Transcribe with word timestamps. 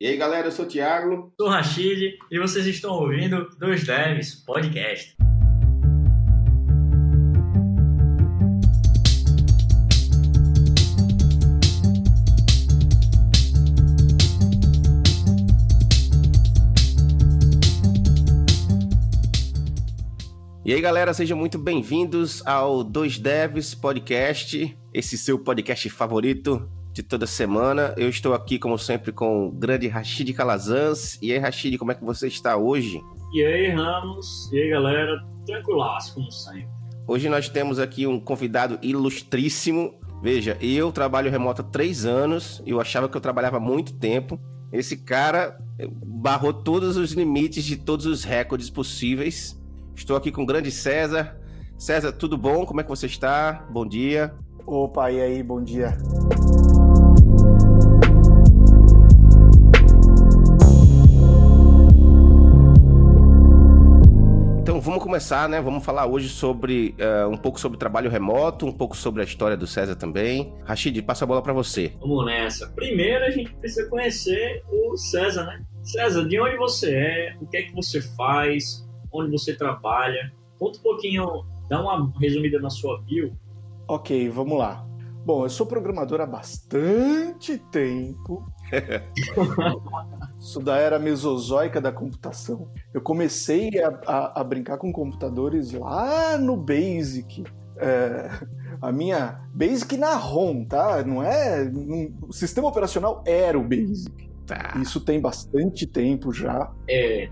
E 0.00 0.06
aí, 0.06 0.16
galera, 0.16 0.46
eu 0.46 0.52
sou 0.52 0.64
o 0.64 0.68
Thiago. 0.68 1.32
Sou 1.36 1.48
o 1.48 1.50
Rachid 1.50 2.16
e 2.30 2.38
vocês 2.38 2.64
estão 2.66 2.92
ouvindo 2.94 3.48
Dois 3.58 3.84
Devs 3.84 4.32
Podcast. 4.32 5.16
E 20.64 20.72
aí, 20.72 20.80
galera, 20.80 21.12
sejam 21.12 21.36
muito 21.36 21.58
bem-vindos 21.58 22.46
ao 22.46 22.84
Dois 22.84 23.18
Devs 23.18 23.74
Podcast, 23.74 24.78
esse 24.94 25.18
seu 25.18 25.40
podcast 25.40 25.90
favorito 25.90 26.77
de 26.98 27.02
toda 27.04 27.26
semana. 27.26 27.94
Eu 27.96 28.08
estou 28.08 28.34
aqui, 28.34 28.58
como 28.58 28.76
sempre, 28.76 29.12
com 29.12 29.46
o 29.46 29.52
grande 29.52 29.86
Rashid 29.86 30.32
Calazans. 30.32 31.16
E 31.22 31.32
aí, 31.32 31.38
Rashid, 31.38 31.78
como 31.78 31.92
é 31.92 31.94
que 31.94 32.04
você 32.04 32.26
está 32.26 32.56
hoje? 32.56 33.00
E 33.32 33.44
aí, 33.44 33.68
Ramos? 33.68 34.50
E 34.52 34.60
aí, 34.60 34.70
galera? 34.70 35.24
Tranquilaço, 35.46 36.14
como 36.14 36.30
sempre. 36.32 36.68
Hoje 37.06 37.28
nós 37.28 37.48
temos 37.48 37.78
aqui 37.78 38.06
um 38.06 38.18
convidado 38.18 38.78
ilustríssimo. 38.82 39.94
Veja, 40.20 40.58
eu 40.60 40.90
trabalho 40.90 41.30
remoto 41.30 41.62
há 41.62 41.64
três 41.64 42.04
anos 42.04 42.60
e 42.66 42.70
eu 42.70 42.80
achava 42.80 43.08
que 43.08 43.16
eu 43.16 43.20
trabalhava 43.20 43.58
há 43.58 43.60
muito 43.60 43.94
tempo. 43.94 44.38
Esse 44.72 44.96
cara 44.96 45.56
barrou 46.04 46.52
todos 46.52 46.96
os 46.96 47.12
limites 47.12 47.64
de 47.64 47.76
todos 47.76 48.06
os 48.06 48.24
recordes 48.24 48.68
possíveis. 48.68 49.56
Estou 49.94 50.16
aqui 50.16 50.32
com 50.32 50.42
o 50.42 50.46
grande 50.46 50.72
César. 50.72 51.38
César, 51.78 52.10
tudo 52.12 52.36
bom? 52.36 52.66
Como 52.66 52.80
é 52.80 52.82
que 52.82 52.90
você 52.90 53.06
está? 53.06 53.64
Bom 53.70 53.86
dia. 53.86 54.34
Opa, 54.66 55.12
e 55.12 55.20
aí, 55.20 55.42
bom 55.42 55.62
dia. 55.62 55.96
Começar, 65.08 65.48
né? 65.48 65.58
Vamos 65.58 65.82
falar 65.86 66.04
hoje 66.04 66.28
sobre 66.28 66.94
uh, 67.00 67.30
um 67.30 67.36
pouco 67.38 67.58
sobre 67.58 67.78
trabalho 67.78 68.10
remoto, 68.10 68.66
um 68.66 68.72
pouco 68.72 68.94
sobre 68.94 69.22
a 69.22 69.24
história 69.24 69.56
do 69.56 69.66
César 69.66 69.96
também. 69.96 70.52
Rashid, 70.66 71.00
passa 71.00 71.24
a 71.24 71.26
bola 71.26 71.40
para 71.40 71.54
você. 71.54 71.94
Vamos 71.98 72.26
nessa. 72.26 72.68
Primeiro 72.74 73.24
a 73.24 73.30
gente 73.30 73.50
precisa 73.54 73.88
conhecer 73.88 74.62
o 74.70 74.94
César, 74.98 75.46
né? 75.46 75.64
César, 75.82 76.28
de 76.28 76.38
onde 76.38 76.58
você 76.58 76.94
é? 76.94 77.36
O 77.40 77.46
que 77.46 77.56
é 77.56 77.62
que 77.62 77.74
você 77.74 78.02
faz? 78.02 78.86
Onde 79.10 79.30
você 79.30 79.56
trabalha? 79.56 80.30
Conta 80.58 80.78
um 80.78 80.82
pouquinho, 80.82 81.24
dá 81.70 81.80
uma 81.80 82.12
resumida 82.20 82.60
na 82.60 82.68
sua 82.68 83.00
bio. 83.00 83.32
Ok, 83.88 84.28
vamos 84.28 84.58
lá. 84.58 84.86
Bom, 85.24 85.46
eu 85.46 85.48
sou 85.48 85.64
programador 85.64 86.20
há 86.20 86.26
bastante 86.26 87.56
tempo. 87.72 88.46
Sou 90.38 90.62
da 90.62 90.76
era 90.76 90.98
mesozoica 90.98 91.80
da 91.80 91.92
computação. 91.92 92.70
Eu 92.92 93.00
comecei 93.00 93.70
a, 93.82 93.88
a, 94.06 94.40
a 94.40 94.44
brincar 94.44 94.78
com 94.78 94.92
computadores 94.92 95.72
lá 95.72 96.38
no 96.38 96.56
Basic. 96.56 97.44
É, 97.76 98.30
a 98.80 98.92
minha 98.92 99.40
Basic 99.52 99.96
na 99.96 100.14
ROM, 100.14 100.64
tá? 100.64 101.02
Não 101.04 101.22
é. 101.22 101.70
o 102.22 102.32
sistema 102.32 102.68
operacional 102.68 103.22
era 103.26 103.58
o 103.58 103.62
Basic. 103.62 104.28
Tá. 104.46 104.74
Isso 104.80 105.00
tem 105.00 105.20
bastante 105.20 105.86
tempo 105.86 106.32
já. 106.32 106.72
É. 106.88 107.28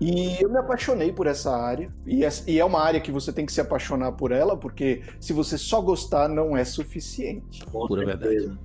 E 0.00 0.40
eu 0.40 0.48
me 0.48 0.58
apaixonei 0.58 1.12
por 1.12 1.26
essa 1.26 1.50
área. 1.56 1.92
E 2.06 2.24
é, 2.24 2.64
uma 2.64 2.80
área 2.80 3.00
que 3.00 3.10
você 3.10 3.32
tem 3.32 3.44
que 3.44 3.52
se 3.52 3.60
apaixonar 3.60 4.12
por 4.12 4.30
ela, 4.30 4.56
porque 4.56 5.02
se 5.18 5.32
você 5.32 5.58
só 5.58 5.80
gostar, 5.80 6.28
não 6.28 6.56
é 6.56 6.64
suficiente. 6.64 7.64
Pura 7.66 8.06
verdade. 8.06 8.56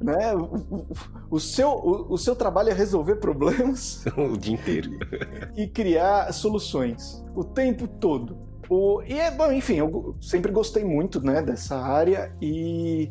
Né? 0.00 0.34
O, 0.34 0.86
o, 1.30 1.40
seu, 1.40 1.70
o, 1.70 2.14
o, 2.14 2.18
seu 2.18 2.34
trabalho 2.34 2.70
é 2.70 2.72
resolver 2.72 3.16
problemas. 3.16 4.04
o 4.16 4.36
dia 4.36 4.54
inteiro. 4.54 4.90
e 5.56 5.66
criar 5.66 6.32
soluções. 6.32 7.24
O 7.34 7.44
tempo 7.44 7.86
todo. 7.86 8.38
O, 8.68 9.02
e 9.02 9.18
é 9.18 9.30
bom, 9.30 9.52
enfim, 9.52 9.76
eu 9.76 10.16
sempre 10.20 10.50
gostei 10.50 10.84
muito 10.84 11.20
né, 11.24 11.42
dessa 11.42 11.76
área 11.76 12.34
e 12.40 13.10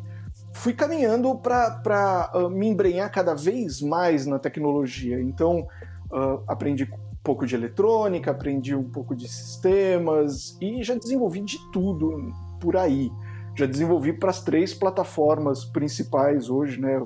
fui 0.54 0.72
caminhando 0.72 1.34
para 1.36 2.30
uh, 2.34 2.50
me 2.50 2.66
embrenhar 2.66 3.10
cada 3.10 3.34
vez 3.34 3.80
mais 3.80 4.26
na 4.26 4.38
tecnologia. 4.38 5.20
Então, 5.20 5.66
uh, 6.10 6.42
aprendi 6.48 6.84
um 6.84 7.16
pouco 7.22 7.46
de 7.46 7.54
eletrônica, 7.54 8.30
aprendi 8.30 8.74
um 8.74 8.90
pouco 8.90 9.14
de 9.14 9.28
sistemas 9.28 10.56
e 10.60 10.82
já 10.82 10.94
desenvolvi 10.94 11.40
de 11.40 11.58
tudo 11.72 12.32
por 12.60 12.76
aí. 12.76 13.10
Já 13.54 13.66
desenvolvi 13.66 14.12
para 14.12 14.30
as 14.30 14.42
três 14.42 14.72
plataformas 14.74 15.64
principais 15.64 16.48
hoje, 16.48 16.80
né? 16.80 17.04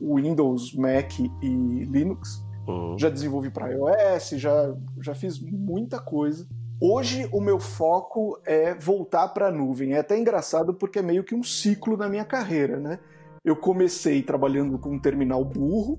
Windows, 0.00 0.74
Mac 0.74 1.18
e 1.18 1.84
Linux. 1.84 2.44
Uhum. 2.66 2.98
Já 2.98 3.08
desenvolvi 3.08 3.50
para 3.50 3.70
iOS, 3.70 4.30
já, 4.30 4.74
já 5.00 5.14
fiz 5.14 5.40
muita 5.40 5.98
coisa. 5.98 6.46
Hoje 6.80 7.28
o 7.32 7.40
meu 7.40 7.58
foco 7.58 8.38
é 8.44 8.74
voltar 8.74 9.28
para 9.28 9.48
a 9.48 9.52
nuvem. 9.52 9.94
É 9.94 9.98
até 9.98 10.18
engraçado 10.18 10.74
porque 10.74 10.98
é 10.98 11.02
meio 11.02 11.24
que 11.24 11.34
um 11.34 11.42
ciclo 11.42 11.96
na 11.96 12.08
minha 12.08 12.24
carreira, 12.24 12.78
né? 12.78 12.98
Eu 13.44 13.56
comecei 13.56 14.22
trabalhando 14.22 14.78
com 14.78 14.90
um 14.90 14.98
terminal 14.98 15.44
burro, 15.44 15.98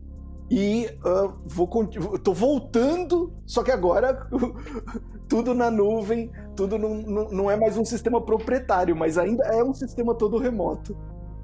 e 0.52 0.90
uh, 1.06 1.34
vou 1.46 1.68
tô 2.24 2.34
voltando, 2.34 3.32
só 3.46 3.62
que 3.62 3.72
agora 3.72 4.28
tudo 5.30 5.54
na 5.54 5.70
nuvem, 5.70 6.32
tudo 6.60 6.78
não, 6.78 6.96
não, 6.96 7.30
não, 7.32 7.52
é 7.52 7.56
mais 7.56 7.78
um 7.78 7.86
sistema 7.86 8.20
proprietário, 8.20 8.94
mas 8.94 9.18
ainda 9.18 9.46
é 9.46 9.64
um 9.64 9.74
sistema 9.74 10.14
todo 10.14 10.38
remoto. 10.38 10.98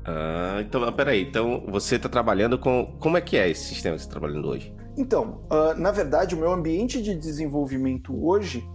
Ah, 0.03 0.57
então, 0.59 0.91
peraí, 0.91 1.23
então 1.23 1.63
você 1.69 1.95
está 1.95 2.09
trabalhando 2.09 2.59
com. 2.59 2.97
Como 2.99 3.15
é 3.15 3.21
que 3.21 3.37
é 3.37 3.49
esse 3.49 3.63
sistema 3.63 3.95
que 3.95 4.01
você 4.01 4.07
está 4.07 4.19
trabalhando 4.19 4.49
hoje? 4.49 4.75
Então, 4.97 5.41
uh, 5.49 5.79
na 5.79 5.91
verdade, 5.91 6.35
o 6.35 6.37
meu 6.37 6.51
ambiente 6.51 7.01
de 7.01 7.15
desenvolvimento 7.15 8.13
hoje 8.25 8.67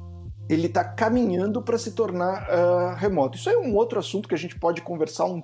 ele 0.49 0.67
está 0.67 0.83
caminhando 0.83 1.63
para 1.63 1.77
se 1.77 1.93
tornar 1.93 2.49
uh, 2.49 2.97
remoto. 2.97 3.37
Isso 3.37 3.51
é 3.51 3.57
um 3.57 3.77
outro 3.77 3.99
assunto 3.99 4.29
que 4.29 4.35
a 4.35 4.39
gente 4.39 4.59
pode 4.59 4.81
conversar 4.81 5.27
um, 5.27 5.43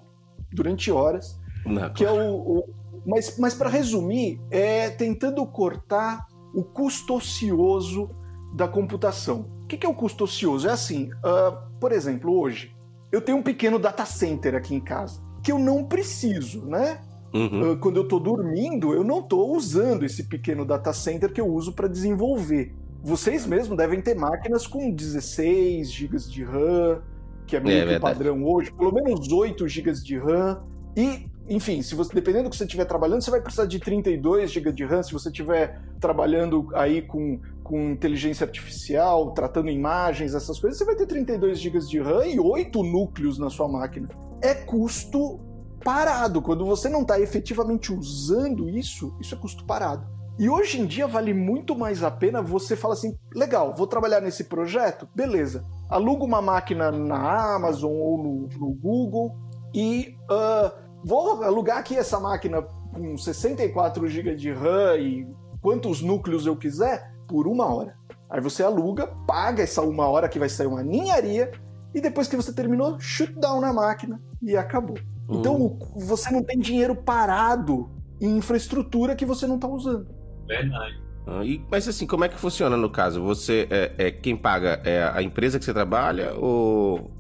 durante 0.51 0.91
horas, 0.91 1.39
não, 1.65 1.93
que 1.93 2.05
é 2.05 2.11
o, 2.11 2.35
o 2.35 2.75
mas, 3.07 3.39
mas 3.39 3.55
para 3.55 3.69
resumir, 3.69 4.41
é 4.51 4.89
tentando 4.91 5.47
cortar 5.47 6.27
o 6.55 6.65
custo 6.65 7.15
ocioso 7.15 8.11
da 8.55 8.67
computação. 8.67 9.56
O 9.67 9.69
que 9.69 9.85
é 9.85 9.89
o 9.89 9.95
custo 9.95 10.23
ocioso? 10.23 10.69
É 10.69 10.71
assim, 10.71 11.11
uh, 11.15 11.57
por 11.81 11.91
exemplo, 11.91 12.39
hoje, 12.39 12.73
eu 13.11 13.21
tenho 13.21 13.39
um 13.39 13.43
pequeno 13.43 13.81
data 13.81 14.05
center 14.05 14.55
aqui 14.55 14.77
em 14.77 14.81
casa, 14.81 15.21
que 15.43 15.51
eu 15.51 15.59
não 15.59 15.85
preciso, 15.85 16.65
né? 16.67 17.01
Uhum. 17.35 17.73
Uh, 17.73 17.77
quando 17.79 17.97
eu 17.97 18.05
estou 18.05 18.21
dormindo, 18.21 18.95
eu 18.95 19.03
não 19.03 19.19
estou 19.19 19.57
usando 19.57 20.05
esse 20.05 20.23
pequeno 20.29 20.65
data 20.65 20.93
center 20.93 21.33
que 21.33 21.41
eu 21.41 21.49
uso 21.49 21.73
para 21.73 21.89
desenvolver. 21.89 22.73
Vocês 23.03 23.45
mesmos 23.45 23.77
devem 23.77 24.01
ter 24.01 24.15
máquinas 24.15 24.69
com 24.69 24.89
16 24.89 25.91
GB 25.91 26.17
de 26.19 26.45
RAM, 26.45 27.03
que 27.45 27.57
é 27.57 27.61
meio 27.61 27.91
é, 27.91 27.95
que 27.95 28.01
padrão 28.01 28.45
hoje, 28.45 28.73
pelo 28.73 28.93
menos 28.93 29.33
8 29.33 29.67
GB 29.67 29.93
de 29.95 30.17
RAM. 30.17 30.63
E 30.97 31.27
enfim, 31.49 31.83
se 31.83 31.95
você 31.95 32.15
dependendo 32.15 32.45
do 32.45 32.51
que 32.51 32.57
você 32.57 32.65
estiver 32.65 32.85
trabalhando, 32.85 33.23
você 33.23 33.31
vai 33.31 33.41
precisar 33.41 33.67
de 33.67 33.79
32 33.79 34.51
GB 34.51 34.73
de 34.73 34.85
RAM. 34.85 35.03
Se 35.03 35.13
você 35.13 35.29
estiver 35.29 35.81
trabalhando 36.01 36.69
aí 36.75 37.03
com, 37.03 37.41
com 37.67 37.91
inteligência 37.91 38.45
artificial, 38.45 39.33
tratando 39.33 39.69
imagens, 39.71 40.35
essas 40.35 40.59
coisas, 40.59 40.79
você 40.79 40.85
vai 40.85 40.95
ter 40.95 41.07
32 41.07 41.59
GB 41.59 41.79
de 41.81 42.01
RAM 42.01 42.27
e 42.27 42.39
8 42.39 42.83
núcleos 42.83 43.39
na 43.39 43.51
sua 43.51 43.67
máquina. 43.67 44.09
É 44.41 44.55
custo 44.55 45.41
parado. 45.83 46.41
Quando 46.41 46.65
você 46.65 46.89
não 46.89 47.03
está 47.03 47.19
efetivamente 47.19 47.93
usando 47.93 48.69
isso, 48.69 49.17
isso 49.21 49.35
é 49.35 49.39
custo 49.39 49.65
parado. 49.65 50.07
E 50.39 50.49
hoje 50.49 50.81
em 50.81 50.87
dia 50.87 51.07
vale 51.07 51.33
muito 51.35 51.77
mais 51.77 52.05
a 52.05 52.11
pena 52.11 52.41
você 52.41 52.77
falar 52.77 52.95
assim: 52.95 53.19
legal, 53.35 53.75
vou 53.75 53.87
trabalhar 53.87 54.21
nesse 54.21 54.45
projeto, 54.45 55.09
beleza. 55.15 55.65
Aluga 55.89 56.25
uma 56.25 56.43
máquina 56.43 56.93
na 56.93 57.55
Amazon 57.57 57.91
ou 57.91 58.19
no, 58.19 58.49
no 58.59 58.75
Google 58.75 59.35
e 59.75 60.15
uh, 60.31 60.71
vou 61.05 61.43
alugar 61.43 61.79
aqui 61.79 61.97
essa 61.97 62.21
máquina 62.21 62.63
com 62.63 63.17
64 63.17 64.07
GB 64.07 64.35
de 64.37 64.53
RAM 64.53 64.99
e 64.99 65.27
quantos 65.61 66.01
núcleos 66.03 66.47
eu 66.47 66.57
quiser 66.57 67.16
por 67.29 67.47
uma 67.47 67.67
hora. 67.67 67.97
Aí 68.29 68.41
você 68.41 68.63
aluga, 68.63 69.07
paga 69.27 69.63
essa 69.63 69.83
uma 69.83 70.09
hora 70.09 70.29
que 70.29 70.39
vai 70.39 70.49
sair 70.49 70.67
uma 70.67 70.83
ninharia 70.83 71.51
e 71.95 72.01
depois 72.01 72.29
que 72.29 72.37
você 72.37 72.53
terminou, 72.53 72.99
shoot 72.99 73.33
down 73.39 73.61
na 73.61 73.73
máquina 73.73 74.21
e 74.43 74.57
acabou. 74.57 74.99
Uhum. 75.29 75.39
Então 75.39 75.79
você 75.97 76.31
não 76.31 76.43
tem 76.43 76.59
dinheiro 76.59 76.95
parado 76.95 77.91
em 78.21 78.37
infraestrutura 78.37 79.15
que 79.15 79.25
você 79.25 79.47
não 79.47 79.57
está 79.57 79.69
usando. 79.69 80.09
Verdade. 80.47 81.01
Ah, 81.27 81.45
e, 81.45 81.65
mas 81.71 81.89
assim, 81.89 82.07
como 82.07 82.25
é 82.25 82.29
que 82.29 82.37
funciona 82.37 82.77
no 82.77 82.91
caso? 82.91 83.23
Você 83.23 83.67
é, 83.71 83.93
é, 83.99 84.11
quem 84.11 84.37
paga 84.37 84.81
é 84.85 85.03
a 85.03 85.23
empresa 85.23 85.59
que 85.59 85.65
você 85.65 85.73
trabalha 85.73 86.35
ou 86.35 87.11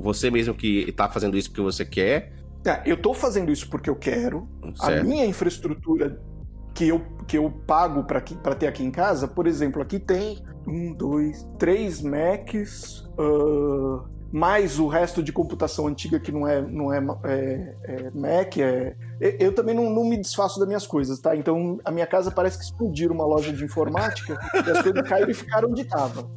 você 0.00 0.30
mesmo 0.30 0.54
que 0.54 0.88
está 0.88 1.08
fazendo 1.08 1.36
isso 1.36 1.50
porque 1.50 1.62
você 1.62 1.84
quer? 1.84 2.32
É, 2.64 2.82
eu 2.86 2.94
estou 2.94 3.12
fazendo 3.12 3.50
isso 3.50 3.68
porque 3.68 3.90
eu 3.90 3.96
quero. 3.96 4.48
Certo. 4.76 5.00
A 5.00 5.04
minha 5.04 5.26
infraestrutura 5.26 6.20
que 6.74 6.88
eu, 6.88 7.02
que 7.26 7.36
eu 7.38 7.50
pago 7.66 8.04
para 8.04 8.20
ter 8.20 8.66
aqui 8.66 8.82
em 8.82 8.90
casa, 8.90 9.28
por 9.28 9.46
exemplo, 9.46 9.82
aqui 9.82 9.98
tem 9.98 10.42
um, 10.66 10.92
dois, 10.92 11.46
três 11.58 12.00
Macs, 12.00 13.08
uh, 13.18 14.02
mais 14.32 14.78
o 14.78 14.88
resto 14.88 15.22
de 15.22 15.30
computação 15.30 15.86
antiga 15.86 16.18
que 16.18 16.32
não 16.32 16.48
é, 16.48 16.62
não 16.62 16.92
é, 16.92 16.98
é, 17.24 17.74
é 17.84 18.10
Mac, 18.14 18.56
é, 18.56 18.96
eu 19.20 19.54
também 19.54 19.74
não, 19.74 19.90
não, 19.90 20.04
me 20.04 20.16
desfaço 20.16 20.58
das 20.58 20.66
minhas 20.66 20.86
coisas, 20.86 21.20
tá? 21.20 21.36
Então 21.36 21.78
a 21.84 21.90
minha 21.90 22.06
casa 22.06 22.30
parece 22.30 22.58
que 22.58 22.64
explodiram 22.64 23.14
uma 23.14 23.26
loja 23.26 23.52
de 23.52 23.62
informática 23.62 24.38
e 24.54 24.70
as 24.70 24.80
coisas 24.82 25.02
caíram 25.06 25.30
e 25.30 25.34
ficaram 25.34 25.68
onde 25.68 25.82
estavam. 25.82 26.30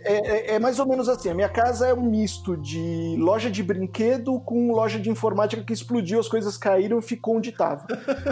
É, 0.00 0.12
é, 0.12 0.54
é, 0.54 0.58
mais 0.58 0.78
ou 0.78 0.86
menos 0.86 1.08
assim. 1.08 1.30
A 1.30 1.34
minha 1.34 1.48
casa 1.48 1.88
é 1.88 1.94
um 1.94 2.02
misto 2.02 2.56
de 2.56 3.16
loja 3.18 3.50
de 3.50 3.62
brinquedo 3.62 4.40
com 4.40 4.72
loja 4.72 4.98
de 4.98 5.10
informática 5.10 5.62
que 5.62 5.72
explodiu, 5.72 6.20
as 6.20 6.28
coisas 6.28 6.56
caíram 6.56 6.98
e 6.98 7.02
ficou 7.02 7.36
onde 7.36 7.50
estava. 7.50 7.86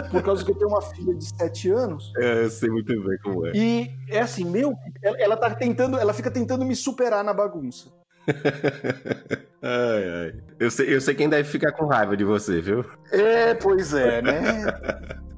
Por 0.09 0.23
causa 0.23 0.43
que 0.43 0.51
eu 0.51 0.55
tenho 0.55 0.69
uma 0.69 0.81
filha 0.81 1.13
de 1.13 1.25
7 1.37 1.69
anos. 1.71 2.11
É, 2.17 2.43
eu 2.43 2.49
sei 2.49 2.69
muito 2.69 2.87
bem 3.03 3.17
como 3.23 3.45
é. 3.47 3.51
E 3.53 3.91
é 4.09 4.19
assim, 4.19 4.45
meu, 4.45 4.73
ela 5.01 5.37
tá 5.37 5.49
tentando, 5.51 5.97
ela 5.97 6.13
fica 6.13 6.31
tentando 6.31 6.65
me 6.65 6.75
superar 6.75 7.23
na 7.23 7.33
bagunça. 7.33 7.89
ai, 9.61 10.09
ai. 10.09 10.33
Eu 10.59 10.69
sei, 10.69 10.93
eu 10.93 11.01
sei 11.01 11.15
quem 11.15 11.29
deve 11.29 11.47
ficar 11.49 11.71
com 11.71 11.85
raiva 11.85 12.15
de 12.15 12.23
você, 12.23 12.61
viu? 12.61 12.85
É, 13.11 13.53
pois 13.55 13.93
é, 13.93 14.21
né? 14.21 14.65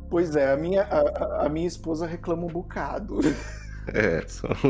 pois 0.09 0.35
é, 0.35 0.51
a 0.51 0.57
minha, 0.57 0.83
a, 0.83 1.45
a 1.45 1.49
minha 1.49 1.67
esposa 1.67 2.05
reclama 2.05 2.43
um 2.43 2.47
bocado. 2.47 3.19
É, 3.87 4.23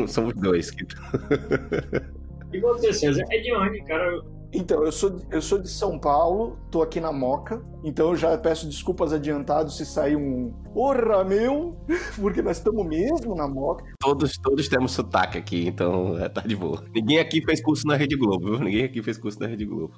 somos 0.06 0.34
dois. 0.40 0.70
Que... 0.70 0.84
e 2.52 2.60
você, 2.60 2.92
César? 2.92 3.24
É 3.30 3.38
de 3.38 3.54
onde, 3.54 3.82
cara? 3.84 4.22
Então, 4.54 4.84
eu 4.84 4.92
sou, 4.92 5.16
eu 5.32 5.42
sou 5.42 5.58
de 5.58 5.68
São 5.68 5.98
Paulo, 5.98 6.56
tô 6.70 6.80
aqui 6.80 7.00
na 7.00 7.12
Moca, 7.12 7.60
então 7.82 8.10
eu 8.10 8.16
já 8.16 8.38
peço 8.38 8.68
desculpas 8.68 9.12
adiantadas 9.12 9.76
se 9.76 9.84
sair 9.84 10.14
um 10.14 10.52
Porra, 10.72 11.24
meu! 11.24 11.76
Porque 12.20 12.40
nós 12.40 12.58
estamos 12.58 12.86
mesmo 12.86 13.34
na 13.34 13.48
Moca. 13.48 13.84
Todos, 13.98 14.38
todos 14.38 14.68
temos 14.68 14.92
sotaque 14.92 15.38
aqui, 15.38 15.66
então 15.66 16.16
é, 16.18 16.28
tá 16.28 16.40
de 16.40 16.54
boa. 16.54 16.84
Ninguém 16.94 17.18
aqui 17.18 17.42
fez 17.44 17.60
curso 17.60 17.84
na 17.86 17.96
Rede 17.96 18.16
Globo, 18.16 18.52
viu? 18.52 18.60
Ninguém 18.60 18.84
aqui 18.84 19.02
fez 19.02 19.18
curso 19.18 19.40
na 19.40 19.48
Rede 19.48 19.64
Globo. 19.64 19.94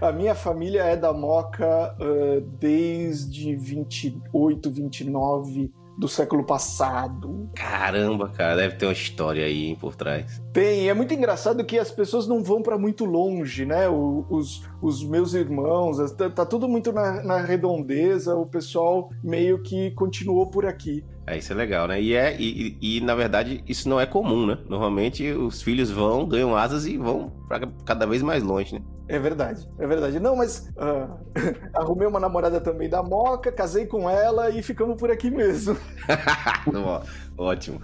A 0.00 0.12
minha 0.12 0.34
família 0.34 0.82
é 0.82 0.96
da 0.96 1.12
Moca 1.12 1.96
uh, 2.00 2.40
desde 2.58 3.54
28, 3.56 4.70
29 4.70 5.72
do 6.00 6.08
século 6.08 6.42
passado. 6.42 7.50
Caramba, 7.54 8.30
cara, 8.30 8.56
deve 8.56 8.76
ter 8.76 8.86
uma 8.86 8.92
história 8.92 9.44
aí 9.44 9.76
por 9.76 9.94
trás. 9.94 10.42
Tem, 10.50 10.88
é 10.88 10.94
muito 10.94 11.12
engraçado 11.12 11.62
que 11.62 11.78
as 11.78 11.90
pessoas 11.90 12.26
não 12.26 12.42
vão 12.42 12.62
para 12.62 12.78
muito 12.78 13.04
longe, 13.04 13.66
né? 13.66 13.86
os, 13.90 14.62
os 14.80 15.04
meus 15.04 15.34
irmãos, 15.34 15.98
tá, 16.12 16.30
tá 16.30 16.46
tudo 16.46 16.66
muito 16.66 16.90
na, 16.90 17.22
na, 17.22 17.42
redondeza, 17.42 18.34
o 18.34 18.46
pessoal 18.46 19.10
meio 19.22 19.62
que 19.62 19.90
continuou 19.90 20.46
por 20.46 20.64
aqui. 20.64 21.04
É, 21.26 21.36
isso 21.36 21.52
é 21.52 21.56
legal, 21.56 21.86
né? 21.86 22.00
E, 22.00 22.14
é, 22.14 22.34
e, 22.40 22.78
e, 22.80 23.00
na 23.02 23.14
verdade 23.14 23.62
isso 23.68 23.88
não 23.88 24.00
é 24.00 24.06
comum, 24.06 24.46
né? 24.46 24.58
Normalmente 24.68 25.30
os 25.30 25.60
filhos 25.60 25.90
vão, 25.90 26.26
ganham 26.26 26.56
asas 26.56 26.86
e 26.86 26.96
vão 26.96 27.30
para 27.46 27.66
cada 27.84 28.06
vez 28.06 28.22
mais 28.22 28.42
longe, 28.42 28.74
né? 28.74 28.80
É 29.10 29.18
verdade, 29.18 29.68
é 29.76 29.86
verdade. 29.88 30.20
Não, 30.20 30.36
mas 30.36 30.72
uh, 30.76 31.18
arrumei 31.74 32.06
uma 32.06 32.20
namorada 32.20 32.60
também 32.60 32.88
da 32.88 33.02
Moca, 33.02 33.50
casei 33.50 33.84
com 33.84 34.08
ela 34.08 34.50
e 34.50 34.62
ficamos 34.62 34.96
por 34.96 35.10
aqui 35.10 35.28
mesmo. 35.30 35.76
Ótimo. 37.36 37.80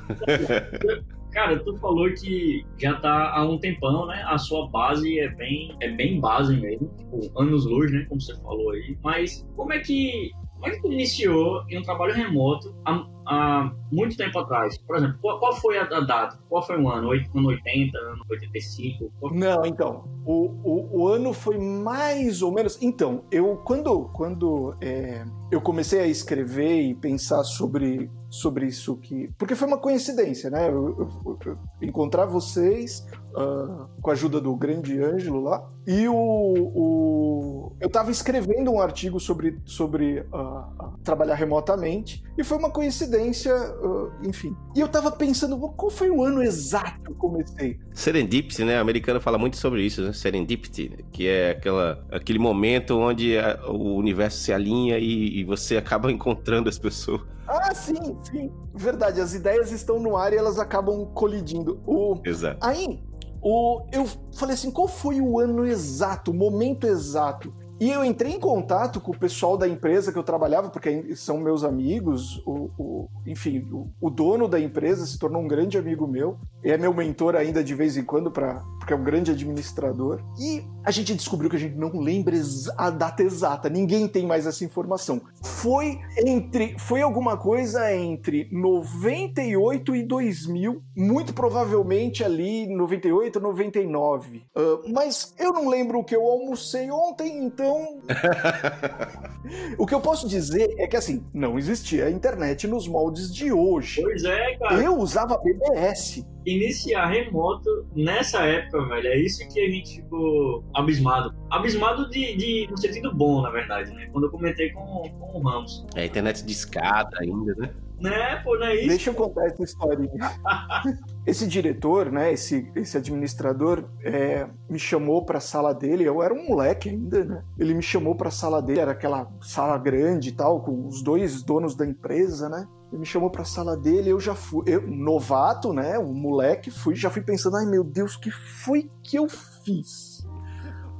Cara, 1.32 1.58
tu 1.58 1.76
falou 1.78 2.08
que 2.14 2.64
já 2.78 2.94
tá 3.00 3.32
há 3.34 3.43
um 3.43 3.58
tempão, 3.58 4.06
né? 4.06 4.23
A 4.28 4.38
sua 4.38 4.69
base 4.69 5.19
é 5.19 5.28
bem, 5.31 5.76
é 5.81 5.90
bem 5.90 6.20
base 6.20 6.56
mesmo, 6.56 6.88
tipo, 6.96 7.40
anos 7.40 7.67
luz, 7.67 7.90
né? 7.90 8.06
Como 8.08 8.20
você 8.20 8.37
falou 8.37 8.70
aí. 8.70 8.96
Mas 9.02 9.44
como 9.56 9.73
é 9.73 9.81
que 9.81 10.31
que 10.62 10.80
tu 10.80 10.92
iniciou 10.92 11.62
em 11.68 11.78
um 11.78 11.82
trabalho 11.82 12.14
remoto 12.14 12.74
há, 12.84 13.06
há 13.26 13.72
muito 13.92 14.16
tempo 14.16 14.38
atrás? 14.38 14.78
Por 14.78 14.96
exemplo, 14.96 15.18
qual, 15.20 15.38
qual 15.38 15.54
foi 15.56 15.78
a, 15.78 15.82
a, 15.82 16.00
data? 16.00 16.38
Qual 16.48 16.62
foi 16.62 16.80
o 16.80 16.88
ano? 16.88 17.10
Ano 17.10 17.48
80, 17.48 17.98
ano 17.98 18.22
85? 18.28 19.12
Qual... 19.20 19.34
Não, 19.34 19.64
então, 19.66 20.04
o, 20.24 20.54
o, 20.64 21.00
o, 21.00 21.08
ano 21.08 21.32
foi 21.32 21.58
mais 21.58 22.42
ou 22.42 22.52
menos... 22.52 22.80
Então, 22.82 23.24
eu 23.30 23.56
quando, 23.64 24.08
quando 24.12 24.76
é, 24.80 25.24
eu 25.50 25.60
comecei 25.60 26.00
a 26.00 26.06
escrever 26.06 26.82
e 26.82 26.94
pensar 26.94 27.44
sobre, 27.44 28.10
sobre 28.36 28.66
isso 28.66 28.96
que... 28.96 29.30
Porque 29.38 29.54
foi 29.54 29.68
uma 29.68 29.78
coincidência, 29.78 30.50
né? 30.50 30.68
Eu, 30.68 31.10
eu, 31.24 31.38
eu 31.44 31.58
encontrar 31.80 32.26
vocês 32.26 33.06
uh, 33.36 33.86
com 34.00 34.10
a 34.10 34.12
ajuda 34.12 34.40
do 34.40 34.54
grande 34.56 35.00
Ângelo 35.02 35.40
lá, 35.40 35.68
e 35.86 36.08
o, 36.08 36.14
o 36.14 37.76
eu 37.78 37.88
estava 37.88 38.10
escrevendo 38.10 38.72
um 38.72 38.80
artigo 38.80 39.20
sobre, 39.20 39.58
sobre 39.64 40.20
uh, 40.20 40.98
trabalhar 41.04 41.34
remotamente, 41.34 42.24
e 42.36 42.42
foi 42.42 42.56
uma 42.58 42.70
coincidência, 42.70 43.54
uh, 43.54 44.10
enfim. 44.26 44.56
E 44.74 44.80
eu 44.80 44.86
estava 44.86 45.12
pensando, 45.12 45.58
qual 45.58 45.90
foi 45.90 46.10
o 46.10 46.24
ano 46.24 46.42
exato 46.42 47.00
que 47.02 47.10
eu 47.10 47.14
comecei? 47.14 47.78
Serendipity, 47.92 48.64
né? 48.64 48.78
O 48.78 48.80
americano 48.80 49.20
fala 49.20 49.38
muito 49.38 49.56
sobre 49.56 49.84
isso, 49.84 50.02
né? 50.02 50.12
Serendipity, 50.12 51.04
que 51.12 51.28
é 51.28 51.50
aquela, 51.50 52.04
aquele 52.10 52.38
momento 52.38 52.96
onde 52.98 53.36
a, 53.38 53.60
o 53.68 53.96
universo 53.96 54.38
se 54.38 54.52
alinha 54.52 54.98
e, 54.98 55.40
e 55.40 55.44
você 55.44 55.76
acaba 55.76 56.10
encontrando 56.12 56.68
as 56.68 56.78
pessoas. 56.78 57.20
Ah, 57.46 57.75
sim, 57.75 58.19
sim. 58.22 58.52
Verdade, 58.75 59.20
as 59.20 59.34
ideias 59.34 59.70
estão 59.70 59.98
no 59.98 60.16
ar 60.16 60.32
e 60.32 60.37
elas 60.37 60.58
acabam 60.58 61.06
colidindo. 61.06 61.81
O... 61.87 62.20
Exato. 62.25 62.58
Aí, 62.60 63.02
o, 63.40 63.82
eu 63.93 64.06
falei 64.37 64.54
assim, 64.54 64.70
qual 64.70 64.88
foi 64.88 65.20
o 65.20 65.38
ano 65.38 65.64
exato, 65.66 66.31
o 66.31 66.34
momento 66.34 66.87
exato? 66.87 67.54
E 67.78 67.90
eu 67.90 68.02
entrei 68.02 68.32
em 68.32 68.40
contato 68.40 69.00
com 69.00 69.12
o 69.12 69.19
pessoal 69.19 69.56
da 69.56 69.69
empresa 69.69 70.11
que 70.11 70.19
eu 70.19 70.23
trabalhava, 70.23 70.70
porque 70.70 71.14
são 71.14 71.38
meus 71.38 71.62
amigos, 71.62 72.43
o, 72.46 72.70
o 72.78 73.08
enfim, 73.26 73.69
o, 73.70 73.90
o, 74.00 74.08
dono 74.08 74.49
da 74.49 74.58
empresa 74.58 75.05
se 75.05 75.19
tornou 75.19 75.43
um 75.43 75.49
grande 75.49 75.76
amigo 75.76 76.06
meu, 76.06 76.38
e 76.64 76.70
é 76.70 76.78
meu 76.78 76.94
mentor 76.94 77.37
ainda 77.37 77.62
de 77.62 77.75
vez 77.75 77.96
em 77.96 78.05
quando, 78.05 78.31
pra, 78.31 78.62
porque 78.78 78.94
é 78.94 78.96
um 78.96 79.05
grande 79.05 79.31
administrador. 79.31 80.23
E 80.38 80.64
a 80.84 80.90
gente 80.90 81.14
descobriu 81.14 81.50
que 81.50 81.56
a 81.56 81.58
gente 81.58 81.76
não 81.76 82.00
lembra 82.00 82.37
a 82.78 82.90
data 82.90 83.23
exata, 83.23 83.69
ninguém 83.69 84.08
tem 84.08 84.26
mais 84.26 84.46
essa 84.46 84.64
informação. 84.64 85.20
Foi 85.43 85.99
entre, 86.25 86.78
foi 86.78 87.02
alguma 87.02 87.37
coisa 87.37 87.94
entre 87.94 88.49
98 88.50 89.96
e 89.96 90.02
2000, 90.02 90.82
muito 90.96 91.34
provavelmente 91.34 92.25
ali 92.25 92.67
98, 92.75 93.38
99. 93.38 94.38
Uh, 94.38 94.93
mas 94.93 95.34
eu 95.38 95.52
não 95.52 95.69
lembro 95.69 95.99
o 95.99 96.05
que 96.05 96.17
eu 96.17 96.25
almocei 96.26 96.90
ontem, 96.90 97.44
então 97.44 97.65
então. 97.66 98.02
o 99.78 99.86
que 99.86 99.94
eu 99.94 100.00
posso 100.00 100.28
dizer 100.28 100.74
é 100.78 100.86
que, 100.86 100.96
assim, 100.96 101.24
não 101.34 101.58
existia 101.58 102.06
a 102.06 102.10
internet 102.10 102.66
nos 102.66 102.86
moldes 102.86 103.32
de 103.32 103.52
hoje. 103.52 104.02
Pois 104.02 104.24
é, 104.24 104.56
cara. 104.56 104.82
Eu 104.82 104.98
usava 104.98 105.38
BBS. 105.38 106.24
Iniciar 106.44 107.06
remoto 107.06 107.86
nessa 107.94 108.44
época, 108.44 108.86
velho, 108.86 109.08
é 109.08 109.18
isso 109.18 109.46
que 109.48 109.60
a 109.60 109.68
gente 109.68 109.96
ficou 109.96 110.64
abismado. 110.74 111.34
Abismado 111.50 112.08
de, 112.08 112.36
de 112.36 112.68
no 112.70 112.78
sentido 112.78 113.12
bom, 113.12 113.42
na 113.42 113.50
verdade, 113.50 113.92
né? 113.92 114.08
Quando 114.12 114.24
eu 114.24 114.30
comentei 114.30 114.70
com, 114.70 115.02
com 115.18 115.38
o 115.38 115.42
Ramos. 115.42 115.84
É, 115.96 116.06
internet 116.06 116.44
de 116.44 116.52
escada 116.52 117.10
ainda, 117.20 117.54
né? 117.56 117.70
Né, 118.00 118.37
pô, 118.44 118.56
não 118.58 118.66
é 118.66 118.76
isso? 118.76 118.88
Deixa 118.88 119.11
eu 119.11 119.14
contar 119.14 119.47
essa 119.47 119.62
historinha. 119.62 120.12
esse 121.26 121.47
diretor, 121.47 122.12
né, 122.12 122.30
esse, 122.30 122.70
esse 122.75 122.97
administrador, 122.97 123.88
é, 124.02 124.47
me 124.68 124.78
chamou 124.78 125.25
para 125.25 125.38
a 125.38 125.40
sala 125.40 125.73
dele. 125.75 126.04
Eu 126.04 126.23
era 126.23 126.35
um 126.35 126.47
moleque 126.47 126.90
ainda, 126.90 127.25
né? 127.25 127.42
Ele 127.59 127.73
me 127.73 127.82
chamou 127.82 128.14
para 128.14 128.28
a 128.28 128.32
sala 128.32 128.61
dele, 128.61 128.80
era 128.80 128.92
aquela 128.92 129.30
sala 129.40 129.78
grande 129.78 130.28
e 130.28 130.32
tal, 130.32 130.62
com 130.62 130.87
os 130.87 131.02
dois 131.02 131.42
donos 131.42 131.75
da 131.75 131.87
empresa, 131.87 132.50
né? 132.50 132.68
Ele 132.92 133.00
me 133.00 133.06
chamou 133.06 133.30
para 133.30 133.42
a 133.42 133.47
sala 133.47 133.76
dele, 133.76 134.11
eu 134.11 134.20
já 134.20 134.35
fui, 134.35 134.62
eu, 134.66 134.87
novato, 134.87 135.73
né, 135.73 135.99
um 135.99 136.14
moleque, 136.14 136.70
fui, 136.70 136.94
já 136.94 137.11
fui 137.11 137.23
pensando, 137.23 137.56
ai 137.56 137.66
meu 137.66 137.82
Deus, 137.82 138.16
que 138.16 138.30
foi 138.30 138.90
que 139.02 139.18
eu 139.18 139.28
fiz? 139.28 140.25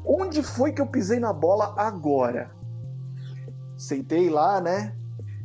Onde 0.05 0.43
foi 0.43 0.73
que 0.73 0.81
eu 0.81 0.87
pisei 0.87 1.21
na 1.21 1.33
bola 1.33 1.75
agora? 1.77 2.51
Sentei 3.77 4.29
lá, 4.31 4.61
né? 4.61 4.97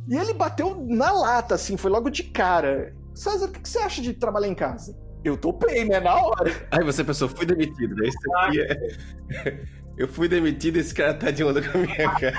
E 0.08 0.16
ele 0.16 0.34
bateu 0.34 0.84
na 0.88 1.12
lata, 1.12 1.54
assim, 1.54 1.76
foi 1.76 1.90
logo 1.90 2.10
de 2.10 2.24
cara. 2.24 2.94
César, 3.14 3.46
o 3.46 3.52
que 3.52 3.68
você 3.68 3.78
acha 3.78 4.02
de 4.02 4.12
trabalhar 4.12 4.48
em 4.48 4.54
casa? 4.54 4.96
Eu 5.24 5.36
topei, 5.36 5.84
né? 5.84 6.00
Na 6.00 6.14
hora. 6.14 6.66
Aí 6.70 6.84
você 6.84 7.04
pensou, 7.04 7.28
fui 7.28 7.46
demitido, 7.46 7.94
né? 7.94 8.08
Isso 8.08 8.18
aqui 8.36 8.60
é. 8.60 9.64
Eu 9.96 10.08
fui 10.08 10.26
demitido 10.26 10.78
esse 10.78 10.94
cara 10.94 11.12
tá 11.14 11.30
de 11.30 11.44
onda 11.44 11.60
com 11.62 11.78
a 11.78 11.80
minha 11.82 12.10
cara. 12.14 12.34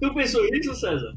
tu 0.00 0.14
pensou 0.14 0.44
isso, 0.54 0.74
César? 0.74 1.14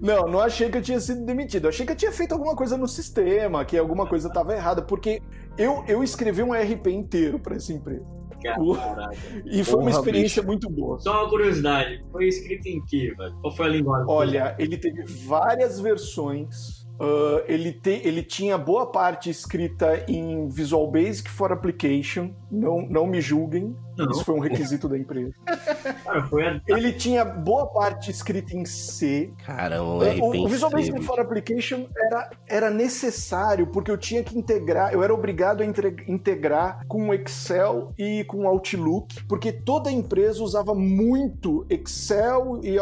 Não, 0.00 0.26
não 0.26 0.40
achei 0.40 0.70
que 0.70 0.78
eu 0.78 0.82
tinha 0.82 0.98
sido 0.98 1.24
demitido. 1.24 1.64
Eu 1.64 1.68
achei 1.68 1.86
que 1.86 1.92
eu 1.92 1.96
tinha 1.96 2.10
feito 2.10 2.32
alguma 2.32 2.56
coisa 2.56 2.76
no 2.76 2.88
sistema, 2.88 3.64
que 3.64 3.76
alguma 3.76 4.08
coisa 4.08 4.28
estava 4.28 4.54
errada, 4.54 4.82
porque 4.82 5.22
eu, 5.56 5.84
eu 5.86 6.02
escrevi 6.02 6.42
um 6.42 6.52
RP 6.52 6.88
inteiro 6.88 7.38
para 7.38 7.56
essa 7.56 7.72
empresa. 7.72 8.04
Caraca. 8.42 9.16
E 9.44 9.64
foi 9.64 9.80
uma 9.80 9.90
experiência 9.90 10.42
bicho. 10.42 10.46
muito 10.46 10.70
boa. 10.70 10.98
Só 10.98 11.22
uma 11.22 11.28
curiosidade, 11.28 12.04
foi 12.10 12.28
escrito 12.28 12.66
em 12.66 12.84
que, 12.84 13.14
velho? 13.14 13.34
Qual 13.40 13.54
foi 13.54 13.66
a 13.66 13.68
linguagem? 13.70 14.06
Olha, 14.08 14.54
ele 14.58 14.76
teve 14.76 15.04
várias 15.26 15.80
versões 15.80 16.77
Uh, 17.00 17.42
ele, 17.46 17.72
te, 17.72 18.00
ele 18.04 18.22
tinha 18.22 18.58
boa 18.58 18.90
parte 18.90 19.30
escrita 19.30 20.04
em 20.08 20.48
Visual 20.48 20.90
Basic 20.90 21.30
for 21.30 21.52
Application. 21.52 22.30
Não, 22.50 22.82
não 22.88 23.06
me 23.06 23.20
julguem. 23.20 23.76
Não. 23.96 24.10
Isso 24.10 24.24
foi 24.24 24.34
um 24.36 24.38
requisito 24.38 24.88
da 24.88 24.96
empresa. 24.96 25.32
Ele 26.68 26.92
tinha 26.92 27.24
boa 27.24 27.66
parte 27.66 28.12
escrita 28.12 28.56
em 28.56 28.64
C. 28.64 29.32
Caramba, 29.44 30.06
é 30.06 30.14
o, 30.20 30.44
o 30.44 30.48
Visual 30.48 30.70
Basic 30.70 31.02
for 31.02 31.18
Application 31.18 31.88
era, 31.96 32.30
era 32.46 32.70
necessário 32.70 33.66
porque 33.66 33.90
eu 33.90 33.98
tinha 33.98 34.22
que 34.22 34.38
integrar, 34.38 34.92
eu 34.92 35.02
era 35.02 35.12
obrigado 35.12 35.62
a 35.62 35.66
entre, 35.66 35.96
integrar 36.06 36.86
com 36.86 37.08
o 37.08 37.14
Excel 37.14 37.92
e 37.98 38.22
com 38.24 38.44
o 38.44 38.46
Outlook, 38.46 39.24
porque 39.24 39.50
toda 39.50 39.90
empresa 39.90 40.44
usava 40.44 40.74
muito 40.76 41.66
Excel 41.68 42.60
e, 42.62 42.76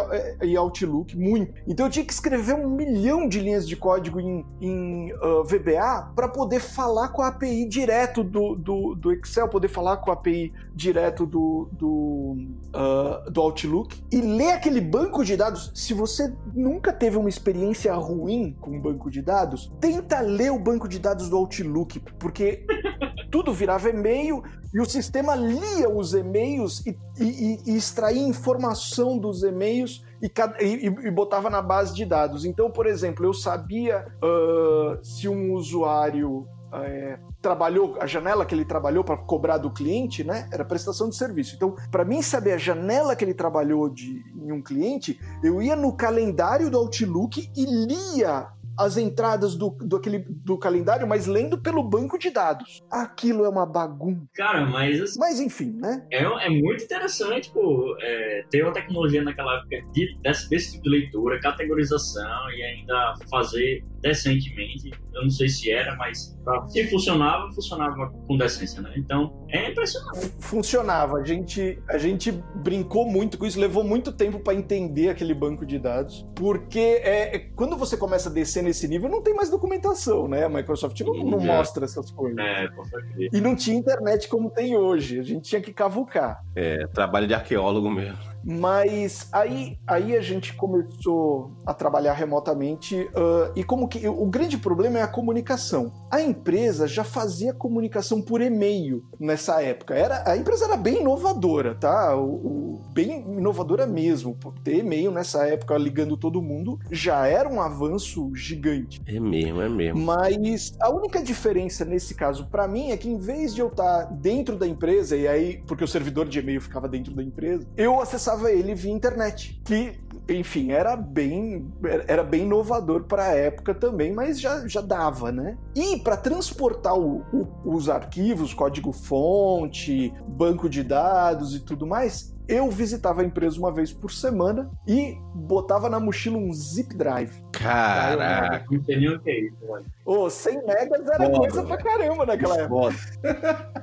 e 0.46 0.54
Outlook, 0.54 1.16
muito. 1.16 1.54
Então 1.66 1.86
eu 1.86 1.90
tinha 1.90 2.04
que 2.04 2.12
escrever 2.12 2.54
um 2.54 2.68
milhão 2.68 3.26
de 3.26 3.40
linhas 3.40 3.66
de 3.66 3.74
código 3.74 4.05
em, 4.20 4.44
em 4.60 5.12
uh, 5.14 5.44
VBA 5.44 6.12
para 6.14 6.28
poder 6.28 6.60
falar 6.60 7.08
com 7.08 7.22
a 7.22 7.28
API 7.28 7.68
direto 7.68 8.22
do, 8.24 8.54
do, 8.54 8.94
do 8.94 9.12
Excel, 9.12 9.48
poder 9.48 9.68
falar 9.68 9.98
com 9.98 10.10
a 10.10 10.14
API 10.14 10.52
direto 10.74 11.06
direto 11.06 11.26
do, 11.26 11.68
do, 11.72 12.36
uh, 12.74 13.30
do 13.30 13.40
Outlook 13.40 14.02
e 14.10 14.20
ler 14.20 14.52
aquele 14.52 14.80
banco 14.80 15.24
de 15.24 15.36
dados. 15.36 15.70
Se 15.74 15.94
você 15.94 16.32
nunca 16.54 16.92
teve 16.92 17.16
uma 17.16 17.28
experiência 17.28 17.94
ruim 17.94 18.56
com 18.60 18.72
um 18.72 18.80
banco 18.80 19.10
de 19.10 19.22
dados, 19.22 19.72
tenta 19.80 20.20
ler 20.20 20.50
o 20.50 20.58
banco 20.58 20.88
de 20.88 20.98
dados 20.98 21.28
do 21.28 21.36
Outlook, 21.36 22.00
porque 22.18 22.66
tudo 23.30 23.52
virava 23.52 23.88
e-mail 23.90 24.42
e 24.72 24.80
o 24.80 24.84
sistema 24.84 25.34
lia 25.34 25.88
os 25.88 26.14
e-mails 26.14 26.84
e, 26.86 26.96
e, 27.18 27.60
e 27.66 27.76
extraía 27.76 28.26
informação 28.26 29.18
dos 29.18 29.42
e-mails 29.42 30.04
e, 30.22 30.30
e, 30.60 30.86
e, 30.86 31.10
botava 31.10 31.50
na 31.50 31.60
base 31.60 31.94
de 31.94 32.04
dados. 32.04 32.44
Então, 32.44 32.70
por 32.70 32.86
exemplo, 32.86 33.24
eu 33.24 33.34
sabia 33.34 34.06
uh, 34.22 35.04
se 35.04 35.28
um 35.28 35.52
usuário 35.52 36.46
é, 36.72 37.18
trabalhou, 37.40 37.96
a 38.00 38.06
janela 38.06 38.44
que 38.44 38.54
ele 38.54 38.64
trabalhou 38.64 39.04
para 39.04 39.16
cobrar 39.16 39.58
do 39.58 39.70
cliente, 39.70 40.24
né, 40.24 40.48
era 40.52 40.64
prestação 40.64 41.08
de 41.08 41.16
serviço. 41.16 41.54
Então, 41.54 41.76
para 41.90 42.04
mim 42.04 42.22
saber 42.22 42.52
a 42.52 42.58
janela 42.58 43.14
que 43.14 43.24
ele 43.24 43.34
trabalhou 43.34 43.88
de, 43.88 44.22
em 44.34 44.52
um 44.52 44.62
cliente, 44.62 45.20
eu 45.42 45.62
ia 45.62 45.76
no 45.76 45.92
calendário 45.96 46.70
do 46.70 46.78
Outlook 46.78 47.50
e 47.56 47.64
lia 47.64 48.48
as 48.78 48.96
entradas 48.96 49.56
do, 49.56 49.70
do, 49.70 49.96
aquele, 49.96 50.18
do 50.18 50.58
calendário, 50.58 51.06
mas 51.06 51.26
lendo 51.26 51.58
pelo 51.58 51.82
banco 51.82 52.18
de 52.18 52.30
dados. 52.30 52.82
Aquilo 52.90 53.44
é 53.44 53.48
uma 53.48 53.66
bagunça. 53.66 54.26
Cara, 54.34 54.66
mas. 54.66 55.00
Assim, 55.00 55.18
mas 55.18 55.40
enfim, 55.40 55.72
né? 55.72 56.06
É, 56.10 56.22
é 56.22 56.48
muito 56.48 56.84
interessante, 56.84 57.50
pô, 57.50 57.96
é, 58.00 58.44
ter 58.50 58.62
uma 58.62 58.72
tecnologia 58.72 59.22
naquela 59.22 59.58
época 59.58 59.76
de, 59.92 60.18
desse, 60.20 60.48
desse 60.48 60.72
tipo 60.72 60.84
de 60.84 60.90
leitura, 60.90 61.40
categorização 61.40 62.50
e 62.50 62.62
ainda 62.62 63.14
fazer 63.30 63.84
decentemente. 64.00 64.90
Eu 65.14 65.22
não 65.22 65.30
sei 65.30 65.48
se 65.48 65.70
era, 65.70 65.96
mas 65.96 66.36
se 66.68 66.86
funcionava, 66.88 67.50
funcionava 67.52 68.10
com 68.26 68.36
decência, 68.36 68.80
né? 68.80 68.92
Então, 68.96 69.44
é 69.48 69.70
impressionante. 69.70 70.32
Funcionava. 70.38 71.18
A 71.18 71.24
gente, 71.24 71.78
a 71.88 71.98
gente 71.98 72.30
brincou 72.56 73.06
muito 73.06 73.38
com 73.38 73.46
isso, 73.46 73.58
levou 73.58 73.82
muito 73.82 74.12
tempo 74.12 74.38
para 74.38 74.54
entender 74.54 75.08
aquele 75.08 75.34
banco 75.34 75.66
de 75.66 75.78
dados, 75.78 76.26
porque 76.34 76.78
é, 76.78 77.36
é, 77.36 77.38
quando 77.56 77.76
você 77.76 77.96
começa 77.96 78.28
a 78.28 78.32
descer 78.32 78.62
nesse 78.66 78.86
nível, 78.86 79.08
não 79.08 79.22
tem 79.22 79.34
mais 79.34 79.48
documentação, 79.48 80.28
né? 80.28 80.44
A 80.44 80.48
Microsoft 80.48 81.00
não, 81.00 81.14
não 81.14 81.40
mostra 81.40 81.84
essas 81.84 82.10
coisas. 82.10 82.38
É, 82.38 82.68
com 82.68 82.84
certeza. 82.84 83.30
E 83.32 83.40
não 83.40 83.56
tinha 83.56 83.76
internet 83.76 84.28
como 84.28 84.50
tem 84.50 84.76
hoje. 84.76 85.20
A 85.20 85.22
gente 85.22 85.48
tinha 85.48 85.60
que 85.60 85.72
cavucar. 85.72 86.42
É, 86.54 86.86
trabalho 86.88 87.26
de 87.26 87.34
arqueólogo 87.34 87.90
mesmo. 87.90 88.35
Mas 88.46 89.28
aí, 89.32 89.76
aí 89.84 90.16
a 90.16 90.20
gente 90.20 90.54
começou 90.54 91.50
a 91.66 91.74
trabalhar 91.74 92.12
remotamente 92.12 92.94
uh, 92.94 93.50
e 93.56 93.64
como 93.64 93.88
que 93.88 94.06
o 94.06 94.24
grande 94.26 94.56
problema 94.56 95.00
é 95.00 95.02
a 95.02 95.08
comunicação. 95.08 95.92
A 96.08 96.22
empresa 96.22 96.86
já 96.86 97.02
fazia 97.02 97.52
comunicação 97.52 98.22
por 98.22 98.40
e-mail 98.40 99.04
nessa 99.18 99.60
época. 99.60 99.94
Era, 99.94 100.22
a 100.30 100.36
empresa 100.36 100.66
era 100.66 100.76
bem 100.76 101.00
inovadora, 101.00 101.74
tá? 101.74 102.14
O, 102.14 102.34
o, 102.34 102.82
bem 102.92 103.20
inovadora 103.36 103.84
mesmo. 103.84 104.38
Ter 104.62 104.78
e-mail 104.78 105.10
nessa 105.10 105.44
época 105.48 105.76
ligando 105.76 106.16
todo 106.16 106.40
mundo 106.40 106.78
já 106.88 107.26
era 107.26 107.48
um 107.48 107.60
avanço 107.60 108.30
gigante. 108.32 109.02
É 109.06 109.18
mesmo, 109.18 109.60
é 109.60 109.68
mesmo. 109.68 110.00
Mas 110.00 110.72
a 110.80 110.88
única 110.88 111.20
diferença 111.20 111.84
nesse 111.84 112.14
caso 112.14 112.46
para 112.46 112.68
mim 112.68 112.92
é 112.92 112.96
que 112.96 113.08
em 113.08 113.18
vez 113.18 113.52
de 113.52 113.60
eu 113.60 113.68
estar 113.68 114.04
dentro 114.04 114.56
da 114.56 114.68
empresa 114.68 115.16
e 115.16 115.26
aí 115.26 115.62
porque 115.66 115.82
o 115.82 115.88
servidor 115.88 116.28
de 116.28 116.38
e-mail 116.38 116.60
ficava 116.60 116.88
dentro 116.88 117.12
da 117.12 117.22
empresa, 117.22 117.66
eu 117.76 118.00
acessava 118.00 118.35
acessava 118.36 118.52
ele 118.52 118.74
via 118.74 118.92
internet, 118.92 119.60
que, 119.64 119.98
enfim, 120.28 120.70
era 120.70 120.94
bem, 120.94 121.72
era 122.06 122.22
bem 122.22 122.42
inovador 122.42 123.04
para 123.04 123.24
a 123.24 123.34
época 123.34 123.74
também, 123.74 124.12
mas 124.12 124.38
já, 124.38 124.66
já 124.68 124.80
dava, 124.80 125.32
né? 125.32 125.56
E 125.74 125.98
para 125.98 126.16
transportar 126.16 126.96
o, 126.96 127.22
o, 127.32 127.48
os 127.64 127.88
arquivos, 127.88 128.52
código-fonte, 128.52 130.12
banco 130.28 130.68
de 130.68 130.82
dados 130.82 131.54
e 131.54 131.60
tudo 131.60 131.86
mais, 131.86 132.35
eu 132.48 132.70
visitava 132.70 133.22
a 133.22 133.24
empresa 133.24 133.58
uma 133.58 133.72
vez 133.72 133.92
por 133.92 134.10
semana 134.12 134.70
e 134.86 135.16
botava 135.34 135.88
na 135.88 135.98
mochila 135.98 136.36
um 136.36 136.52
zip 136.52 136.94
drive. 136.94 137.32
Caraca! 137.52 138.64
Não 138.70 138.78
entendi 138.78 139.08
o 139.08 139.20
que 139.20 139.30
é 139.30 139.40
isso, 139.40 139.56
mano. 139.68 139.84
Ô, 140.04 140.30
100 140.30 140.66
megas 140.66 141.06
era 141.08 141.26
Foda, 141.26 141.38
coisa 141.38 141.62
pra 141.64 141.76
caramba 141.76 142.26
naquela 142.26 142.58
época. 142.60 142.94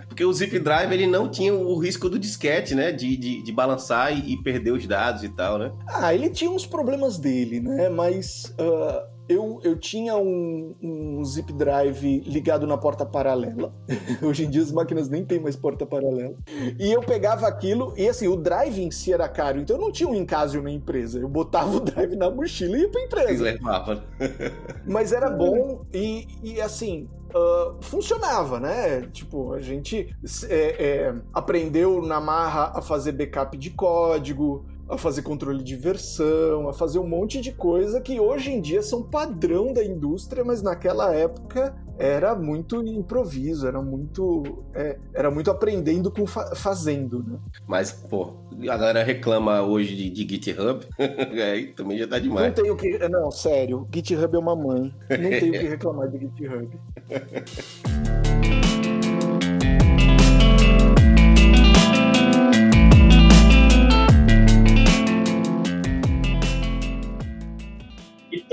Porque 0.07 0.23
o 0.23 0.33
zip 0.33 0.57
drive 0.59 0.93
ele 0.93 1.07
não 1.07 1.29
tinha 1.29 1.53
o 1.53 1.77
risco 1.77 2.09
do 2.09 2.17
disquete, 2.17 2.73
né? 2.75 2.91
De, 2.91 3.17
de, 3.17 3.43
de 3.43 3.51
balançar 3.51 4.13
e, 4.13 4.33
e, 4.33 4.43
perder 4.43 4.71
os 4.71 4.85
dados 4.87 5.23
e 5.23 5.29
tal, 5.29 5.57
né? 5.57 5.71
Ah, 5.87 6.13
ele 6.13 6.29
tinha 6.29 6.49
uns 6.49 6.65
problemas 6.65 7.17
dele, 7.17 7.59
né? 7.59 7.89
Mas 7.89 8.55
uh, 8.59 9.12
eu, 9.27 9.59
eu 9.63 9.77
tinha 9.77 10.17
um, 10.17 10.75
um, 10.81 11.23
zip 11.23 11.51
drive 11.53 12.19
ligado 12.21 12.67
na 12.67 12.77
porta 12.77 13.05
paralela. 13.05 13.73
Hoje 14.21 14.45
em 14.45 14.49
dia 14.49 14.61
as 14.61 14.71
máquinas 14.71 15.09
nem 15.09 15.23
tem 15.23 15.39
mais 15.39 15.55
porta 15.55 15.85
paralela. 15.85 16.35
E 16.79 16.91
eu 16.91 17.01
pegava 17.01 17.47
aquilo, 17.47 17.93
e 17.97 18.07
assim, 18.07 18.27
o 18.27 18.35
drive 18.35 18.81
em 18.81 18.91
si 18.91 19.13
era 19.13 19.27
caro, 19.29 19.59
então 19.59 19.77
eu 19.77 19.81
não 19.81 19.91
tinha 19.91 20.09
um 20.09 20.15
encasio 20.15 20.61
na 20.61 20.71
empresa. 20.71 21.19
Eu 21.19 21.29
botava 21.29 21.77
o 21.77 21.79
drive 21.79 22.15
na 22.15 22.29
mochila 22.29 22.77
e 22.77 22.81
ia 22.81 22.89
pra 22.89 23.01
empresa. 23.01 23.43
Levava. 23.43 24.03
Mas 24.85 25.13
era 25.13 25.29
bom 25.29 25.85
e, 25.93 26.27
e 26.43 26.61
assim, 26.61 27.07
Uh, 27.35 27.81
funcionava, 27.81 28.59
né? 28.59 29.07
Tipo, 29.11 29.53
a 29.53 29.59
gente 29.59 30.15
é, 30.47 30.85
é, 30.85 31.15
aprendeu 31.33 31.99
na 31.99 32.21
marra 32.21 32.71
a 32.75 32.79
fazer 32.79 33.11
backup 33.13 33.57
de 33.57 33.71
código, 33.71 34.67
a 34.87 34.97
fazer 34.97 35.21
controle 35.21 35.63
de 35.63 35.75
versão, 35.75 36.67
a 36.67 36.73
fazer 36.73 36.99
um 36.99 37.07
monte 37.07 37.39
de 37.39 37.51
coisa 37.51 38.01
que 38.01 38.19
hoje 38.19 38.51
em 38.51 38.61
dia 38.61 38.81
são 38.81 39.03
padrão 39.03 39.73
da 39.73 39.83
indústria, 39.83 40.43
mas 40.43 40.61
naquela 40.61 41.13
época 41.13 41.75
era 41.97 42.35
muito 42.35 42.85
improviso, 42.85 43.67
era 43.67 43.81
muito 43.81 44.63
é, 44.73 44.97
era 45.13 45.29
muito 45.29 45.51
aprendendo 45.51 46.11
com 46.11 46.25
fa 46.25 46.55
fazendo, 46.55 47.23
né? 47.23 47.37
Mas 47.67 47.91
pô, 47.91 48.33
a 48.61 48.77
galera 48.77 49.03
reclama 49.03 49.61
hoje 49.61 49.95
de, 49.95 50.09
de 50.09 50.21
GitHub, 50.35 50.85
aí 50.97 51.67
também 51.75 51.97
já 51.97 52.07
tá 52.07 52.19
demais. 52.19 52.47
Não 52.47 52.53
tenho 52.63 52.75
que, 52.75 52.97
não, 53.07 53.31
sério, 53.31 53.87
GitHub 53.93 54.35
é 54.35 54.39
uma 54.39 54.55
mãe, 54.55 54.93
não 55.09 55.29
tenho 55.29 55.53
que 55.53 55.67
reclamar 55.67 56.09
de 56.09 56.19
GitHub. 56.19 56.69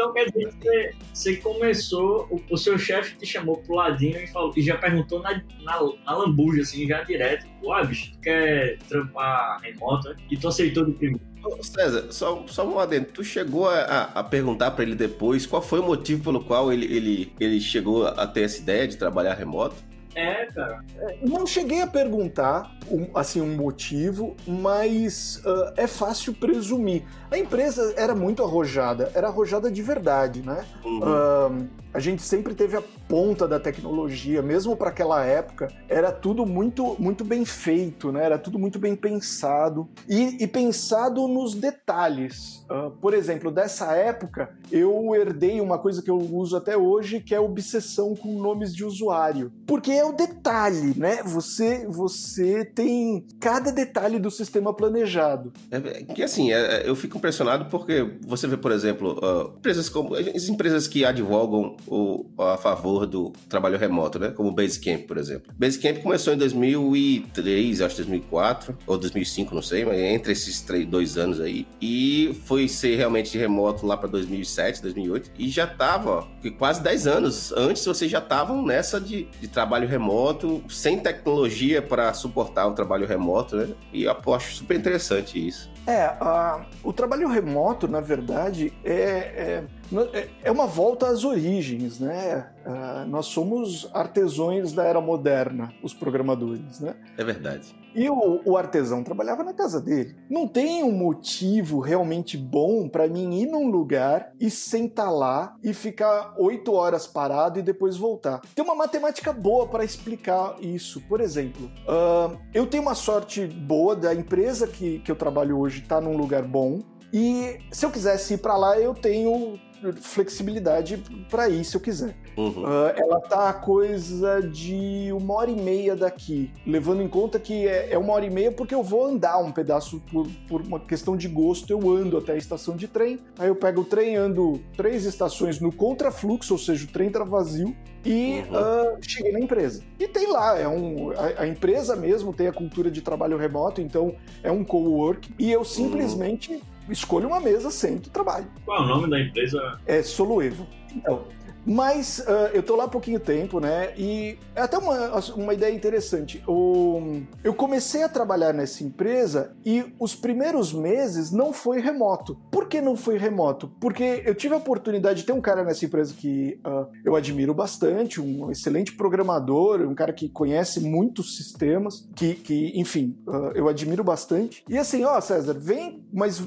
Então 0.01 0.15
quer 0.15 0.31
dizer 0.31 0.51
que 0.55 0.97
você, 1.13 1.37
começou, 1.37 2.27
o, 2.31 2.55
o, 2.55 2.57
seu 2.57 2.79
chefe 2.79 3.19
te 3.19 3.27
chamou 3.27 3.59
pro 3.59 3.75
ladinho 3.75 4.19
e, 4.19 4.27
falou, 4.27 4.51
e 4.57 4.63
já 4.63 4.79
perguntou 4.79 5.21
na, 5.21 5.43
na, 5.63 5.79
na 6.07 6.17
lambuja, 6.17 6.63
assim, 6.63 6.87
já 6.87 7.03
direto. 7.03 7.47
Ué, 7.63 7.85
bicho, 7.85 8.13
tu 8.13 8.21
quer 8.21 8.79
trampar 8.89 9.61
remota? 9.61 10.17
E 10.31 10.39
tu 10.39 10.49
aceitou 10.49 10.87
de 10.87 10.93
primeiro. 10.93 11.21
César, 11.61 12.11
só, 12.11 12.45
só 12.47 12.67
um 12.67 12.79
adendo. 12.79 13.09
Tu 13.13 13.23
chegou 13.23 13.69
a, 13.69 14.05
a 14.15 14.25
perguntar 14.25 14.71
para 14.71 14.85
ele 14.85 14.95
depois 14.95 15.45
qual 15.45 15.61
foi 15.61 15.81
o 15.81 15.83
motivo 15.83 16.25
pelo 16.25 16.43
qual 16.43 16.73
ele, 16.73 16.87
ele, 16.87 17.33
ele 17.39 17.61
chegou 17.61 18.07
a 18.07 18.27
ter 18.27 18.43
essa 18.43 18.59
ideia 18.59 18.89
de 18.89 18.97
trabalhar 18.97 19.35
remoto? 19.35 19.77
É, 20.15 20.47
cara. 20.47 20.83
É, 20.97 21.19
não 21.23 21.47
cheguei 21.47 21.83
a 21.83 21.87
perguntar 21.87 22.75
um, 22.91 23.07
assim 23.15 23.41
um 23.41 23.57
motivo, 23.57 24.37
mas 24.47 25.37
uh, 25.45 25.73
é 25.77 25.87
fácil 25.87 26.35
presumir. 26.35 27.05
A 27.31 27.39
empresa 27.39 27.95
era 27.97 28.15
muito 28.15 28.43
arrojada, 28.43 29.11
era 29.15 29.29
arrojada 29.29 29.71
de 29.71 29.83
verdade, 29.83 30.43
né? 30.43 30.65
Uhum. 30.85 31.01
Uh, 31.01 31.69
a 31.93 31.99
gente 31.99 32.23
sempre 32.23 32.55
teve 32.55 32.77
a 32.77 32.83
ponta 33.09 33.49
da 33.49 33.59
tecnologia, 33.59 34.41
mesmo 34.41 34.77
para 34.77 34.91
aquela 34.91 35.25
época, 35.25 35.69
era 35.89 36.13
tudo 36.13 36.47
muito, 36.47 36.95
muito 37.01 37.25
bem 37.25 37.45
feito, 37.45 38.13
né? 38.13 38.25
Era 38.25 38.39
tudo 38.39 38.59
muito 38.59 38.79
bem 38.79 38.95
pensado 38.95 39.89
e, 40.09 40.43
e 40.43 40.47
pensado 40.47 41.27
nos 41.27 41.55
detalhes. 41.55 42.65
Uh, 42.71 42.93
por 43.01 43.13
exemplo, 43.13 43.51
dessa 43.51 43.93
época, 43.97 44.55
eu 44.71 45.13
herdei 45.17 45.61
uma 45.61 45.79
coisa 45.79 46.01
que 46.01 46.11
eu 46.11 46.19
uso 46.19 46.57
até 46.57 46.77
hoje, 46.77 47.21
que 47.21 47.35
é 47.35 47.41
obsessão 47.41 48.15
com 48.15 48.41
nomes 48.41 48.73
de 48.73 48.85
usuário, 48.85 49.53
porque 49.67 49.91
é 49.91 50.05
o 50.05 50.13
detalhe, 50.13 50.97
né? 50.97 51.23
Você, 51.25 51.87
você 51.89 52.65
tem 52.81 53.23
cada 53.39 53.71
detalhe 53.71 54.19
do 54.19 54.31
sistema 54.31 54.73
planejado. 54.73 55.53
É, 55.71 55.81
que 56.15 56.23
assim, 56.23 56.51
é, 56.51 56.89
eu 56.89 56.97
fico 56.97 57.19
impressionado 57.19 57.67
porque 57.67 58.15
você 58.27 58.47
vê, 58.47 58.57
por 58.57 58.73
exemplo, 58.73 59.19
uh, 59.23 59.59
empresas 59.59 59.91
como 59.91 60.15
as 60.15 60.49
empresas 60.49 60.89
que 60.89 61.05
advogam 61.05 61.77
o, 61.87 62.25
a 62.39 62.57
favor 62.57 63.07
do 63.07 63.33
trabalho 63.51 63.79
remoto, 63.79 64.19
né? 64.19 64.31
Como 64.31 64.49
o 64.49 64.53
Basecamp, 64.53 65.07
por 65.07 65.19
exemplo. 65.19 65.53
Basecamp 65.59 65.99
começou 66.03 66.33
em 66.33 66.39
2003, 66.39 67.83
acho 67.83 67.97
2004 67.97 68.79
ou 68.87 68.97
2005, 68.97 69.55
não 69.55 69.63
sei, 69.63 69.85
mas 69.85 69.99
entre 69.99 70.33
esses 70.33 70.63
três, 70.63 70.87
dois 70.87 71.19
anos 71.19 71.39
aí 71.39 71.67
e 71.83 72.35
foi 72.47 72.67
ser 72.67 72.97
realmente 72.97 73.37
remoto 73.37 73.87
lá 73.87 73.97
para 73.97 74.09
2007, 74.09 74.81
2008 74.83 75.33
e 75.39 75.49
já 75.49 75.67
tava 75.67 76.27
quase 76.59 76.83
10 76.83 77.07
anos 77.07 77.53
antes 77.53 77.85
vocês 77.85 78.11
já 78.11 78.19
estavam 78.19 78.65
nessa 78.65 79.01
de, 79.01 79.25
de 79.41 79.49
trabalho 79.49 79.87
remoto 79.87 80.63
sem 80.69 80.99
tecnologia 80.99 81.83
para 81.83 82.13
suportar 82.15 82.60
o 82.67 82.73
trabalho 82.73 83.07
remoto, 83.07 83.57
né? 83.57 83.69
E 83.93 84.05
eu 84.05 84.35
acho 84.35 84.55
super 84.55 84.77
interessante 84.77 85.47
isso. 85.47 85.71
É, 85.87 86.07
uh, 86.23 86.65
o 86.83 86.93
trabalho 86.93 87.29
remoto, 87.29 87.89
na 87.89 88.01
verdade, 88.01 88.73
é, 88.85 88.93
é, 88.93 89.65
é, 90.13 90.29
é 90.45 90.51
uma 90.51 90.67
volta 90.67 91.09
às 91.09 91.25
origens, 91.25 91.99
né? 91.99 92.51
Uh, 92.65 93.09
nós 93.09 93.27
somos 93.27 93.89
artesões 93.93 94.73
da 94.73 94.85
era 94.85 95.01
moderna, 95.01 95.73
os 95.83 95.93
programadores, 95.93 96.79
né? 96.79 96.95
É 97.17 97.25
verdade. 97.25 97.75
E 97.95 98.09
o, 98.09 98.41
o 98.45 98.57
artesão 98.57 99.03
trabalhava 99.03 99.43
na 99.43 99.53
casa 99.53 99.81
dele. 99.81 100.15
Não 100.29 100.47
tem 100.47 100.85
um 100.85 100.93
motivo 100.93 101.81
realmente 101.81 102.37
bom 102.37 102.89
para 102.89 103.09
mim 103.09 103.41
ir 103.41 103.47
num 103.47 103.69
lugar 103.69 104.33
e 104.39 104.49
sentar 104.49 105.13
lá 105.13 105.57
e 105.63 105.75
ficar 105.75 106.35
oito 106.39 106.73
horas 106.73 107.07
parado 107.07 107.59
e 107.59 107.63
depois 107.63 107.97
voltar. 107.97 108.41
Tem 108.55 108.65
uma 108.65 108.77
matemática 108.77 109.33
boa 109.33 109.67
para 109.67 109.85
explicar 109.85 110.57
isso. 110.61 111.01
Por 111.09 111.21
exemplo, 111.21 111.67
uh, 111.89 112.39
eu 112.55 112.67
tenho 112.67 112.83
uma 112.83 112.95
sorte 112.95 113.45
boa 113.47 113.97
da 113.97 114.15
empresa 114.15 114.69
que, 114.69 115.01
que 115.01 115.11
eu 115.11 115.17
trabalho 115.17 115.59
hoje 115.59 115.83
estar 115.83 115.97
tá 115.97 116.01
num 116.01 116.17
lugar 116.17 116.45
bom. 116.45 116.81
E 117.13 117.59
se 117.73 117.85
eu 117.85 117.91
quisesse 117.91 118.35
ir 118.35 118.39
para 118.39 118.57
lá, 118.57 118.79
eu 118.79 118.95
tenho 118.95 119.59
flexibilidade 120.01 121.03
para 121.29 121.49
ir 121.49 121.65
se 121.65 121.77
eu 121.77 121.81
quiser. 121.81 122.15
Uhum. 122.37 122.65
Uh, 122.65 122.93
ela 122.97 123.21
tá 123.21 123.49
a 123.49 123.53
coisa 123.53 124.41
de 124.41 125.11
uma 125.13 125.35
hora 125.35 125.51
e 125.51 125.61
meia 125.61 125.97
daqui, 125.97 126.51
levando 126.67 127.03
em 127.03 127.09
conta 127.09 127.39
que 127.39 127.67
é, 127.67 127.93
é, 127.93 127.99
uma 127.99 128.13
hora 128.13 128.25
e 128.25 128.31
meia 128.31 128.53
porque 128.53 128.75
eu 128.75 128.83
vou 128.83 129.07
andar 129.07 129.39
um 129.39 129.53
pedaço 129.53 130.01
por, 130.11 130.27
por, 130.49 130.61
uma 130.63 130.81
questão 130.81 131.17
de 131.17 131.29
gosto, 131.29 131.71
eu 131.71 131.91
ando 131.91 132.17
até 132.17 132.33
a 132.33 132.37
estação 132.37 132.77
de 132.77 132.89
trem, 132.89 133.19
aí 133.39 133.49
eu 133.49 133.57
pego 133.57 133.83
o 133.83 133.85
trem, 133.85 134.17
ando 134.17 134.61
três 134.77 135.05
estações 135.05 135.61
no 135.61 135.73
contrafluxo, 135.73 136.55
ou 136.55 136.59
seja, 136.59 136.85
o 136.85 136.89
trem 136.89 137.11
tá 137.11 137.25
vazio, 137.25 137.75
e 138.05 138.43
uhum. 138.49 138.97
uh, 138.97 138.99
cheguei 139.03 139.33
na 139.33 139.41
empresa. 139.41 139.83
E 139.99 140.09
tem 140.09 140.27
lá, 140.31 140.59
é 140.59 140.67
um, 140.67 141.11
a, 141.11 141.43
a, 141.43 141.47
empresa 141.47 141.95
mesmo 141.95 142.33
tem 142.33 142.47
a 142.47 142.53
cultura 142.53 142.91
de 142.91 143.03
trabalho 143.03 143.37
remoto, 143.37 143.81
então 143.81 144.15
é 144.43 144.51
um 144.51 144.65
co-work, 144.65 145.33
e 145.39 145.53
eu 145.53 145.65
simplesmente 145.65 146.53
uhum. 146.53 146.61
Escolho 146.89 147.29
uma 147.29 147.41
mesa, 147.41 147.71
sento 147.71 148.11
trabalho. 148.11 148.47
Qual 148.65 148.79
é 148.79 148.85
o 148.85 148.87
nome 148.87 149.11
da 149.11 149.21
empresa? 149.21 149.79
É 149.87 150.03
Soluevo. 150.03 150.67
Então, 150.95 151.25
mas 151.65 152.21
uh, 152.21 152.51
eu 152.53 152.63
tô 152.63 152.77
lá 152.77 152.85
há 152.85 152.89
pouquinho 152.89 153.21
tempo, 153.21 153.61
né? 153.61 153.93
E 153.97 154.39
é 154.55 154.63
até 154.63 154.79
uma, 154.79 155.21
uma 155.37 155.55
ideia 155.55 155.75
interessante. 155.75 156.43
O, 156.47 157.21
eu 157.43 157.55
comecei 157.55 158.03
a 158.03 158.09
trabalhar 158.09 158.53
nessa 158.53 158.83
empresa 158.83 159.53
e 159.65 159.85
os 159.99 160.15
primeiros 160.15 160.73
meses 160.73 161.31
não 161.31 161.53
foi 161.53 161.81
remoto. 161.81 162.37
Por 162.51 162.69
que 162.69 162.81
não 162.81 162.97
foi 162.97 163.19
remoto? 163.19 163.69
Porque 163.81 164.23
eu 164.25 164.35
tive 164.35 164.55
a 164.55 164.59
oportunidade 164.59 165.21
de 165.21 165.27
ter 165.27 165.33
um 165.33 165.41
cara 165.41 165.65
nessa 165.65 165.85
empresa 165.85 166.15
que 166.15 166.59
uh, 166.67 166.87
eu 167.05 167.15
admiro 167.17 167.55
bastante, 167.55 168.21
um 168.21 168.51
excelente 168.51 168.93
programador, 168.93 169.81
um 169.83 169.95
cara 169.95 170.13
que 170.13 170.29
conhece 170.29 170.81
muitos 170.81 171.37
sistemas, 171.37 172.09
que, 172.15 172.35
que 172.35 172.73
enfim, 172.75 173.19
uh, 173.27 173.53
eu 173.55 173.69
admiro 173.69 174.03
bastante. 174.03 174.65
E 174.69 174.79
assim, 174.79 175.05
ó, 175.05 175.21
César, 175.21 175.55
vem, 175.55 176.05
mas 176.13 176.43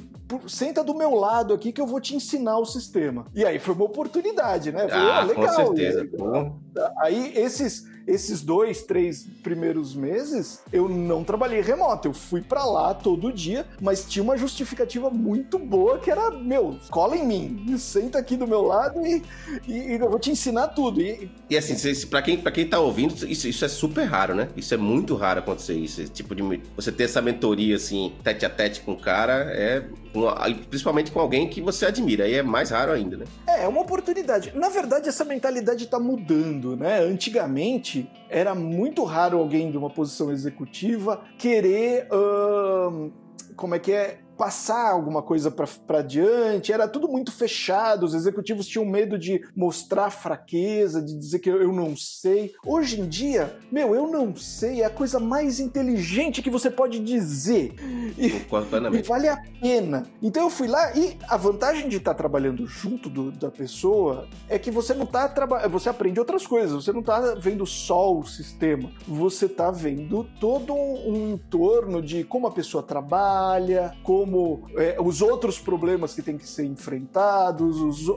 senta 0.48 0.84
do 0.84 0.93
meu 0.93 1.13
lado 1.13 1.53
aqui 1.53 1.72
que 1.72 1.82
eu 1.82 1.88
vou 1.88 2.00
te 2.00 2.15
ensinar 2.15 2.58
o 2.58 2.65
sistema. 2.65 3.25
E 3.34 3.46
aí 3.46 3.60
foi 3.60 3.75
uma 3.75 3.86
oportunidade, 3.86 4.72
né? 4.72 4.88
Ah, 4.91 5.12
legal. 5.22 5.48
Com 5.48 5.53
certeza. 5.53 6.10
Aí 6.98 7.34
esses 7.36 7.93
esses 8.08 8.41
dois, 8.41 8.84
três 8.84 9.25
primeiros 9.41 9.96
meses, 9.96 10.60
eu 10.72 10.89
não 10.89 11.24
trabalhei 11.24 11.62
remoto. 11.62 12.10
Eu 12.10 12.13
fui 12.13 12.41
para 12.41 12.65
lá 12.65 12.93
todo 12.93 13.32
dia, 13.32 13.65
mas 13.82 14.05
tinha 14.05 14.24
uma 14.24 14.38
justificativa 14.38 15.10
muito 15.10 15.58
boa 15.58 15.98
que 16.00 16.12
era, 16.12 16.32
meu, 16.32 16.77
cola 16.89 17.15
em 17.15 17.25
mim, 17.25 17.77
senta 17.77 18.20
aqui 18.20 18.36
do 18.36 18.48
meu 18.48 18.62
lado 18.62 19.05
e, 19.05 19.24
e, 19.67 19.74
e 19.74 19.93
eu 19.93 20.10
vou 20.10 20.20
te 20.20 20.32
ensinar 20.32 20.70
tudo. 20.70 21.01
E, 21.01 21.29
e 21.50 21.58
assim, 21.58 21.75
para 22.08 22.22
quem, 22.22 22.38
pra 22.38 22.51
quem 22.51 22.67
tá 22.67 22.79
ouvindo, 22.79 23.13
isso, 23.27 23.48
isso 23.48 23.65
é 23.65 23.70
super 23.70 24.03
raro, 24.03 24.36
né? 24.36 24.50
Isso 24.55 24.74
é 24.74 24.77
muito 24.77 25.15
raro 25.15 25.39
acontecer 25.39 25.75
isso. 25.75 26.01
Esse 26.01 26.12
tipo 26.12 26.36
de. 26.36 26.43
Você 26.75 26.91
ter 26.91 27.03
essa 27.03 27.22
mentoria, 27.22 27.75
assim, 27.75 28.13
tete 28.24 28.46
a 28.46 28.50
tete 28.50 28.82
com 28.82 28.93
o 28.93 29.00
cara, 29.00 29.50
é. 29.51 29.86
Principalmente 30.70 31.12
com 31.12 31.20
alguém 31.20 31.50
que 31.50 31.62
você 31.62 31.86
admira. 31.86 32.25
Aí 32.25 32.36
é 32.36 32.43
mais 32.43 32.70
raro 32.70 32.91
ainda, 32.91 33.17
né? 33.17 33.25
É, 33.48 33.63
é 33.63 33.67
uma 33.67 33.82
oportunidade. 33.82 34.51
Na 34.55 34.70
verdade, 34.70 35.10
essa 35.10 35.25
mentalidade 35.25 35.88
tá 35.88 36.00
mudando, 36.00 36.75
né? 36.75 37.00
Antigamente, 37.00 38.10
era 38.30 38.54
muito 38.54 39.04
raro 39.04 39.39
alguém 39.39 39.71
de 39.71 39.78
uma 39.78 39.89
posição 39.89 40.32
executiva 40.32 41.23
querer. 41.38 42.08
Uh, 42.12 43.12
como 43.56 43.76
é 43.76 43.80
que 43.80 43.91
é? 43.91 44.19
Passar 44.38 44.91
alguma 44.91 45.22
coisa 45.22 45.52
para 45.52 46.00
adiante, 46.00 46.72
era 46.72 46.88
tudo 46.88 47.08
muito 47.08 47.32
fechado, 47.32 48.06
os 48.06 48.13
executivos 48.13 48.67
tinham 48.67 48.86
medo 48.86 49.17
de 49.17 49.41
mostrar 49.56 50.10
fraqueza, 50.10 51.02
de 51.02 51.17
dizer 51.17 51.39
que 51.39 51.50
eu 51.50 51.72
não 51.72 51.96
sei. 51.96 52.54
Hoje 52.65 53.00
em 53.00 53.08
dia, 53.08 53.58
meu, 53.72 53.93
eu 53.96 54.08
não 54.08 54.36
sei 54.36 54.82
é 54.82 54.86
a 54.86 54.89
coisa 54.89 55.19
mais 55.19 55.60
inteligente 55.60 56.41
que 56.41 56.50
você 56.50 56.69
pode 56.69 57.00
dizer. 57.00 57.76
E, 58.17 58.28
e 58.28 59.02
vale 59.04 59.28
a 59.28 59.38
pena. 59.62 60.04
Então 60.22 60.43
eu 60.43 60.50
fui 60.50 60.67
lá 60.67 60.96
e 60.96 61.17
a 61.28 61.38
vantagem 61.38 61.88
de 61.88 61.98
estar 61.98 62.13
tá 62.13 62.17
trabalhando 62.17 62.65
junto 62.65 63.10
do, 63.10 63.32
da 63.32 63.52
pessoa 63.52 64.28
é 64.50 64.58
que 64.58 64.72
você 64.72 64.93
não 64.93 65.04
está 65.04 65.28
trabalhando, 65.28 65.72
você 65.72 65.89
aprende 65.89 66.19
outras 66.19 66.46
coisas, 66.46 66.84
você 66.84 66.91
não 66.91 67.02
está 67.02 67.36
vendo 67.36 67.65
só 67.65 68.13
o 68.13 68.26
sistema, 68.26 68.91
você 69.08 69.46
está 69.46 69.72
vendo 69.72 70.28
todo 70.39 70.74
um 70.74 71.34
entorno 71.34 72.02
de 72.02 72.24
como 72.24 72.48
a 72.48 72.52
pessoa 72.52 72.84
trabalha, 72.84 73.96
como 74.04 74.22
como 74.23 74.69
é, 74.77 74.95
os 75.01 75.21
outros 75.21 75.59
problemas 75.59 76.13
que 76.13 76.21
têm 76.21 76.38
que 76.38 76.47
ser 76.47 76.63
enfrentados, 76.63 77.81
os, 77.81 78.07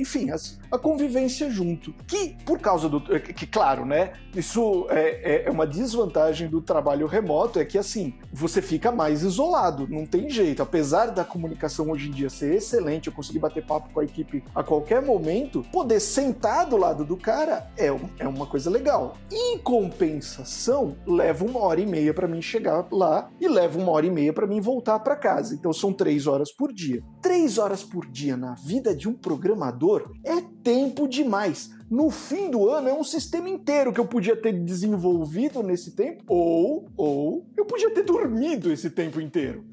enfim, 0.00 0.30
as, 0.30 0.58
a 0.70 0.76
convivência 0.76 1.48
junto. 1.48 1.94
Que, 2.08 2.36
por 2.44 2.58
causa 2.58 2.88
do. 2.88 3.14
É, 3.14 3.20
que, 3.20 3.46
claro, 3.46 3.86
né? 3.86 4.14
Isso 4.34 4.86
é, 4.90 5.44
é, 5.44 5.44
é 5.46 5.50
uma 5.50 5.64
desvantagem 5.64 6.48
do 6.48 6.60
trabalho 6.60 7.06
remoto, 7.06 7.60
é 7.60 7.64
que 7.64 7.78
assim, 7.78 8.14
você 8.32 8.60
fica 8.60 8.90
mais 8.90 9.22
isolado, 9.22 9.86
não 9.88 10.04
tem 10.04 10.28
jeito. 10.28 10.60
Apesar 10.60 11.06
da 11.06 11.24
comunicação 11.24 11.88
hoje 11.90 12.08
em 12.08 12.10
dia 12.10 12.28
ser 12.28 12.54
excelente, 12.54 13.06
eu 13.06 13.12
conseguir 13.12 13.38
bater 13.38 13.64
papo 13.64 13.90
com 13.94 14.00
a 14.00 14.04
equipe 14.04 14.42
a 14.52 14.64
qualquer 14.64 15.00
momento, 15.00 15.64
poder 15.70 16.00
sentar 16.00 16.66
do 16.66 16.76
lado 16.76 17.04
do 17.04 17.16
cara 17.16 17.70
é, 17.76 17.86
é 18.18 18.26
uma 18.26 18.46
coisa 18.46 18.68
legal. 18.68 19.16
Em 19.30 19.56
compensação, 19.58 20.96
leva 21.06 21.44
uma 21.44 21.60
hora 21.60 21.80
e 21.80 21.86
meia 21.86 22.12
para 22.12 22.26
mim 22.26 22.42
chegar 22.42 22.86
lá 22.90 23.30
e 23.40 23.46
leva 23.46 23.78
uma 23.78 23.92
hora 23.92 24.06
e 24.06 24.10
meia 24.10 24.32
para 24.32 24.48
mim 24.48 24.60
voltar 24.60 24.98
para 24.98 25.14
casa 25.14 25.43
casa. 25.44 25.54
Então 25.54 25.72
são 25.72 25.92
três 25.92 26.26
horas 26.26 26.50
por 26.50 26.72
dia. 26.72 27.02
Três 27.20 27.58
horas 27.58 27.84
por 27.84 28.06
dia 28.10 28.36
na 28.36 28.54
vida 28.54 28.96
de 28.96 29.08
um 29.08 29.12
programador 29.12 30.10
é 30.24 30.40
tempo 30.62 31.06
demais 31.06 31.70
no 31.90 32.10
fim 32.10 32.50
do 32.50 32.68
ano 32.68 32.88
é 32.88 32.94
um 32.94 33.04
sistema 33.04 33.48
inteiro 33.48 33.92
que 33.92 34.00
eu 34.00 34.06
podia 34.06 34.36
ter 34.36 34.52
desenvolvido 34.52 35.62
nesse 35.62 35.92
tempo, 35.92 36.24
ou, 36.26 36.88
ou 36.96 37.46
eu 37.56 37.64
podia 37.64 37.90
ter 37.90 38.02
dormido 38.02 38.72
esse 38.72 38.90
tempo 38.90 39.20
inteiro. 39.20 39.64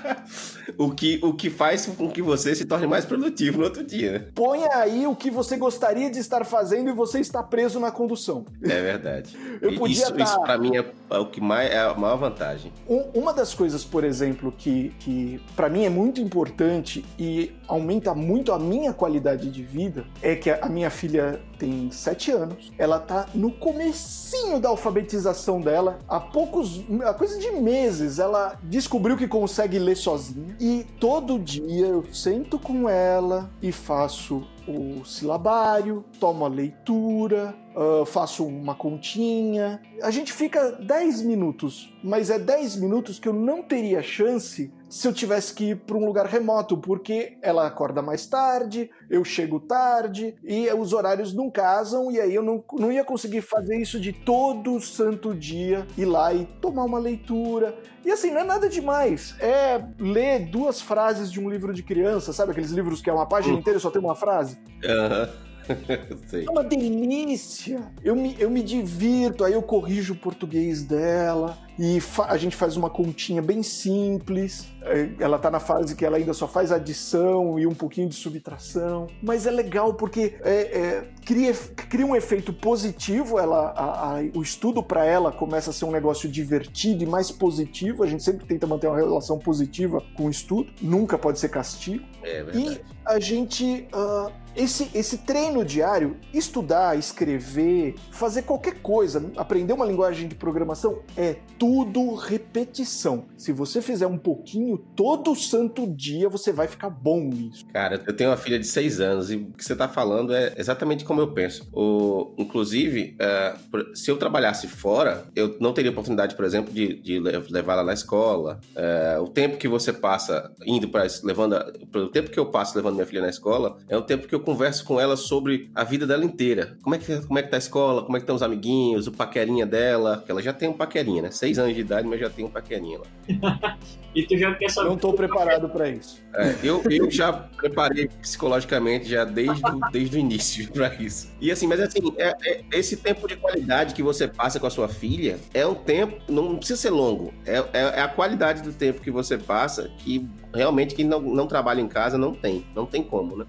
o, 0.76 0.90
que, 0.90 1.20
o 1.22 1.32
que 1.32 1.50
faz 1.50 1.86
com 1.86 2.10
que 2.10 2.22
você 2.22 2.54
se 2.54 2.64
torne 2.64 2.86
mais 2.86 3.04
produtivo 3.04 3.58
no 3.58 3.64
outro 3.64 3.84
dia. 3.84 4.30
Ponha 4.34 4.68
aí 4.74 5.06
o 5.06 5.14
que 5.14 5.30
você 5.30 5.56
gostaria 5.56 6.10
de 6.10 6.18
estar 6.18 6.44
fazendo 6.44 6.90
e 6.90 6.92
você 6.92 7.20
está 7.20 7.42
preso 7.42 7.80
na 7.80 7.90
condução. 7.90 8.44
É 8.62 8.80
verdade. 8.82 9.36
eu 9.60 9.76
podia 9.76 10.02
isso, 10.02 10.14
tá... 10.14 10.24
isso 10.24 10.40
para 10.40 10.58
mim 10.58 10.76
é, 10.76 10.84
é, 11.10 11.18
o 11.18 11.26
que 11.26 11.40
mais 11.40 11.70
é 11.70 11.78
a 11.78 11.94
maior 11.94 12.16
vantagem. 12.16 12.72
Um, 12.88 13.02
uma 13.14 13.32
das 13.32 13.54
coisas, 13.54 13.84
por 13.84 14.04
exemplo, 14.04 14.52
que, 14.56 14.90
que 15.00 15.40
para 15.54 15.68
mim 15.68 15.84
é 15.84 15.90
muito 15.90 16.20
importante 16.20 17.04
e 17.18 17.52
aumenta 17.68 18.14
muito 18.14 18.52
a 18.52 18.58
minha 18.58 18.92
qualidade 18.92 19.50
de 19.50 19.62
vida 19.62 20.06
é 20.22 20.34
que 20.34 20.50
a 20.50 20.68
minha 20.68 20.90
filha 20.90 21.40
tem 21.58 21.90
sete 21.90 22.30
anos. 22.30 22.72
Ela 22.78 22.98
tá 22.98 23.26
no 23.34 23.50
comecinho 23.50 24.60
da 24.60 24.68
alfabetização 24.68 25.60
dela. 25.60 25.98
Há 26.08 26.20
poucos, 26.20 26.84
a 27.04 27.14
coisa 27.14 27.38
de 27.38 27.50
meses, 27.52 28.18
ela 28.18 28.58
descobriu 28.62 29.16
que 29.16 29.26
consegue 29.26 29.78
ler 29.78 29.96
sozinha. 29.96 30.56
E 30.60 30.84
todo 31.00 31.38
dia 31.38 31.86
eu 31.86 32.04
sento 32.12 32.58
com 32.58 32.88
ela 32.88 33.50
e 33.62 33.72
faço 33.72 34.46
o 34.66 35.04
silabário, 35.04 36.04
tomo 36.18 36.44
a 36.44 36.48
leitura, 36.48 37.54
uh, 37.74 38.04
faço 38.04 38.44
uma 38.44 38.74
continha. 38.74 39.80
A 40.02 40.10
gente 40.10 40.32
fica 40.32 40.72
10 40.72 41.22
minutos, 41.22 41.92
mas 42.02 42.30
é 42.30 42.38
10 42.38 42.76
minutos 42.76 43.18
que 43.18 43.28
eu 43.28 43.32
não 43.32 43.62
teria 43.62 44.02
chance 44.02 44.72
se 44.96 45.06
eu 45.06 45.12
tivesse 45.12 45.52
que 45.52 45.64
ir 45.70 45.76
para 45.76 45.94
um 45.94 46.06
lugar 46.06 46.24
remoto, 46.24 46.78
porque 46.78 47.36
ela 47.42 47.66
acorda 47.66 48.00
mais 48.00 48.24
tarde, 48.26 48.90
eu 49.10 49.22
chego 49.24 49.60
tarde 49.60 50.34
e 50.42 50.72
os 50.72 50.94
horários 50.94 51.34
não 51.34 51.50
casam, 51.50 52.10
e 52.10 52.18
aí 52.18 52.34
eu 52.34 52.42
não, 52.42 52.64
não 52.72 52.90
ia 52.90 53.04
conseguir 53.04 53.42
fazer 53.42 53.76
isso 53.76 54.00
de 54.00 54.10
todo 54.10 54.80
santo 54.80 55.34
dia, 55.34 55.86
ir 55.98 56.06
lá 56.06 56.32
e 56.32 56.46
tomar 56.62 56.84
uma 56.84 56.98
leitura. 56.98 57.76
E 58.06 58.10
assim, 58.10 58.30
não 58.30 58.40
é 58.40 58.44
nada 58.44 58.70
demais. 58.70 59.36
É 59.38 59.84
ler 59.98 60.46
duas 60.46 60.80
frases 60.80 61.30
de 61.30 61.38
um 61.40 61.50
livro 61.50 61.74
de 61.74 61.82
criança, 61.82 62.32
sabe 62.32 62.52
aqueles 62.52 62.70
livros 62.70 63.02
que 63.02 63.10
é 63.10 63.12
uma 63.12 63.26
página 63.26 63.58
inteira 63.58 63.78
e 63.78 63.82
só 63.82 63.90
tem 63.90 64.00
uma 64.00 64.16
frase? 64.16 64.58
Aham. 64.82 65.28
Uhum. 65.66 66.44
é 66.46 66.48
uma 66.48 66.62
delícia. 66.62 67.90
Eu 68.04 68.14
me, 68.14 68.36
eu 68.38 68.48
me 68.48 68.62
divirto, 68.62 69.42
aí 69.42 69.52
eu 69.52 69.62
corrijo 69.62 70.12
o 70.12 70.16
português 70.16 70.84
dela 70.84 71.58
e 71.78 71.98
a 72.26 72.36
gente 72.36 72.56
faz 72.56 72.76
uma 72.76 72.88
continha 72.88 73.42
bem 73.42 73.62
simples. 73.62 74.66
É, 74.82 75.10
ela 75.18 75.38
tá 75.38 75.50
na 75.50 75.60
fase 75.60 75.94
que 75.94 76.04
ela 76.04 76.16
ainda 76.16 76.32
só 76.32 76.48
faz 76.48 76.72
adição 76.72 77.58
e 77.58 77.66
um 77.66 77.74
pouquinho 77.74 78.08
de 78.08 78.14
subtração, 78.14 79.08
mas 79.22 79.46
é 79.46 79.50
legal 79.50 79.92
porque 79.94 80.36
é, 80.42 80.52
é, 80.52 81.08
cria, 81.24 81.52
cria 81.88 82.06
um 82.06 82.16
efeito 82.16 82.52
positivo. 82.52 83.38
Ela, 83.38 83.70
a, 83.70 84.18
a, 84.18 84.22
o 84.34 84.42
estudo 84.42 84.82
para 84.82 85.04
ela 85.04 85.30
começa 85.30 85.70
a 85.70 85.72
ser 85.72 85.84
um 85.84 85.90
negócio 85.90 86.28
divertido 86.28 87.02
e 87.02 87.06
mais 87.06 87.30
positivo. 87.30 88.02
A 88.02 88.06
gente 88.06 88.22
sempre 88.22 88.46
tenta 88.46 88.66
manter 88.66 88.86
uma 88.86 88.96
relação 88.96 89.38
positiva 89.38 90.02
com 90.16 90.26
o 90.26 90.30
estudo, 90.30 90.72
nunca 90.80 91.18
pode 91.18 91.38
ser 91.38 91.50
castigo. 91.50 92.04
É. 92.22 92.44
E 92.54 92.80
a 93.04 93.20
gente. 93.20 93.86
Uh, 93.92 94.46
esse, 94.56 94.90
esse 94.94 95.18
treino 95.18 95.62
diário, 95.62 96.16
estudar, 96.32 96.98
escrever, 96.98 97.94
fazer 98.10 98.40
qualquer 98.40 98.80
coisa, 98.80 99.30
aprender 99.36 99.74
uma 99.74 99.84
linguagem 99.84 100.26
de 100.26 100.34
programação, 100.34 101.00
é 101.14 101.36
tudo 101.58 101.65
repetição. 102.14 103.26
Se 103.36 103.52
você 103.52 103.80
fizer 103.80 104.06
um 104.06 104.18
pouquinho 104.18 104.78
todo 104.94 105.34
santo 105.34 105.86
dia, 105.86 106.28
você 106.28 106.52
vai 106.52 106.66
ficar 106.66 106.90
bom 106.90 107.20
nisso. 107.20 107.64
Cara, 107.72 108.02
eu 108.06 108.16
tenho 108.16 108.30
uma 108.30 108.36
filha 108.36 108.58
de 108.58 108.66
seis 108.66 109.00
anos 109.00 109.30
e 109.30 109.36
o 109.36 109.52
que 109.52 109.64
você 109.64 109.72
está 109.72 109.88
falando 109.88 110.34
é 110.34 110.54
exatamente 110.56 111.04
como 111.04 111.20
eu 111.20 111.32
penso. 111.32 111.68
O, 111.72 112.34
inclusive, 112.38 113.16
uh, 113.20 113.96
se 113.96 114.10
eu 114.10 114.16
trabalhasse 114.16 114.66
fora, 114.66 115.26
eu 115.34 115.56
não 115.60 115.72
teria 115.72 115.90
oportunidade, 115.90 116.34
por 116.34 116.44
exemplo, 116.44 116.72
de, 116.72 117.00
de 117.00 117.20
levá-la 117.20 117.84
na 117.84 117.92
escola. 117.92 118.60
Uh, 118.74 119.22
o 119.22 119.28
tempo 119.28 119.56
que 119.56 119.68
você 119.68 119.92
passa 119.92 120.52
indo 120.64 120.88
para 120.88 121.06
levando, 121.22 121.56
o 121.94 122.08
tempo 122.08 122.30
que 122.30 122.38
eu 122.38 122.46
passo 122.46 122.76
levando 122.76 122.94
minha 122.94 123.06
filha 123.06 123.22
na 123.22 123.28
escola 123.28 123.78
é 123.88 123.96
o 123.96 124.02
tempo 124.02 124.26
que 124.26 124.34
eu 124.34 124.40
converso 124.40 124.84
com 124.84 125.00
ela 125.00 125.16
sobre 125.16 125.70
a 125.74 125.84
vida 125.84 126.06
dela 126.06 126.24
inteira. 126.24 126.76
Como 126.82 126.94
é 126.94 126.98
que, 126.98 127.20
como 127.22 127.38
é 127.38 127.42
que 127.42 127.50
tá 127.50 127.56
a 127.56 127.58
escola, 127.58 128.02
como 128.02 128.16
é 128.16 128.20
que 128.20 128.24
estão 128.24 128.36
os 128.36 128.42
amiguinhos, 128.42 129.06
o 129.06 129.12
paquerinha 129.12 129.66
dela, 129.66 130.22
que 130.24 130.30
ela 130.30 130.42
já 130.42 130.52
tem 130.52 130.68
um 130.68 130.72
paquerinha, 130.72 131.22
né? 131.22 131.30
Seis 131.30 131.55
anos 131.58 131.74
de 131.74 131.80
idade, 131.80 132.06
mas 132.06 132.20
já 132.20 132.30
tem 132.30 132.44
um 132.44 132.50
paquerinha 132.50 132.98
lá. 132.98 133.78
e 134.14 134.22
tu 134.22 134.36
já 134.36 134.54
quer 134.54 134.70
saber... 134.70 134.88
Não 134.88 134.96
tô 134.96 135.12
preparado 135.12 135.68
para 135.68 135.88
isso. 135.88 136.22
É, 136.34 136.54
eu, 136.62 136.82
eu 136.90 137.10
já 137.10 137.32
preparei 137.32 138.08
psicologicamente 138.08 139.08
já 139.08 139.24
desde, 139.24 139.62
desde 139.92 140.16
o 140.16 140.20
início 140.20 140.70
para 140.72 140.94
isso. 140.94 141.30
E 141.40 141.50
assim, 141.50 141.66
mas 141.66 141.80
assim, 141.80 142.00
é, 142.16 142.34
é, 142.44 142.64
esse 142.72 142.96
tempo 142.96 143.26
de 143.26 143.36
qualidade 143.36 143.94
que 143.94 144.02
você 144.02 144.26
passa 144.28 144.60
com 144.60 144.66
a 144.66 144.70
sua 144.70 144.88
filha 144.88 145.38
é 145.52 145.66
um 145.66 145.74
tempo, 145.74 146.20
não 146.30 146.56
precisa 146.56 146.80
ser 146.80 146.90
longo, 146.90 147.32
é, 147.44 147.58
é, 147.72 147.80
é 147.80 148.00
a 148.00 148.08
qualidade 148.08 148.62
do 148.62 148.72
tempo 148.72 149.00
que 149.00 149.10
você 149.10 149.36
passa 149.38 149.90
que 149.98 150.28
realmente 150.56 150.94
quem 150.94 151.04
não, 151.04 151.20
não 151.20 151.46
trabalha 151.46 151.80
em 151.80 151.88
casa 151.88 152.18
não 152.18 152.34
tem, 152.34 152.66
não 152.74 152.86
tem 152.86 153.02
como, 153.02 153.36
né? 153.36 153.46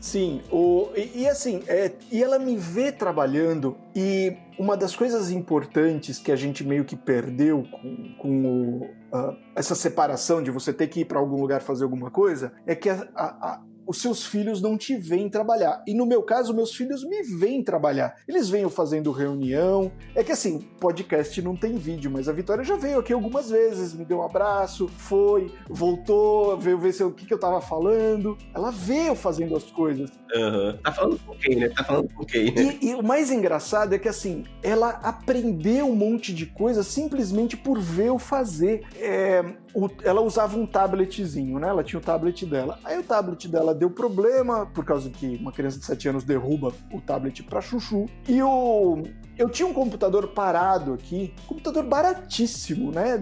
Sim, 0.00 0.40
o, 0.50 0.88
e, 0.96 1.22
e 1.22 1.28
assim, 1.28 1.62
é, 1.66 1.92
e 2.10 2.22
ela 2.22 2.38
me 2.38 2.56
vê 2.56 2.92
trabalhando 2.92 3.76
e 3.94 4.36
uma 4.58 4.76
das 4.76 4.94
coisas 4.94 5.30
importantes 5.30 6.18
que 6.18 6.30
a 6.30 6.36
gente 6.36 6.64
meio 6.64 6.84
que 6.84 6.96
perdeu 6.96 7.64
com, 7.70 8.14
com 8.18 8.80
o, 9.12 9.34
essa 9.54 9.74
separação 9.74 10.42
de 10.42 10.50
você 10.50 10.72
ter 10.72 10.88
que 10.88 11.00
ir 11.00 11.04
para 11.04 11.18
algum 11.18 11.40
lugar 11.40 11.60
fazer 11.60 11.84
alguma 11.84 12.10
coisa 12.10 12.52
é 12.66 12.74
que 12.74 12.88
a, 12.88 13.06
a, 13.14 13.60
os 13.86 14.00
seus 14.00 14.24
filhos 14.24 14.60
não 14.60 14.76
te 14.76 14.96
veem 14.96 15.28
trabalhar. 15.28 15.82
E 15.86 15.94
no 15.94 16.06
meu 16.06 16.22
caso, 16.22 16.54
meus 16.54 16.74
filhos 16.74 17.04
me 17.04 17.22
veem 17.22 17.62
trabalhar. 17.62 18.16
Eles 18.26 18.48
vêm 18.48 18.68
fazendo 18.68 19.10
reunião. 19.10 19.92
É 20.14 20.22
que 20.22 20.32
assim, 20.32 20.60
podcast 20.80 21.40
não 21.42 21.56
tem 21.56 21.76
vídeo, 21.76 22.10
mas 22.10 22.28
a 22.28 22.32
Vitória 22.32 22.64
já 22.64 22.76
veio 22.76 22.98
aqui 22.98 23.12
algumas 23.12 23.50
vezes, 23.50 23.94
me 23.94 24.04
deu 24.04 24.18
um 24.18 24.22
abraço, 24.22 24.88
foi, 24.88 25.52
voltou, 25.68 26.56
veio 26.56 26.78
ver 26.78 26.92
se 26.92 27.02
eu, 27.02 27.08
o 27.08 27.12
que, 27.12 27.26
que 27.26 27.34
eu 27.34 27.38
tava 27.38 27.60
falando. 27.60 28.36
Ela 28.54 28.70
veio 28.70 29.14
fazendo 29.14 29.56
as 29.56 29.64
coisas. 29.64 30.10
Uhum. 30.34 30.78
Tá 30.82 30.92
falando 30.92 31.18
com 31.20 31.36
quem, 31.36 31.56
né? 31.56 31.68
Tá 31.68 31.84
falando 31.84 32.12
com 32.12 32.24
quem, 32.24 32.52
né? 32.52 32.78
E, 32.80 32.88
e, 32.88 32.94
o 32.94 33.02
mais 33.02 33.30
engraçado 33.30 33.94
é 33.94 33.98
que 33.98 34.08
assim, 34.08 34.44
ela 34.62 34.90
aprendeu 35.02 35.86
um 35.86 35.94
monte 35.94 36.32
de 36.34 36.46
coisa 36.46 36.82
simplesmente 36.82 37.56
por 37.56 37.78
ver 37.78 38.08
eu 38.08 38.18
fazer. 38.18 38.82
É, 38.96 39.44
o, 39.74 39.90
ela 40.02 40.20
usava 40.20 40.56
um 40.56 40.66
tabletzinho, 40.66 41.58
né? 41.58 41.68
Ela 41.68 41.82
tinha 41.82 41.98
o 41.98 42.02
tablet 42.02 42.46
dela. 42.46 42.78
Aí 42.84 42.98
o 42.98 43.02
tablet 43.02 43.48
dela 43.48 43.74
deu 43.74 43.90
problema, 43.90 44.66
por 44.66 44.84
causa 44.84 45.10
que 45.10 45.36
uma 45.40 45.52
criança 45.52 45.78
de 45.78 45.84
7 45.84 46.08
anos 46.08 46.24
derruba 46.24 46.72
o 46.92 47.00
tablet 47.00 47.42
pra 47.42 47.60
chuchu. 47.60 48.06
E 48.28 48.42
o. 48.42 49.02
Eu 49.36 49.48
tinha 49.48 49.66
um 49.66 49.72
computador 49.72 50.28
parado 50.28 50.92
aqui, 50.92 51.34
computador 51.46 51.84
baratíssimo, 51.84 52.92
né? 52.92 53.18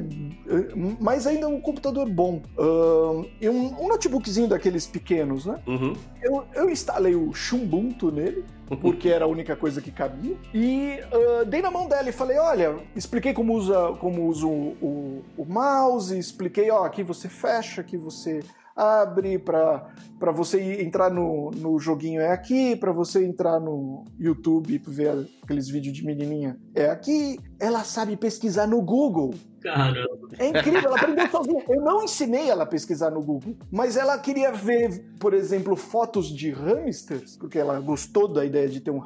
Mas 1.00 1.26
ainda 1.26 1.48
um 1.48 1.60
computador 1.60 2.08
bom. 2.08 2.42
Um, 2.58 3.84
um, 3.84 3.88
notebookzinho 3.88 4.48
daqueles 4.48 4.86
pequenos, 4.86 5.46
né? 5.46 5.60
Uhum. 5.66 5.94
Eu, 6.20 6.44
eu 6.54 6.70
instalei 6.70 7.14
o 7.14 7.32
Xumbuntu 7.32 8.10
nele, 8.10 8.44
porque 8.80 9.08
era 9.08 9.24
a 9.24 9.28
única 9.28 9.56
coisa 9.56 9.80
que 9.80 9.90
cabia. 9.90 10.36
E 10.52 10.98
uh, 11.12 11.44
dei 11.46 11.62
na 11.62 11.70
mão 11.70 11.88
dela 11.88 12.08
e 12.08 12.12
falei: 12.12 12.38
olha, 12.38 12.78
expliquei 12.94 13.32
como 13.32 13.54
usa, 13.54 13.92
como 13.98 14.26
usa 14.26 14.46
o, 14.46 14.76
o, 14.82 15.24
o 15.36 15.44
mouse, 15.46 16.16
expliquei, 16.16 16.70
ó, 16.70 16.84
aqui 16.84 17.02
você 17.02 17.28
fecha, 17.28 17.80
aqui 17.80 17.96
você 17.96 18.40
abre 18.76 19.38
para 19.38 20.32
você 20.32 20.82
entrar 20.82 21.10
no, 21.10 21.50
no 21.50 21.78
joguinho 21.78 22.20
é 22.20 22.30
aqui, 22.30 22.76
para 22.76 22.92
você 22.92 23.24
entrar 23.24 23.60
no 23.60 24.04
YouTube 24.18 24.74
e 24.74 24.90
ver 24.90 25.28
aqueles 25.42 25.68
vídeos 25.68 25.94
de 25.94 26.04
menininha 26.04 26.58
é 26.74 26.86
aqui. 26.86 27.38
Ela 27.62 27.84
sabe 27.84 28.16
pesquisar 28.16 28.66
no 28.66 28.82
Google. 28.82 29.34
Caramba. 29.62 30.26
É 30.36 30.48
incrível, 30.48 30.80
ela 30.86 30.96
aprendeu 30.96 31.30
sozinha. 31.30 31.64
Eu 31.68 31.80
não 31.80 32.02
ensinei 32.02 32.50
ela 32.50 32.64
a 32.64 32.66
pesquisar 32.66 33.12
no 33.12 33.22
Google, 33.22 33.54
mas 33.70 33.96
ela 33.96 34.18
queria 34.18 34.50
ver, 34.50 35.14
por 35.20 35.32
exemplo, 35.32 35.76
fotos 35.76 36.26
de 36.26 36.50
hamsters, 36.50 37.36
porque 37.36 37.60
ela 37.60 37.78
gostou 37.78 38.26
da 38.26 38.44
ideia 38.44 38.68
de 38.68 38.80
ter 38.80 38.90
um 38.90 38.98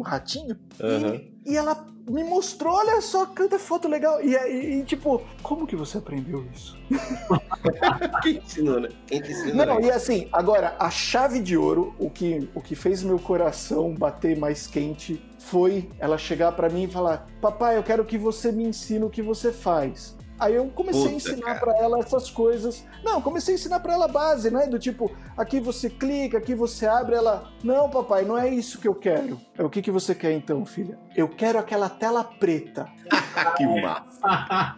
ratinho. 0.00 0.58
Uhum. 0.80 1.14
E, 1.46 1.52
e 1.52 1.56
ela 1.56 1.86
me 2.10 2.24
mostrou, 2.24 2.74
olha 2.74 3.00
só, 3.00 3.24
canta 3.26 3.60
foto 3.60 3.86
legal. 3.86 4.20
E, 4.20 4.34
e, 4.34 4.80
e, 4.80 4.84
tipo, 4.84 5.22
como 5.40 5.64
que 5.64 5.76
você 5.76 5.98
aprendeu 5.98 6.44
isso? 6.52 6.76
Quem 8.22 8.38
ensinou, 8.38 8.80
né? 8.80 8.88
Quem 9.06 9.22
te 9.22 9.30
ensinou? 9.30 9.66
Não, 9.66 9.80
e 9.80 9.90
assim, 9.92 10.28
agora, 10.32 10.74
a 10.80 10.90
chave 10.90 11.40
de 11.40 11.56
ouro, 11.56 11.94
o 11.98 12.10
que, 12.10 12.50
o 12.56 12.60
que 12.60 12.74
fez 12.74 13.04
meu 13.04 13.20
coração 13.20 13.94
bater 13.94 14.36
mais 14.36 14.66
quente 14.66 15.22
foi 15.40 15.90
ela 15.98 16.18
chegar 16.18 16.52
para 16.52 16.68
mim 16.68 16.84
e 16.84 16.88
falar: 16.88 17.26
Papai, 17.40 17.76
eu 17.76 17.82
quero 17.82 18.04
que 18.04 18.18
você 18.18 18.52
me 18.52 18.64
ensine 18.64 19.04
o 19.04 19.10
que 19.10 19.22
você 19.22 19.50
faz. 19.50 20.16
Aí 20.38 20.54
eu 20.54 20.68
comecei 20.68 21.02
Puta, 21.02 21.12
a 21.12 21.16
ensinar 21.16 21.60
para 21.60 21.76
ela 21.76 21.98
essas 21.98 22.30
coisas. 22.30 22.86
Não, 23.04 23.20
comecei 23.20 23.54
a 23.54 23.58
ensinar 23.58 23.80
para 23.80 23.92
ela 23.92 24.06
a 24.06 24.08
base, 24.08 24.50
né? 24.50 24.66
Do 24.66 24.78
tipo, 24.78 25.10
aqui 25.36 25.60
você 25.60 25.90
clica, 25.90 26.38
aqui 26.38 26.54
você 26.54 26.86
abre. 26.86 27.14
Ela, 27.14 27.52
não, 27.62 27.90
papai, 27.90 28.24
não 28.24 28.38
é 28.38 28.48
isso 28.48 28.78
que 28.78 28.88
eu 28.88 28.94
quero. 28.94 29.38
É 29.58 29.62
o 29.62 29.68
que, 29.68 29.82
que 29.82 29.90
você 29.90 30.14
quer 30.14 30.32
então, 30.32 30.64
filha? 30.64 30.98
Eu 31.16 31.28
quero 31.28 31.58
aquela 31.58 31.88
tela 31.88 32.22
preta. 32.22 32.88
que 33.56 33.66
massa. 33.66 34.76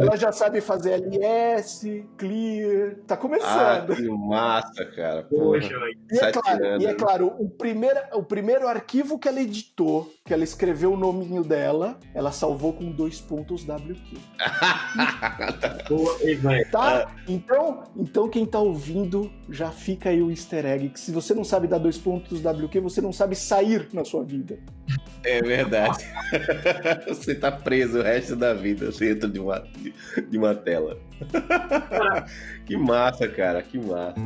ela 0.00 0.16
já 0.16 0.30
sabe 0.30 0.60
fazer 0.60 0.92
LS, 0.92 2.06
clear. 2.16 2.94
Tá 3.06 3.16
começando. 3.16 3.92
Ah, 3.92 3.96
que 3.96 4.08
massa, 4.08 4.84
cara. 4.84 5.24
Poxa, 5.24 5.74
e, 6.10 6.18
é 6.18 6.32
claro, 6.32 6.80
e 6.80 6.86
é 6.86 6.94
claro, 6.94 7.34
o 7.38 7.50
primeiro, 7.50 7.98
o 8.12 8.22
primeiro 8.22 8.68
arquivo 8.68 9.18
que 9.18 9.28
ela 9.28 9.40
editou, 9.40 10.12
que 10.24 10.32
ela 10.32 10.44
escreveu 10.44 10.92
o 10.92 10.96
nominho 10.96 11.42
dela, 11.42 11.98
ela 12.14 12.30
salvou 12.30 12.72
com 12.72 12.92
dois 12.92 13.20
pontos 13.20 13.64
WQ. 13.64 14.16
tá? 16.70 17.12
Então, 17.26 17.82
então 17.96 18.28
quem 18.28 18.46
tá 18.46 18.60
ouvindo, 18.60 19.30
já 19.48 19.70
fica 19.70 20.10
aí 20.10 20.22
o 20.22 20.30
easter 20.30 20.66
egg, 20.66 20.90
que 20.90 21.00
se 21.00 21.10
você 21.10 21.34
não 21.34 21.44
sabe 21.44 21.66
dar 21.66 21.78
dois 21.78 21.98
pontos 21.98 22.40
WQ, 22.40 22.80
você 22.80 23.00
não 23.00 23.12
sabe 23.12 23.34
sair 23.34 23.88
na 23.92 24.04
sua 24.04 24.22
vida. 24.22 24.58
É 25.24 25.42
verdade. 25.42 26.04
você 27.08 27.34
tá 27.34 27.50
preso 27.50 27.98
o 27.98 28.02
resto 28.02 28.36
da 28.36 28.54
vida 28.54 28.90
dentro 28.90 29.28
de 29.28 29.40
uma, 29.40 29.64
de 30.28 30.38
uma 30.38 30.54
tela. 30.54 30.98
que 32.66 32.76
massa, 32.76 33.28
cara, 33.28 33.62
que 33.62 33.78
massa. 33.78 34.20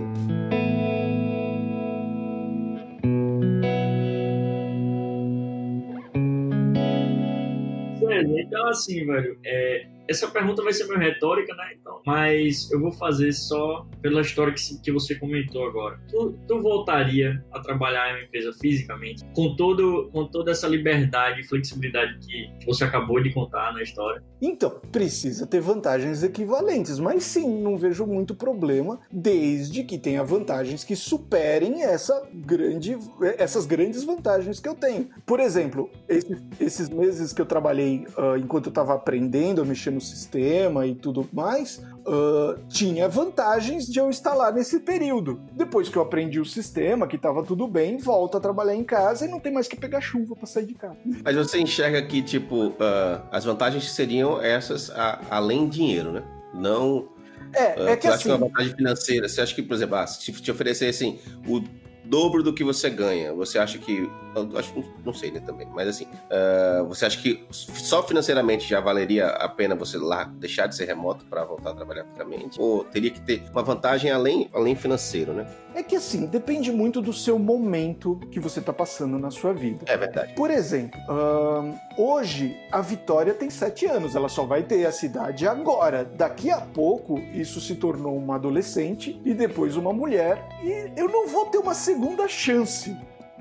Então, 8.52 8.68
assim, 8.68 9.06
velho, 9.06 9.38
é, 9.46 9.86
essa 10.08 10.28
pergunta 10.28 10.62
vai 10.62 10.72
ser 10.72 10.86
meio 10.86 11.00
retórica, 11.00 11.54
né? 11.54 11.74
Então, 11.80 12.00
mas 12.06 12.70
eu 12.70 12.80
vou 12.80 12.92
fazer 12.92 13.32
só 13.32 13.86
pela 14.00 14.20
história 14.20 14.52
que, 14.52 14.80
que 14.82 14.92
você 14.92 15.14
comentou 15.14 15.66
agora. 15.66 16.00
Tu, 16.08 16.38
tu 16.46 16.60
voltaria 16.60 17.42
a 17.52 17.60
trabalhar 17.60 18.10
em 18.10 18.14
uma 18.14 18.24
empresa 18.24 18.52
fisicamente, 18.60 19.24
com, 19.34 19.56
todo, 19.56 20.10
com 20.12 20.26
toda 20.26 20.50
essa 20.50 20.68
liberdade 20.68 21.40
e 21.40 21.44
flexibilidade 21.44 22.18
que, 22.26 22.52
você 22.66 22.84
acabou 22.84 23.22
de 23.22 23.32
contar 23.32 23.72
na 23.72 23.82
história? 23.82 24.22
Então, 24.40 24.80
precisa 24.90 25.46
ter 25.46 25.60
vantagens 25.60 26.22
equivalentes, 26.22 26.98
mas 26.98 27.22
sim, 27.24 27.62
não 27.62 27.76
vejo 27.76 28.06
muito 28.06 28.34
problema, 28.34 29.00
desde 29.10 29.84
que 29.84 29.98
tenha 29.98 30.24
vantagens 30.24 30.84
que 30.84 30.96
superem 30.96 31.82
essa 31.82 32.28
grande, 32.32 32.96
essas 33.38 33.66
grandes 33.66 34.04
vantagens 34.04 34.60
que 34.60 34.68
eu 34.68 34.74
tenho. 34.74 35.08
Por 35.24 35.40
exemplo, 35.40 35.90
esse, 36.08 36.36
esses 36.60 36.88
meses 36.88 37.32
que 37.32 37.40
eu 37.40 37.46
trabalhei 37.46 38.04
uh, 38.16 38.36
enquanto 38.36 38.66
eu 38.66 38.70
estava 38.70 38.94
aprendendo 38.94 39.62
a 39.62 39.64
mexer 39.64 39.90
no 39.90 40.00
sistema 40.02 40.86
e 40.86 40.94
tudo 40.94 41.28
mais, 41.32 41.78
uh, 42.06 42.58
tinha 42.68 43.08
vantagens 43.08 43.86
de 43.86 43.98
eu 43.98 44.10
lá 44.24 44.50
nesse 44.52 44.80
período. 44.80 45.40
Depois 45.52 45.88
que 45.88 45.96
eu 45.96 46.02
aprendi 46.02 46.40
o 46.40 46.44
sistema, 46.44 47.06
que 47.06 47.16
estava 47.16 47.42
tudo 47.42 47.66
bem, 47.66 47.96
volto 47.96 48.36
a 48.36 48.40
trabalhar 48.40 48.74
em 48.74 48.84
casa 48.84 49.24
e 49.26 49.28
não 49.28 49.40
tem 49.40 49.52
mais 49.52 49.68
que 49.68 49.76
pegar 49.76 50.00
chuva 50.00 50.34
para 50.36 50.46
sair 50.46 50.66
de 50.66 50.74
casa. 50.74 50.96
Mas 51.24 51.36
você 51.36 51.60
enxerga 51.60 52.02
que, 52.02 52.22
tipo, 52.22 52.68
uh, 52.68 53.22
as 53.30 53.44
vantagens 53.44 53.90
seriam 53.92 54.40
essas 54.40 54.90
a, 54.90 55.20
além 55.30 55.68
dinheiro, 55.68 56.12
né? 56.12 56.22
Não. 56.54 57.08
É, 57.54 57.92
é 57.92 57.96
que 57.96 58.06
assim. 58.06 58.24
Que 58.24 58.28
uma 58.30 58.48
vantagem 58.48 58.74
financeira. 58.74 59.28
Você 59.28 59.40
acha 59.40 59.54
que, 59.54 59.62
por 59.62 59.74
exemplo, 59.74 59.96
ah, 59.96 60.06
se 60.06 60.32
te 60.32 60.50
oferecessem 60.50 61.18
o 61.46 61.62
dobro 62.04 62.42
do 62.42 62.52
que 62.52 62.64
você 62.64 62.90
ganha, 62.90 63.32
você 63.32 63.58
acha 63.58 63.78
que. 63.78 64.10
Acho, 64.56 64.84
não 65.04 65.12
sei, 65.12 65.30
né, 65.30 65.40
também. 65.40 65.66
Mas 65.72 65.88
assim, 65.88 66.04
uh, 66.04 66.86
você 66.86 67.06
acha 67.06 67.20
que 67.20 67.44
só 67.50 68.02
financeiramente 68.02 68.68
já 68.68 68.80
valeria 68.80 69.26
a 69.26 69.48
pena 69.48 69.74
você 69.74 69.98
lá 69.98 70.24
deixar 70.24 70.66
de 70.66 70.74
ser 70.74 70.86
remoto 70.86 71.24
para 71.26 71.44
voltar 71.44 71.70
a 71.70 71.74
trabalhar 71.74 72.04
fisicamente? 72.04 72.60
Ou 72.60 72.84
teria 72.84 73.10
que 73.10 73.20
ter 73.20 73.42
uma 73.52 73.62
vantagem 73.62 74.10
além, 74.10 74.48
além 74.52 74.74
financeiro, 74.74 75.32
né? 75.32 75.46
É 75.74 75.82
que 75.82 75.96
assim, 75.96 76.26
depende 76.26 76.70
muito 76.70 77.00
do 77.00 77.12
seu 77.12 77.38
momento 77.38 78.20
que 78.30 78.38
você 78.38 78.60
está 78.60 78.72
passando 78.72 79.18
na 79.18 79.30
sua 79.30 79.52
vida. 79.52 79.84
É 79.86 79.96
verdade. 79.96 80.34
Por 80.34 80.50
exemplo, 80.50 81.00
uh, 81.08 81.74
hoje 81.96 82.56
a 82.70 82.80
Vitória 82.80 83.32
tem 83.32 83.48
sete 83.48 83.86
anos, 83.86 84.14
ela 84.14 84.28
só 84.28 84.44
vai 84.44 84.62
ter 84.62 84.84
a 84.84 84.92
cidade 84.92 85.46
agora. 85.46 86.04
Daqui 86.04 86.50
a 86.50 86.60
pouco, 86.60 87.18
isso 87.32 87.60
se 87.60 87.74
tornou 87.76 88.16
uma 88.16 88.34
adolescente 88.34 89.20
e 89.24 89.32
depois 89.32 89.76
uma 89.76 89.92
mulher, 89.92 90.46
e 90.62 90.92
eu 90.96 91.08
não 91.08 91.26
vou 91.26 91.46
ter 91.46 91.58
uma 91.58 91.74
segunda 91.74 92.28
chance 92.28 92.94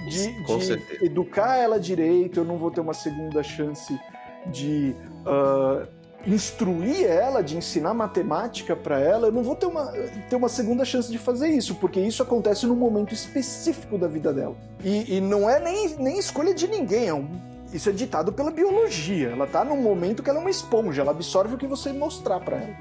de, 0.08 0.44
de 0.44 1.06
educar 1.06 1.58
ela 1.58 1.80
direito, 1.80 2.40
eu 2.40 2.46
não 2.46 2.58
vou 2.58 2.72
ter 2.72 2.82
uma 2.82 2.94
segunda 2.94 3.44
chance 3.44 4.00
de. 4.48 4.96
Uh, 5.26 6.02
instruir 6.26 7.06
ela, 7.06 7.42
de 7.42 7.58
ensinar 7.58 7.94
matemática 7.94 8.76
para 8.76 9.00
ela, 9.00 9.28
eu 9.28 9.32
não 9.32 9.44
vou 9.44 9.56
ter 9.56 9.66
uma, 9.66 9.92
ter 10.30 10.36
uma 10.36 10.50
segunda 10.50 10.86
chance 10.86 11.12
de 11.12 11.18
fazer 11.18 11.50
isso, 11.50 11.76
porque 11.76 12.00
isso 12.00 12.22
acontece 12.22 12.66
num 12.68 12.76
momento 12.76 13.14
específico 13.14 13.98
da 13.98 14.08
vida 14.08 14.32
dela. 14.32 14.56
E, 14.84 15.18
e 15.18 15.20
não 15.20 15.50
é 15.50 15.60
nem, 15.60 15.96
nem 15.98 16.20
escolha 16.20 16.54
de 16.54 16.68
ninguém, 16.68 17.08
é 17.08 17.14
um, 17.14 17.28
isso 17.74 17.90
é 17.90 17.92
ditado 17.92 18.32
pela 18.32 18.52
biologia. 18.52 19.30
Ela 19.30 19.48
tá 19.48 19.64
num 19.64 19.78
momento 19.78 20.22
que 20.22 20.30
ela 20.30 20.40
é 20.40 20.42
uma 20.42 20.50
esponja, 20.50 21.02
ela 21.02 21.12
absorve 21.12 21.56
o 21.56 21.58
que 21.58 21.68
você 21.68 21.92
mostrar 21.94 22.40
para 22.40 22.58
ela. 22.58 22.76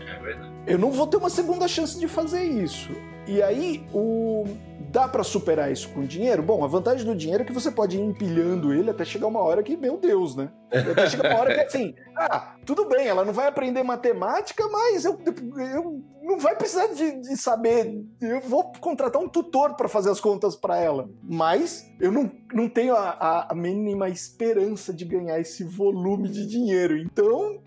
É 0.66 0.74
eu 0.74 0.78
não 0.78 0.90
vou 0.90 1.06
ter 1.06 1.16
uma 1.16 1.30
segunda 1.30 1.66
chance 1.68 1.98
de 1.98 2.09
fazer 2.09 2.42
isso. 2.42 2.90
E 3.31 3.40
aí, 3.40 3.87
o 3.95 4.45
dá 4.90 5.07
para 5.07 5.23
superar 5.23 5.71
isso 5.71 5.88
com 5.90 6.05
dinheiro? 6.05 6.43
Bom, 6.43 6.64
a 6.64 6.66
vantagem 6.66 7.07
do 7.07 7.14
dinheiro 7.14 7.45
é 7.45 7.47
que 7.47 7.53
você 7.53 7.71
pode 7.71 7.97
ir 7.97 8.01
empilhando 8.01 8.75
ele 8.75 8.90
até 8.90 9.05
chegar 9.05 9.29
uma 9.29 9.38
hora 9.38 9.62
que, 9.62 9.77
meu 9.77 9.97
Deus, 9.97 10.35
né? 10.35 10.51
Até 10.69 11.09
chegar 11.09 11.31
uma 11.31 11.40
hora 11.40 11.55
que 11.55 11.61
assim, 11.61 11.95
ah, 12.16 12.57
tudo 12.66 12.88
bem, 12.88 13.07
ela 13.07 13.25
não 13.25 13.33
vai 13.33 13.47
aprender 13.47 13.85
matemática, 13.85 14.66
mas 14.69 15.05
eu, 15.05 15.16
eu 15.75 16.03
não 16.25 16.40
vai 16.40 16.57
precisar 16.57 16.88
de, 16.88 17.21
de 17.21 17.37
saber. 17.37 18.05
Eu 18.21 18.40
vou 18.40 18.73
contratar 18.81 19.23
um 19.23 19.29
tutor 19.29 19.77
para 19.77 19.88
fazer 19.88 20.11
as 20.11 20.21
contas 20.21 20.57
para 20.57 20.77
ela. 20.77 21.09
Mas 21.23 21.88
eu 22.01 22.11
não, 22.11 22.29
não 22.53 22.69
tenho 22.69 22.97
a, 22.97 23.47
a 23.49 23.55
mínima 23.55 24.09
esperança 24.09 24.93
de 24.93 25.05
ganhar 25.05 25.38
esse 25.38 25.62
volume 25.62 26.29
de 26.29 26.45
dinheiro. 26.45 26.99
Então. 26.99 27.61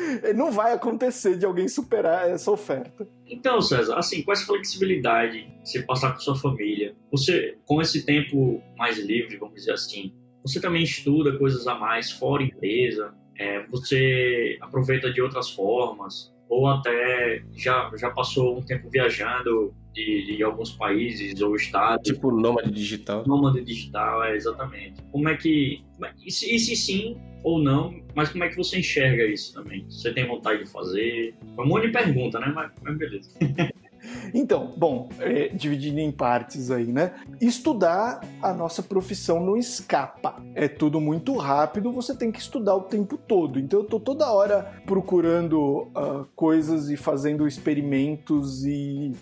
não 0.34 0.50
vai 0.50 0.72
acontecer 0.72 1.36
de 1.36 1.44
alguém 1.44 1.68
superar 1.68 2.28
essa 2.30 2.50
oferta. 2.50 3.08
Então, 3.26 3.60
César, 3.60 3.96
assim, 3.96 4.22
com 4.22 4.32
essa 4.32 4.46
flexibilidade, 4.46 5.48
você 5.64 5.82
passar 5.82 6.12
com 6.12 6.20
sua 6.20 6.36
família, 6.36 6.94
você, 7.10 7.56
com 7.64 7.80
esse 7.80 8.04
tempo 8.04 8.62
mais 8.76 8.98
livre, 8.98 9.36
vamos 9.36 9.54
dizer 9.54 9.72
assim, 9.72 10.12
você 10.42 10.60
também 10.60 10.82
estuda 10.82 11.36
coisas 11.38 11.66
a 11.66 11.74
mais 11.74 12.10
fora 12.12 12.42
empresa, 12.42 13.12
é, 13.38 13.66
você 13.66 14.56
aproveita 14.60 15.12
de 15.12 15.20
outras 15.20 15.50
formas, 15.50 16.32
ou 16.48 16.68
até 16.68 17.42
já, 17.52 17.90
já 17.96 18.10
passou 18.10 18.58
um 18.58 18.62
tempo 18.62 18.88
viajando 18.88 19.74
de, 19.96 20.36
de 20.36 20.42
alguns 20.42 20.70
países 20.72 21.40
ou 21.40 21.56
estados. 21.56 22.06
Tipo 22.06 22.30
nômade 22.30 22.70
digital. 22.70 23.24
Nômade 23.26 23.64
digital, 23.64 24.22
é, 24.24 24.36
exatamente. 24.36 25.02
Como 25.10 25.28
é 25.28 25.36
que. 25.36 25.82
E 26.24 26.30
se, 26.30 26.54
e 26.54 26.58
se 26.58 26.76
sim 26.76 27.16
ou 27.42 27.58
não, 27.58 27.94
mas 28.14 28.28
como 28.28 28.44
é 28.44 28.48
que 28.48 28.56
você 28.56 28.78
enxerga 28.78 29.24
isso 29.24 29.54
também? 29.54 29.86
Você 29.88 30.12
tem 30.12 30.26
vontade 30.26 30.64
de 30.64 30.70
fazer? 30.70 31.34
É 31.56 31.60
um 31.60 31.66
monte 31.66 31.86
de 31.86 31.92
pergunta, 31.92 32.38
né? 32.38 32.52
Mas, 32.54 32.70
mas 32.82 32.98
beleza. 32.98 33.30
Então, 34.34 34.74
bom, 34.76 35.08
é, 35.20 35.48
dividindo 35.48 36.00
em 36.00 36.12
partes 36.12 36.70
aí, 36.70 36.86
né? 36.86 37.14
Estudar 37.40 38.20
a 38.42 38.52
nossa 38.52 38.82
profissão 38.82 39.44
não 39.44 39.56
escapa. 39.56 40.42
É 40.54 40.68
tudo 40.68 41.00
muito 41.00 41.36
rápido, 41.36 41.92
você 41.92 42.14
tem 42.14 42.30
que 42.30 42.40
estudar 42.40 42.74
o 42.74 42.82
tempo 42.82 43.16
todo. 43.16 43.58
Então, 43.58 43.80
eu 43.80 43.86
tô 43.86 43.98
toda 43.98 44.30
hora 44.30 44.80
procurando 44.84 45.88
uh, 45.96 46.26
coisas 46.34 46.90
e 46.90 46.96
fazendo 46.96 47.46
experimentos 47.46 48.64
e 48.64 49.12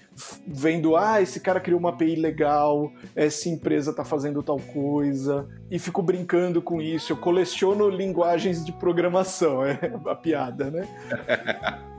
vendo, 0.46 0.96
ah, 0.96 1.20
esse 1.20 1.40
cara 1.40 1.60
criou 1.60 1.78
uma 1.78 1.90
API 1.90 2.16
legal, 2.16 2.92
essa 3.14 3.48
empresa 3.48 3.92
tá 3.92 4.04
fazendo 4.04 4.42
tal 4.42 4.58
coisa, 4.58 5.48
e 5.70 5.78
fico 5.78 6.02
brincando 6.02 6.62
com 6.62 6.80
isso. 6.80 7.12
Eu 7.12 7.16
coleciono 7.16 7.88
linguagens 7.88 8.64
de 8.64 8.72
programação, 8.72 9.64
é 9.66 9.78
a 10.06 10.14
piada, 10.14 10.70
né? 10.70 10.86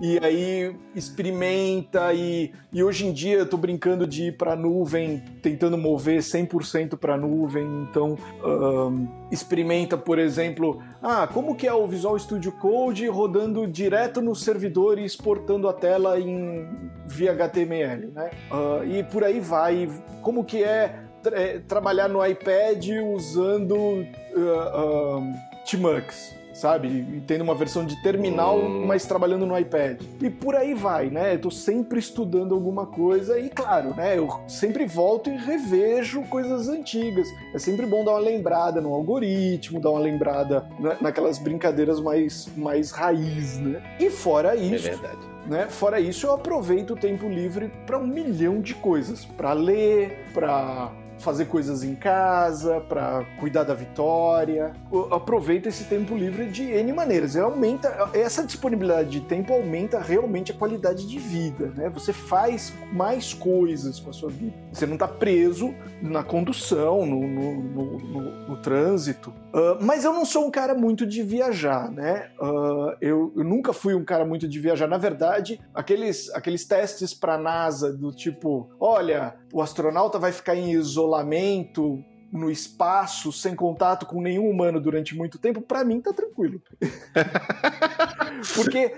e 0.02 0.18
aí 0.24 0.76
experimenta, 0.96 2.14
e, 2.14 2.52
e 2.72 2.84
hoje 2.84 3.06
em 3.06 3.14
dia 3.14 3.38
eu 3.40 3.46
tô 3.46 3.58
brincando 3.58 4.08
de 4.08 4.28
ir 4.28 4.38
pra 4.38 4.56
nuvem, 4.56 5.24
tentando 5.42 5.78
mover 5.78 6.20
100% 6.20 6.98
pra 6.98 7.18
nuvem, 7.18 7.66
então 7.90 8.18
um, 8.44 9.08
experimenta, 9.32 9.98
por 9.98 10.20
exemplo, 10.20 10.82
ah, 11.02 11.28
como 11.28 11.56
que 11.56 11.68
é 11.68 11.74
o 11.74 11.88
Visual 11.88 12.18
Studio 12.18 12.52
Code 12.54 13.08
rodando 13.08 13.68
direto 13.68 14.22
no 14.22 14.36
servidor 14.36 14.98
e 14.98 15.06
exportando 15.06 15.68
a 15.68 15.74
tela 15.74 16.20
em 16.20 16.68
via 17.06 17.32
HTML, 17.32 18.05
né? 18.14 18.32
Uh, 18.52 18.84
e 18.86 19.04
por 19.04 19.24
aí 19.24 19.40
vai. 19.40 19.90
Como 20.22 20.44
que 20.44 20.64
é, 20.64 20.96
é 21.32 21.60
trabalhar 21.60 22.08
no 22.08 22.26
iPad 22.26 22.86
usando 23.14 23.76
uh, 23.76 25.20
uh, 25.20 25.34
Tmux? 25.70 26.36
Sabe? 26.56 27.22
Tendo 27.28 27.44
uma 27.44 27.54
versão 27.54 27.86
de 27.86 28.02
terminal, 28.02 28.58
hum. 28.58 28.86
mas 28.88 29.06
trabalhando 29.06 29.46
no 29.46 29.58
iPad. 29.58 30.02
E 30.22 30.30
por 30.30 30.56
aí 30.56 30.74
vai, 30.74 31.10
né? 31.10 31.36
Eu 31.36 31.42
tô 31.42 31.52
sempre 31.52 32.00
estudando 32.00 32.56
alguma 32.56 32.86
coisa 32.86 33.38
e, 33.38 33.50
claro, 33.50 33.94
né? 33.96 34.18
Eu 34.18 34.30
sempre 34.48 34.86
volto 34.86 35.30
e 35.30 35.36
revejo 35.36 36.22
coisas 36.24 36.70
antigas. 36.70 37.28
É 37.54 37.60
sempre 37.60 37.86
bom 37.86 38.04
dar 38.04 38.12
uma 38.12 38.20
lembrada 38.20 38.80
no 38.80 38.94
algoritmo, 38.94 39.82
dar 39.82 39.92
uma 39.92 40.00
lembrada 40.00 40.66
naquelas 41.02 41.38
brincadeiras 41.38 42.00
mais, 42.00 42.50
mais 42.56 42.92
raiz, 42.92 43.60
né? 43.60 43.82
E 44.00 44.10
fora 44.10 44.56
é 44.56 44.60
isso. 44.60 44.88
É 44.88 44.92
verdade. 44.92 45.36
Né? 45.46 45.68
Fora 45.70 46.00
isso, 46.00 46.26
eu 46.26 46.34
aproveito 46.34 46.92
o 46.92 46.96
tempo 46.96 47.28
livre 47.30 47.72
para 47.86 48.00
um 48.00 48.08
milhão 48.08 48.62
de 48.62 48.74
coisas, 48.74 49.26
para 49.26 49.54
ler, 49.54 50.26
para 50.34 50.92
fazer 51.26 51.46
coisas 51.46 51.84
em 51.84 51.96
casa, 51.96 52.80
para 52.82 53.26
cuidar 53.40 53.64
da 53.64 53.74
Vitória. 53.74 54.74
Aproveita 55.12 55.70
esse 55.70 55.86
tempo 55.86 56.16
livre 56.16 56.46
de 56.46 56.64
N 56.64 56.94
maneiras. 56.94 57.36
Aumenta, 57.36 58.12
essa 58.14 58.46
disponibilidade 58.46 59.10
de 59.10 59.22
tempo 59.22 59.52
aumenta 59.52 60.00
realmente 60.00 60.52
a 60.52 60.56
qualidade 60.56 61.08
de 61.08 61.18
vida. 61.18 61.74
Né? 61.76 61.90
Você 61.90 62.14
faz 62.14 62.72
mais 62.94 63.34
coisas 63.34 64.00
com 64.00 64.12
a 64.12 64.14
sua 64.14 64.30
vida. 64.30 64.54
Você 64.72 64.86
não 64.86 64.94
está 64.94 65.08
preso 65.08 65.74
na 66.00 66.24
condução, 66.24 67.08
no, 67.08 67.28
no, 67.28 67.62
no, 67.62 68.48
no, 68.50 68.58
trânsito. 68.58 69.32
Uh, 69.32 69.82
mas 69.82 70.04
eu 70.04 70.14
não 70.14 70.26
sou 70.26 70.46
um 70.46 70.52
cara 70.52 70.76
muito 70.76 71.08
de 71.08 71.24
viajar, 71.24 71.90
né? 71.90 72.30
Uh, 72.40 72.96
eu, 73.02 73.34
eu, 73.36 73.44
nunca 73.44 73.74
fui 73.74 73.96
um 73.96 74.04
cara 74.04 74.26
muito 74.26 74.48
de 74.48 74.60
viajar. 74.60 74.88
Na 74.88 74.98
verdade, 74.98 75.60
aqueles, 75.74 76.30
aqueles 76.36 76.66
testes 76.66 77.14
para 77.14 77.38
NASA 77.38 77.92
do 77.92 78.12
tipo, 78.12 78.70
olha, 78.80 79.36
o 79.56 79.62
astronauta 79.62 80.20
vai 80.20 80.34
ficar 80.34 80.54
em 80.54 80.74
isolamento 80.74 82.04
no 82.30 82.52
espaço, 82.52 83.32
sem 83.32 83.56
contato 83.56 84.06
com 84.06 84.22
nenhum 84.22 84.50
humano 84.50 84.82
durante 84.82 85.16
muito 85.16 85.40
tempo, 85.40 85.62
para 85.62 85.86
mim 85.86 86.02
tá 86.02 86.12
tranquilo. 86.12 86.62
Porque 88.54 88.94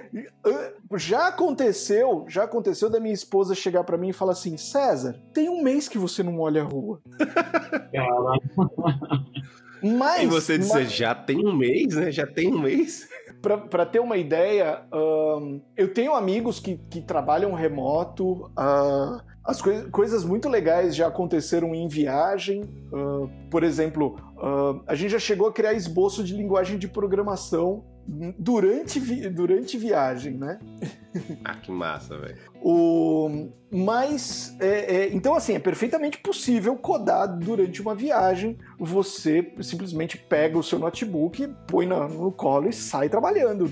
já 0.96 1.28
aconteceu, 1.28 2.26
já 2.28 2.46
aconteceu 2.46 2.90
da 2.90 3.00
minha 3.00 3.14
esposa 3.14 3.54
chegar 3.54 3.84
para 3.84 4.00
mim 4.00 4.10
e 4.10 4.14
falar 4.14 4.32
assim: 4.32 4.58
"César, 4.58 5.22
tem 5.32 5.48
um 5.48 5.62
mês 5.62 5.88
que 5.88 6.00
você 6.00 6.24
não 6.24 6.40
olha 6.40 6.64
a 6.64 6.66
rua". 6.66 7.00
Mas, 9.84 10.24
e 10.24 10.26
você 10.26 10.58
dizer, 10.58 10.74
mas... 10.74 10.92
já 10.92 11.14
tem 11.14 11.46
um 11.46 11.56
mês, 11.56 11.94
né? 11.94 12.12
Já 12.12 12.26
tem 12.26 12.52
um 12.52 12.60
mês. 12.60 13.08
para 13.70 13.86
ter 13.86 14.00
uma 14.00 14.18
ideia, 14.18 14.82
um, 14.92 15.62
eu 15.78 15.94
tenho 15.94 16.16
amigos 16.16 16.60
que, 16.60 16.78
que 16.90 17.00
trabalham 17.00 17.54
remoto. 17.54 18.52
Uh, 18.58 19.22
as 19.48 19.62
coi 19.62 19.90
coisas 19.90 20.26
muito 20.26 20.50
legais 20.50 20.94
já 20.94 21.08
aconteceram 21.08 21.74
em 21.74 21.88
viagem. 21.88 22.64
Uh, 22.92 23.30
por 23.50 23.64
exemplo, 23.64 24.18
uh, 24.36 24.84
a 24.86 24.94
gente 24.94 25.12
já 25.12 25.20
chegou 25.20 25.48
a 25.48 25.54
criar 25.54 25.74
esboço 25.74 26.22
de 26.22 26.36
linguagem 26.36 26.78
de 26.78 26.86
programação 26.86 27.86
durante, 28.38 29.00
vi 29.00 29.30
durante 29.30 29.78
viagem, 29.78 30.38
né? 30.38 30.60
Ah, 31.44 31.56
que 31.56 31.72
massa, 31.72 32.18
velho. 32.18 32.38
O... 32.62 33.50
Mas, 33.70 34.56
é, 34.60 34.96
é, 34.96 35.14
então 35.14 35.36
assim, 35.36 35.54
é 35.54 35.60
perfeitamente 35.60 36.20
possível 36.20 36.76
codar 36.78 37.28
durante 37.38 37.82
uma 37.82 37.94
viagem. 37.94 38.58
Você 38.80 39.54
simplesmente 39.62 40.18
pega 40.18 40.58
o 40.58 40.64
seu 40.64 40.80
notebook, 40.80 41.48
põe 41.68 41.86
no, 41.86 42.08
no 42.08 42.32
colo 42.32 42.70
e 42.70 42.74
sai 42.74 43.10
trabalhando. 43.10 43.70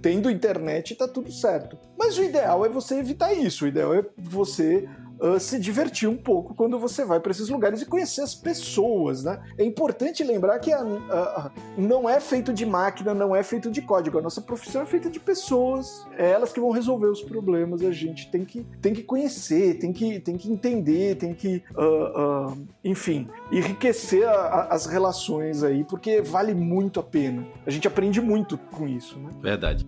tendo 0.00 0.30
internet, 0.30 0.94
tá 0.94 1.06
tudo 1.06 1.30
certo. 1.30 1.76
Mas 1.98 2.16
o 2.16 2.22
ideal 2.22 2.64
é 2.64 2.68
você 2.68 2.96
evitar 2.96 3.34
isso. 3.34 3.64
O 3.64 3.68
ideal 3.68 3.94
é 3.94 4.04
você 4.16 4.88
uh, 5.22 5.38
se 5.38 5.58
divertir 5.58 6.08
um 6.08 6.16
pouco 6.16 6.54
quando 6.54 6.78
você 6.78 7.04
vai 7.04 7.20
para 7.20 7.30
esses 7.30 7.48
lugares 7.48 7.80
e 7.80 7.86
conhecer 7.86 8.20
as 8.22 8.34
pessoas, 8.34 9.22
né? 9.22 9.40
É 9.56 9.64
importante 9.64 10.24
lembrar 10.24 10.58
que 10.58 10.72
a, 10.72 10.80
a, 10.80 11.18
a, 11.46 11.50
não 11.78 12.10
é 12.10 12.20
feito 12.20 12.52
de 12.52 12.66
máquina, 12.66 13.14
não 13.14 13.34
é 13.34 13.42
feito 13.42 13.70
de 13.70 13.80
código. 13.80 14.18
A 14.18 14.22
nossa 14.22 14.40
profissão 14.40 14.82
é 14.82 14.86
feita 14.86 15.08
de 15.08 15.20
pessoas, 15.20 16.06
é 16.18 16.30
elas 16.30 16.52
que 16.52 16.60
vão 16.60 16.70
resolver 16.70 17.06
os 17.06 17.22
problemas. 17.22 17.82
A 17.82 17.92
gente 17.92 18.30
tem 18.30 18.44
que, 18.44 18.66
tem 18.80 18.92
que 18.92 19.02
conhecer, 19.02 19.78
tem 19.78 19.92
que, 19.92 20.18
tem 20.20 20.36
que 20.36 20.50
entender, 20.50 21.16
tem 21.16 21.32
que, 21.32 21.62
uh, 21.76 22.50
uh, 22.50 22.66
enfim, 22.84 23.28
enriquecer 23.50 24.28
as 24.28 24.86
relações 24.86 25.62
aí, 25.62 25.84
porque 25.84 26.20
vale 26.20 26.54
muito 26.54 26.98
a 26.98 27.02
pena. 27.02 27.46
A 27.64 27.70
gente 27.70 27.86
aprende 27.86 28.20
muito 28.20 28.58
com 28.58 28.88
isso, 28.88 29.18
né? 29.18 29.30
Verdade. 29.40 29.86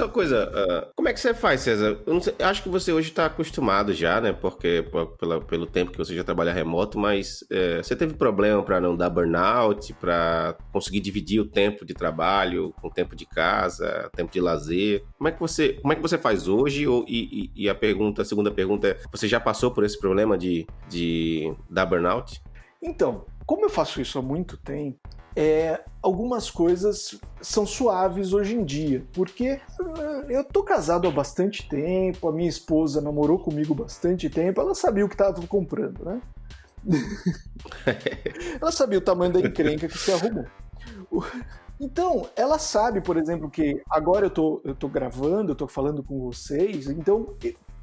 Uma 0.00 0.08
coisa, 0.08 0.48
uh, 0.48 0.92
como 0.94 1.08
é 1.08 1.12
que 1.12 1.20
você 1.20 1.34
faz, 1.34 1.60
César? 1.60 1.98
Sei, 2.22 2.34
acho 2.40 2.62
que 2.62 2.68
você 2.68 2.92
hoje 2.92 3.10
está 3.10 3.26
acostumado 3.26 3.92
já, 3.92 4.20
né? 4.20 4.32
Porque 4.32 4.84
pela, 5.18 5.40
pelo 5.40 5.66
tempo 5.66 5.92
que 5.92 5.98
você 5.98 6.14
já 6.14 6.24
trabalha 6.24 6.52
remoto, 6.52 6.98
mas 6.98 7.42
uh, 7.42 7.82
você 7.82 7.94
teve 7.94 8.14
problema 8.14 8.62
para 8.62 8.80
não 8.80 8.96
dar 8.96 9.10
burnout, 9.10 9.92
para 9.94 10.56
conseguir 10.72 11.00
dividir 11.00 11.40
o 11.40 11.46
tempo 11.46 11.84
de 11.84 11.94
trabalho 11.94 12.74
com 12.80 12.88
o 12.88 12.90
tempo 12.90 13.14
de 13.14 13.26
casa, 13.26 14.10
tempo 14.14 14.32
de 14.32 14.40
lazer. 14.40 15.04
Como 15.16 15.28
é 15.28 15.32
que 15.32 15.40
você, 15.40 15.74
como 15.74 15.92
é 15.92 15.96
que 15.96 16.02
você 16.02 16.18
faz 16.18 16.48
hoje? 16.48 16.86
Ou, 16.86 17.04
e, 17.08 17.50
e, 17.54 17.64
e 17.64 17.68
a 17.68 17.74
pergunta, 17.74 18.22
a 18.22 18.24
segunda 18.24 18.50
pergunta 18.50 18.88
é: 18.88 18.98
você 19.12 19.28
já 19.28 19.40
passou 19.40 19.70
por 19.70 19.84
esse 19.84 19.98
problema 19.98 20.36
de, 20.36 20.66
de 20.88 21.52
dar 21.68 21.86
burnout? 21.86 22.40
Então, 22.82 23.26
como 23.44 23.64
eu 23.64 23.70
faço 23.70 24.00
isso 24.00 24.18
há 24.18 24.22
muito 24.22 24.56
tempo, 24.56 24.98
é, 25.36 25.82
algumas 26.02 26.50
coisas 26.50 27.18
são 27.40 27.64
suaves 27.64 28.32
hoje 28.32 28.54
em 28.54 28.64
dia, 28.64 29.04
porque 29.12 29.44
eh, 29.44 29.60
eu 30.28 30.44
tô 30.44 30.62
casado 30.62 31.06
há 31.06 31.10
bastante 31.10 31.68
tempo, 31.68 32.28
a 32.28 32.32
minha 32.32 32.48
esposa 32.48 33.00
namorou 33.00 33.38
comigo 33.38 33.74
bastante 33.74 34.28
tempo, 34.28 34.60
ela 34.60 34.74
sabia 34.74 35.04
o 35.04 35.08
que 35.08 35.14
estava 35.14 35.46
comprando, 35.46 36.04
né? 36.04 36.20
ela 38.60 38.72
sabia 38.72 38.98
o 38.98 39.02
tamanho 39.02 39.32
da 39.32 39.40
encrenca 39.40 39.86
que 39.86 39.98
se 39.98 40.12
arrumou. 40.12 40.46
Então, 41.78 42.28
ela 42.36 42.58
sabe, 42.58 43.00
por 43.00 43.16
exemplo, 43.16 43.48
que 43.48 43.80
agora 43.88 44.26
eu 44.26 44.30
tô, 44.30 44.60
eu 44.64 44.74
tô 44.74 44.88
gravando, 44.88 45.52
eu 45.52 45.56
tô 45.56 45.66
falando 45.66 46.02
com 46.02 46.20
vocês, 46.20 46.86
então 46.88 47.34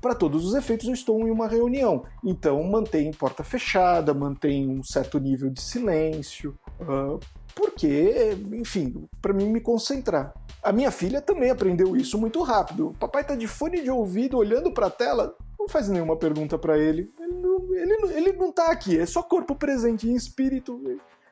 para 0.01 0.13
todos 0.13 0.45
os 0.45 0.53
efeitos 0.53 0.87
eu 0.87 0.93
estou 0.93 1.27
em 1.27 1.31
uma 1.31 1.47
reunião. 1.47 2.03
Então 2.23 2.63
mantém 2.63 3.11
porta 3.11 3.43
fechada, 3.43 4.13
mantém 4.13 4.69
um 4.69 4.83
certo 4.83 5.19
nível 5.19 5.49
de 5.49 5.61
silêncio, 5.61 6.57
uh, 6.79 7.19
porque, 7.57 8.37
enfim, 8.53 9.07
para 9.19 9.33
mim 9.33 9.49
me 9.49 9.59
concentrar. 9.59 10.31
A 10.61 10.71
minha 10.71 10.91
filha 10.91 11.19
também 11.19 11.49
aprendeu 11.49 11.97
isso 11.97 12.19
muito 12.19 12.43
rápido. 12.43 12.89
O 12.89 12.93
papai 12.93 13.25
tá 13.25 13.35
de 13.35 13.47
fone 13.47 13.81
de 13.81 13.89
ouvido 13.89 14.37
olhando 14.37 14.71
para 14.71 14.85
a 14.85 14.91
tela, 14.91 15.35
não 15.59 15.67
faz 15.67 15.89
nenhuma 15.89 16.15
pergunta 16.15 16.55
para 16.55 16.77
ele. 16.77 17.11
Ele 17.19 17.33
não, 17.33 17.75
ele, 17.75 18.13
ele 18.13 18.33
não 18.33 18.51
tá 18.51 18.67
aqui, 18.71 18.99
é 18.99 19.07
só 19.07 19.23
corpo 19.23 19.55
presente 19.55 20.07
em 20.07 20.13
espírito. 20.13 20.79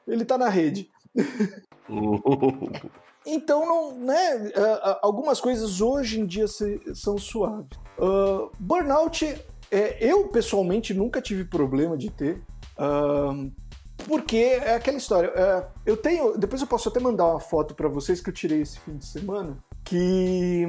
Ele 0.07 0.25
tá 0.25 0.37
na 0.37 0.49
rede. 0.49 0.89
Então, 3.27 3.65
não, 3.65 3.97
né, 3.97 4.51
algumas 5.01 5.41
coisas 5.41 5.81
hoje 5.81 6.19
em 6.19 6.27
dia 6.27 6.45
são 6.93 7.17
suaves. 7.17 7.75
Uh, 7.97 8.51
burnout, 8.59 9.25
é, 9.71 9.97
eu 9.99 10.27
pessoalmente 10.27 10.93
nunca 10.93 11.19
tive 11.19 11.43
problema 11.43 11.97
de 11.97 12.11
ter. 12.11 12.39
Uh, 12.77 13.51
porque 14.07 14.37
é 14.37 14.75
aquela 14.75 14.97
história. 14.97 15.31
É, 15.35 15.67
eu 15.85 15.97
tenho. 15.97 16.37
Depois 16.37 16.61
eu 16.61 16.67
posso 16.67 16.89
até 16.89 16.99
mandar 16.99 17.27
uma 17.27 17.39
foto 17.39 17.73
para 17.75 17.89
vocês 17.89 18.21
que 18.21 18.29
eu 18.29 18.33
tirei 18.33 18.61
esse 18.61 18.79
fim 18.79 18.97
de 18.97 19.05
semana. 19.05 19.57
Que 19.83 20.65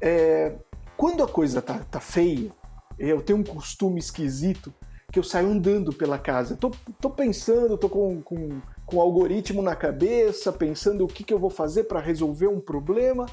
é, 0.00 0.56
quando 0.96 1.22
a 1.22 1.28
coisa 1.28 1.62
tá, 1.62 1.78
tá 1.90 2.00
feia, 2.00 2.50
eu 2.98 3.22
tenho 3.22 3.38
um 3.38 3.44
costume 3.44 3.98
esquisito 3.98 4.72
que 5.10 5.18
eu 5.18 5.22
saio 5.22 5.48
andando 5.48 5.92
pela 5.92 6.18
casa. 6.18 6.56
Tô, 6.56 6.70
tô 7.00 7.08
pensando, 7.08 7.78
tô 7.78 7.88
com, 7.88 8.20
com, 8.20 8.60
com 8.84 8.96
o 8.96 9.00
algoritmo 9.00 9.62
na 9.62 9.74
cabeça, 9.74 10.52
pensando 10.52 11.04
o 11.04 11.08
que, 11.08 11.24
que 11.24 11.32
eu 11.32 11.38
vou 11.38 11.50
fazer 11.50 11.84
para 11.84 12.00
resolver 12.00 12.48
um 12.48 12.60
problema. 12.60 13.26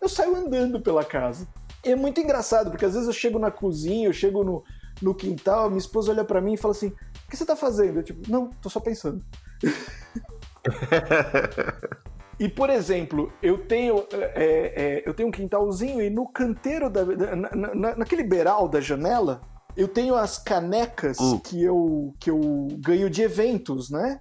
Eu 0.00 0.08
saio 0.08 0.36
andando 0.36 0.80
pela 0.80 1.04
casa. 1.04 1.46
E 1.84 1.90
é 1.90 1.96
muito 1.96 2.20
engraçado, 2.20 2.70
porque 2.70 2.84
às 2.84 2.92
vezes 2.92 3.08
eu 3.08 3.14
chego 3.14 3.38
na 3.38 3.50
cozinha, 3.50 4.08
eu 4.08 4.12
chego 4.12 4.44
no, 4.44 4.62
no 5.00 5.14
quintal, 5.14 5.68
minha 5.68 5.78
esposa 5.78 6.12
olha 6.12 6.24
para 6.24 6.40
mim 6.40 6.54
e 6.54 6.58
fala 6.58 6.72
assim: 6.72 6.92
que 7.32 7.38
você 7.38 7.46
tá 7.46 7.56
fazendo? 7.56 7.98
Eu, 7.98 8.02
tipo, 8.02 8.30
não, 8.30 8.50
tô 8.50 8.68
só 8.68 8.78
pensando. 8.78 9.24
E, 12.40 12.48
por 12.48 12.70
exemplo, 12.70 13.32
eu 13.40 13.66
tenho, 13.66 14.04
é, 14.10 14.72
é, 14.74 15.02
eu 15.06 15.14
tenho 15.14 15.28
um 15.28 15.32
quintalzinho 15.32 16.02
e 16.02 16.10
no 16.10 16.26
canteiro, 16.26 16.90
da, 16.90 17.04
na, 17.36 17.74
na, 17.74 17.96
naquele 17.96 18.24
beiral 18.24 18.68
da 18.68 18.80
janela, 18.80 19.42
eu 19.76 19.86
tenho 19.86 20.16
as 20.16 20.38
canecas 20.38 21.20
uh. 21.20 21.38
que, 21.38 21.62
eu, 21.62 22.12
que 22.18 22.30
eu 22.30 22.40
ganho 22.78 23.08
de 23.08 23.22
eventos, 23.22 23.90
né? 23.90 24.18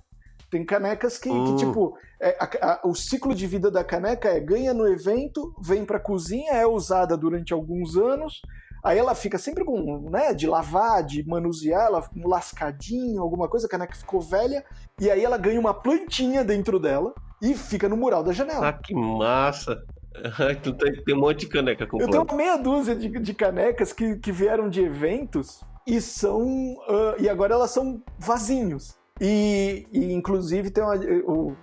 Tem 0.51 0.63
canecas 0.63 1.17
que, 1.17 1.29
uh. 1.29 1.45
que 1.45 1.65
tipo, 1.65 1.97
é, 2.21 2.37
a, 2.39 2.73
a, 2.73 2.87
o 2.87 2.93
ciclo 2.93 3.33
de 3.33 3.47
vida 3.47 3.71
da 3.71 3.83
caneca 3.83 4.29
é 4.29 4.39
ganha 4.39 4.73
no 4.73 4.87
evento, 4.87 5.55
vem 5.59 5.83
pra 5.83 5.99
cozinha, 5.99 6.51
é 6.51 6.67
usada 6.67 7.17
durante 7.17 7.53
alguns 7.53 7.97
anos, 7.97 8.41
aí 8.83 8.97
ela 8.97 9.15
fica 9.15 9.37
sempre 9.37 9.63
com, 9.63 10.09
né, 10.09 10.33
de 10.33 10.47
lavar, 10.47 11.03
de 11.03 11.27
manusear, 11.27 11.87
ela 11.87 12.09
um 12.15 12.27
lascadinho, 12.27 13.21
alguma 13.21 13.47
coisa, 13.47 13.67
a 13.67 13.69
caneca 13.69 13.95
ficou 13.95 14.21
velha, 14.21 14.63
e 14.99 15.09
aí 15.09 15.23
ela 15.23 15.37
ganha 15.37 15.59
uma 15.59 15.73
plantinha 15.73 16.43
dentro 16.43 16.79
dela 16.79 17.13
e 17.41 17.53
fica 17.53 17.89
no 17.89 17.97
mural 17.97 18.23
da 18.23 18.31
janela. 18.31 18.67
Ah, 18.67 18.73
que 18.73 18.93
massa! 18.93 19.83
tu 20.61 20.73
tem, 20.73 21.15
um 21.15 21.19
monte 21.19 21.41
de 21.41 21.47
caneca 21.47 21.87
com 21.87 21.99
Eu 21.99 22.09
tenho 22.09 22.25
meia 22.35 22.57
dúzia 22.57 22.95
de, 22.95 23.07
de 23.07 23.33
canecas 23.33 23.93
que, 23.93 24.17
que 24.17 24.31
vieram 24.31 24.69
de 24.69 24.81
eventos 24.81 25.61
e 25.87 26.01
são. 26.01 26.41
Uh, 26.43 27.15
e 27.19 27.29
agora 27.29 27.53
elas 27.53 27.71
são 27.71 28.01
vazinhos. 28.19 28.97
E, 29.19 29.87
e 29.91 30.13
inclusive 30.13 30.69
tem 30.69 30.83
uma. 30.83 30.95
O, 30.95 31.55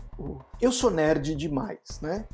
eu 0.60 0.72
sou 0.72 0.90
nerd 0.90 1.34
demais, 1.34 2.00
né? 2.00 2.26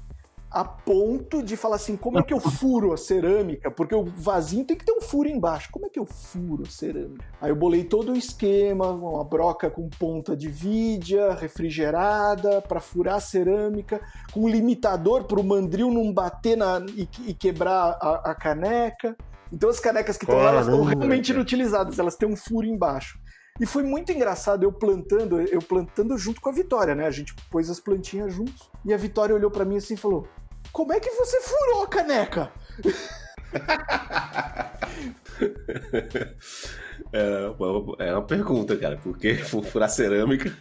A 0.54 0.64
ponto 0.64 1.42
de 1.42 1.56
falar 1.56 1.76
assim: 1.76 1.96
como 1.96 2.18
é 2.18 2.22
que 2.22 2.32
eu 2.32 2.38
furo 2.40 2.92
a 2.92 2.96
cerâmica? 2.96 3.70
Porque 3.70 3.94
o 3.94 4.04
vasinho 4.04 4.64
tem 4.64 4.76
que 4.76 4.84
ter 4.84 4.92
um 4.92 5.00
furo 5.00 5.28
embaixo. 5.28 5.68
Como 5.72 5.86
é 5.86 5.88
que 5.88 5.98
eu 5.98 6.06
furo 6.06 6.62
a 6.64 6.70
cerâmica? 6.70 7.24
Aí 7.40 7.50
eu 7.50 7.56
bolei 7.56 7.82
todo 7.82 8.12
o 8.12 8.16
esquema, 8.16 8.90
uma 8.90 9.24
broca 9.24 9.68
com 9.68 9.88
ponta 9.88 10.36
de 10.36 10.48
vidia, 10.48 11.34
refrigerada, 11.34 12.62
para 12.62 12.78
furar 12.78 13.16
a 13.16 13.20
cerâmica, 13.20 14.00
com 14.32 14.42
um 14.44 14.48
limitador 14.48 15.24
para 15.24 15.40
o 15.40 15.44
mandril 15.44 15.90
não 15.90 16.12
bater 16.12 16.56
na, 16.56 16.84
e, 16.94 17.08
e 17.26 17.34
quebrar 17.34 17.98
a, 18.00 18.30
a, 18.30 18.34
caneca. 18.34 19.16
Então 19.52 19.68
as 19.68 19.80
canecas 19.80 20.16
que 20.16 20.24
estão 20.24 20.38
lá 20.38 20.60
estão 20.60 20.84
realmente 20.84 21.32
inutilizadas, 21.32 21.98
elas 21.98 22.16
têm 22.16 22.28
um 22.28 22.36
furo 22.36 22.66
embaixo. 22.66 23.18
E 23.60 23.66
foi 23.66 23.84
muito 23.84 24.10
engraçado 24.10 24.64
eu 24.64 24.72
plantando, 24.72 25.40
eu 25.40 25.60
plantando 25.62 26.18
junto 26.18 26.40
com 26.40 26.48
a 26.48 26.52
Vitória, 26.52 26.92
né? 26.92 27.06
A 27.06 27.10
gente 27.10 27.36
pôs 27.52 27.70
as 27.70 27.78
plantinhas 27.78 28.34
juntos. 28.34 28.68
E 28.84 28.92
a 28.92 28.96
Vitória 28.96 29.32
olhou 29.32 29.48
para 29.48 29.64
mim 29.64 29.76
assim 29.76 29.94
e 29.94 29.96
falou: 29.96 30.26
como 30.74 30.92
é 30.92 31.00
que 31.00 31.10
você 31.10 31.40
furou 31.40 31.84
a 31.84 31.87
caneca? 31.87 32.52
é, 37.12 37.46
uma, 37.56 37.96
é 38.00 38.12
uma 38.12 38.26
pergunta, 38.26 38.76
cara. 38.76 38.96
Por 38.96 39.16
que 39.16 39.37
furar 39.37 39.88
cerâmica? 39.88 40.52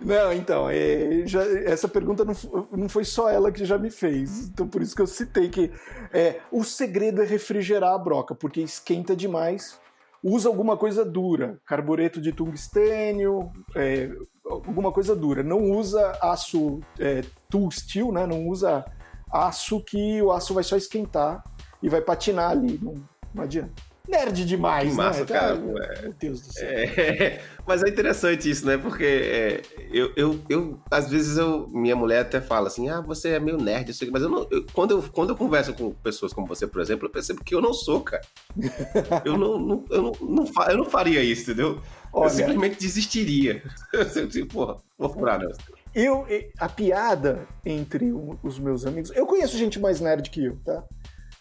Não, 0.00 0.32
então, 0.32 0.70
é, 0.70 1.26
já, 1.26 1.42
essa 1.64 1.88
pergunta 1.88 2.24
não, 2.24 2.32
não 2.70 2.88
foi 2.88 3.04
só 3.04 3.28
ela 3.28 3.50
que 3.50 3.64
já 3.64 3.76
me 3.76 3.90
fez. 3.90 4.46
Então, 4.50 4.68
por 4.68 4.82
isso 4.82 4.94
que 4.94 5.02
eu 5.02 5.06
citei 5.08 5.48
que 5.48 5.72
é, 6.12 6.36
o 6.52 6.62
segredo 6.62 7.20
é 7.20 7.26
refrigerar 7.26 7.94
a 7.94 7.98
broca, 7.98 8.36
porque 8.36 8.60
esquenta 8.60 9.16
demais. 9.16 9.80
Usa 10.22 10.48
alguma 10.48 10.76
coisa 10.76 11.04
dura, 11.04 11.58
carbureto 11.66 12.20
de 12.20 12.30
tungstênio, 12.30 13.50
é, 13.74 14.12
alguma 14.46 14.92
coisa 14.92 15.16
dura. 15.16 15.42
Não 15.42 15.72
usa 15.72 16.16
aço 16.22 16.78
é, 17.00 17.24
tool 17.48 17.68
steel, 17.72 18.12
né? 18.12 18.26
Não 18.26 18.46
usa 18.46 18.84
aço 19.32 19.80
que 19.80 20.20
o 20.22 20.32
aço 20.32 20.54
vai 20.54 20.64
só 20.64 20.76
esquentar 20.76 21.42
e 21.82 21.88
vai 21.88 22.00
patinar 22.00 22.50
ali, 22.50 22.78
não, 22.82 22.94
não 23.34 23.42
adianta. 23.42 23.90
Nerd 24.08 24.44
demais, 24.44 24.90
que 24.90 24.96
massa, 24.96 25.20
né? 25.20 25.26
cara. 25.26 25.56
Tá, 25.56 25.62
meu 26.02 26.12
Deus 26.18 26.40
do 26.40 26.52
céu. 26.52 26.68
É, 26.68 27.40
mas 27.64 27.82
é 27.82 27.88
interessante 27.88 28.50
isso, 28.50 28.66
né? 28.66 28.76
Porque 28.76 29.04
é, 29.04 29.62
eu, 29.92 30.12
eu, 30.16 30.40
eu, 30.48 30.80
às 30.90 31.08
vezes, 31.08 31.36
eu, 31.36 31.68
minha 31.68 31.94
mulher 31.94 32.22
até 32.22 32.40
fala 32.40 32.66
assim: 32.66 32.88
ah, 32.88 33.00
você 33.00 33.30
é 33.30 33.40
meio 33.40 33.56
nerd, 33.56 33.88
eu 33.88 33.94
sei, 33.94 34.10
mas 34.10 34.22
eu 34.22 34.28
não, 34.28 34.48
eu, 34.50 34.66
quando, 34.72 34.92
eu, 34.92 35.02
quando 35.12 35.30
eu 35.30 35.36
converso 35.36 35.72
com 35.74 35.92
pessoas 35.92 36.32
como 36.32 36.46
você, 36.46 36.66
por 36.66 36.80
exemplo, 36.80 37.06
eu 37.06 37.10
percebo 37.10 37.44
que 37.44 37.54
eu 37.54 37.60
não 37.60 37.72
sou, 37.72 38.00
cara. 38.00 38.22
eu, 39.24 39.38
não, 39.38 39.58
não, 39.58 39.84
eu, 39.90 40.02
não, 40.02 40.12
não, 40.20 40.44
eu 40.68 40.78
não 40.78 40.84
faria 40.84 41.22
isso, 41.22 41.42
entendeu? 41.42 41.80
Olha, 42.12 42.26
eu 42.26 42.30
simplesmente 42.30 42.80
desistiria. 42.80 43.62
Eu, 43.92 44.28
tipo, 44.28 44.54
Porra, 44.54 44.76
vou 44.98 45.08
furar, 45.08 45.38
não. 45.38 45.50
Eu, 45.94 46.26
a 46.58 46.68
piada 46.68 47.46
entre 47.64 48.12
os 48.42 48.58
meus 48.58 48.86
amigos. 48.86 49.10
Eu 49.14 49.26
conheço 49.26 49.56
gente 49.58 49.78
mais 49.80 50.00
nerd 50.00 50.30
que 50.30 50.44
eu, 50.44 50.56
tá? 50.64 50.84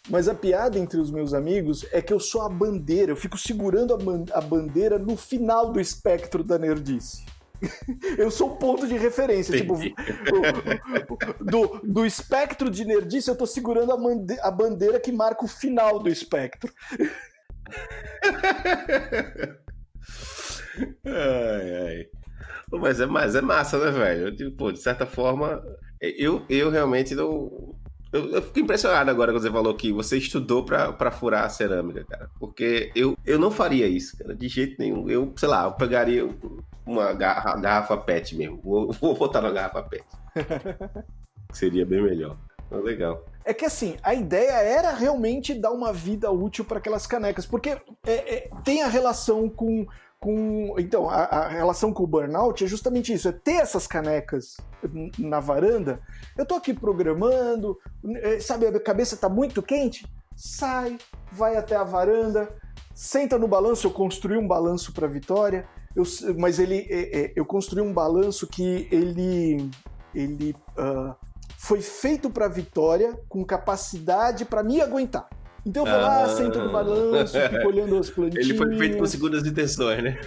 Mas 0.10 0.28
a 0.28 0.34
piada 0.34 0.80
entre 0.80 1.00
os 1.00 1.12
meus 1.12 1.34
amigos 1.34 1.86
é 1.92 2.02
que 2.02 2.12
eu 2.12 2.20
sou 2.20 2.42
a 2.42 2.50
bandeira, 2.50 3.12
eu 3.12 3.16
fico 3.16 3.38
segurando 3.38 3.94
a, 3.94 3.98
ban- 3.98 4.26
a 4.34 4.42
bandeira 4.42 4.98
no 4.98 5.16
final 5.16 5.72
do 5.72 5.80
espectro 5.80 6.44
da 6.44 6.58
nerdice. 6.58 7.24
Eu 8.18 8.32
sou 8.32 8.52
o 8.52 8.56
ponto 8.56 8.88
de 8.88 8.98
referência. 8.98 9.54
Tipo, 9.58 9.76
do, 11.44 11.82
do 11.84 12.06
espectro 12.06 12.72
de 12.72 12.86
nerdice, 12.86 13.30
eu 13.30 13.36
tô 13.36 13.46
segurando 13.46 13.92
a, 13.92 14.48
a 14.48 14.52
bandeira 14.52 14.98
que 14.98 15.12
marca 15.12 15.44
o 15.44 15.48
final 15.48 16.00
do 16.00 16.08
espectro. 16.08 16.72
Ai, 21.06 21.76
ai. 21.88 22.08
Pô, 22.70 22.78
Mas 22.78 23.00
é, 23.00 23.06
mas 23.06 23.36
é 23.36 23.42
massa, 23.42 23.78
né, 23.78 23.92
velho? 23.92 24.36
Tipo, 24.36 24.72
de 24.72 24.80
certa 24.80 25.06
forma, 25.06 25.62
eu, 26.02 26.44
eu 26.50 26.70
realmente 26.70 27.16
não. 27.16 27.76
Eu, 28.12 28.32
eu 28.32 28.42
fico 28.42 28.60
impressionado 28.60 29.10
agora 29.12 29.32
quando 29.32 29.44
você 29.44 29.52
falou 29.52 29.76
que 29.76 29.92
você 29.92 30.18
estudou 30.18 30.66
pra, 30.66 30.92
pra 30.94 31.12
furar 31.12 31.46
a 31.46 31.50
cerâmica, 31.50 32.04
cara. 32.06 32.30
Porque 32.40 32.92
eu, 32.96 33.16
eu 33.26 33.38
não 33.38 33.52
faria 33.52 33.88
isso, 33.88 34.18
cara, 34.18 34.36
de 34.36 34.48
jeito 34.48 34.76
nenhum. 34.80 35.10
Eu, 35.10 35.32
sei 35.36 35.48
lá, 35.48 35.66
eu 35.66 35.74
pegaria 35.74 36.28
uma 36.86 37.14
garrafa, 37.14 37.60
garrafa 37.60 37.98
PET 37.98 38.36
mesmo. 38.36 38.60
Vou, 38.64 38.92
vou 39.00 39.16
botar 39.16 39.42
na 39.42 39.52
garrafa 39.52 39.84
PET. 39.84 40.06
Seria 41.54 41.86
bem 41.86 42.02
melhor. 42.02 42.38
Mas 42.70 42.84
legal. 42.84 43.26
É 43.44 43.54
que 43.54 43.66
assim, 43.66 43.98
a 44.04 44.14
ideia 44.14 44.62
era 44.62 44.92
realmente 44.92 45.54
dar 45.54 45.72
uma 45.72 45.92
vida 45.92 46.32
útil 46.32 46.64
para 46.64 46.78
aquelas 46.78 47.08
canecas, 47.08 47.46
porque 47.46 47.70
é, 47.70 47.80
é, 48.06 48.50
tem 48.64 48.84
a 48.84 48.88
relação 48.88 49.50
com. 49.50 49.88
Com 50.20 50.76
então, 50.78 51.10
a, 51.10 51.24
a 51.24 51.48
relação 51.48 51.94
com 51.94 52.04
o 52.04 52.08
burnout 52.08 52.64
é 52.64 52.68
justamente 52.68 53.14
isso: 53.14 53.28
é 53.28 53.32
ter 53.32 53.54
essas 53.54 53.88
canecas 53.88 54.58
na 55.18 55.40
varanda. 55.40 56.00
Eu 56.38 56.46
tô 56.46 56.56
aqui 56.56 56.74
programando, 56.74 57.78
é, 58.18 58.40
sabe, 58.40 58.68
a 58.68 58.80
cabeça 58.80 59.16
tá 59.16 59.30
muito 59.30 59.62
quente, 59.62 60.06
sai, 60.36 60.98
vai 61.32 61.56
até 61.56 61.76
a 61.76 61.84
varanda, 61.84 62.50
senta 62.94 63.38
no 63.38 63.48
balanço. 63.48 63.88
Eu 63.88 63.92
construí 63.92 64.38
um 64.38 64.48
balanço 64.48 64.94
para 64.94 65.08
Vitória, 65.08 65.68
eu, 65.96 66.04
mas 66.38 66.60
ele, 66.60 66.86
é, 66.90 67.22
é, 67.22 67.34
eu 67.36 67.46
construí 67.46 67.82
um 67.82 67.94
balanço 67.94 68.46
que 68.46 68.88
ele, 68.92 69.70
ele 70.14 70.56
ah, 70.78 71.16
foi 71.58 71.82
feito 71.82 72.30
para 72.30 72.48
Vitória 72.48 73.18
com 73.30 73.46
capacidade 73.46 74.46
para 74.46 74.64
me 74.64 74.82
aguentar. 74.82 75.30
Então 75.66 75.86
eu 75.86 75.92
vou 75.92 76.02
lá, 76.02 76.24
Ah. 76.24 76.28
sento 76.30 76.60
no 76.60 76.72
balanço, 76.72 77.38
fico 77.40 77.68
olhando 77.68 77.98
as 77.98 78.10
plantinhas. 78.10 78.46
Ele 78.48 78.58
foi 78.58 78.76
feito 78.78 78.98
com 78.98 79.06
segundas 79.06 79.46
intenções, 79.46 80.04
né? 80.04 80.20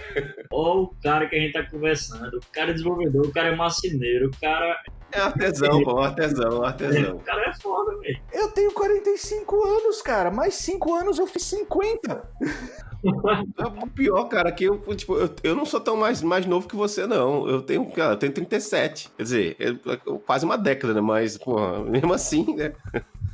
Ou 0.51 0.83
o 0.83 0.95
cara 1.01 1.27
que 1.27 1.35
a 1.35 1.39
gente 1.39 1.53
tá 1.53 1.63
conversando, 1.69 2.37
o 2.37 2.41
cara 2.51 2.69
é 2.69 2.73
desenvolvedor, 2.73 3.25
o 3.25 3.31
cara 3.31 3.49
é 3.49 3.55
marceneiro, 3.55 4.27
o 4.29 4.39
cara, 4.39 4.79
É 5.11 5.19
artesão, 5.19 5.83
pô, 5.83 5.99
artesão, 5.99 6.63
artesão. 6.63 7.15
o 7.17 7.19
cara 7.19 7.49
é 7.49 7.53
foda, 7.61 7.97
velho. 7.99 8.19
Eu 8.31 8.47
tenho 8.49 8.71
45 8.71 9.63
anos, 9.65 10.01
cara. 10.01 10.31
Mais 10.31 10.53
5 10.55 10.93
anos 10.95 11.19
eu 11.19 11.27
fiz 11.27 11.43
50. 11.43 12.23
O 13.03 13.87
pior, 13.87 14.23
cara, 14.29 14.51
que 14.51 14.63
eu, 14.63 14.79
tipo, 14.95 15.15
eu, 15.17 15.29
eu 15.43 15.55
não 15.55 15.65
sou 15.65 15.79
tão 15.81 15.97
mais, 15.97 16.21
mais 16.21 16.45
novo 16.45 16.67
que 16.67 16.75
você, 16.75 17.05
não. 17.05 17.47
Eu 17.49 17.61
tenho, 17.61 17.85
cara, 17.91 18.13
eu 18.13 18.17
tenho 18.17 18.31
37. 18.31 19.09
Quer 19.17 19.23
dizer, 19.23 19.55
é, 19.59 19.69
é 19.91 19.97
quase 20.25 20.45
uma 20.45 20.57
década, 20.57 20.93
né? 20.93 21.01
Mas, 21.01 21.37
porra, 21.37 21.83
mesmo 21.83 22.13
assim, 22.13 22.55
né? 22.55 22.73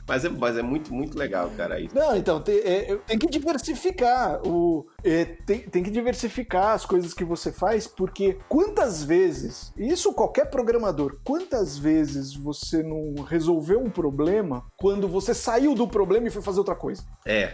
Mas 0.10 0.26
é, 0.26 0.30
mas 0.30 0.58
é 0.58 0.62
muito, 0.62 0.94
muito 0.94 1.18
legal, 1.18 1.50
cara. 1.56 1.80
Isso. 1.80 1.96
Não, 1.96 2.18
então 2.18 2.42
tem, 2.42 2.58
é, 2.58 2.96
tem 3.06 3.18
que 3.18 3.28
diversificar. 3.28 4.42
O, 4.46 4.88
é, 5.04 5.24
tem, 5.24 5.60
tem 5.62 5.84
que 5.84 5.92
diversificar 5.92 6.74
as 6.74 6.86
coisas 6.86 7.14
que 7.14 7.24
você 7.24 7.52
faz, 7.52 7.86
porque 7.88 8.38
quantas 8.50 9.04
vezes, 9.04 9.72
isso 9.78 10.12
qualquer 10.14 10.50
programador, 10.50 11.18
quantas 11.24 11.78
vezes 11.78 12.34
você 12.34 12.82
não 12.82 13.24
resolveu 13.24 13.80
um 13.80 13.90
problema 13.90 14.66
quando 14.76 15.08
você 15.08 15.34
saiu 15.34 15.76
do 15.76 15.88
problema 15.88 16.28
e 16.28 16.32
foi 16.32 16.42
fazer 16.42 16.60
outra 16.60 16.76
coisa? 16.76 17.04
É, 17.26 17.52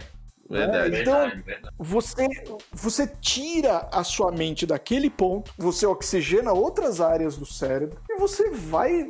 verdade. 0.48 1.00
Então- 1.02 1.20
Verdade, 1.20 1.42
verdade. 1.42 1.74
Você, 1.78 2.26
você 2.72 3.06
tira 3.20 3.88
a 3.92 4.02
sua 4.04 4.30
mente 4.32 4.64
daquele 4.64 5.10
ponto, 5.10 5.52
você 5.58 5.84
oxigena 5.86 6.52
outras 6.52 7.00
áreas 7.00 7.36
do 7.36 7.44
cérebro 7.44 8.00
você 8.16 8.50
vai. 8.50 9.08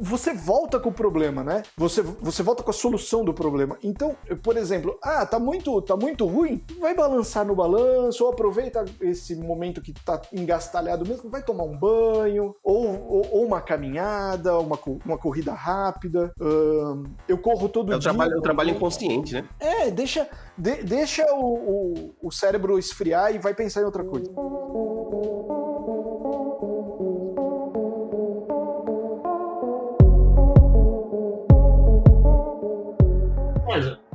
Você 0.00 0.32
volta 0.34 0.78
com 0.80 0.88
o 0.90 0.92
problema, 0.92 1.42
né? 1.44 1.62
Você, 1.76 2.02
você 2.02 2.42
volta 2.42 2.62
com 2.62 2.70
a 2.70 2.74
solução 2.74 3.24
do 3.24 3.32
problema. 3.34 3.76
Então, 3.82 4.16
por 4.42 4.56
exemplo, 4.56 4.98
ah, 5.02 5.24
tá 5.26 5.38
muito, 5.38 5.80
tá 5.82 5.96
muito 5.96 6.26
ruim? 6.26 6.62
Vai 6.80 6.94
balançar 6.94 7.44
no 7.46 7.54
balanço, 7.54 8.24
ou 8.24 8.30
aproveita 8.30 8.84
esse 9.00 9.34
momento 9.36 9.80
que 9.80 9.92
tá 9.92 10.20
engastalhado 10.32 11.06
mesmo, 11.06 11.30
vai 11.30 11.42
tomar 11.42 11.64
um 11.64 11.76
banho, 11.76 12.54
ou, 12.62 12.86
ou, 12.86 13.26
ou 13.32 13.44
uma 13.46 13.60
caminhada, 13.60 14.58
uma, 14.58 14.78
uma 15.04 15.18
corrida 15.18 15.52
rápida. 15.52 16.32
Ahn, 16.40 17.04
eu 17.28 17.38
corro 17.38 17.68
todo 17.68 17.92
É 17.92 17.96
o 17.96 17.98
dia. 17.98 18.10
trabalho, 18.10 18.34
é 18.34 18.38
o 18.38 18.42
trabalho 18.42 18.70
eu- 18.70 18.76
inconsciente, 18.76 19.34
né? 19.34 19.48
é, 19.60 19.90
deixa, 19.90 20.28
de- 20.56 20.82
deixa 20.82 21.24
o, 21.34 21.44
o, 21.44 22.14
o 22.28 22.30
cérebro 22.30 22.78
esfriar 22.78 23.34
e 23.34 23.38
vai 23.38 23.54
pensar 23.54 23.82
em 23.82 23.84
outra 23.84 24.04
coisa. 24.04 24.30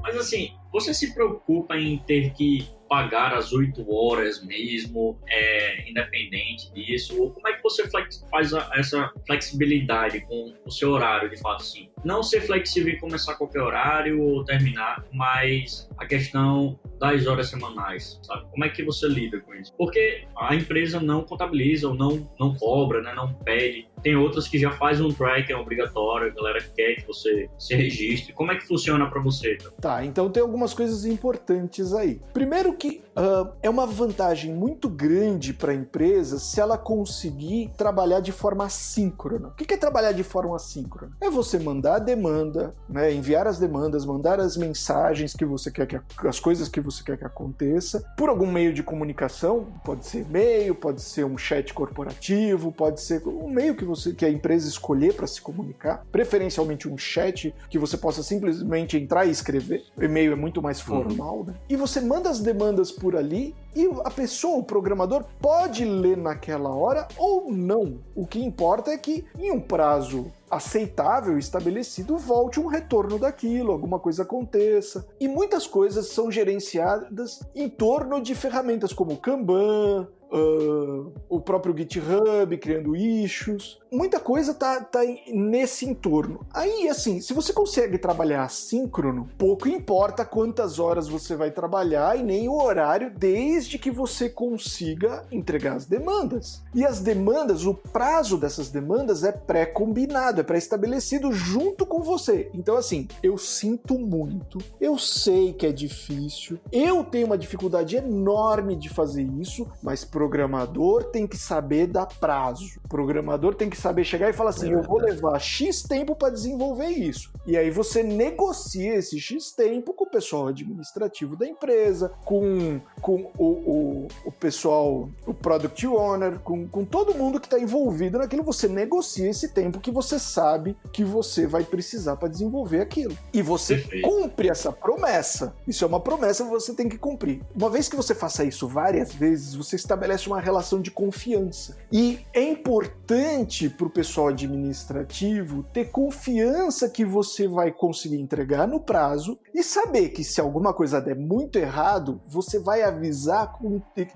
Mas, 0.01 0.18
assim, 0.18 0.54
você 0.72 0.93
se 0.93 1.14
preocupa 1.14 1.78
em 1.78 1.97
ter 1.99 2.34
que 2.34 2.68
pagar 2.94 3.34
as 3.34 3.52
oito 3.52 3.84
horas 3.91 4.44
mesmo, 4.46 5.18
é, 5.28 5.89
independente 5.89 6.72
disso? 6.74 7.20
Ou 7.20 7.32
como 7.32 7.48
é 7.48 7.54
que 7.54 7.64
você 7.64 7.89
flex- 7.89 8.24
faz 8.30 8.54
a- 8.54 8.70
essa 8.76 9.12
flexibilidade 9.26 10.22
com 10.22 10.54
o 10.64 10.70
seu 10.70 10.91
horário, 10.91 11.28
de 11.28 11.38
fato, 11.38 11.62
assim? 11.64 11.89
Não 12.06 12.22
ser 12.22 12.41
flexível 12.41 12.94
em 12.94 13.00
começar 13.00 13.34
qualquer 13.36 13.62
horário 13.62 14.22
ou 14.22 14.44
terminar, 14.44 15.04
mas 15.12 15.89
a 15.98 16.06
questão 16.06 16.78
das 17.00 17.26
horas 17.26 17.50
semanais, 17.50 18.20
sabe? 18.24 18.46
Como 18.52 18.64
é 18.64 18.70
que 18.70 18.84
você 18.84 19.08
lida 19.08 19.39
com 19.41 19.56
isso? 19.56 19.74
Porque 19.78 20.26
a 20.38 20.54
empresa 20.56 21.00
não 21.00 21.24
contabiliza 21.24 21.88
ou 21.88 21.96
não, 21.96 22.30
não 22.39 22.54
cobra, 22.56 23.02
né? 23.02 23.14
Não 23.16 23.34
pede. 23.34 23.88
Tem 24.04 24.16
outras 24.16 24.48
que 24.50 24.60
já 24.60 24.70
faz 24.72 25.00
um 25.02 25.10
track, 25.10 25.52
é 25.52 25.56
obrigatório, 25.56 26.28
a 26.28 26.34
galera 26.36 26.60
quer 26.76 26.96
que 26.96 27.08
você 27.08 27.50
se 27.58 27.74
registre. 27.74 28.34
Como 28.34 28.52
é 28.52 28.56
que 28.58 28.68
funciona 28.68 29.10
para 29.10 29.22
você? 29.22 29.58
Tá, 29.82 30.04
então 30.06 30.30
tem 30.30 30.44
algumas 30.44 30.74
coisas 30.74 31.06
importantes 31.06 31.94
aí. 31.94 32.20
Primeiro 32.34 32.76
que 32.76 32.82
ah, 33.15 33.51
é 33.61 33.69
uma 33.69 33.86
vantagem 33.86 34.53
muito 34.53 34.89
grande 34.89 35.53
para 35.53 35.71
a 35.71 35.75
empresa 35.75 36.39
se 36.39 36.59
ela 36.59 36.77
conseguir 36.77 37.71
trabalhar 37.77 38.19
de 38.19 38.31
forma 38.31 38.65
assíncrona. 38.65 39.49
O 39.49 39.51
que 39.51 39.65
que 39.65 39.73
é 39.73 39.77
trabalhar 39.77 40.11
de 40.11 40.23
forma 40.23 40.55
assíncrona? 40.55 41.11
É 41.21 41.29
você 41.29 41.59
mandar 41.59 41.95
a 41.95 41.99
demanda, 41.99 42.73
né, 42.89 43.13
enviar 43.13 43.47
as 43.47 43.59
demandas, 43.59 44.05
mandar 44.05 44.39
as 44.39 44.57
mensagens 44.57 45.34
que 45.34 45.45
você 45.45 45.71
quer 45.71 45.88
que 45.88 45.99
as 46.27 46.39
coisas 46.39 46.67
que 46.67 46.81
você 46.81 47.03
quer 47.03 47.17
que 47.17 47.25
aconteça 47.25 48.03
por 48.17 48.29
algum 48.29 48.51
meio 48.51 48.73
de 48.73 48.81
comunicação, 48.81 49.67
pode 49.84 50.05
ser 50.05 50.21
e-mail, 50.21 50.75
pode 50.75 51.01
ser 51.01 51.25
um 51.25 51.38
chat 51.38 51.73
corporativo, 51.73 52.71
pode 52.71 53.01
ser 53.01 53.25
um 53.27 53.49
meio 53.49 53.75
que 53.75 53.86
você 53.86 54.13
que 54.13 54.25
a 54.25 54.29
empresa 54.29 54.67
escolher 54.67 55.13
para 55.13 55.27
se 55.27 55.41
comunicar, 55.41 56.03
preferencialmente 56.11 56.88
um 56.88 56.97
chat 56.97 57.53
que 57.69 57.77
você 57.77 57.97
possa 57.97 58.23
simplesmente 58.23 58.97
entrar 58.97 59.25
e 59.25 59.31
escrever. 59.31 59.84
O 59.95 60.03
e-mail 60.03 60.34
é 60.34 60.36
muito 60.36 60.61
mais 60.61 60.79
formal, 60.79 61.43
né? 61.45 61.53
E 61.69 61.75
você 61.75 62.01
manda 62.01 62.29
as 62.29 62.39
demandas 62.39 62.72
por 62.91 63.15
ali 63.15 63.55
e 63.76 63.89
a 64.03 64.11
pessoa, 64.11 64.59
o 64.59 64.63
programador, 64.63 65.26
pode 65.41 65.84
ler 65.84 66.17
naquela 66.17 66.69
hora 66.69 67.07
ou 67.17 67.51
não. 67.51 67.99
O 68.15 68.26
que 68.26 68.43
importa 68.43 68.91
é 68.91 68.97
que 68.97 69.26
em 69.38 69.51
um 69.51 69.59
prazo 69.59 70.32
aceitável, 70.49 71.38
estabelecido, 71.38 72.17
volte 72.17 72.59
um 72.59 72.67
retorno 72.67 73.17
daquilo, 73.17 73.71
alguma 73.71 73.99
coisa 73.99 74.21
aconteça. 74.21 75.07
E 75.19 75.28
muitas 75.28 75.65
coisas 75.65 76.09
são 76.09 76.32
gerenciadas 76.32 77.39
em 77.55 77.67
torno 77.67 78.21
de 78.21 78.36
ferramentas 78.36 78.93
como 78.93 79.17
Kanban, 79.17 80.07
uh, 80.34 81.13
o 81.29 81.39
próprio 81.39 81.77
GitHub, 81.77 82.57
criando 82.57 82.95
issues. 82.95 83.77
Muita 83.91 84.19
coisa 84.19 84.55
tá, 84.55 84.81
tá 84.81 85.01
nesse 85.31 85.86
entorno. 85.86 86.45
Aí, 86.51 86.89
assim, 86.89 87.21
se 87.21 87.31
você 87.31 87.53
consegue 87.53 87.99
trabalhar 87.99 88.43
assíncrono, 88.43 89.29
pouco 89.38 89.67
importa 89.67 90.25
quantas 90.25 90.79
horas 90.79 91.07
você 91.07 91.36
vai 91.36 91.51
trabalhar 91.51 92.17
e 92.17 92.23
nem 92.23 92.49
o 92.49 92.59
horário, 92.59 93.13
desde 93.15 93.77
que 93.77 93.91
você 93.91 94.29
consiga 94.29 95.23
entregar 95.31 95.75
as 95.75 95.86
demandas. 95.86 96.63
E 96.73 96.84
as 96.84 97.01
demandas, 97.01 97.65
o 97.65 97.75
prazo 97.75 98.38
dessas 98.38 98.69
demandas 98.69 99.23
é 99.23 99.31
pré-combinado, 99.31 100.41
é 100.41 100.43
pré-estabelecido 100.43 101.31
junto 101.31 101.86
com 101.86 102.01
você. 102.01 102.49
Então, 102.53 102.75
assim, 102.75 103.07
eu 103.21 103.38
sinto 103.38 103.99
muito, 103.99 104.57
eu 104.81 104.97
sei 104.97 105.53
que 105.53 105.67
é 105.67 105.71
difícil, 105.71 106.57
eu 106.71 107.03
tenho 107.03 107.27
uma 107.27 107.38
dificuldade 107.38 107.95
enorme 107.95 108.75
de 108.75 108.89
fazer 108.89 109.23
isso, 109.39 109.67
mas 109.84 110.03
programador 110.24 111.05
tem 111.05 111.28
que 111.28 111.38
saber 111.38 111.88
dar 111.88 112.05
prazo. 112.05 112.80
Programador 112.88 113.55
tem 113.55 113.69
que 113.69 113.76
saber 113.76 114.05
chegar 114.05 114.30
e 114.30 114.34
falar 114.34 114.51
assim: 114.51 114.69
é 114.69 114.74
eu 114.74 114.82
vou 114.82 114.99
levar 114.99 115.38
X 115.39 115.84
tempo 115.84 116.15
para 116.15 116.30
desenvolver 116.30 116.88
isso. 116.88 117.32
E 117.45 117.57
aí 117.57 117.69
você 117.69 118.01
negocia 118.01 118.95
esse 118.95 119.19
X 119.19 119.51
tempo 119.51 119.93
com 119.93 120.05
o 120.05 120.09
pessoal 120.09 120.47
administrativo 120.47 121.36
da 121.36 121.45
empresa, 121.45 122.13
com, 122.24 122.80
com 123.01 123.32
o, 123.38 123.45
o, 123.45 124.07
o 124.26 124.32
pessoal, 124.32 125.09
o 125.26 125.34
product 125.34 125.86
owner, 125.86 126.39
com, 126.39 126.67
com 126.67 126.86
todo 126.86 127.15
mundo 127.15 127.39
que 127.39 127.47
está 127.47 127.59
envolvido 127.59 128.17
naquilo. 128.17 128.43
Você 128.43 128.67
negocia 128.67 129.30
esse 129.30 129.49
tempo 129.49 129.80
que 129.80 129.91
você 129.91 130.17
sabe 130.17 130.78
que 130.93 131.03
você 131.03 131.45
vai 131.45 131.63
precisar 131.63 132.15
para 132.15 132.30
desenvolver 132.30 132.80
aquilo. 132.80 133.17
E 133.34 133.41
você 133.41 133.76
Perfeito. 133.76 134.07
cumpre 134.07 134.49
essa 134.49 134.71
promessa. 134.71 135.53
Isso 135.67 135.84
é 135.84 135.88
uma 135.88 135.99
promessa 135.99 136.45
que 136.45 136.49
você 136.49 136.74
tem 136.74 136.88
que 136.88 136.97
cumprir. 136.97 137.41
Uma 137.53 137.69
vez 137.69 137.89
que 137.89 137.95
você 137.95 138.15
faça 138.15 138.45
isso 138.45 138.67
várias 138.67 139.13
vezes, 139.13 139.55
você 139.55 139.76
estabelece 139.76 140.12
uma 140.28 140.39
relação 140.39 140.82
de 140.82 140.91
confiança. 140.91 141.78
E 141.91 142.20
é 142.34 142.41
importante 142.41 143.70
para 143.70 143.88
o 143.88 143.89
pessoal 143.89 144.30
administrativo 144.30 145.64
ter 145.72 145.91
confiança 145.91 146.89
que 146.89 147.05
você 147.05 147.47
vai 147.47 147.72
conseguir 147.72 148.20
entregar 148.20 148.68
no 148.68 148.80
prazo 148.80 149.38
e 149.53 149.64
saber 149.64 150.09
que 150.09 150.24
se 150.24 150.41
alguma 150.41 150.74
coisa 150.74 151.01
der 151.01 151.16
muito 151.16 151.57
errado, 151.57 152.22
você 152.26 152.59
vai 152.59 152.82
avisar 152.82 153.53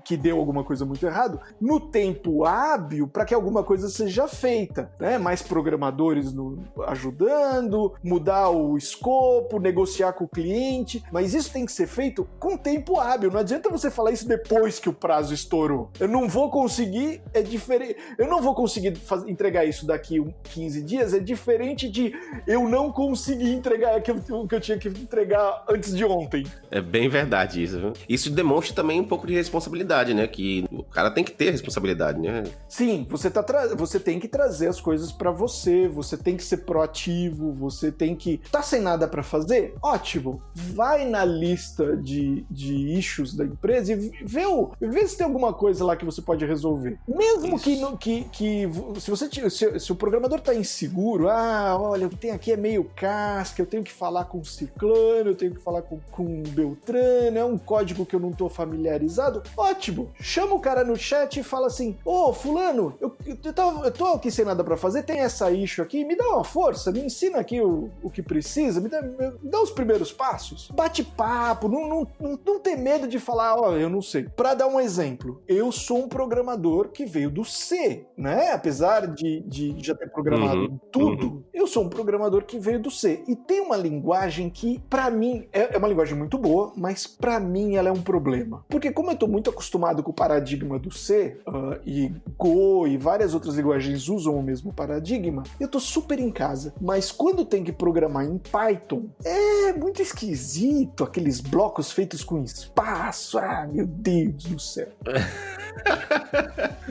que 0.04 0.16
deu 0.16 0.38
alguma 0.38 0.64
coisa 0.64 0.84
muito 0.84 1.06
errado 1.06 1.40
no 1.60 1.80
tempo 1.80 2.44
hábil 2.44 3.08
para 3.08 3.24
que 3.24 3.34
alguma 3.34 3.62
coisa 3.62 3.88
seja 3.88 4.26
feita, 4.26 4.90
né? 4.98 5.18
Mais 5.18 5.42
programadores 5.42 6.32
no, 6.32 6.58
ajudando, 6.86 7.94
mudar 8.02 8.50
o 8.50 8.76
escopo, 8.76 9.58
negociar 9.58 10.12
com 10.12 10.24
o 10.24 10.28
cliente, 10.28 11.02
mas 11.12 11.34
isso 11.34 11.52
tem 11.52 11.64
que 11.64 11.72
ser 11.72 11.86
feito 11.86 12.26
com 12.38 12.56
tempo 12.56 12.98
hábil. 12.98 13.30
Não 13.30 13.40
adianta 13.40 13.70
você 13.70 13.90
falar 13.90 14.12
isso 14.12 14.26
depois 14.26 14.78
que 14.78 14.88
o 14.88 14.92
prazo 14.92 15.34
estourou. 15.34 15.87
Eu 15.98 16.08
não 16.08 16.28
vou 16.28 16.50
conseguir, 16.50 17.20
é 17.32 17.42
diferente. 17.42 17.96
Eu 18.16 18.28
não 18.28 18.40
vou 18.40 18.54
conseguir 18.54 18.94
fazer, 18.96 19.30
entregar 19.30 19.64
isso 19.64 19.86
daqui 19.86 20.24
15 20.44 20.82
dias. 20.82 21.14
É 21.14 21.18
diferente 21.18 21.88
de 21.88 22.12
eu 22.46 22.68
não 22.68 22.90
conseguir 22.92 23.52
entregar 23.52 23.96
aquilo 23.96 24.46
que 24.46 24.54
eu 24.54 24.60
tinha 24.60 24.78
que 24.78 24.88
entregar 24.88 25.64
antes 25.68 25.94
de 25.94 26.04
ontem. 26.04 26.46
É 26.70 26.80
bem 26.80 27.08
verdade 27.08 27.62
isso. 27.62 27.78
Viu? 27.78 27.92
Isso 28.08 28.30
demonstra 28.30 28.74
também 28.74 29.00
um 29.00 29.04
pouco 29.04 29.26
de 29.26 29.34
responsabilidade, 29.34 30.14
né? 30.14 30.26
Que 30.26 30.64
o 30.70 30.82
cara 30.82 31.10
tem 31.10 31.24
que 31.24 31.32
ter 31.32 31.50
responsabilidade, 31.50 32.20
né? 32.20 32.44
Sim, 32.68 33.06
você, 33.08 33.30
tá 33.30 33.42
tra... 33.42 33.74
você 33.74 33.98
tem 33.98 34.18
que 34.18 34.28
trazer 34.28 34.68
as 34.68 34.80
coisas 34.80 35.12
para 35.12 35.30
você, 35.30 35.88
você 35.88 36.16
tem 36.16 36.36
que 36.36 36.44
ser 36.44 36.58
proativo, 36.58 37.52
você 37.52 37.90
tem 37.90 38.14
que. 38.14 38.40
Tá 38.50 38.62
sem 38.62 38.80
nada 38.80 39.06
para 39.08 39.22
fazer? 39.22 39.74
Ótimo. 39.82 40.42
Vai 40.54 41.04
na 41.04 41.24
lista 41.24 41.96
de, 41.96 42.44
de 42.50 42.74
issues 42.98 43.34
da 43.34 43.44
empresa 43.44 43.92
e 43.92 44.12
vê, 44.24 44.46
o... 44.46 44.72
vê 44.80 45.06
se 45.06 45.16
tem 45.16 45.26
alguma 45.26 45.52
coisa 45.52 45.67
lá 45.80 45.96
que 45.96 46.04
você 46.04 46.20
pode 46.20 46.44
resolver. 46.44 46.98
Mesmo 47.06 47.58
que, 47.58 47.76
que, 47.96 48.24
que 48.24 48.68
se 49.00 49.10
você 49.10 49.28
se, 49.50 49.80
se, 49.80 49.92
o 49.92 49.96
programador 49.96 50.40
tá 50.40 50.54
inseguro, 50.54 51.28
ah, 51.28 51.76
olha, 51.80 52.06
o 52.06 52.10
que 52.10 52.16
tem 52.16 52.30
aqui 52.30 52.52
é 52.52 52.56
meio 52.56 52.84
casca, 52.96 53.60
eu 53.62 53.66
tenho 53.66 53.82
que 53.82 53.92
falar 53.92 54.24
com 54.24 54.42
ciclano, 54.42 55.30
eu 55.30 55.34
tenho 55.34 55.54
que 55.54 55.60
falar 55.60 55.82
com, 55.82 56.00
com 56.10 56.42
Beltrano, 56.42 57.38
é 57.38 57.44
um 57.44 57.58
código 57.58 58.06
que 58.06 58.14
eu 58.14 58.20
não 58.20 58.32
tô 58.32 58.48
familiarizado. 58.48 59.42
Ótimo. 59.56 60.10
Chama 60.20 60.54
o 60.54 60.60
cara 60.60 60.84
no 60.84 60.96
chat 60.96 61.38
e 61.38 61.42
fala 61.42 61.66
assim: 61.66 61.96
Ô, 62.04 62.28
oh, 62.28 62.32
fulano, 62.32 62.94
eu, 63.00 63.14
eu, 63.26 63.38
eu, 63.44 63.52
tô, 63.52 63.84
eu 63.84 63.90
tô 63.90 64.06
aqui 64.06 64.30
sem 64.30 64.44
nada 64.44 64.62
para 64.64 64.76
fazer, 64.76 65.02
tem 65.02 65.20
essa 65.20 65.50
issue 65.50 65.82
aqui, 65.82 66.04
me 66.04 66.16
dá 66.16 66.28
uma 66.28 66.44
força, 66.44 66.92
me 66.92 67.00
ensina 67.00 67.38
aqui 67.38 67.60
o, 67.60 67.90
o 68.02 68.10
que 68.10 68.22
precisa, 68.22 68.80
me 68.80 68.88
dá, 68.88 69.02
me 69.02 69.32
dá 69.42 69.60
os 69.60 69.70
primeiros 69.70 70.12
passos. 70.12 70.70
Bate 70.72 71.02
papo, 71.02 71.68
não, 71.68 71.88
não, 71.88 72.08
não, 72.20 72.38
não 72.44 72.60
ter 72.60 72.76
medo 72.76 73.08
de 73.08 73.18
falar, 73.18 73.56
ó, 73.56 73.70
oh, 73.70 73.76
eu 73.76 73.90
não 73.90 74.02
sei. 74.02 74.24
Para 74.24 74.54
dar 74.54 74.66
um 74.66 74.80
exemplo, 74.80 75.42
eu 75.48 75.57
sou 75.72 76.04
um 76.04 76.08
programador 76.08 76.88
que 76.88 77.04
veio 77.04 77.30
do 77.30 77.44
C, 77.44 78.06
né? 78.16 78.52
Apesar 78.52 79.06
de, 79.06 79.40
de 79.40 79.74
já 79.78 79.94
ter 79.94 80.10
programado 80.10 80.60
uhum, 80.60 80.80
tudo, 80.92 81.26
uhum. 81.26 81.42
eu 81.52 81.66
sou 81.66 81.84
um 81.84 81.88
programador 81.88 82.44
que 82.44 82.58
veio 82.58 82.80
do 82.80 82.90
C. 82.90 83.22
E 83.26 83.34
tem 83.34 83.60
uma 83.60 83.76
linguagem 83.76 84.50
que, 84.50 84.80
para 84.90 85.10
mim, 85.10 85.48
é, 85.52 85.74
é, 85.74 85.78
uma 85.78 85.88
linguagem 85.88 86.16
muito 86.16 86.36
boa, 86.36 86.72
mas 86.76 87.06
para 87.06 87.40
mim 87.40 87.76
ela 87.76 87.88
é 87.88 87.92
um 87.92 88.02
problema. 88.02 88.64
Porque 88.68 88.90
como 88.90 89.10
eu 89.10 89.16
tô 89.16 89.26
muito 89.26 89.50
acostumado 89.50 90.02
com 90.02 90.10
o 90.10 90.14
paradigma 90.14 90.78
do 90.78 90.92
C, 90.92 91.38
uh, 91.46 91.80
e 91.86 92.12
Go 92.36 92.86
e 92.86 92.96
várias 92.96 93.34
outras 93.34 93.56
linguagens 93.56 94.08
usam 94.08 94.36
o 94.36 94.42
mesmo 94.42 94.72
paradigma, 94.72 95.42
eu 95.58 95.68
tô 95.68 95.80
super 95.80 96.18
em 96.18 96.30
casa. 96.30 96.74
Mas 96.80 97.10
quando 97.10 97.44
tem 97.44 97.64
que 97.64 97.72
programar 97.72 98.24
em 98.24 98.38
Python, 98.38 99.06
é 99.24 99.72
muito 99.72 100.02
esquisito 100.02 101.04
aqueles 101.04 101.40
blocos 101.40 101.90
feitos 101.90 102.22
com 102.22 102.42
espaço. 102.42 103.38
Ah, 103.38 103.66
meu 103.70 103.86
Deus 103.86 104.44
do 104.44 104.58
céu. 104.58 104.88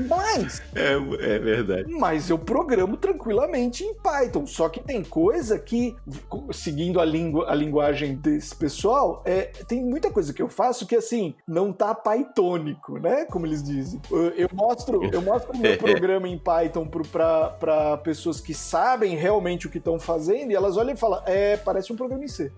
mas. 0.07 0.61
É, 0.75 0.93
é, 0.93 1.39
verdade. 1.39 1.91
Mas 1.91 2.29
eu 2.29 2.37
programo 2.37 2.97
tranquilamente 2.97 3.83
em 3.83 3.93
Python. 3.95 4.45
Só 4.45 4.69
que 4.69 4.79
tem 4.79 5.03
coisa 5.03 5.57
que, 5.57 5.95
seguindo 6.51 6.99
a, 6.99 7.05
língua, 7.05 7.49
a 7.49 7.55
linguagem 7.55 8.15
desse 8.15 8.55
pessoal, 8.55 9.21
é, 9.25 9.51
tem 9.67 9.83
muita 9.83 10.11
coisa 10.11 10.33
que 10.33 10.41
eu 10.41 10.49
faço 10.49 10.85
que, 10.85 10.95
assim, 10.95 11.35
não 11.47 11.71
tá 11.73 11.93
pythonico, 11.95 12.99
né? 12.99 13.25
Como 13.25 13.45
eles 13.45 13.63
dizem. 13.63 14.01
Eu, 14.11 14.29
eu 14.29 14.49
mostro 14.53 15.03
eu 15.11 15.21
mostro 15.21 15.57
meu 15.57 15.77
programa 15.77 16.27
em 16.27 16.37
Python 16.37 16.87
para 16.87 17.97
pessoas 17.97 18.39
que 18.39 18.53
sabem 18.53 19.15
realmente 19.15 19.67
o 19.67 19.69
que 19.69 19.77
estão 19.77 19.99
fazendo 19.99 20.51
e 20.51 20.55
elas 20.55 20.77
olham 20.77 20.93
e 20.93 20.97
falam: 20.97 21.21
é, 21.25 21.57
parece 21.57 21.91
um 21.91 21.95
programa 21.95 22.23
em 22.23 22.27
C. 22.27 22.51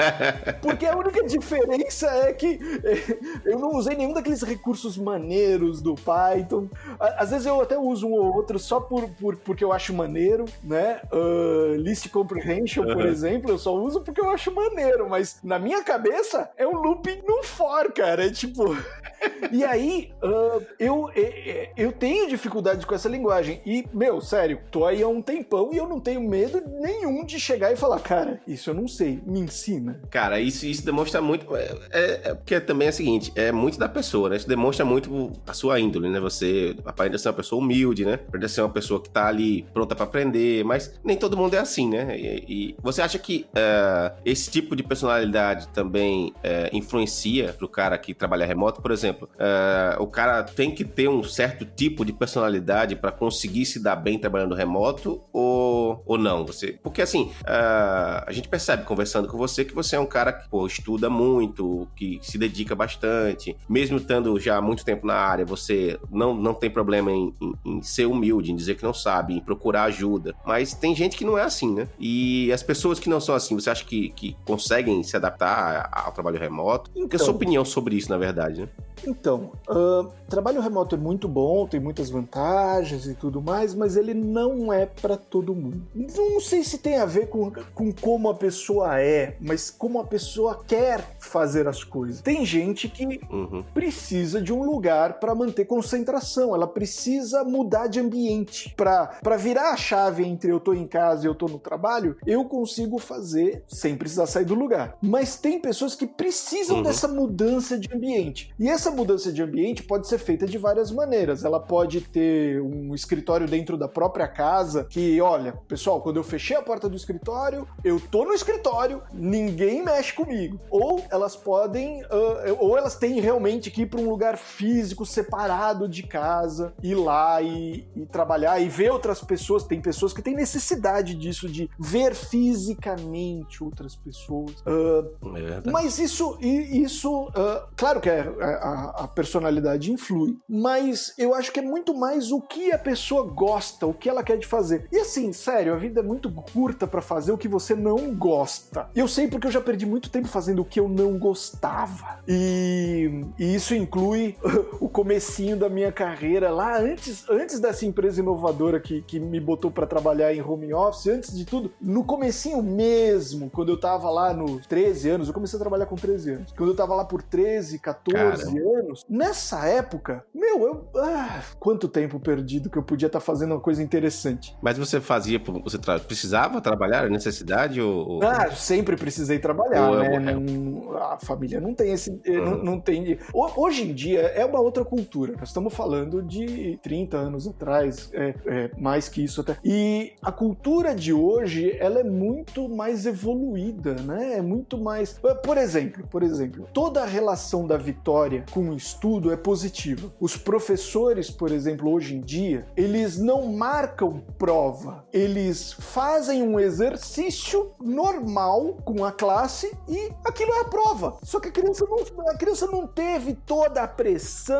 Porque 0.60 0.86
a 0.86 0.96
única 0.96 1.24
diferença 1.24 2.06
é 2.08 2.32
que 2.32 2.58
é, 2.84 3.50
eu 3.50 3.58
não 3.58 3.76
usei 3.76 3.96
nenhum 3.96 4.12
daqueles 4.12 4.42
recursos 4.42 4.96
maneiros 4.96 5.39
do 5.82 5.94
Python. 5.94 6.68
Às 6.98 7.30
vezes 7.30 7.46
eu 7.46 7.60
até 7.60 7.78
uso 7.78 8.06
um 8.06 8.12
ou 8.12 8.34
outro 8.34 8.58
só 8.58 8.80
por, 8.80 9.08
por 9.10 9.36
porque 9.36 9.64
eu 9.64 9.72
acho 9.72 9.92
maneiro, 9.94 10.44
né? 10.62 11.00
Uh, 11.12 11.74
list 11.76 12.08
comprehension, 12.10 12.84
por 12.84 13.06
exemplo, 13.06 13.50
eu 13.50 13.58
só 13.58 13.74
uso 13.74 14.00
porque 14.00 14.20
eu 14.20 14.30
acho 14.30 14.54
maneiro, 14.54 15.08
mas 15.08 15.38
na 15.42 15.58
minha 15.58 15.82
cabeça 15.82 16.50
é 16.56 16.66
um 16.66 16.76
looping 16.76 17.22
no 17.26 17.42
for, 17.42 17.92
cara. 17.92 18.26
É 18.26 18.30
tipo. 18.30 18.76
e 19.52 19.64
aí, 19.64 20.12
uh, 20.22 20.64
eu, 20.78 21.10
eu, 21.14 21.68
eu 21.76 21.92
tenho 21.92 22.28
dificuldade 22.28 22.86
com 22.86 22.94
essa 22.94 23.08
linguagem. 23.08 23.60
E, 23.64 23.84
meu, 23.92 24.20
sério, 24.20 24.60
tô 24.70 24.84
aí 24.84 25.02
há 25.02 25.08
um 25.08 25.22
tempão 25.22 25.70
e 25.72 25.76
eu 25.76 25.88
não 25.88 26.00
tenho 26.00 26.20
medo 26.20 26.62
nenhum 26.80 27.24
de 27.24 27.38
chegar 27.38 27.72
e 27.72 27.76
falar, 27.76 28.00
cara, 28.00 28.40
isso 28.46 28.70
eu 28.70 28.74
não 28.74 28.88
sei, 28.88 29.20
me 29.26 29.40
ensina. 29.40 30.00
Cara, 30.10 30.40
isso, 30.40 30.66
isso 30.66 30.84
demonstra 30.84 31.20
muito. 31.20 31.54
É, 31.56 31.76
é, 31.90 32.20
é 32.24 32.34
porque 32.34 32.60
também 32.60 32.86
é 32.88 32.90
o 32.90 32.94
seguinte, 32.94 33.32
é 33.34 33.52
muito 33.52 33.78
da 33.78 33.88
pessoa, 33.88 34.28
né? 34.28 34.36
Isso 34.36 34.48
demonstra 34.48 34.84
muito 34.84 35.29
a 35.46 35.52
sua 35.52 35.80
índole, 35.80 36.08
né? 36.08 36.20
Você 36.20 36.76
aparenta 36.84 37.18
ser 37.18 37.28
uma 37.28 37.34
pessoa 37.34 37.62
humilde, 37.62 38.04
né? 38.04 38.14
Aparenta 38.14 38.48
ser 38.48 38.62
uma 38.62 38.70
pessoa 38.70 39.00
que 39.00 39.10
tá 39.10 39.26
ali 39.26 39.62
pronta 39.72 39.94
para 39.94 40.04
aprender, 40.04 40.64
mas 40.64 40.98
nem 41.04 41.16
todo 41.16 41.36
mundo 41.36 41.54
é 41.54 41.58
assim, 41.58 41.88
né? 41.88 42.16
E, 42.18 42.44
e 42.48 42.76
você 42.82 43.02
acha 43.02 43.18
que 43.18 43.46
uh, 43.50 44.16
esse 44.24 44.50
tipo 44.50 44.74
de 44.74 44.82
personalidade 44.82 45.68
também 45.68 46.32
uh, 46.36 46.76
influencia 46.76 47.52
pro 47.52 47.68
cara 47.68 47.96
que 47.98 48.14
trabalha 48.14 48.46
remoto? 48.46 48.80
Por 48.80 48.90
exemplo, 48.90 49.28
uh, 49.34 50.02
o 50.02 50.06
cara 50.06 50.42
tem 50.42 50.70
que 50.70 50.84
ter 50.84 51.08
um 51.08 51.22
certo 51.22 51.64
tipo 51.64 52.04
de 52.04 52.12
personalidade 52.12 52.96
para 52.96 53.12
conseguir 53.12 53.66
se 53.66 53.82
dar 53.82 53.96
bem 53.96 54.18
trabalhando 54.18 54.54
remoto 54.54 55.22
ou, 55.32 56.02
ou 56.06 56.18
não? 56.18 56.44
Você, 56.46 56.78
porque 56.82 57.02
assim, 57.02 57.30
a 57.46 58.30
gente 58.30 58.48
percebe 58.48 58.84
conversando 58.84 59.28
com 59.28 59.36
você 59.36 59.64
que 59.64 59.74
você 59.74 59.96
é 59.96 60.00
um 60.00 60.06
cara 60.06 60.32
que 60.32 60.48
pô, 60.48 60.66
estuda 60.66 61.08
muito, 61.08 61.88
que 61.96 62.18
se 62.22 62.38
dedica 62.38 62.74
bastante, 62.74 63.56
mesmo 63.68 63.98
estando 63.98 64.38
já 64.38 64.56
há 64.56 64.60
muito 64.60 64.84
tempo 64.84 65.06
na 65.06 65.19
área, 65.20 65.44
você 65.44 65.98
não, 66.10 66.34
não 66.34 66.54
tem 66.54 66.70
problema 66.70 67.10
em, 67.10 67.34
em, 67.40 67.54
em 67.64 67.82
ser 67.82 68.06
humilde, 68.06 68.52
em 68.52 68.56
dizer 68.56 68.76
que 68.76 68.82
não 68.82 68.94
sabe, 68.94 69.34
em 69.34 69.40
procurar 69.40 69.84
ajuda. 69.84 70.34
Mas 70.44 70.74
tem 70.74 70.94
gente 70.94 71.16
que 71.16 71.24
não 71.24 71.38
é 71.38 71.42
assim, 71.42 71.72
né? 71.72 71.88
E 71.98 72.52
as 72.52 72.62
pessoas 72.62 72.98
que 72.98 73.08
não 73.08 73.20
são 73.20 73.34
assim, 73.34 73.54
você 73.54 73.70
acha 73.70 73.84
que, 73.84 74.10
que 74.10 74.36
conseguem 74.44 75.02
se 75.02 75.16
adaptar 75.16 75.88
ao 75.92 76.12
trabalho 76.12 76.38
remoto? 76.38 76.90
Então, 76.94 77.08
Qual 77.08 77.12
é 77.12 77.22
a 77.22 77.24
sua 77.24 77.34
opinião 77.34 77.64
sobre 77.64 77.96
isso, 77.96 78.10
na 78.10 78.18
verdade, 78.18 78.62
né? 78.62 78.68
Então, 79.06 79.52
uh, 79.68 80.10
trabalho 80.28 80.60
remoto 80.60 80.94
é 80.94 80.98
muito 80.98 81.26
bom, 81.26 81.66
tem 81.66 81.80
muitas 81.80 82.10
vantagens 82.10 83.06
e 83.06 83.14
tudo 83.14 83.40
mais, 83.40 83.74
mas 83.74 83.96
ele 83.96 84.14
não 84.14 84.72
é 84.72 84.86
para 84.86 85.16
todo 85.16 85.54
mundo. 85.54 85.82
Não 85.94 86.40
sei 86.40 86.62
se 86.62 86.78
tem 86.78 86.96
a 86.96 87.06
ver 87.06 87.28
com, 87.28 87.50
com 87.74 87.92
como 87.92 88.28
a 88.28 88.34
pessoa 88.34 89.00
é, 89.00 89.36
mas 89.40 89.70
como 89.70 89.98
a 89.98 90.04
pessoa 90.04 90.62
quer 90.66 91.16
fazer 91.18 91.66
as 91.66 91.82
coisas. 91.82 92.20
Tem 92.20 92.44
gente 92.44 92.88
que 92.88 93.20
uhum. 93.30 93.64
precisa 93.74 94.40
de 94.40 94.52
um 94.52 94.64
lugar 94.64 95.09
para 95.18 95.34
manter 95.34 95.64
concentração, 95.64 96.54
ela 96.54 96.66
precisa 96.66 97.44
mudar 97.44 97.86
de 97.86 98.00
ambiente. 98.00 98.74
Para 98.76 99.36
virar 99.36 99.72
a 99.72 99.76
chave 99.76 100.24
entre 100.24 100.50
eu 100.50 100.60
tô 100.60 100.72
em 100.72 100.86
casa 100.86 101.24
e 101.24 101.28
eu 101.28 101.34
tô 101.34 101.46
no 101.46 101.58
trabalho, 101.58 102.16
eu 102.26 102.44
consigo 102.44 102.98
fazer 102.98 103.64
sem 103.66 103.96
precisar 103.96 104.26
sair 104.26 104.44
do 104.44 104.54
lugar. 104.54 104.96
Mas 105.02 105.36
tem 105.36 105.60
pessoas 105.60 105.94
que 105.94 106.06
precisam 106.06 106.78
uhum. 106.78 106.82
dessa 106.82 107.08
mudança 107.08 107.78
de 107.78 107.92
ambiente. 107.94 108.52
E 108.58 108.68
essa 108.68 108.90
mudança 108.90 109.32
de 109.32 109.42
ambiente 109.42 109.82
pode 109.82 110.08
ser 110.08 110.18
feita 110.18 110.46
de 110.46 110.58
várias 110.58 110.90
maneiras. 110.90 111.44
Ela 111.44 111.60
pode 111.60 112.00
ter 112.00 112.60
um 112.60 112.94
escritório 112.94 113.46
dentro 113.46 113.76
da 113.76 113.88
própria 113.88 114.28
casa, 114.28 114.84
que, 114.84 115.20
olha, 115.20 115.52
pessoal, 115.68 116.00
quando 116.00 116.16
eu 116.16 116.24
fechei 116.24 116.56
a 116.56 116.62
porta 116.62 116.88
do 116.88 116.96
escritório, 116.96 117.66
eu 117.84 118.00
tô 118.00 118.24
no 118.24 118.32
escritório, 118.32 119.02
ninguém 119.12 119.82
mexe 119.82 120.12
comigo. 120.12 120.60
Ou 120.70 121.04
elas 121.10 121.36
podem, 121.36 122.02
uh, 122.04 122.56
ou 122.58 122.76
elas 122.76 122.96
têm 122.96 123.20
realmente 123.20 123.70
que 123.70 123.82
ir 123.82 123.86
para 123.86 124.00
um 124.00 124.08
lugar 124.08 124.36
físico 124.36 124.99
separado 125.04 125.88
de 125.88 126.02
casa, 126.02 126.72
ir 126.82 126.94
lá 126.94 127.40
e, 127.42 127.86
e 127.94 128.06
trabalhar 128.06 128.60
e 128.60 128.68
ver 128.68 128.90
outras 128.90 129.20
pessoas. 129.20 129.64
Tem 129.64 129.80
pessoas 129.80 130.12
que 130.12 130.22
têm 130.22 130.34
necessidade 130.34 131.14
disso, 131.14 131.48
de 131.48 131.70
ver 131.78 132.14
fisicamente 132.14 133.62
outras 133.62 133.94
pessoas. 133.96 134.52
Uh, 134.60 135.36
é 135.36 135.70
mas 135.70 135.98
isso, 135.98 136.38
isso 136.40 137.24
uh, 137.28 137.68
claro 137.76 138.00
que 138.00 138.08
é, 138.08 138.18
é, 138.40 138.44
a, 138.44 138.94
a, 138.98 139.08
personalidade 139.08 139.92
influi, 139.92 140.38
mas 140.48 141.14
eu 141.18 141.34
acho 141.34 141.52
que 141.52 141.60
é 141.60 141.62
muito 141.62 141.94
mais 141.94 142.32
o 142.32 142.40
que 142.40 142.72
a 142.72 142.78
pessoa 142.78 143.24
gosta, 143.24 143.86
o 143.86 143.94
que 143.94 144.08
ela 144.08 144.22
quer 144.22 144.38
de 144.38 144.46
fazer. 144.46 144.88
E 144.90 144.98
assim, 144.98 145.32
sério, 145.32 145.72
a 145.72 145.76
vida 145.76 146.00
é 146.00 146.02
muito 146.02 146.30
curta 146.30 146.86
para 146.86 147.00
fazer 147.00 147.32
o 147.32 147.38
que 147.38 147.48
você 147.48 147.74
não 147.74 148.14
gosta. 148.14 148.88
Eu 148.94 149.08
sei 149.08 149.28
porque 149.28 149.46
eu 149.46 149.50
já 149.50 149.60
perdi 149.60 149.86
muito 149.86 150.10
tempo 150.10 150.28
fazendo 150.28 150.62
o 150.62 150.64
que 150.64 150.80
eu 150.80 150.88
não 150.88 151.18
gostava. 151.18 152.20
E, 152.26 153.24
e 153.38 153.54
isso 153.54 153.74
inclui 153.74 154.36
o 154.80 154.88
comecinho 154.88 155.56
da 155.56 155.68
minha 155.68 155.92
carreira 155.92 156.50
lá 156.50 156.78
antes, 156.78 157.28
antes 157.28 157.60
dessa 157.60 157.84
empresa 157.84 158.20
inovadora 158.20 158.80
que, 158.80 159.02
que 159.02 159.20
me 159.20 159.38
botou 159.38 159.70
para 159.70 159.86
trabalhar 159.86 160.34
em 160.34 160.40
home 160.40 160.72
office, 160.72 161.06
antes 161.08 161.36
de 161.36 161.44
tudo, 161.44 161.70
no 161.80 162.02
comecinho 162.02 162.62
mesmo, 162.62 163.50
quando 163.50 163.68
eu 163.68 163.78
tava 163.78 164.10
lá 164.10 164.32
nos 164.32 164.66
13 164.66 165.10
anos, 165.10 165.28
eu 165.28 165.34
comecei 165.34 165.58
a 165.58 165.60
trabalhar 165.60 165.86
com 165.86 165.96
13 165.96 166.30
anos. 166.32 166.52
Quando 166.56 166.70
eu 166.70 166.76
tava 166.76 166.94
lá 166.94 167.04
por 167.04 167.22
13, 167.22 167.78
14 167.78 168.44
Cara. 168.44 168.78
anos, 168.78 169.04
nessa 169.08 169.66
época, 169.66 170.24
meu, 170.34 170.62
eu. 170.62 170.88
Ah, 170.96 171.42
quanto 171.58 171.86
tempo 171.86 172.18
perdido 172.18 172.70
que 172.70 172.78
eu 172.78 172.82
podia 172.82 173.06
estar 173.06 173.20
tá 173.20 173.24
fazendo 173.24 173.52
uma 173.52 173.60
coisa 173.60 173.82
interessante. 173.82 174.56
Mas 174.62 174.78
você 174.78 175.00
fazia, 175.00 175.40
você 175.62 175.78
tra 175.78 175.98
precisava 175.98 176.60
trabalhar, 176.60 177.10
necessidade 177.10 177.80
ou. 177.80 178.22
Ah, 178.22 178.50
sempre 178.52 178.96
precisei 178.96 179.38
trabalhar, 179.38 179.90
ou, 179.90 179.98
né? 179.98 180.32
Não, 180.32 180.96
a 180.96 181.18
família 181.18 181.60
não 181.60 181.74
tem 181.74 181.92
esse. 181.92 182.10
Uhum. 182.10 182.44
Não, 182.44 182.64
não 182.64 182.80
tem. 182.80 183.18
Hoje 183.34 183.82
em 183.82 183.92
dia 183.92 184.20
é 184.20 184.44
uma 184.44 184.69
outra 184.70 184.84
cultura. 184.84 185.34
Nós 185.38 185.48
estamos 185.48 185.74
falando 185.74 186.22
de 186.22 186.78
30 186.82 187.16
anos 187.16 187.46
atrás, 187.46 188.08
é, 188.12 188.34
é, 188.46 188.70
mais 188.78 189.08
que 189.08 189.22
isso 189.22 189.40
até. 189.40 189.58
E 189.64 190.12
a 190.22 190.30
cultura 190.30 190.94
de 190.94 191.12
hoje, 191.12 191.76
ela 191.78 192.00
é 192.00 192.04
muito 192.04 192.68
mais 192.68 193.04
evoluída, 193.04 193.94
né? 193.94 194.38
É 194.38 194.42
muito 194.42 194.78
mais. 194.78 195.18
Por 195.44 195.58
exemplo, 195.58 196.06
por 196.08 196.22
exemplo, 196.22 196.68
toda 196.72 197.02
a 197.02 197.06
relação 197.06 197.66
da 197.66 197.76
vitória 197.76 198.44
com 198.52 198.70
o 198.70 198.76
estudo 198.76 199.32
é 199.32 199.36
positiva. 199.36 200.12
Os 200.20 200.36
professores, 200.36 201.30
por 201.30 201.50
exemplo, 201.50 201.90
hoje 201.90 202.14
em 202.14 202.20
dia, 202.20 202.66
eles 202.76 203.18
não 203.18 203.52
marcam 203.52 204.22
prova, 204.38 205.04
eles 205.12 205.72
fazem 205.72 206.42
um 206.42 206.60
exercício 206.60 207.72
normal 207.80 208.76
com 208.84 209.04
a 209.04 209.10
classe 209.10 209.76
e 209.88 210.12
aquilo 210.24 210.52
é 210.52 210.60
a 210.60 210.64
prova. 210.64 211.18
Só 211.22 211.40
que 211.40 211.48
a 211.48 211.52
criança 211.52 211.84
não, 211.86 212.28
a 212.28 212.36
criança 212.36 212.66
não 212.66 212.86
teve 212.86 213.34
toda 213.34 213.82
a 213.82 213.88
pressão 213.88 214.59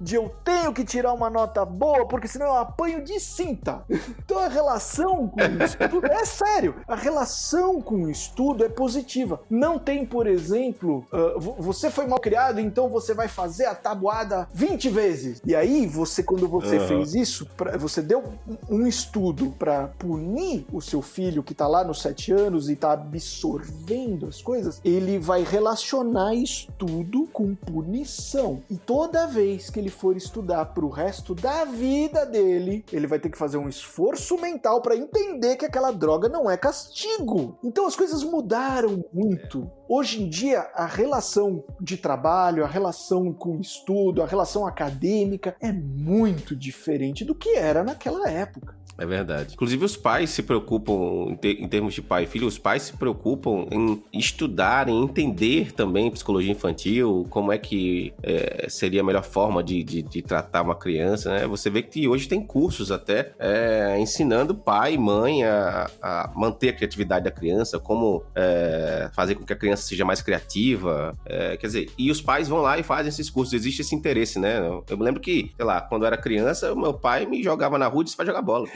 de 0.00 0.14
eu 0.16 0.32
tenho 0.44 0.72
que 0.72 0.84
tirar 0.84 1.12
uma 1.12 1.30
nota 1.30 1.64
boa, 1.64 2.06
porque 2.06 2.28
senão 2.28 2.46
eu 2.46 2.56
apanho 2.56 3.04
de 3.04 3.18
cinta. 3.20 3.82
Então 4.18 4.38
a 4.38 4.48
relação 4.48 5.28
com 5.28 5.40
o 5.40 5.64
estudo 5.64 6.06
é 6.06 6.24
sério. 6.24 6.76
A 6.86 6.96
relação 6.96 7.80
com 7.80 8.04
o 8.04 8.10
estudo 8.10 8.64
é 8.64 8.68
positiva. 8.68 9.40
Não 9.48 9.78
tem, 9.78 10.04
por 10.04 10.26
exemplo, 10.26 11.06
uh, 11.12 11.40
você 11.58 11.90
foi 11.90 12.06
mal 12.06 12.20
criado, 12.20 12.60
então 12.60 12.88
você 12.88 13.14
vai 13.14 13.28
fazer 13.28 13.66
a 13.66 13.74
tabuada 13.74 14.48
20 14.52 14.88
vezes. 14.88 15.42
E 15.44 15.54
aí, 15.54 15.86
você, 15.86 16.22
quando 16.22 16.48
você 16.48 16.78
uhum. 16.78 16.88
fez 16.88 17.14
isso, 17.14 17.46
pra, 17.56 17.76
você 17.76 18.02
deu 18.02 18.24
um 18.68 18.86
estudo 18.86 19.54
para 19.58 19.88
punir 19.98 20.66
o 20.72 20.80
seu 20.80 21.02
filho 21.02 21.42
que 21.42 21.54
tá 21.54 21.66
lá 21.66 21.84
nos 21.84 22.00
7 22.02 22.32
anos 22.32 22.68
e 22.68 22.76
tá 22.76 22.92
absorvendo 22.92 24.26
as 24.26 24.40
coisas, 24.40 24.80
ele 24.84 25.18
vai 25.18 25.42
relacionar 25.42 26.34
estudo 26.34 27.28
com 27.32 27.54
punição. 27.54 28.62
E 28.70 28.76
toda 28.76 29.26
vez 29.26 29.39
que 29.40 29.80
ele 29.80 29.88
for 29.88 30.16
estudar 30.16 30.66
pro 30.66 30.90
resto 30.90 31.34
da 31.34 31.64
vida 31.64 32.26
dele, 32.26 32.84
ele 32.92 33.06
vai 33.06 33.18
ter 33.18 33.30
que 33.30 33.38
fazer 33.38 33.56
um 33.56 33.68
esforço 33.68 34.38
mental 34.38 34.82
para 34.82 34.94
entender 34.94 35.56
que 35.56 35.64
aquela 35.64 35.90
droga 35.90 36.28
não 36.28 36.50
é 36.50 36.56
castigo. 36.58 37.58
Então 37.64 37.86
as 37.86 37.96
coisas 37.96 38.22
mudaram 38.22 39.02
muito. 39.12 39.70
Hoje 39.88 40.22
em 40.22 40.28
dia, 40.28 40.60
a 40.74 40.84
relação 40.84 41.64
de 41.80 41.96
trabalho, 41.96 42.64
a 42.64 42.68
relação 42.68 43.32
com 43.32 43.56
o 43.56 43.60
estudo, 43.60 44.22
a 44.22 44.26
relação 44.26 44.66
acadêmica 44.66 45.56
é 45.60 45.72
muito 45.72 46.54
diferente 46.54 47.24
do 47.24 47.34
que 47.34 47.56
era 47.56 47.82
naquela 47.82 48.30
época. 48.30 48.79
É 49.00 49.06
verdade. 49.06 49.54
Inclusive, 49.54 49.82
os 49.82 49.96
pais 49.96 50.28
se 50.28 50.42
preocupam, 50.42 51.34
em, 51.42 51.66
termos 51.66 51.94
de 51.94 52.02
pai 52.02 52.24
e 52.24 52.26
filho, 52.26 52.46
os 52.46 52.58
pais 52.58 52.82
se 52.82 52.92
preocupam 52.92 53.66
em 53.70 54.02
estudar, 54.12 54.90
em 54.90 55.02
entender 55.02 55.72
também 55.72 56.10
psicologia 56.10 56.52
infantil, 56.52 57.26
como 57.30 57.50
é 57.50 57.56
que 57.56 58.12
é, 58.22 58.66
seria 58.68 59.00
a 59.00 59.04
melhor 59.04 59.24
forma 59.24 59.64
de, 59.64 59.82
de, 59.82 60.02
de, 60.02 60.20
tratar 60.20 60.60
uma 60.60 60.74
criança, 60.74 61.32
né? 61.32 61.46
Você 61.46 61.70
vê 61.70 61.80
que 61.80 62.06
hoje 62.06 62.28
tem 62.28 62.44
cursos 62.44 62.92
até 62.92 63.32
é, 63.38 63.96
ensinando 63.98 64.54
pai 64.54 64.92
e 64.92 64.98
mãe 64.98 65.44
a, 65.44 65.90
a, 66.02 66.30
manter 66.36 66.68
a 66.68 66.72
criatividade 66.74 67.24
da 67.24 67.30
criança, 67.30 67.78
como 67.78 68.22
é, 68.34 69.08
fazer 69.14 69.34
com 69.34 69.46
que 69.46 69.52
a 69.54 69.56
criança 69.56 69.84
seja 69.84 70.04
mais 70.04 70.20
criativa. 70.20 71.16
É, 71.24 71.56
quer 71.56 71.68
dizer, 71.68 71.90
e 71.96 72.10
os 72.10 72.20
pais 72.20 72.48
vão 72.48 72.60
lá 72.60 72.78
e 72.78 72.82
fazem 72.82 73.08
esses 73.08 73.30
cursos. 73.30 73.54
Existe 73.54 73.80
esse 73.80 73.94
interesse, 73.94 74.38
né? 74.38 74.58
Eu 74.90 74.98
me 74.98 75.04
lembro 75.04 75.22
que, 75.22 75.52
sei 75.56 75.64
lá, 75.64 75.80
quando 75.80 76.02
eu 76.02 76.06
era 76.08 76.18
criança, 76.18 76.74
meu 76.74 76.92
pai 76.92 77.24
me 77.24 77.42
jogava 77.42 77.78
na 77.78 77.86
rua 77.86 78.02
e 78.02 78.04
disse 78.04 78.16
pra 78.16 78.26
jogar 78.26 78.42
bola. 78.42 78.68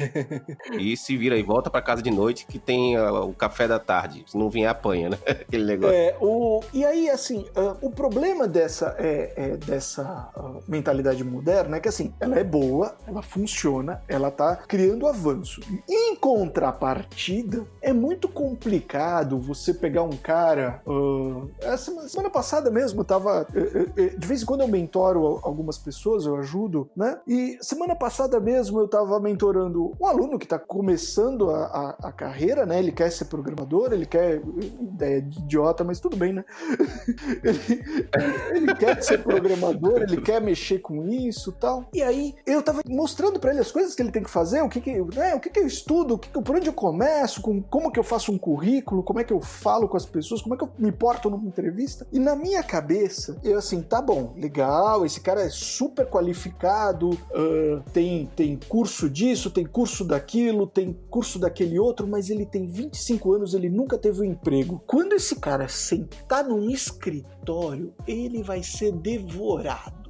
E 0.79 0.97
se 0.97 1.17
vira 1.17 1.37
e 1.37 1.43
volta 1.43 1.71
para 1.71 1.83
casa 1.83 2.03
de 2.03 2.11
noite 2.11 2.47
que 2.47 2.59
tem 2.59 2.99
uh, 2.99 3.29
o 3.29 3.35
café 3.35 3.67
da 3.67 3.79
tarde. 3.79 4.25
Se 4.27 4.37
não 4.37 4.49
vier, 4.49 4.69
apanha, 4.69 5.11
né? 5.11 5.19
Aquele 5.27 5.65
negócio. 5.65 5.95
É, 5.95 6.17
o... 6.21 6.63
E 6.73 6.85
aí, 6.85 7.11
assim, 7.11 7.47
uh, 7.57 7.77
o 7.81 7.91
problema 7.91 8.47
dessa, 8.47 8.95
é, 8.99 9.33
é 9.37 9.57
dessa 9.57 10.31
uh, 10.37 10.63
mentalidade 10.67 11.23
moderna 11.25 11.77
é 11.77 11.81
que, 11.81 11.89
assim, 11.89 12.13
ela 12.21 12.39
é 12.39 12.45
boa, 12.45 12.97
ela 13.07 13.23
funciona, 13.23 14.03
ela 14.09 14.31
tá 14.31 14.57
criando 14.57 15.07
avanço. 15.07 15.61
Em 15.89 16.17
contrapartida, 16.17 17.67
é 17.81 17.93
muito 17.93 18.29
complicado 18.29 19.39
você 19.39 19.75
pegar 19.75 20.03
um 20.03 20.17
cara. 20.17 20.83
essa 21.61 22.09
semana 22.09 22.31
passada 22.31 22.71
mesmo, 22.71 23.01
eu 23.01 23.05
tava. 23.05 23.47
de 24.19 24.27
vez 24.27 24.43
em 24.43 24.47
quando 24.47 24.63
eu 24.63 24.69
mentoro 24.69 25.41
algumas 25.43 25.79
pessoas, 25.79 26.27
eu 26.27 26.37
ajudo, 26.37 26.89
né? 26.97 27.19
E 27.27 27.59
semana 27.61 27.95
passada 27.95 28.41
mesmo 28.41 28.81
eu 28.81 28.89
tava 28.89 29.19
mentorando 29.21 29.93
um 30.05 30.09
aluno 30.09 30.39
que 30.39 30.45
está 30.45 30.59
começando 30.59 31.51
a, 31.51 31.65
a, 31.65 32.09
a, 32.09 32.13
carreira, 32.13 32.67
né? 32.67 32.79
Ele 32.79 32.93
quer 32.93 33.11
ser 33.11 33.25
programador, 33.25 33.93
ele 33.93 34.07
quer. 34.07 34.43
Ideia 34.81 35.23
de 35.23 35.39
idiota, 35.39 35.83
mas 35.83 35.99
tudo 35.99 36.17
bem, 36.17 36.33
né? 36.33 36.45
ele, 37.43 37.85
ele 38.55 38.75
quer 38.75 39.03
ser 39.03 39.23
programador, 39.23 40.03
ele 40.03 40.21
quer 40.21 40.41
mexer 40.41 40.79
com 40.79 41.09
isso 41.09 41.53
tal. 41.53 41.89
E 41.93 42.03
aí 42.03 42.35
eu 42.47 42.63
tava 42.63 42.83
mostrando 42.87 43.41
para 43.41 43.51
ele 43.51 43.61
as 43.61 43.73
coisas 43.73 43.95
que 43.95 44.03
ele 44.03 44.13
tem 44.13 44.23
que 44.23 44.31
fazer, 44.31 44.63
o 44.63 44.69
que 44.69 44.81
que, 44.81 44.93
né, 45.17 45.35
o 45.35 45.41
que, 45.41 45.49
que 45.49 45.59
eu 45.59 45.67
estudo, 45.67 46.15
o 46.15 46.19
que, 46.19 46.29
por 46.29 46.57
onde 46.57 46.69
eu 46.69 46.73
começo, 46.73 47.41
com, 47.41 47.63
como 47.63 47.91
que 47.91 47.99
eu 47.99 48.05
faço 48.05 48.31
um 48.31 48.39
currículo, 48.39 49.03
como 49.03 49.21
é 49.21 49.25
que 49.25 49.33
eu 49.33 49.41
falo 49.41 49.89
com 49.89 49.97
as 49.97 50.07
pessoas, 50.07 50.43
como 50.43 50.55
é 50.55 50.59
que 50.59 50.65
eu 50.65 50.71
me 50.79 50.93
porto 50.93 51.31
numa 51.31 51.47
entrevista. 51.47 52.07
E 52.13 52.19
na 52.19 52.37
minha 52.37 52.63
cabeça, 52.63 53.39
eu 53.43 53.59
assim, 53.59 53.81
tá 53.81 54.03
bom, 54.03 54.35
legal, 54.37 55.07
esse 55.07 55.21
cara 55.21 55.43
é 55.43 55.49
super 55.49 56.07
qualificado, 56.07 57.11
uh, 57.11 57.83
tem, 57.93 58.31
tem 58.37 58.59
curso 58.69 59.09
disso, 59.09 59.51
tem 59.51 59.65
curso 59.65 59.94
curso 59.95 60.05
daquilo, 60.05 60.67
tem 60.67 60.93
curso 61.09 61.39
daquele 61.39 61.79
outro, 61.79 62.05
mas 62.05 62.29
ele 62.29 62.45
tem 62.45 62.67
25 62.67 63.33
anos, 63.33 63.55
ele 63.55 63.69
nunca 63.69 63.97
teve 63.97 64.23
um 64.23 64.25
emprego. 64.25 64.83
Quando 64.89 65.13
esse 65.13 65.37
cara 65.37 65.69
sentar 65.69 66.43
num 66.43 66.69
escritório, 66.69 67.95
ele 68.05 68.43
vai 68.43 68.61
ser 68.61 68.91
devorado 68.91 70.04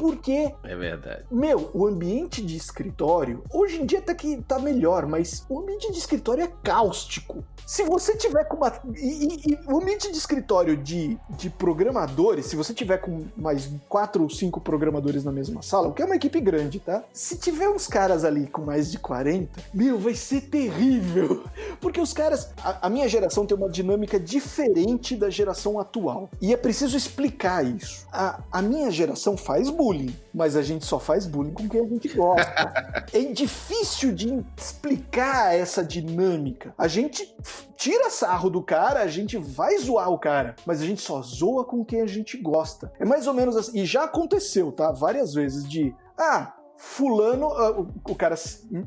Porque, 0.00 0.52
É 0.64 0.74
verdade. 0.74 1.24
meu, 1.30 1.70
o 1.74 1.86
ambiente 1.86 2.40
de 2.42 2.56
escritório, 2.56 3.42
hoje 3.52 3.80
em 3.82 3.84
dia 3.86 3.98
até 3.98 4.14
que 4.14 4.38
tá 4.48 4.58
melhor, 4.58 5.06
mas 5.06 5.44
o 5.48 5.58
ambiente 5.60 5.92
de 5.92 5.98
escritório 5.98 6.42
é 6.44 6.50
cáustico. 6.62 7.44
Se 7.66 7.84
você 7.84 8.16
tiver 8.16 8.44
com 8.44 8.56
uma. 8.56 8.72
E, 8.96 9.24
e- 9.24 9.52
e 9.52 9.58
o 9.70 9.76
ambiente 9.80 10.10
de 10.10 10.16
escritório 10.18 10.76
de, 10.76 11.18
de 11.30 11.50
programadores, 11.50 12.46
se 12.46 12.56
você 12.56 12.72
tiver 12.74 12.98
com 12.98 13.26
mais 13.36 13.70
quatro 13.88 14.22
ou 14.22 14.30
cinco 14.30 14.60
programadores 14.60 15.22
na 15.22 15.30
mesma 15.30 15.62
sala, 15.62 15.88
o 15.88 15.92
que 15.92 16.02
é 16.02 16.04
uma 16.04 16.16
equipe 16.16 16.40
grande, 16.40 16.80
tá? 16.80 17.04
Se 17.12 17.36
tiver 17.36 17.68
uns 17.68 17.86
caras 17.86 18.24
ali 18.24 18.46
com 18.48 18.62
mais 18.62 18.90
de 18.90 18.98
40, 18.98 19.60
meu, 19.72 19.98
vai 19.98 20.14
ser 20.14 20.40
terrível. 20.42 21.44
Porque 21.80 22.00
os 22.00 22.12
caras. 22.12 22.50
A, 22.64 22.86
a 22.86 22.90
minha 22.90 23.08
geração 23.08 23.44
tem 23.46 23.56
uma 23.56 23.68
dinâmica 23.68 24.18
diferente 24.18 25.14
da 25.14 25.30
geração 25.30 25.78
atual. 25.78 26.30
E 26.40 26.52
é 26.52 26.56
preciso 26.56 26.96
explicar 26.96 27.64
isso. 27.64 28.06
A, 28.12 28.40
a 28.50 28.62
minha 28.62 28.90
geração 28.90 29.36
faz 29.36 29.68
bullying, 29.70 29.89
mas 30.32 30.56
a 30.56 30.62
gente 30.62 30.84
só 30.84 30.98
faz 30.98 31.26
bullying 31.26 31.52
com 31.52 31.68
quem 31.68 31.80
a 31.84 31.88
gente 31.88 32.08
gosta. 32.08 33.04
é 33.12 33.20
difícil 33.32 34.12
de 34.12 34.44
explicar 34.56 35.54
essa 35.54 35.84
dinâmica. 35.84 36.74
A 36.76 36.88
gente 36.88 37.34
tira 37.76 38.10
sarro 38.10 38.50
do 38.50 38.62
cara, 38.62 39.00
a 39.00 39.06
gente 39.06 39.36
vai 39.36 39.76
zoar 39.78 40.10
o 40.10 40.18
cara, 40.18 40.54
mas 40.66 40.80
a 40.80 40.86
gente 40.86 41.00
só 41.00 41.20
zoa 41.22 41.64
com 41.64 41.84
quem 41.84 42.00
a 42.02 42.06
gente 42.06 42.36
gosta. 42.38 42.92
É 42.98 43.04
mais 43.04 43.26
ou 43.26 43.34
menos 43.34 43.56
assim. 43.56 43.80
E 43.80 43.84
já 43.84 44.04
aconteceu, 44.04 44.72
tá? 44.72 44.92
Várias 44.92 45.34
vezes 45.34 45.68
de. 45.68 45.94
Ah, 46.18 46.54
fulano, 46.76 47.46
ah, 47.48 47.80
o, 47.80 47.88
o 48.10 48.14
cara 48.14 48.36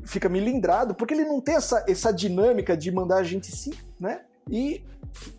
fica 0.04 0.28
milindrado, 0.28 0.94
porque 0.94 1.14
ele 1.14 1.24
não 1.24 1.40
tem 1.40 1.54
essa, 1.54 1.84
essa 1.88 2.12
dinâmica 2.12 2.76
de 2.76 2.90
mandar 2.90 3.18
a 3.18 3.22
gente 3.22 3.46
se, 3.54 3.72
né? 3.98 4.22
E, 4.50 4.84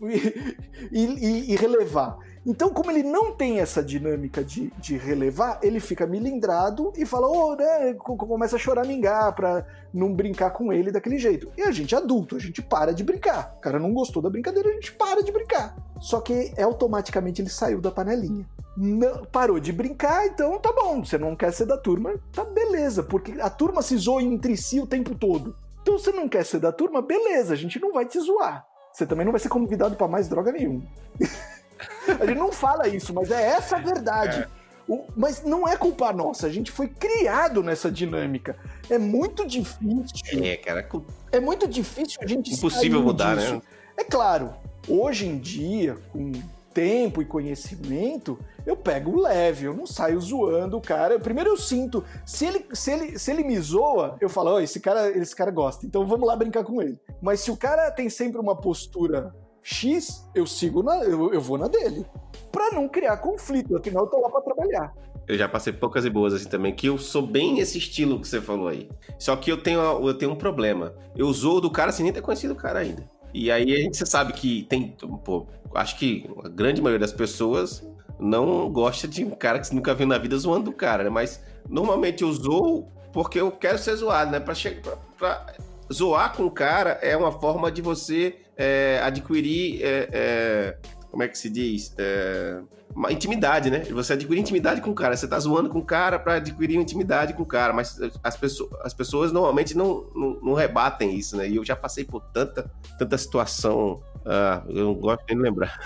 e, 0.90 1.04
e- 1.04 1.52
e 1.52 1.56
relevar. 1.56 2.18
Então, 2.48 2.70
como 2.70 2.92
ele 2.92 3.02
não 3.02 3.32
tem 3.34 3.58
essa 3.58 3.82
dinâmica 3.82 4.44
de, 4.44 4.70
de 4.78 4.96
relevar, 4.96 5.58
ele 5.62 5.80
fica 5.80 6.06
milindrado 6.06 6.92
e 6.96 7.04
fala, 7.04 7.26
ô, 7.26 7.56
né, 7.56 7.92
co- 7.94 8.16
começa 8.16 8.54
a 8.54 8.58
choramingar 8.58 9.34
pra 9.34 9.66
não 9.92 10.14
brincar 10.14 10.50
com 10.50 10.72
ele 10.72 10.92
daquele 10.92 11.18
jeito. 11.18 11.50
E 11.56 11.62
a 11.62 11.72
gente 11.72 11.94
é 11.94 11.98
adulto, 11.98 12.36
a 12.36 12.38
gente 12.38 12.62
para 12.62 12.94
de 12.94 13.02
brincar. 13.02 13.54
O 13.56 13.60
cara 13.60 13.80
não 13.80 13.92
gostou 13.92 14.22
da 14.22 14.30
brincadeira, 14.30 14.68
a 14.68 14.72
gente 14.74 14.92
para 14.92 15.24
de 15.24 15.32
brincar. 15.32 15.74
Só 15.98 16.20
que 16.20 16.52
automaticamente 16.62 17.42
ele 17.42 17.50
saiu 17.50 17.80
da 17.80 17.90
panelinha. 17.90 18.46
Não- 18.76 19.24
parou 19.24 19.58
de 19.58 19.72
brincar, 19.72 20.26
então 20.26 20.56
tá 20.60 20.72
bom. 20.72 21.04
Você 21.04 21.18
não 21.18 21.34
quer 21.34 21.52
ser 21.52 21.66
da 21.66 21.76
turma, 21.76 22.14
tá 22.32 22.44
beleza, 22.44 23.02
porque 23.02 23.40
a 23.40 23.50
turma 23.50 23.82
se 23.82 23.96
zoa 23.96 24.22
entre 24.22 24.56
si 24.56 24.80
o 24.80 24.86
tempo 24.86 25.16
todo. 25.16 25.56
Então 25.82 25.98
você 25.98 26.12
não 26.12 26.28
quer 26.28 26.44
ser 26.44 26.60
da 26.60 26.70
turma, 26.70 27.02
beleza, 27.02 27.54
a 27.54 27.56
gente 27.56 27.80
não 27.80 27.92
vai 27.92 28.04
te 28.06 28.20
zoar. 28.20 28.64
Você 28.92 29.04
também 29.04 29.24
não 29.24 29.32
vai 29.32 29.40
ser 29.40 29.48
convidado 29.48 29.96
pra 29.96 30.06
mais 30.06 30.28
droga 30.28 30.52
nenhuma. 30.52 30.82
a 32.20 32.26
gente 32.26 32.38
não 32.38 32.52
fala 32.52 32.88
isso, 32.88 33.12
mas 33.14 33.30
é 33.30 33.42
essa 33.42 33.76
a 33.76 33.80
verdade. 33.80 34.46
O- 34.88 35.04
mas 35.16 35.42
não 35.42 35.66
é 35.66 35.76
culpa 35.76 36.12
nossa, 36.12 36.46
a 36.46 36.50
gente 36.50 36.70
foi 36.70 36.86
criado 36.88 37.62
nessa 37.62 37.90
dinâmica. 37.90 38.56
É 38.88 38.98
muito 38.98 39.44
difícil. 39.46 40.44
É, 40.44 40.56
cara, 40.56 40.86
É 41.32 41.40
muito 41.40 41.66
difícil 41.66 42.18
a 42.22 42.26
gente 42.26 42.54
impossível 42.54 43.02
mudar, 43.02 43.36
disso. 43.36 43.54
né? 43.54 43.62
É 43.96 44.04
claro, 44.04 44.54
hoje 44.88 45.26
em 45.26 45.38
dia, 45.38 45.96
com 46.12 46.30
tempo 46.72 47.22
e 47.22 47.24
conhecimento, 47.24 48.38
eu 48.66 48.76
pego 48.76 49.18
leve, 49.18 49.64
eu 49.64 49.74
não 49.74 49.86
saio 49.86 50.20
zoando 50.20 50.76
o 50.76 50.80
cara. 50.80 51.18
Primeiro 51.18 51.50
eu 51.50 51.56
sinto, 51.56 52.04
se 52.24 52.44
ele, 52.44 52.66
se 52.72 52.92
ele, 52.92 53.18
se 53.18 53.30
ele 53.30 53.42
me 53.42 53.58
zoa, 53.58 54.16
eu 54.20 54.28
falo, 54.28 54.50
ó, 54.52 54.60
esse 54.60 54.78
cara, 54.78 55.08
esse 55.10 55.34
cara 55.34 55.50
gosta, 55.50 55.86
então 55.86 56.06
vamos 56.06 56.28
lá 56.28 56.36
brincar 56.36 56.62
com 56.64 56.80
ele. 56.82 56.98
Mas 57.20 57.40
se 57.40 57.50
o 57.50 57.56
cara 57.56 57.90
tem 57.90 58.08
sempre 58.10 58.38
uma 58.40 58.54
postura 58.54 59.34
X, 59.68 60.24
eu 60.32 60.46
sigo 60.46 60.80
na, 60.80 61.02
eu, 61.02 61.34
eu 61.34 61.40
vou 61.40 61.58
na 61.58 61.66
dele. 61.66 62.06
Pra 62.52 62.70
não 62.70 62.88
criar 62.88 63.16
conflito, 63.16 63.76
afinal 63.76 64.04
eu 64.04 64.10
tô 64.10 64.20
lá 64.20 64.30
pra 64.30 64.40
trabalhar. 64.40 64.94
Eu 65.26 65.36
já 65.36 65.48
passei 65.48 65.72
poucas 65.72 66.04
e 66.04 66.10
boas 66.10 66.32
assim 66.32 66.48
também, 66.48 66.72
que 66.72 66.86
eu 66.86 66.96
sou 66.96 67.26
bem 67.26 67.58
esse 67.58 67.76
estilo 67.78 68.20
que 68.20 68.28
você 68.28 68.40
falou 68.40 68.68
aí. 68.68 68.88
Só 69.18 69.34
que 69.34 69.50
eu 69.50 69.60
tenho, 69.60 69.80
eu 69.80 70.14
tenho 70.14 70.30
um 70.30 70.36
problema. 70.36 70.94
Eu 71.16 71.32
zoo 71.32 71.60
do 71.60 71.68
cara 71.68 71.90
sem 71.90 72.04
nem 72.04 72.12
ter 72.12 72.22
conhecido 72.22 72.52
o 72.52 72.56
cara 72.56 72.78
ainda. 72.78 73.04
E 73.34 73.50
aí 73.50 73.74
a 73.74 73.78
gente 73.78 74.08
sabe 74.08 74.34
que 74.34 74.62
tem, 74.70 74.96
pô, 75.24 75.48
acho 75.74 75.98
que 75.98 76.30
a 76.44 76.48
grande 76.48 76.80
maioria 76.80 77.04
das 77.04 77.12
pessoas 77.12 77.84
não 78.20 78.70
gosta 78.70 79.08
de 79.08 79.24
um 79.24 79.30
cara 79.30 79.58
que 79.58 79.66
você 79.66 79.74
nunca 79.74 79.92
viu 79.96 80.06
na 80.06 80.16
vida 80.16 80.38
zoando 80.38 80.70
o 80.70 80.74
cara, 80.74 81.02
né? 81.02 81.10
Mas 81.10 81.42
normalmente 81.68 82.22
eu 82.22 82.32
zoo 82.32 82.86
porque 83.12 83.40
eu 83.40 83.50
quero 83.50 83.78
ser 83.78 83.96
zoado, 83.96 84.30
né? 84.30 84.38
Pra, 84.38 84.54
che- 84.54 84.80
pra, 84.80 84.96
pra 85.18 85.54
zoar 85.92 86.34
com 86.34 86.44
o 86.44 86.50
cara 86.50 86.98
é 87.02 87.16
uma 87.16 87.32
forma 87.32 87.70
de 87.70 87.82
você 87.82 88.36
é, 88.56 89.00
adquirir, 89.02 89.82
é, 89.82 90.08
é, 90.12 90.78
como 91.10 91.22
é 91.22 91.28
que 91.28 91.38
se 91.38 91.48
diz? 91.48 91.94
É, 91.98 92.60
uma 92.94 93.12
intimidade, 93.12 93.70
né? 93.70 93.80
Você 93.90 94.14
adquirir 94.14 94.40
intimidade 94.40 94.80
com 94.80 94.90
o 94.90 94.94
cara. 94.94 95.14
Você 95.14 95.28
tá 95.28 95.38
zoando 95.38 95.68
com 95.68 95.78
o 95.78 95.84
cara 95.84 96.18
pra 96.18 96.34
adquirir 96.34 96.76
intimidade 96.76 97.34
com 97.34 97.42
o 97.42 97.46
cara, 97.46 97.72
mas 97.72 97.98
as, 98.24 98.36
pessoas, 98.36 98.70
as 98.82 98.94
pessoas 98.94 99.32
normalmente 99.32 99.76
não, 99.76 100.06
não, 100.14 100.40
não 100.42 100.54
rebatem 100.54 101.14
isso, 101.14 101.36
né? 101.36 101.46
E 101.46 101.56
eu 101.56 101.64
já 101.64 101.76
passei 101.76 102.04
por 102.04 102.22
tanta, 102.32 102.70
tanta 102.98 103.18
situação. 103.18 104.00
Ah, 104.24 104.62
eu 104.68 104.86
não 104.86 104.94
gosto 104.94 105.22
nem 105.28 105.36
de 105.36 105.42
lembrar. 105.42 105.78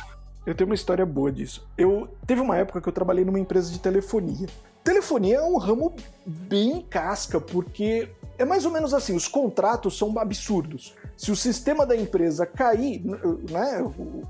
Eu 0.47 0.55
tenho 0.55 0.71
uma 0.71 0.75
história 0.75 1.05
boa 1.05 1.31
disso. 1.31 1.69
Eu 1.77 2.09
teve 2.27 2.41
uma 2.41 2.57
época 2.57 2.81
que 2.81 2.89
eu 2.89 2.93
trabalhei 2.93 3.25
numa 3.25 3.41
empresa 3.41 3.73
de 3.73 3.81
telefonia. 3.81 4.49
Telefonia 4.83 5.37
é 5.37 5.43
um 5.43 5.59
ramo 5.59 5.95
bem 6.25 6.81
casca, 6.81 7.41
porque 7.41 8.09
é 8.41 8.45
mais 8.45 8.65
ou 8.65 8.71
menos 8.73 8.95
assim, 8.95 9.15
os 9.15 9.29
contratos 9.29 9.97
são 9.99 10.19
absurdos. 10.19 10.95
Se 11.17 11.31
o 11.31 11.37
sistema 11.37 11.85
da 11.85 11.95
empresa 11.97 12.47
cair, 12.47 13.03
né, 13.05 13.83
o, 13.83 14.23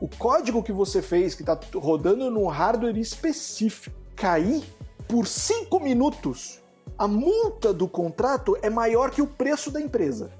o 0.00 0.08
código 0.18 0.62
que 0.62 0.72
você 0.72 1.00
fez, 1.00 1.34
que 1.34 1.42
está 1.42 1.58
rodando 1.74 2.30
num 2.30 2.46
hardware 2.46 2.98
específico, 2.98 3.94
cair 4.16 4.62
por 5.06 5.26
cinco 5.26 5.78
minutos, 5.80 6.60
a 6.98 7.06
multa 7.06 7.72
do 7.72 7.86
contrato 7.88 8.56
é 8.62 8.68
maior 8.70 9.10
que 9.10 9.22
o 9.22 9.26
preço 9.26 9.70
da 9.70 9.80
empresa. 9.80 10.30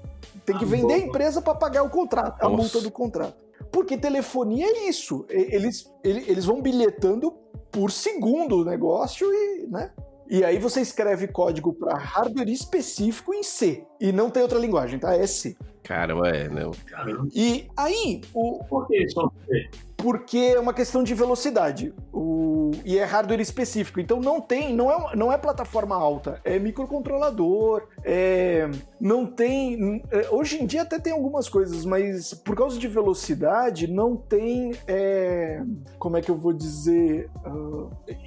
Tem 0.45 0.57
que 0.57 0.65
Ah, 0.65 0.67
vender 0.67 0.93
a 0.93 0.97
boa. 0.97 1.07
empresa 1.09 1.41
para 1.41 1.55
pagar 1.55 1.83
o 1.83 1.89
contrato, 1.89 2.41
a 2.41 2.49
Nossa. 2.49 2.55
multa 2.61 2.81
do 2.81 2.91
contrato. 2.91 3.43
Porque 3.71 3.97
telefonia 3.97 4.65
é 4.67 4.87
isso. 4.89 5.25
Eles, 5.29 5.89
ele- 6.03 6.23
eles 6.29 6.45
vão 6.45 6.61
bilhetando 6.61 7.31
por 7.71 7.91
segundo 7.91 8.57
o 8.57 8.65
negócio 8.65 9.27
e, 9.33 9.67
né? 9.67 9.91
E 10.27 10.43
aí 10.43 10.57
você 10.57 10.81
escreve 10.81 11.27
código 11.27 11.73
para 11.73 11.97
hardware 11.97 12.49
específico 12.49 13.33
em 13.33 13.43
C. 13.43 13.85
E 13.99 14.11
não 14.11 14.29
tem 14.29 14.41
outra 14.41 14.57
linguagem, 14.59 14.99
tá? 14.99 15.15
É 15.15 15.27
C. 15.27 15.55
Cara, 15.83 16.13
é, 16.27 16.49
não. 16.49 16.71
Caramba. 16.87 17.27
E 17.33 17.67
aí, 17.77 18.21
o, 18.33 18.63
Por 18.63 18.87
que 18.87 19.07
só 19.09 19.29
você? 19.29 19.69
Porque 20.05 20.53
é 20.55 20.59
uma 20.59 20.71
questão 20.71 21.03
de 21.03 21.15
velocidade. 21.15 21.91
O, 22.13 22.69
e 22.85 22.99
é 22.99 23.03
hardware 23.03 23.41
específico. 23.41 23.99
Então 23.99 24.19
não 24.19 24.39
tem, 24.39 24.71
não 24.71 24.91
é, 24.91 25.15
não 25.15 25.31
é 25.31 25.37
plataforma 25.37 25.95
alta, 25.95 26.39
é 26.43 26.59
microcontrolador, 26.59 27.87
é, 28.03 28.69
não 29.01 29.25
tem. 29.25 30.03
é, 30.11 30.29
hoje 30.29 30.61
em 30.61 30.67
dia 30.67 30.83
até 30.83 30.99
tem 30.99 31.11
algumas 31.11 31.49
coisas, 31.49 31.85
mas 31.85 32.35
por 32.35 32.55
causa 32.55 32.77
de 32.77 32.87
velocidade, 32.87 33.87
não 33.87 34.15
tem. 34.15 34.73
é, 34.87 35.63
como 35.97 36.17
é 36.17 36.21
que 36.21 36.29
eu 36.29 36.37
vou 36.37 36.53
dizer? 36.53 37.27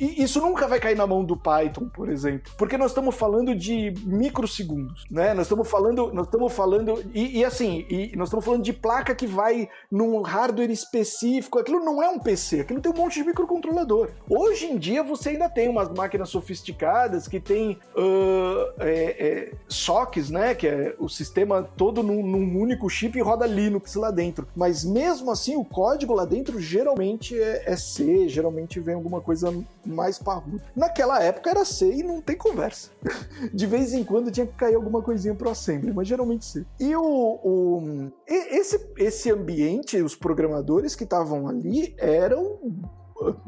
e 0.00 0.20
isso 0.22 0.40
nunca 0.40 0.66
vai 0.66 0.80
cair 0.80 0.96
na 0.96 1.06
mão 1.06 1.24
do 1.24 1.36
Python, 1.36 1.88
por 1.88 2.08
exemplo. 2.08 2.52
Porque 2.58 2.76
nós 2.76 2.90
estamos 2.90 3.14
falando 3.14 3.54
de 3.54 3.94
microsegundos, 4.04 5.04
né? 5.08 5.32
Nós 5.32 5.46
estamos 5.46 5.70
falando. 5.70 6.12
Nós 6.12 6.26
estamos 6.26 6.52
falando. 6.52 7.04
E, 7.14 7.38
e 7.38 7.44
assim, 7.44 7.86
e 7.88 8.16
nós 8.16 8.28
estamos 8.28 8.44
falando 8.44 8.64
de 8.64 8.72
placa 8.72 9.14
que 9.14 9.28
vai 9.28 9.68
num 9.88 10.20
hardware 10.22 10.70
específico. 10.70 11.58
Aquilo 11.68 11.84
não 11.84 12.02
é 12.02 12.08
um 12.08 12.18
PC, 12.18 12.60
aquilo 12.60 12.80
tem 12.80 12.90
um 12.90 12.96
monte 12.96 13.20
de 13.20 13.24
microcontrolador. 13.26 14.08
Hoje 14.26 14.64
em 14.64 14.78
dia 14.78 15.02
você 15.02 15.30
ainda 15.30 15.50
tem 15.50 15.68
umas 15.68 15.90
máquinas 15.90 16.30
sofisticadas 16.30 17.28
que 17.28 17.38
tem 17.38 17.78
ah, 17.94 18.72
é, 18.78 19.26
é, 19.28 19.52
sockets, 19.68 20.30
né? 20.30 20.54
Que 20.54 20.66
é 20.66 20.96
o 20.98 21.10
sistema 21.10 21.62
todo 21.62 22.02
num, 22.02 22.26
num 22.26 22.58
único 22.58 22.88
chip 22.88 23.18
e 23.18 23.20
roda 23.20 23.46
Linux 23.46 23.94
lá 23.96 24.10
dentro. 24.10 24.48
Mas 24.56 24.82
mesmo 24.82 25.30
assim, 25.30 25.56
o 25.56 25.64
código 25.64 26.14
lá 26.14 26.24
dentro 26.24 26.58
geralmente 26.58 27.38
é, 27.38 27.64
é 27.66 27.76
C, 27.76 28.28
geralmente 28.30 28.80
vem 28.80 28.94
alguma 28.94 29.20
coisa 29.20 29.54
mais 29.84 30.18
parruda. 30.18 30.62
Naquela 30.74 31.22
época 31.22 31.50
era 31.50 31.66
C 31.66 31.92
e 31.92 32.02
não 32.02 32.22
tem 32.22 32.36
conversa. 32.36 32.90
De 33.52 33.66
vez 33.66 33.92
em 33.92 34.02
quando 34.04 34.30
tinha 34.30 34.46
que 34.46 34.54
cair 34.54 34.74
alguma 34.74 35.02
coisinha 35.02 35.34
pro 35.34 35.50
assembly, 35.50 35.92
mas 35.92 36.08
geralmente 36.08 36.46
C. 36.46 36.64
E 36.80 36.96
o, 36.96 37.02
o- 37.02 38.10
esse, 38.26 38.80
esse 38.96 39.30
ambiente, 39.30 40.00
os 40.00 40.14
programadores 40.14 40.94
que 40.94 41.04
estavam 41.04 41.46
ali 41.46 41.57
eram 41.98 42.58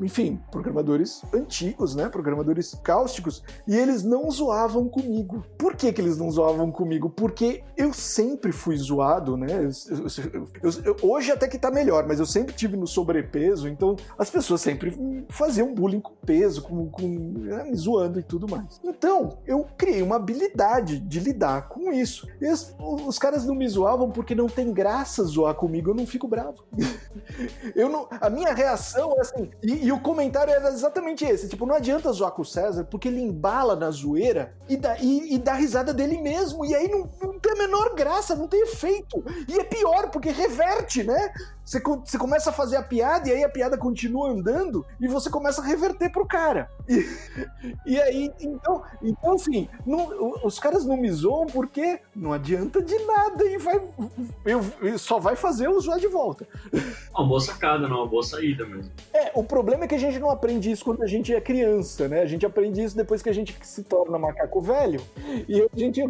enfim, 0.00 0.40
programadores 0.50 1.22
antigos, 1.34 1.94
né? 1.94 2.08
Programadores 2.08 2.74
cáusticos. 2.82 3.42
E 3.66 3.76
eles 3.76 4.02
não 4.02 4.30
zoavam 4.30 4.88
comigo. 4.88 5.44
Por 5.58 5.74
que, 5.76 5.92
que 5.92 6.00
eles 6.00 6.16
não 6.16 6.30
zoavam 6.30 6.70
comigo? 6.70 7.08
Porque 7.10 7.62
eu 7.76 7.92
sempre 7.92 8.52
fui 8.52 8.76
zoado, 8.76 9.36
né? 9.36 9.48
Eu- 9.52 10.42
eu- 10.62 10.84
eu- 10.84 10.96
hoje 11.02 11.30
até 11.30 11.46
que 11.48 11.58
tá 11.58 11.70
melhor, 11.70 12.06
mas 12.06 12.18
eu 12.18 12.26
sempre 12.26 12.54
tive 12.54 12.76
no 12.76 12.86
sobrepeso, 12.86 13.68
então 13.68 13.96
as 14.18 14.28
pessoas 14.30 14.60
sempre 14.60 15.24
faziam 15.28 15.74
bullying 15.74 16.00
com 16.00 16.14
peso, 16.26 16.62
com, 16.62 16.88
com 16.88 17.08
né, 17.08 17.72
zoando 17.74 18.18
e 18.18 18.22
tudo 18.22 18.48
mais. 18.48 18.80
Então, 18.84 19.38
eu 19.46 19.66
criei 19.76 20.02
uma 20.02 20.16
habilidade 20.16 20.98
de 20.98 21.20
lidar 21.20 21.68
com 21.68 21.92
isso. 21.92 22.26
Os, 22.42 22.74
os 23.06 23.18
caras 23.18 23.44
não 23.44 23.54
me 23.54 23.68
zoavam 23.68 24.10
porque 24.10 24.34
não 24.34 24.46
tem 24.46 24.72
graça 24.72 25.22
zoar 25.24 25.54
comigo, 25.54 25.90
eu 25.90 25.94
não 25.94 26.06
fico 26.06 26.26
bravo. 26.26 26.64
Eu 27.74 27.88
não, 27.88 28.06
a 28.20 28.28
minha 28.30 28.52
reação 28.52 29.14
é 29.16 29.20
assim, 29.20 29.50
e 29.62 29.86
E, 29.86 29.92
o 29.92 30.00
comentário 30.00 30.52
era 30.52 30.68
exatamente 30.68 31.24
esse: 31.24 31.48
tipo, 31.48 31.66
não 31.66 31.74
adianta 31.74 32.12
zoar 32.12 32.32
com 32.32 32.42
o 32.42 32.44
César, 32.44 32.84
porque 32.84 33.08
ele 33.08 33.20
embala 33.20 33.76
na 33.76 33.90
zoeira 33.90 34.54
e 34.68 34.76
dá, 34.76 34.96
e, 34.98 35.34
e 35.34 35.38
dá 35.38 35.54
risada 35.54 35.92
dele 35.92 36.18
mesmo. 36.18 36.64
E 36.64 36.74
aí 36.74 36.88
não, 36.88 37.08
não 37.22 37.38
tem 37.38 37.52
a 37.52 37.56
menor 37.56 37.94
graça, 37.94 38.34
não 38.34 38.48
tem 38.48 38.62
efeito. 38.62 39.22
E 39.48 39.58
é 39.58 39.64
pior, 39.64 40.10
porque 40.10 40.30
reverte, 40.30 41.02
né? 41.02 41.32
Você, 41.70 41.78
você 41.78 42.18
começa 42.18 42.50
a 42.50 42.52
fazer 42.52 42.76
a 42.78 42.82
piada 42.82 43.28
e 43.28 43.32
aí 43.32 43.44
a 43.44 43.48
piada 43.48 43.78
continua 43.78 44.28
andando 44.28 44.84
e 45.00 45.06
você 45.06 45.30
começa 45.30 45.62
a 45.62 45.64
reverter 45.64 46.10
pro 46.10 46.26
cara. 46.26 46.68
E, 46.88 47.06
e 47.86 48.00
aí, 48.00 48.32
então, 48.40 48.82
então 49.00 49.34
assim, 49.34 49.68
não, 49.86 50.42
os 50.42 50.58
caras 50.58 50.84
não 50.84 50.96
me 50.96 51.08
zoam 51.12 51.46
porque 51.46 52.00
não 52.12 52.32
adianta 52.32 52.82
de 52.82 52.98
nada 53.04 53.44
e 53.44 53.56
vai, 53.56 53.80
eu, 54.44 54.98
só 54.98 55.20
vai 55.20 55.36
fazer 55.36 55.68
eu 55.68 55.80
zoar 55.80 56.00
de 56.00 56.08
volta. 56.08 56.44
Uma 57.14 57.28
boa 57.28 57.40
sacada, 57.40 57.86
não, 57.86 57.98
uma 57.98 58.08
boa 58.08 58.24
saída 58.24 58.66
mesmo. 58.66 58.90
É, 59.14 59.30
o 59.36 59.44
problema 59.44 59.84
é 59.84 59.86
que 59.86 59.94
a 59.94 59.98
gente 59.98 60.18
não 60.18 60.30
aprende 60.30 60.72
isso 60.72 60.84
quando 60.84 61.04
a 61.04 61.06
gente 61.06 61.32
é 61.32 61.40
criança, 61.40 62.08
né? 62.08 62.22
A 62.22 62.26
gente 62.26 62.44
aprende 62.44 62.82
isso 62.82 62.96
depois 62.96 63.22
que 63.22 63.28
a 63.28 63.34
gente 63.34 63.56
se 63.62 63.84
torna 63.84 64.18
macaco 64.18 64.60
velho 64.60 65.00
e 65.48 65.62
a 65.62 65.68
gente 65.78 66.02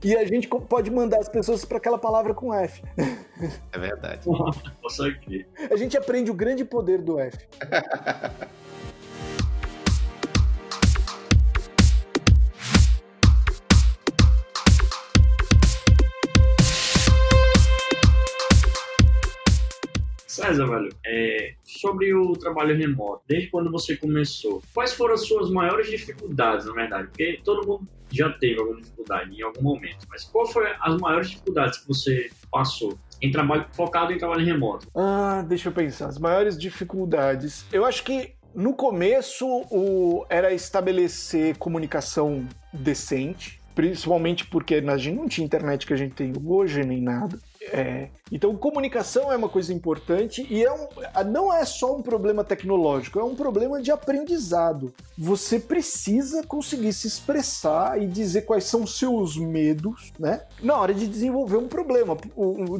e 0.00 0.16
a 0.16 0.24
gente 0.24 0.46
pode 0.46 0.92
mandar 0.92 1.18
as 1.18 1.28
pessoas 1.28 1.64
para 1.64 1.78
aquela 1.78 1.98
palavra 1.98 2.32
com 2.32 2.54
F. 2.54 2.80
É 3.72 3.78
verdade. 3.78 4.28
Nossa, 4.82 5.08
aqui. 5.08 5.46
A 5.70 5.76
gente 5.76 5.96
aprende 5.96 6.30
o 6.30 6.34
grande 6.34 6.64
poder 6.64 7.02
do 7.02 7.18
F. 7.18 7.38
César, 20.26 20.66
velho, 20.66 20.94
é, 21.06 21.54
sobre 21.64 22.12
o 22.12 22.32
trabalho 22.32 22.76
remoto, 22.76 23.22
desde 23.26 23.48
quando 23.50 23.70
você 23.70 23.96
começou, 23.96 24.62
quais 24.74 24.92
foram 24.92 25.14
as 25.14 25.26
suas 25.26 25.48
maiores 25.48 25.88
dificuldades, 25.88 26.66
na 26.66 26.72
verdade? 26.72 27.06
Porque 27.08 27.40
todo 27.44 27.66
mundo 27.66 27.88
já 28.10 28.30
teve 28.30 28.60
alguma 28.60 28.80
dificuldade 28.80 29.34
em 29.34 29.42
algum 29.42 29.62
momento, 29.62 30.06
mas 30.08 30.24
qual 30.24 30.46
foi 30.46 30.66
as 30.80 31.00
maiores 31.00 31.30
dificuldades 31.30 31.78
que 31.78 31.88
você 31.88 32.30
passou 32.50 32.98
em 33.24 33.30
trabalho 33.30 33.66
focado 33.72 34.12
em 34.12 34.18
trabalho 34.18 34.44
remoto? 34.44 34.86
Ah, 34.94 35.44
deixa 35.46 35.68
eu 35.68 35.72
pensar. 35.72 36.08
As 36.08 36.18
maiores 36.18 36.58
dificuldades. 36.58 37.64
Eu 37.72 37.84
acho 37.84 38.04
que 38.04 38.34
no 38.54 38.74
começo 38.74 39.46
o, 39.70 40.24
era 40.28 40.52
estabelecer 40.52 41.56
comunicação 41.56 42.46
decente, 42.72 43.60
principalmente 43.74 44.46
porque 44.46 44.76
a 44.76 44.96
gente 44.96 45.16
não 45.16 45.28
tinha 45.28 45.44
internet 45.44 45.86
que 45.86 45.92
a 45.92 45.96
gente 45.96 46.14
tem 46.14 46.32
hoje 46.44 46.84
nem 46.84 47.00
nada. 47.02 47.38
É, 47.72 48.08
então, 48.30 48.54
comunicação 48.56 49.32
é 49.32 49.36
uma 49.36 49.48
coisa 49.48 49.72
importante 49.72 50.46
e 50.50 50.64
é 50.64 50.72
um, 50.72 50.88
não 51.30 51.52
é 51.52 51.64
só 51.64 51.94
um 51.96 52.02
problema 52.02 52.42
tecnológico, 52.42 53.18
é 53.18 53.24
um 53.24 53.34
problema 53.34 53.80
de 53.80 53.90
aprendizado. 53.90 54.92
Você 55.16 55.58
precisa 55.58 56.42
conseguir 56.42 56.92
se 56.92 57.06
expressar 57.06 58.00
e 58.00 58.06
dizer 58.06 58.42
quais 58.42 58.64
são 58.64 58.86
seus 58.86 59.36
medos, 59.36 60.12
né? 60.18 60.42
Na 60.62 60.76
hora 60.76 60.92
de 60.92 61.06
desenvolver 61.06 61.56
um 61.56 61.68
problema, 61.68 62.16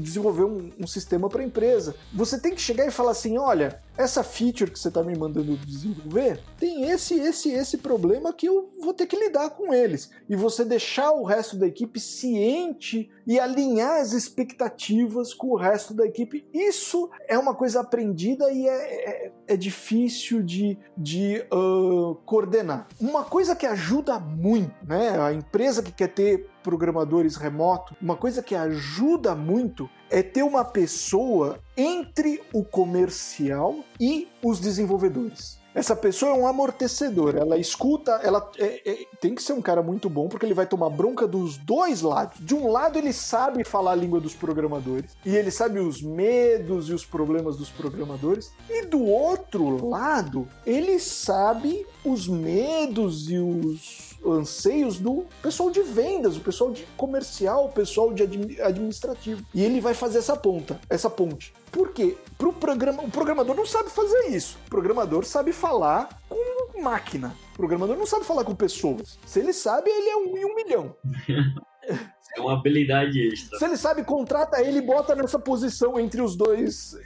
desenvolver 0.01 0.45
um, 0.45 0.71
um 0.81 0.87
sistema 0.87 1.29
para 1.29 1.43
a 1.43 1.45
empresa. 1.45 1.95
Você 2.13 2.39
tem 2.39 2.55
que 2.55 2.61
chegar 2.61 2.87
e 2.87 2.91
falar 2.91 3.13
assim: 3.13 3.39
olha, 3.39 3.81
essa 3.97 4.23
feature 4.23 4.71
que 4.71 4.79
você 4.79 4.89
está 4.89 5.03
me 5.03 5.17
mandando 5.17 5.57
desenvolver 5.57 6.41
tem 6.59 6.91
esse, 6.91 7.15
esse, 7.15 7.51
esse 7.51 7.79
problema 7.79 8.33
que 8.33 8.47
eu 8.47 8.73
vou 8.81 8.93
ter 8.93 9.07
que 9.07 9.17
lidar 9.17 9.51
com 9.51 9.73
eles. 9.73 10.11
E 10.29 10.35
você 10.35 10.65
deixar 10.65 11.13
o 11.13 11.25
resto 11.25 11.57
da 11.57 11.67
equipe 11.67 12.01
ciente 12.01 13.11
e 13.27 13.39
alinhar 13.39 14.01
as 14.01 14.13
expectativas 14.13 15.33
com 15.33 15.49
o 15.49 15.57
resto 15.57 15.95
da 15.95 16.05
equipe. 16.05 16.47
Isso 16.53 17.11
é 17.29 17.39
uma 17.39 17.55
coisa 17.55 17.81
aprendida 17.81 18.51
e 18.51 18.67
é, 18.67 19.27
é, 19.27 19.33
é 19.49 19.57
difícil 19.57 20.43
de, 20.43 20.79
de 20.97 21.45
uh, 21.53 22.17
coordenar. 22.27 22.89
Uma 23.01 23.25
coisa 23.25 23.55
que 23.55 23.67
ajuda 23.67 24.19
muito, 24.19 24.75
né? 24.87 25.19
A 25.21 25.33
empresa 25.33 25.83
que 25.83 25.93
quer 25.93 26.09
ter 26.09 26.51
programadores 26.65 27.37
remoto, 27.37 27.95
uma 28.01 28.17
coisa 28.17 28.43
que 28.43 28.55
ajuda 28.55 29.35
muito 29.37 29.89
é 30.11 30.23
ter 30.23 30.43
uma 30.43 30.65
pessoa 30.65 31.61
entre 31.77 32.43
o 32.53 32.65
comercial 32.65 33.77
e 34.01 34.27
os 34.43 34.59
desenvolvedores. 34.59 35.63
Essa 35.75 35.97
pessoa 35.97 36.31
é 36.31 36.39
um 36.39 36.47
amortecedor, 36.47 37.35
ela 37.37 37.59
escuta, 37.59 38.21
ela 38.23 38.49
é, 38.61 38.81
é, 38.89 39.07
tem 39.21 39.35
que 39.35 39.43
ser 39.43 39.55
um 39.55 39.61
cara 39.61 39.83
muito 39.83 40.09
bom 40.09 40.29
porque 40.29 40.47
ele 40.47 40.55
vai 40.55 40.67
tomar 40.67 40.89
bronca 40.89 41.27
dos 41.27 41.59
dois 41.59 42.01
lados. 42.01 42.39
De 42.39 42.55
um 42.55 42.71
lado 42.71 42.97
ele 42.97 43.13
sabe 43.13 43.65
falar 43.65 43.91
a 43.91 43.97
língua 43.97 44.21
dos 44.21 44.35
programadores 44.35 45.17
e 45.27 45.35
ele 45.35 45.51
sabe 45.51 45.81
os 45.81 46.01
medos 46.01 46.89
e 46.89 46.95
os 46.95 47.05
problemas 47.05 47.57
dos 47.57 47.71
programadores, 47.71 48.53
e 48.71 48.87
do 48.87 49.03
outro 49.05 49.89
lado 49.89 50.47
ele 50.65 51.01
sabe 51.01 51.85
os 52.05 52.29
medos 52.29 53.29
e 53.29 53.39
os 53.39 54.14
anseios 54.33 54.99
do 54.99 55.27
pessoal 55.43 55.71
de 55.71 55.83
vendas, 55.83 56.37
o 56.37 56.41
pessoal 56.41 56.71
de 56.71 56.85
comercial, 56.97 57.67
o 57.67 57.73
pessoal 57.73 58.13
de 58.13 58.23
administrativo. 58.63 59.45
E 59.53 59.63
ele 59.63 59.81
vai 59.81 59.95
fazer 59.95 60.19
essa 60.19 60.37
ponta, 60.37 60.81
essa 60.89 61.11
ponte. 61.11 61.53
Por 61.71 61.93
quê? 61.93 62.17
Pro 62.39 62.53
programa, 62.53 63.03
o 63.03 63.11
programador 63.11 63.55
não 63.55 63.67
sabe 63.67 63.91
fazer 63.91 64.29
isso. 64.29 64.59
O 64.67 64.71
programador 64.71 65.25
sabe 65.25 65.53
falar 65.53 66.21
com 66.29 66.81
máquina. 66.81 67.35
O 67.53 67.57
programador 67.57 67.97
não 67.97 68.07
sabe 68.07 68.25
falar 68.25 68.45
com 68.45 68.55
pessoas. 68.55 69.19
Se 69.27 69.41
ele 69.41 69.53
sabe, 69.53 69.91
ele 69.91 70.09
é 70.09 70.17
um 70.17 70.37
em 70.37 70.45
um 70.45 70.55
milhão. 70.55 70.97
É 72.37 72.41
uma 72.41 72.55
habilidade 72.55 73.21
extra. 73.29 73.59
Se 73.59 73.65
ele 73.65 73.77
sabe, 73.77 74.03
contrata 74.03 74.61
ele 74.61 74.79
e 74.79 74.83
bota 74.83 75.15
nessa 75.15 75.39
posição 75.39 76.01
entre 76.01 76.21
os 76.21 76.35
dois 76.35 76.97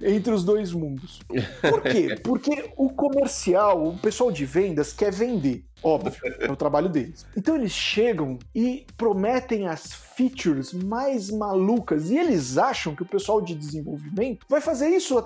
entre 0.00 0.32
os 0.32 0.42
dois 0.42 0.72
mundos. 0.72 1.20
Por 1.60 1.82
quê? 1.82 2.16
Porque 2.24 2.72
o 2.76 2.88
comercial, 2.90 3.88
o 3.88 3.98
pessoal 3.98 4.32
de 4.32 4.46
vendas 4.46 4.92
quer 4.92 5.12
vender. 5.12 5.64
Óbvio, 5.82 6.20
é 6.38 6.50
o 6.50 6.56
trabalho 6.56 6.88
deles. 6.88 7.26
Então 7.36 7.56
eles 7.56 7.72
chegam 7.72 8.38
e 8.54 8.86
prometem 8.96 9.66
as 9.66 9.92
features 9.92 10.72
mais 10.72 11.30
malucas 11.30 12.10
e 12.10 12.18
eles 12.18 12.58
acham 12.58 12.94
que 12.94 13.02
o 13.02 13.06
pessoal 13.06 13.40
de 13.40 13.54
desenvolvimento 13.54 14.44
vai 14.48 14.60
fazer 14.60 14.88
isso 14.88 15.22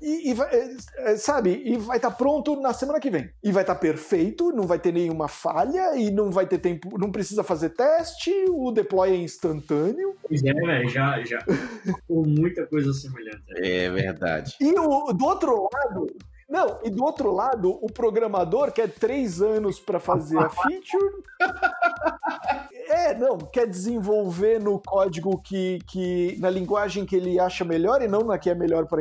e, 0.00 0.30
e 0.30 0.34
vai, 0.34 0.52
é, 0.52 0.76
é, 0.98 1.16
sabe, 1.16 1.62
e 1.64 1.76
vai 1.76 1.98
estar 1.98 2.10
tá 2.10 2.16
pronto 2.16 2.60
na 2.60 2.72
semana 2.72 2.98
que 2.98 3.10
vem. 3.10 3.30
E 3.42 3.52
vai 3.52 3.62
estar 3.62 3.74
tá 3.74 3.80
perfeito, 3.80 4.52
não 4.52 4.66
vai 4.66 4.78
ter 4.78 4.92
nenhuma 4.92 5.28
falha 5.28 5.96
e 5.96 6.10
não 6.10 6.30
vai 6.30 6.46
ter 6.46 6.58
tempo, 6.58 6.98
não 6.98 7.12
precisa 7.12 7.44
fazer 7.44 7.70
teste, 7.70 8.32
o 8.50 8.72
deploy 8.72 9.10
é 9.10 9.16
instantâneo. 9.16 10.16
Pois 10.26 10.42
é, 10.42 10.52
velho, 10.52 10.88
já, 10.88 11.22
já. 11.22 11.38
Com 12.08 12.24
muita 12.26 12.66
coisa 12.66 12.92
semelhante. 12.92 13.42
É 13.56 13.90
verdade. 13.90 14.56
E 14.60 14.72
o, 14.72 15.12
do 15.12 15.24
outro 15.24 15.68
lado, 15.72 16.06
não, 16.52 16.78
e 16.84 16.90
do 16.90 17.02
outro 17.02 17.32
lado, 17.32 17.78
o 17.80 17.90
programador 17.90 18.72
quer 18.72 18.86
três 18.86 19.40
anos 19.40 19.80
para 19.80 19.98
fazer 19.98 20.36
a 20.36 20.50
feature. 20.50 21.22
É, 22.88 23.14
não, 23.14 23.38
quer 23.38 23.66
desenvolver 23.66 24.60
no 24.60 24.78
código 24.78 25.40
que, 25.40 25.78
que. 25.86 26.36
na 26.38 26.50
linguagem 26.50 27.06
que 27.06 27.16
ele 27.16 27.40
acha 27.40 27.64
melhor 27.64 28.02
e 28.02 28.08
não 28.08 28.20
na 28.20 28.36
que 28.36 28.50
é 28.50 28.54
melhor 28.54 28.86
para 28.86 29.00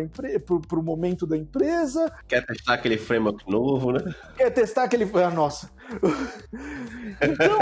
o 0.79 0.83
momento 0.83 1.27
da 1.27 1.35
empresa. 1.35 2.09
Quer 2.25 2.45
testar 2.45 2.75
aquele 2.75 2.97
framework 2.97 3.49
novo, 3.51 3.91
né? 3.91 3.99
Quer 4.37 4.49
testar 4.51 4.83
aquele. 4.83 5.11
Ah, 5.15 5.29
nossa. 5.29 5.69
então, 7.21 7.59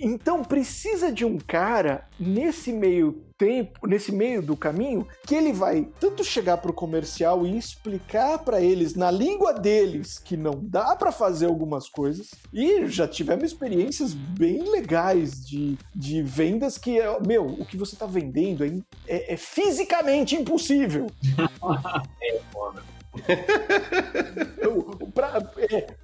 então 0.00 0.44
precisa 0.44 1.10
de 1.10 1.24
um 1.24 1.38
cara 1.38 2.06
nesse 2.18 2.72
meio 2.72 3.24
tempo, 3.38 3.86
nesse 3.86 4.12
meio 4.12 4.42
do 4.42 4.56
caminho, 4.56 5.06
que 5.26 5.34
ele 5.34 5.52
vai 5.52 5.88
tanto 6.00 6.24
chegar 6.24 6.56
para 6.58 6.70
o 6.70 6.74
comercial 6.74 7.46
e 7.46 7.56
explicar 7.56 8.38
para 8.38 8.60
eles 8.60 8.94
na 8.94 9.10
língua 9.10 9.52
deles 9.52 10.18
que 10.18 10.36
não 10.36 10.58
dá 10.62 10.96
para 10.96 11.12
fazer 11.12 11.46
algumas 11.46 11.88
coisas. 11.88 12.30
E 12.52 12.86
já 12.86 13.06
tivemos 13.06 13.44
experiências 13.44 14.12
bem 14.14 14.62
legais 14.70 15.46
de, 15.46 15.78
de 15.94 16.22
vendas 16.22 16.78
que 16.78 16.98
é, 16.98 17.20
meu, 17.20 17.46
o 17.46 17.64
que 17.64 17.76
você 17.76 17.94
está 17.94 18.06
vendendo 18.06 18.64
é, 18.64 18.72
é, 19.06 19.34
é 19.34 19.36
fisicamente 19.36 20.34
impossível. 20.34 21.06
é 22.22 22.40
foda. 22.52 22.95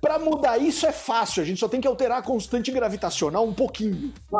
Para 0.00 0.14
é, 0.14 0.18
mudar 0.18 0.58
isso 0.58 0.86
é 0.86 0.92
fácil, 0.92 1.42
a 1.42 1.46
gente 1.46 1.60
só 1.60 1.68
tem 1.68 1.80
que 1.80 1.86
alterar 1.86 2.18
a 2.18 2.22
constante 2.22 2.70
gravitacional 2.70 3.46
um 3.46 3.52
pouquinho. 3.52 4.12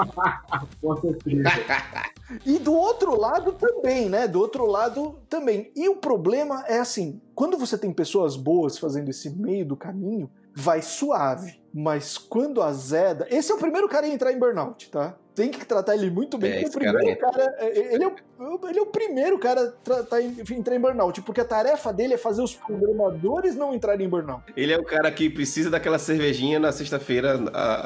e 2.47 2.59
do 2.59 2.73
outro 2.73 3.19
lado 3.19 3.53
também, 3.53 4.09
né? 4.09 4.27
Do 4.27 4.41
outro 4.41 4.65
lado 4.67 5.19
também. 5.29 5.71
E 5.77 5.89
o 5.89 5.97
problema 5.97 6.65
é 6.67 6.79
assim: 6.79 7.21
quando 7.35 7.59
você 7.59 7.77
tem 7.77 7.93
pessoas 7.93 8.37
boas 8.37 8.79
fazendo 8.79 9.11
esse 9.11 9.29
meio 9.31 9.67
do 9.67 9.77
caminho, 9.77 10.31
vai 10.55 10.81
suave. 10.81 11.61
Mas 11.75 12.17
quando 12.19 12.63
azeda. 12.63 13.27
Esse 13.31 13.53
é 13.53 13.55
o 13.55 13.59
primeiro 13.59 13.89
cara 13.89 14.07
a 14.07 14.11
entrar 14.11 14.33
em 14.33 14.39
burnout, 14.39 14.91
tá? 14.91 15.17
Tem 15.35 15.51
que 15.51 15.65
tratar 15.65 15.95
ele 15.95 16.11
muito 16.11 16.37
bem. 16.39 16.63
É, 16.63 16.67
o 16.67 16.71
primeiro 16.71 17.17
cara, 17.19 17.33
cara, 17.33 17.57
é, 17.59 17.95
ele, 17.95 18.05
é 18.05 18.07
o, 18.07 18.69
ele 18.69 18.79
é 18.79 18.83
o 18.83 18.87
primeiro 18.87 19.39
cara 19.39 19.75
a 19.91 20.03
tá 20.03 20.23
entrar 20.23 20.77
em 20.77 20.81
burnout, 20.81 21.23
porque 21.23 21.41
a 21.41 21.45
tarefa 21.45 21.93
dele 21.93 22.15
é 22.15 22.19
fazer 22.19 22.43
os 22.43 22.55
programadores 22.55 23.55
não 23.55 23.75
entrarem 23.75 24.07
em 24.07 24.09
burnout. 24.09 24.45
Ele 24.57 24.73
é 24.73 24.79
o 24.79 24.85
cara 24.85 25.11
que 25.11 25.31
precisa 25.31 25.71
daquela 25.71 25.99
cervejinha 25.99 26.59
na 26.59 26.73
sexta-feira 26.73 27.41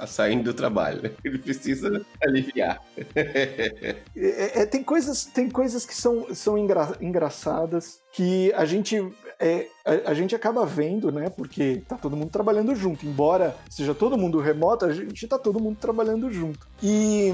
saindo 0.07 0.44
do 0.44 0.55
trabalho. 0.55 1.14
Ele 1.24 1.38
precisa 1.38 2.05
aliviar. 2.22 2.82
É, 3.16 4.01
é, 4.16 4.62
é, 4.62 4.66
tem, 4.66 4.82
coisas, 4.82 5.24
tem 5.24 5.49
coisas 5.49 5.84
que 5.84 5.94
são, 5.94 6.34
são 6.34 6.57
engra, 6.57 6.97
engraçadas 7.01 8.01
que 8.12 8.53
a 8.55 8.64
gente 8.64 8.97
é, 9.39 9.68
a, 9.84 10.11
a, 10.11 10.14
gente 10.14 10.34
acaba 10.34 10.64
vendo, 10.64 11.11
né? 11.12 11.28
Porque 11.28 11.82
tá 11.89 11.97
todo 11.97 12.16
mundo 12.16 12.30
trabalhando 12.30 12.74
junto. 12.74 13.07
Embora 13.07 13.57
seja 13.70 13.95
todo 13.95 14.16
mundo 14.16 14.41
remoto, 14.41 14.84
a 14.84 14.93
gente 14.93 15.26
tá 15.26 15.39
todo 15.39 15.61
mundo 15.61 15.76
trabalhando 15.80 16.30
junto. 16.30 16.66
E 16.82 17.32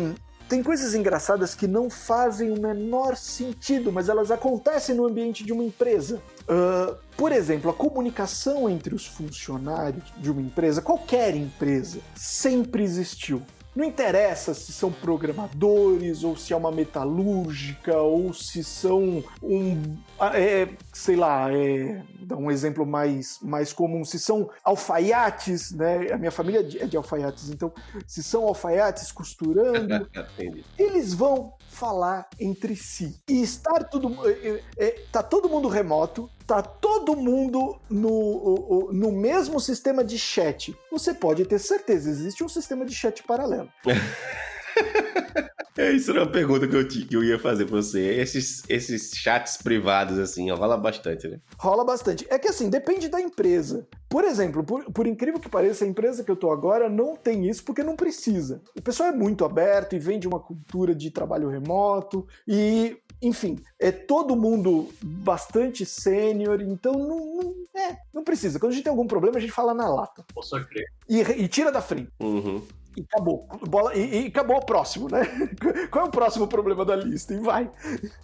tem 0.49 0.63
coisas 0.63 0.95
engraçadas 0.95 1.55
que 1.55 1.67
não 1.67 1.89
fazem 1.89 2.51
o 2.51 2.61
menor 2.61 3.17
sentido, 3.17 3.91
mas 3.91 4.09
elas 4.09 4.31
acontecem 4.31 4.95
no 4.95 5.07
ambiente 5.07 5.45
de 5.45 5.53
uma 5.53 5.65
empresa. 5.65 6.21
Uh, 6.43 6.95
por 7.17 7.33
exemplo, 7.33 7.71
a 7.71 7.75
comunicação 7.75 8.69
entre 8.69 8.95
os 8.95 9.07
funcionários 9.07 10.05
de 10.19 10.31
uma 10.31 10.43
empresa, 10.43 10.83
qualquer 10.83 11.35
empresa, 11.35 12.01
sempre 12.15 12.83
existiu. 12.83 13.43
Não 13.75 13.85
interessa 13.85 14.53
se 14.53 14.71
são 14.71 14.93
programadores, 14.93 16.25
ou 16.25 16.37
se 16.37 16.53
é 16.53 16.57
uma 16.57 16.71
metalúrgica, 16.71 17.97
ou 17.97 18.33
se 18.35 18.63
são 18.63 19.25
um. 19.43 19.97
Ah, 20.21 20.39
é, 20.39 20.69
sei 20.93 21.17
lá, 21.17 21.51
é, 21.51 22.03
dá 22.33 22.37
um 22.37 22.51
exemplo 22.51 22.87
mais, 22.87 23.39
mais 23.43 23.73
comum, 23.73 24.05
se 24.05 24.19
são 24.19 24.51
alfaiates, 24.65 25.73
né? 25.73 26.11
A 26.13 26.19
minha 26.19 26.31
família 26.31 26.61
é 26.61 26.87
de 26.87 26.97
alfaiates, 26.97 27.51
então, 27.51 27.73
se 28.07 28.23
são 28.23 28.45
alfaiates 28.45 29.13
costurando, 29.13 30.09
eles 30.79 31.13
vão 31.13 31.55
falar 31.69 32.27
entre 32.41 32.75
si. 32.75 33.21
E 33.29 33.43
estar 33.43 33.85
tudo. 33.85 34.17
É, 34.29 34.63
é, 34.79 35.05
tá 35.13 35.23
todo 35.23 35.49
mundo 35.49 35.69
remoto, 35.69 36.31
tá 36.47 36.63
todo 36.63 37.15
mundo 37.15 37.79
no, 37.89 38.91
no 38.93 39.13
mesmo 39.13 39.61
sistema 39.61 40.03
de 40.03 40.19
chat. 40.19 40.77
Você 40.91 41.13
pode 41.13 41.45
ter 41.45 41.59
certeza, 41.59 42.11
existe 42.11 42.43
um 42.43 42.49
sistema 42.49 42.85
de 42.85 42.95
chat 42.95 43.23
paralelo. 43.23 43.69
É, 45.77 45.91
isso 45.91 46.11
era 46.11 46.21
uma 46.21 46.31
pergunta 46.31 46.69
que 46.69 46.77
eu, 46.77 46.87
que 46.87 47.17
eu 47.17 47.25
ia 47.25 47.39
fazer 47.39 47.65
pra 47.65 47.77
você. 47.77 48.01
Esses, 48.01 48.63
esses 48.69 49.11
chats 49.15 49.57
privados, 49.57 50.19
assim, 50.19 50.51
ó, 50.51 50.55
rola 50.55 50.77
bastante, 50.77 51.29
né? 51.29 51.41
Rola 51.59 51.85
bastante. 51.85 52.27
É 52.29 52.39
que, 52.39 52.49
assim, 52.49 52.69
depende 52.69 53.09
da 53.09 53.21
empresa. 53.21 53.87
Por 54.09 54.25
exemplo, 54.25 54.63
por, 54.63 54.85
por 54.93 55.07
incrível 55.07 55.41
que 55.41 55.49
pareça, 55.49 55.85
a 55.85 55.89
empresa 55.89 56.23
que 56.23 56.31
eu 56.31 56.37
tô 56.37 56.51
agora 56.51 56.91
não 56.91 57.17
tem 57.17 57.49
isso 57.49 57.65
porque 57.65 57.83
não 57.83 57.97
precisa. 57.97 58.61
O 58.77 58.83
pessoal 58.83 59.09
é 59.09 59.13
muito 59.13 59.45
aberto 59.45 59.95
e 59.95 59.99
vem 59.99 60.19
de 60.19 60.29
uma 60.29 60.39
cultura 60.39 60.95
de 60.95 61.11
trabalho 61.11 61.49
remoto 61.49 62.27
e 62.47 62.99
enfim, 63.23 63.57
é 63.79 63.93
todo 63.93 64.35
mundo 64.35 64.89
bastante 65.01 65.87
sênior, 65.87 66.61
então 66.61 66.93
não, 66.93 67.37
não, 67.37 67.55
é, 67.81 67.97
não 68.13 68.25
precisa. 68.25 68.59
Quando 68.59 68.73
a 68.73 68.75
gente 68.75 68.83
tem 68.83 68.91
algum 68.91 69.07
problema, 69.07 69.39
a 69.39 69.41
gente 69.41 69.53
fala 69.53 69.73
na 69.73 69.89
lata. 69.89 70.25
Posso 70.35 70.61
crer. 70.67 70.87
E, 71.09 71.21
e 71.21 71.49
tira 71.49 71.71
da 71.71 71.81
frente. 71.81 72.11
Uhum 72.21 72.61
e 72.97 73.03
acabou. 73.03 73.47
Bola, 73.69 73.95
e, 73.95 74.25
e, 74.25 74.27
acabou 74.27 74.57
o 74.57 74.65
próximo, 74.65 75.09
né? 75.11 75.23
Qual 75.91 76.05
é 76.05 76.09
o 76.09 76.11
próximo 76.11 76.47
problema 76.47 76.85
da 76.85 76.97
lista? 76.97 77.35
E 77.35 77.39
vai. 77.39 77.71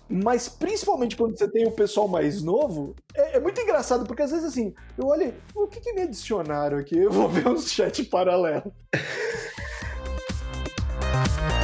Mas 0.09 0.49
principalmente 0.49 1.16
quando 1.16 1.37
você 1.37 1.49
tem 1.49 1.66
o 1.66 1.73
pessoal 1.73 2.09
mais 2.09 2.43
novo, 2.43 2.95
é, 3.14 3.37
é 3.37 3.41
muito 3.41 3.61
engraçado, 3.61 4.07
porque 4.07 4.23
às 4.23 4.31
vezes 4.31 4.47
assim, 4.47 4.75
eu 4.97 5.07
olho, 5.07 5.35
o 5.55 5.66
que, 5.66 5.81
que 5.81 5.93
me 5.93 6.03
adicionaram 6.03 6.79
aqui? 6.79 6.99
Eu 6.99 7.11
vou 7.11 7.29
ver 7.29 7.49
um 7.49 7.59
chat 7.59 8.05
paralelo. 8.05 8.73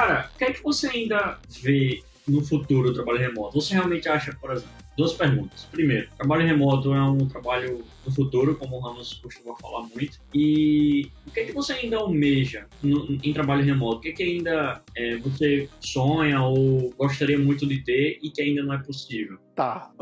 Cara, 0.00 0.30
o 0.34 0.38
que 0.38 0.44
é 0.44 0.52
que 0.52 0.62
você 0.62 0.86
ainda 0.86 1.38
vê 1.60 2.02
no 2.26 2.42
futuro 2.42 2.88
do 2.88 2.94
trabalho 2.94 3.18
remoto? 3.18 3.60
Você 3.60 3.74
realmente 3.74 4.08
acha, 4.08 4.34
por 4.40 4.50
exemplo, 4.50 4.70
duas 4.96 5.12
perguntas. 5.12 5.68
Primeiro, 5.70 6.08
trabalho 6.16 6.46
remoto 6.46 6.94
é 6.94 7.02
um 7.02 7.28
trabalho 7.28 7.84
do 8.02 8.10
futuro, 8.10 8.56
como 8.56 8.76
o 8.76 8.80
Ramos 8.80 9.12
costuma 9.12 9.54
falar 9.56 9.86
muito. 9.94 10.18
E 10.32 11.10
o 11.26 11.30
que 11.30 11.40
é 11.40 11.44
que 11.44 11.52
você 11.52 11.74
ainda 11.74 11.98
almeja 11.98 12.66
no, 12.82 13.18
em 13.22 13.32
trabalho 13.34 13.62
remoto? 13.62 13.98
O 13.98 14.00
que 14.00 14.08
é 14.08 14.12
que 14.12 14.22
ainda 14.22 14.82
é, 14.96 15.18
você 15.18 15.68
sonha 15.80 16.40
ou 16.40 16.94
gostaria 16.96 17.38
muito 17.38 17.66
de 17.66 17.84
ter 17.84 18.18
e 18.22 18.30
que 18.30 18.40
ainda 18.40 18.62
não 18.62 18.72
é 18.72 18.78
possível? 18.78 19.36
Tá. 19.54 19.92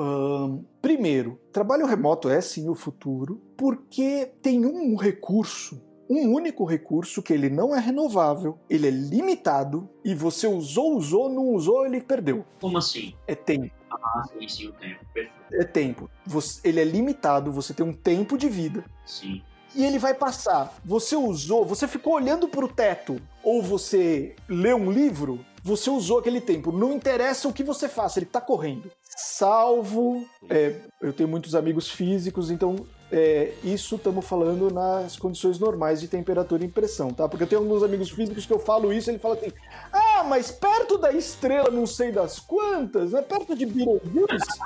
Primeiro, 0.81 1.41
trabalho 1.53 1.87
remoto 1.87 2.29
é 2.29 2.41
sim 2.41 2.69
o 2.69 2.75
futuro, 2.77 3.43
porque 3.57 4.31
tem 4.41 4.65
um 4.65 4.95
recurso 4.95 5.88
um 6.09 6.33
único 6.33 6.65
recurso 6.65 7.23
que 7.23 7.33
ele 7.33 7.51
não 7.51 7.75
é 7.75 7.81
renovável, 7.81 8.59
ele 8.69 8.89
é 8.89 8.91
limitado 8.91 9.89
e 10.05 10.15
você 10.15 10.47
usou, 10.47 10.97
usou, 10.97 11.29
não 11.29 11.49
usou, 11.49 11.85
ele 11.85 12.01
perdeu. 12.01 12.45
Como 12.61 12.79
assim? 12.79 13.15
É 13.27 13.35
tempo. 13.35 13.71
Ah, 13.91 14.23
sim, 14.33 14.49
sim, 14.49 14.69
o 14.69 14.73
tempo. 14.73 15.05
Perfeito. 15.13 15.39
É 15.53 15.65
tempo. 15.65 16.11
Você, 16.27 16.61
ele 16.69 16.81
é 16.81 16.85
limitado, 16.85 17.53
você 17.53 17.75
tem 17.75 17.85
um 17.85 17.93
tempo 17.93 18.37
de 18.39 18.49
vida. 18.49 18.85
Sim. 19.05 19.43
E 19.75 19.85
ele 19.85 19.99
vai 19.99 20.15
passar. 20.15 20.75
Você 20.85 21.15
usou, 21.15 21.65
você 21.65 21.87
ficou 21.87 22.15
olhando 22.15 22.49
para 22.49 22.65
o 22.65 22.69
teto 22.69 23.21
ou 23.43 23.63
você 23.63 24.35
leu 24.49 24.77
um 24.77 24.91
livro, 24.91 25.45
você 25.63 25.91
usou 25.91 26.19
aquele 26.19 26.41
tempo. 26.41 26.73
Não 26.73 26.93
interessa 26.93 27.49
o 27.49 27.53
que 27.53 27.63
você 27.63 27.89
faça, 27.89 28.19
ele 28.19 28.27
está 28.27 28.41
correndo. 28.41 28.91
Salvo. 29.03 30.27
É, 30.49 30.75
eu 31.03 31.13
tenho 31.13 31.29
muitos 31.29 31.55
amigos 31.55 31.91
físicos, 31.91 32.51
então 32.51 32.77
é, 33.11 33.55
isso 33.65 33.97
estamos 33.97 34.25
falando 34.27 34.71
nas 34.71 35.17
condições 35.17 35.59
normais 35.59 36.01
de 36.01 36.09
temperatura 36.09 36.65
e 36.65 36.69
pressão, 36.69 37.11
tá? 37.11 37.29
Porque 37.29 37.45
eu 37.45 37.49
tenho 37.49 37.63
alguns 37.63 37.83
amigos 37.83 38.11
físicos 38.11 38.45
que 38.45 38.53
eu 38.53 38.59
falo 38.59 38.93
isso, 38.93 39.11
ele 39.11 39.19
fala 39.19 39.35
assim: 39.35 39.53
ah, 39.93 40.25
mas 40.25 40.51
perto 40.51 40.99
da 40.99 41.11
estrela 41.13 41.71
não 41.71 41.87
sei 41.87 42.13
das 42.13 42.39
quantas, 42.39 43.13
né? 43.13 43.23
Perto 43.23 43.57
de 43.57 43.65
Beetlejuice, 43.65 44.59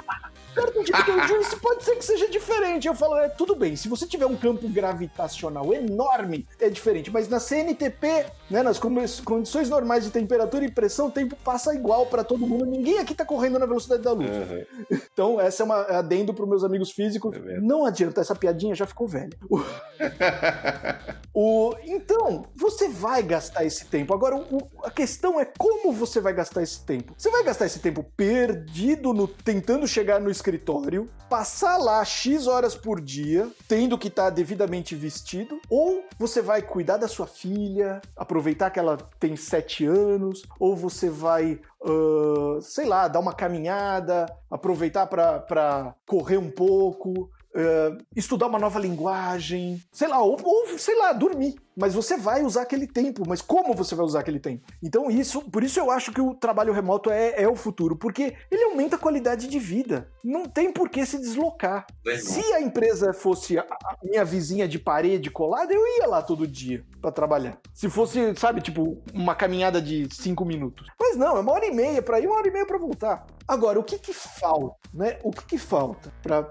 perto 0.54 0.84
de 0.84 0.92
Beetlejuice 0.92 1.56
pode 1.56 1.84
ser 1.84 1.96
que 1.96 2.04
seja 2.04 2.28
diferente. 2.28 2.88
Eu 2.88 2.94
falo, 2.94 3.16
é, 3.16 3.28
tudo 3.28 3.54
bem, 3.54 3.76
se 3.76 3.88
você 3.88 4.06
tiver 4.06 4.26
um 4.26 4.36
campo 4.36 4.68
gravitacional 4.68 5.72
enorme, 5.72 6.46
é 6.60 6.68
diferente, 6.68 7.10
mas 7.10 7.28
na 7.28 7.38
CNTP, 7.38 8.26
né, 8.50 8.62
nas 8.62 8.78
condições 8.78 9.70
normais 9.70 10.04
de 10.04 10.10
temperatura 10.10 10.64
e 10.64 10.70
pressão, 10.70 11.06
o 11.06 11.10
tempo 11.10 11.36
passa 11.44 11.74
igual 11.74 12.06
para 12.06 12.24
todo 12.24 12.46
mundo, 12.46 12.66
ninguém 12.66 12.98
aqui 12.98 13.14
tá 13.14 13.24
correndo 13.24 13.58
na 13.58 13.66
velocidade 13.66 14.02
da 14.02 14.12
luz. 14.12 14.30
Uhum. 14.30 15.00
Então, 15.12 15.40
essa 15.40 15.62
é 15.62 15.64
uma 15.64 15.82
adendo 15.82 16.34
para 16.34 16.46
meus 16.46 16.64
amigos 16.64 16.90
físicos. 16.90 17.36
É 17.36 17.60
não 17.60 17.84
adianta, 17.84 18.20
essa 18.20 18.31
piadinha 18.34 18.74
já 18.74 18.86
ficou 18.86 19.06
velha. 19.06 19.36
o, 21.34 21.74
então, 21.84 22.46
você 22.54 22.88
vai 22.88 23.22
gastar 23.22 23.64
esse 23.64 23.86
tempo. 23.86 24.12
Agora, 24.14 24.36
o, 24.36 24.68
a 24.84 24.90
questão 24.90 25.40
é 25.40 25.44
como 25.44 25.92
você 25.92 26.20
vai 26.20 26.32
gastar 26.32 26.62
esse 26.62 26.84
tempo. 26.84 27.14
Você 27.16 27.30
vai 27.30 27.42
gastar 27.44 27.66
esse 27.66 27.78
tempo 27.78 28.04
perdido 28.16 29.12
no 29.12 29.26
tentando 29.26 29.86
chegar 29.86 30.20
no 30.20 30.30
escritório, 30.30 31.08
passar 31.28 31.76
lá 31.76 32.04
X 32.04 32.46
horas 32.46 32.74
por 32.74 33.00
dia, 33.00 33.50
tendo 33.68 33.98
que 33.98 34.08
estar 34.08 34.24
tá 34.24 34.30
devidamente 34.30 34.94
vestido, 34.94 35.60
ou 35.68 36.04
você 36.18 36.42
vai 36.42 36.62
cuidar 36.62 36.96
da 36.96 37.08
sua 37.08 37.26
filha, 37.26 38.00
aproveitar 38.16 38.70
que 38.70 38.78
ela 38.78 38.96
tem 39.18 39.36
sete 39.36 39.84
anos, 39.84 40.42
ou 40.58 40.76
você 40.76 41.08
vai 41.08 41.60
Uh, 41.84 42.60
sei 42.60 42.86
lá, 42.86 43.08
dar 43.08 43.18
uma 43.18 43.34
caminhada, 43.34 44.26
aproveitar 44.48 45.04
para 45.08 45.96
correr 46.06 46.36
um 46.36 46.48
pouco, 46.48 47.28
uh, 47.54 48.02
estudar 48.14 48.46
uma 48.46 48.58
nova 48.58 48.78
linguagem, 48.78 49.82
sei 49.92 50.08
lá, 50.08 50.22
ou, 50.22 50.38
ou, 50.42 50.78
sei 50.78 50.96
lá, 50.96 51.12
dormir. 51.12 51.54
Mas 51.76 51.94
você 51.94 52.16
vai 52.16 52.42
usar 52.42 52.62
aquele 52.62 52.86
tempo, 52.86 53.22
mas 53.26 53.40
como 53.40 53.74
você 53.74 53.94
vai 53.94 54.04
usar 54.04 54.20
aquele 54.20 54.40
tempo? 54.40 54.66
Então, 54.82 55.10
isso, 55.10 55.42
por 55.50 55.62
isso 55.62 55.78
eu 55.80 55.90
acho 55.90 56.12
que 56.12 56.20
o 56.20 56.34
trabalho 56.34 56.72
remoto 56.72 57.10
é, 57.10 57.42
é 57.42 57.48
o 57.48 57.56
futuro, 57.56 57.96
porque 57.96 58.34
ele 58.50 58.64
aumenta 58.64 58.96
a 58.96 58.98
qualidade 58.98 59.48
de 59.48 59.58
vida. 59.58 60.10
Não 60.22 60.44
tem 60.44 60.72
por 60.72 60.88
que 60.88 61.04
se 61.06 61.18
deslocar. 61.18 61.86
Se 62.20 62.40
a 62.52 62.60
empresa 62.60 63.12
fosse 63.12 63.58
a, 63.58 63.62
a 63.62 63.96
minha 64.02 64.24
vizinha 64.24 64.68
de 64.68 64.78
parede 64.78 65.30
colada, 65.30 65.72
eu 65.72 65.86
ia 65.98 66.06
lá 66.06 66.22
todo 66.22 66.46
dia 66.46 66.84
para 67.00 67.10
trabalhar. 67.10 67.58
Se 67.74 67.88
fosse, 67.88 68.34
sabe, 68.36 68.60
tipo, 68.60 69.02
uma 69.12 69.34
caminhada 69.34 69.80
de 69.80 70.08
cinco 70.14 70.44
minutos. 70.44 70.86
Mas 71.00 71.16
não, 71.16 71.36
é 71.36 71.40
uma 71.40 71.52
hora 71.52 71.66
e 71.66 71.70
meia 71.72 72.02
para 72.02 72.20
ir, 72.20 72.26
uma 72.26 72.36
hora 72.36 72.48
e 72.48 72.52
meia 72.52 72.66
para 72.66 72.78
voltar. 72.78 73.26
Agora, 73.46 73.78
o 73.78 73.84
que 73.84 73.98
que 73.98 74.12
falta, 74.12 74.76
né? 74.94 75.18
O 75.22 75.30
que 75.30 75.44
que 75.44 75.58
falta 75.58 76.12
para 76.22 76.42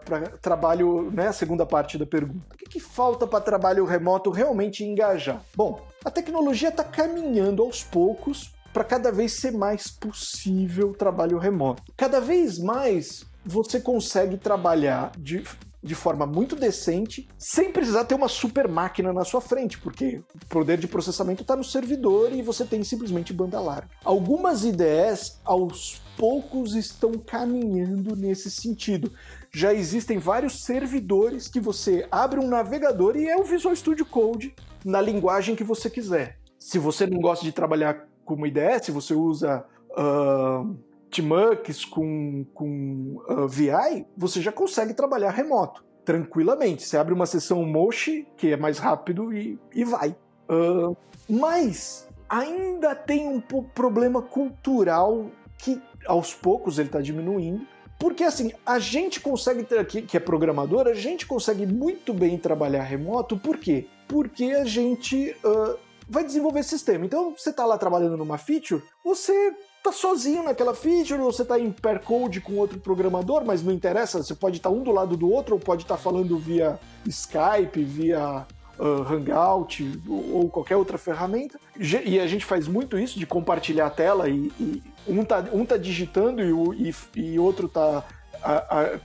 trabalho, 0.41 1.09
né? 1.11 1.27
A 1.27 1.33
segunda 1.33 1.65
parte 1.65 1.97
da 1.97 2.05
pergunta. 2.05 2.55
O 2.71 2.73
que 2.73 2.79
falta 2.79 3.27
para 3.27 3.41
trabalho 3.41 3.83
remoto 3.83 4.29
realmente 4.29 4.85
engajar? 4.85 5.43
Bom, 5.53 5.85
a 6.05 6.09
tecnologia 6.09 6.69
está 6.69 6.85
caminhando 6.85 7.61
aos 7.61 7.83
poucos 7.83 8.53
para 8.71 8.85
cada 8.85 9.11
vez 9.11 9.33
ser 9.33 9.51
mais 9.51 9.91
possível 9.91 10.93
trabalho 10.93 11.37
remoto. 11.37 11.83
Cada 11.97 12.21
vez 12.21 12.57
mais 12.57 13.25
você 13.45 13.77
consegue 13.81 14.37
trabalhar 14.37 15.11
de 15.19 15.43
de 15.83 15.95
forma 15.95 16.27
muito 16.27 16.55
decente, 16.55 17.27
sem 17.37 17.71
precisar 17.71 18.05
ter 18.05 18.13
uma 18.13 18.27
super 18.27 18.67
máquina 18.67 19.11
na 19.11 19.25
sua 19.25 19.41
frente, 19.41 19.79
porque 19.79 20.21
o 20.35 20.45
poder 20.47 20.77
de 20.77 20.87
processamento 20.87 21.41
está 21.41 21.55
no 21.55 21.63
servidor 21.63 22.31
e 22.31 22.43
você 22.43 22.63
tem 22.63 22.83
simplesmente 22.83 23.33
banda 23.33 23.59
larga. 23.59 23.89
Algumas 24.05 24.63
IDEs, 24.63 25.39
aos 25.43 25.99
poucos, 26.15 26.75
estão 26.75 27.13
caminhando 27.13 28.15
nesse 28.15 28.51
sentido. 28.51 29.11
Já 29.53 29.73
existem 29.73 30.17
vários 30.17 30.63
servidores 30.63 31.49
que 31.49 31.59
você 31.59 32.07
abre 32.09 32.39
um 32.39 32.47
navegador 32.47 33.17
e 33.17 33.27
é 33.27 33.35
o 33.35 33.43
Visual 33.43 33.75
Studio 33.75 34.05
Code 34.05 34.55
na 34.85 35.01
linguagem 35.01 35.57
que 35.57 35.63
você 35.63 35.89
quiser. 35.89 36.39
Se 36.57 36.79
você 36.79 37.05
não 37.05 37.19
gosta 37.19 37.43
de 37.43 37.51
trabalhar 37.51 38.07
com 38.23 38.45
IDE, 38.47 38.81
se 38.81 38.91
você 38.91 39.13
usa 39.13 39.65
uh, 39.91 40.73
Tmux 41.09 41.83
com, 41.83 42.45
com 42.53 43.21
uh, 43.27 43.45
VI, 43.49 44.05
você 44.15 44.41
já 44.41 44.53
consegue 44.53 44.93
trabalhar 44.93 45.31
remoto, 45.31 45.83
tranquilamente. 46.05 46.83
Você 46.83 46.95
abre 46.95 47.13
uma 47.13 47.25
sessão 47.25 47.65
Moshi, 47.65 48.25
que 48.37 48.51
é 48.53 48.57
mais 48.57 48.77
rápido, 48.77 49.33
e, 49.33 49.59
e 49.75 49.83
vai. 49.83 50.15
Uh, 50.49 50.95
mas 51.29 52.07
ainda 52.29 52.95
tem 52.95 53.27
um 53.27 53.41
problema 53.41 54.21
cultural 54.21 55.29
que 55.57 55.81
aos 56.05 56.33
poucos 56.33 56.79
ele 56.79 56.87
está 56.87 57.01
diminuindo. 57.01 57.67
Porque 58.01 58.23
assim, 58.23 58.51
a 58.65 58.79
gente 58.79 59.19
consegue 59.19 59.63
aqui, 59.77 60.01
que 60.01 60.17
é 60.17 60.19
programador, 60.19 60.87
a 60.87 60.93
gente 60.95 61.23
consegue 61.27 61.67
muito 61.67 62.15
bem 62.15 62.35
trabalhar 62.35 62.81
remoto, 62.81 63.37
por 63.37 63.59
quê? 63.59 63.85
Porque 64.07 64.45
a 64.45 64.65
gente 64.65 65.35
uh, 65.45 65.77
vai 66.09 66.23
desenvolver 66.23 66.63
sistema. 66.63 67.05
Então, 67.05 67.35
você 67.37 67.51
está 67.51 67.63
lá 67.63 67.77
trabalhando 67.77 68.17
numa 68.17 68.39
feature, 68.39 68.81
você 69.05 69.53
tá 69.83 69.91
sozinho 69.91 70.41
naquela 70.41 70.73
feature, 70.73 71.21
ou 71.21 71.31
você 71.31 71.45
tá 71.45 71.59
em 71.59 71.71
pair 71.71 71.99
code 71.99 72.41
com 72.41 72.55
outro 72.55 72.79
programador, 72.79 73.45
mas 73.45 73.61
não 73.61 73.71
interessa, 73.71 74.23
você 74.23 74.33
pode 74.33 74.57
estar 74.57 74.71
tá 74.71 74.75
um 74.75 74.81
do 74.81 74.91
lado 74.91 75.15
do 75.15 75.29
outro, 75.29 75.53
ou 75.53 75.59
pode 75.59 75.83
estar 75.83 75.97
tá 75.97 76.01
falando 76.01 76.39
via 76.39 76.79
Skype, 77.05 77.83
via 77.83 78.47
uh, 78.81 79.13
Hangout 79.13 80.01
ou 80.07 80.49
qualquer 80.49 80.75
outra 80.75 80.97
ferramenta. 80.97 81.59
E 81.77 82.19
a 82.19 82.27
gente 82.27 82.43
faz 82.43 82.67
muito 82.67 82.97
isso 82.97 83.19
de 83.19 83.25
compartilhar 83.25 83.85
a 83.85 83.89
tela 83.91 84.27
e, 84.27 84.51
e 84.59 84.83
um, 85.07 85.23
tá, 85.23 85.45
um 85.53 85.63
tá 85.63 85.77
digitando 85.77 86.41
e, 86.41 86.51
o, 86.51 86.73
e, 86.73 86.93
e 87.15 87.39
outro 87.39 87.69
tá 87.69 88.03
a, 88.43 88.79
a, 88.79 88.99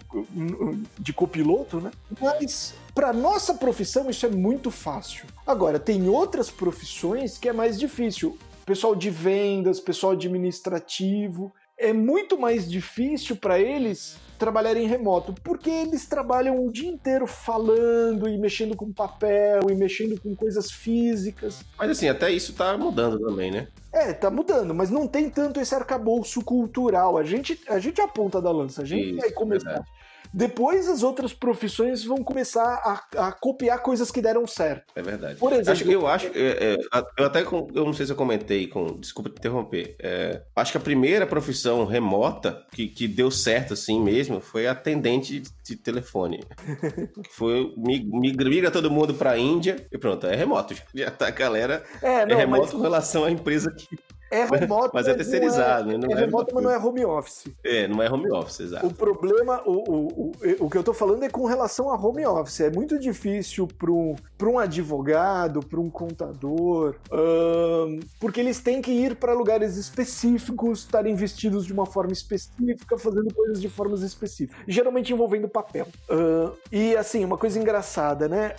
de 0.98 1.12
copiloto, 1.12 1.80
né? 1.80 1.90
Mas 2.20 2.74
para 2.94 3.12
nossa 3.12 3.54
profissão 3.54 4.08
isso 4.08 4.24
é 4.24 4.30
muito 4.30 4.70
fácil. 4.70 5.26
Agora, 5.46 5.78
tem 5.78 6.08
outras 6.08 6.50
profissões 6.50 7.36
que 7.36 7.48
é 7.48 7.52
mais 7.52 7.78
difícil 7.78 8.38
pessoal 8.64 8.96
de 8.96 9.10
vendas, 9.10 9.78
pessoal 9.78 10.14
administrativo. 10.14 11.54
É 11.78 11.92
muito 11.92 12.38
mais 12.38 12.68
difícil 12.68 13.36
para 13.36 13.60
eles 13.60 14.16
trabalharem 14.36 14.86
remoto, 14.86 15.34
porque 15.42 15.70
eles 15.70 16.06
trabalham 16.06 16.64
o 16.64 16.70
dia 16.70 16.88
inteiro 16.88 17.26
falando 17.26 18.28
e 18.28 18.38
mexendo 18.38 18.76
com 18.76 18.92
papel 18.92 19.62
e 19.70 19.74
mexendo 19.74 20.20
com 20.20 20.34
coisas 20.34 20.70
físicas. 20.70 21.64
Mas 21.78 21.90
assim, 21.90 22.08
até 22.08 22.30
isso 22.30 22.52
tá 22.52 22.76
mudando 22.76 23.18
também, 23.18 23.50
né? 23.50 23.68
É, 23.92 24.12
tá 24.12 24.30
mudando, 24.30 24.74
mas 24.74 24.90
não 24.90 25.06
tem 25.06 25.30
tanto 25.30 25.58
esse 25.58 25.74
arcabouço 25.74 26.42
cultural. 26.42 27.16
A 27.16 27.24
gente, 27.24 27.58
a 27.66 27.78
gente 27.78 28.00
é 28.00 28.04
a 28.04 28.08
ponta 28.08 28.42
da 28.42 28.50
lança, 28.50 28.82
a 28.82 28.84
gente 28.84 29.10
isso, 29.10 29.20
vai 29.20 29.30
começar. 29.30 29.70
Verdade. 29.70 29.95
Depois 30.36 30.86
as 30.86 31.02
outras 31.02 31.32
profissões 31.32 32.04
vão 32.04 32.18
começar 32.18 32.62
a, 32.62 33.28
a, 33.28 33.32
copiar 33.32 33.82
coisas 33.82 34.10
que 34.10 34.20
deram 34.20 34.46
certo. 34.46 34.92
É 34.94 35.00
verdade. 35.00 35.38
Por 35.38 35.50
exemplo, 35.50 35.90
eu 35.90 36.06
acho, 36.06 36.26
é, 36.26 36.74
é, 36.74 36.76
eu 37.18 37.24
até 37.24 37.40
eu 37.40 37.84
não 37.86 37.94
sei 37.94 38.04
se 38.04 38.12
eu 38.12 38.16
comentei 38.16 38.66
com, 38.66 38.98
desculpa 39.00 39.30
te 39.30 39.38
interromper. 39.38 39.96
É, 39.98 40.42
acho 40.54 40.72
que 40.72 40.76
a 40.76 40.80
primeira 40.80 41.26
profissão 41.26 41.86
remota 41.86 42.62
que, 42.70 42.86
que 42.86 43.08
deu 43.08 43.30
certo 43.30 43.72
assim 43.72 43.98
mesmo 43.98 44.38
foi 44.38 44.66
atendente 44.66 45.40
de, 45.40 45.48
de 45.64 45.74
telefone. 45.74 46.44
foi 47.32 47.72
migra, 47.74 48.50
migra 48.50 48.70
todo 48.70 48.90
mundo 48.90 49.14
para 49.14 49.30
a 49.30 49.38
Índia 49.38 49.86
e 49.90 49.96
pronto, 49.96 50.26
é 50.26 50.36
remoto. 50.36 50.74
Já 50.94 51.10
tá 51.10 51.28
a 51.28 51.30
galera 51.30 51.82
é, 52.02 52.26
não, 52.26 52.36
é 52.36 52.38
remoto 52.40 52.64
mas... 52.64 52.72
com 52.72 52.80
relação 52.82 53.24
à 53.24 53.30
empresa 53.30 53.70
que 53.70 53.98
é 54.30 54.44
remoto, 54.44 54.90
mas 54.92 55.06
é 55.06 55.14
terceirizado, 55.14 55.90
é, 55.90 55.92
né? 55.92 56.06
Não 56.06 56.10
é, 56.10 56.20
é 56.20 56.24
remoto, 56.24 56.54
mas 56.54 56.64
não 56.64 56.70
é 56.70 56.78
home 56.78 57.04
office. 57.04 57.44
É, 57.64 57.86
não 57.86 58.02
é 58.02 58.10
home 58.10 58.30
office, 58.32 58.60
exato. 58.60 58.86
O 58.86 58.94
problema, 58.94 59.62
o, 59.64 59.72
o, 59.72 60.06
o, 60.06 60.32
o 60.60 60.70
que 60.70 60.78
eu 60.78 60.82
tô 60.82 60.92
falando 60.92 61.22
é 61.22 61.28
com 61.28 61.46
relação 61.46 61.90
a 61.90 61.96
home 61.96 62.26
office. 62.26 62.60
É 62.60 62.70
muito 62.70 62.98
difícil 62.98 63.66
para 63.66 63.90
um, 63.90 64.16
um 64.42 64.58
advogado, 64.58 65.60
para 65.60 65.80
um 65.80 65.88
contador, 65.88 66.96
um, 67.12 68.00
porque 68.20 68.40
eles 68.40 68.60
têm 68.60 68.82
que 68.82 68.90
ir 68.90 69.16
para 69.16 69.32
lugares 69.32 69.76
específicos, 69.76 70.80
estarem 70.80 71.14
vestidos 71.14 71.66
de 71.66 71.72
uma 71.72 71.86
forma 71.86 72.12
específica, 72.12 72.98
fazendo 72.98 73.32
coisas 73.32 73.60
de 73.60 73.68
formas 73.68 74.02
específicas, 74.02 74.62
geralmente 74.66 75.12
envolvendo 75.12 75.48
papel. 75.48 75.86
Um, 76.10 76.52
e 76.72 76.96
assim, 76.96 77.24
uma 77.24 77.38
coisa 77.38 77.58
engraçada, 77.58 78.28
né? 78.28 78.54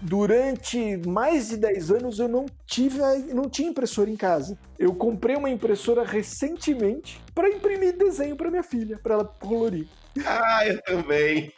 durante 0.00 0.96
mais 1.06 1.48
de 1.48 1.56
10 1.56 1.90
anos 1.90 2.18
eu 2.18 2.28
não 2.28 2.46
tive, 2.66 2.98
não 3.34 3.48
tinha 3.48 3.68
impressora 3.68 4.10
em 4.10 4.16
casa. 4.16 4.58
Eu 4.80 4.94
comprei 4.94 5.36
uma 5.36 5.50
impressora 5.50 6.02
recentemente 6.02 7.20
para 7.34 7.50
imprimir 7.50 7.98
desenho 7.98 8.34
para 8.34 8.50
minha 8.50 8.62
filha, 8.62 8.98
para 9.02 9.12
ela 9.12 9.24
colorir. 9.26 9.86
Ah, 10.24 10.66
eu 10.66 10.80
também. 10.80 11.52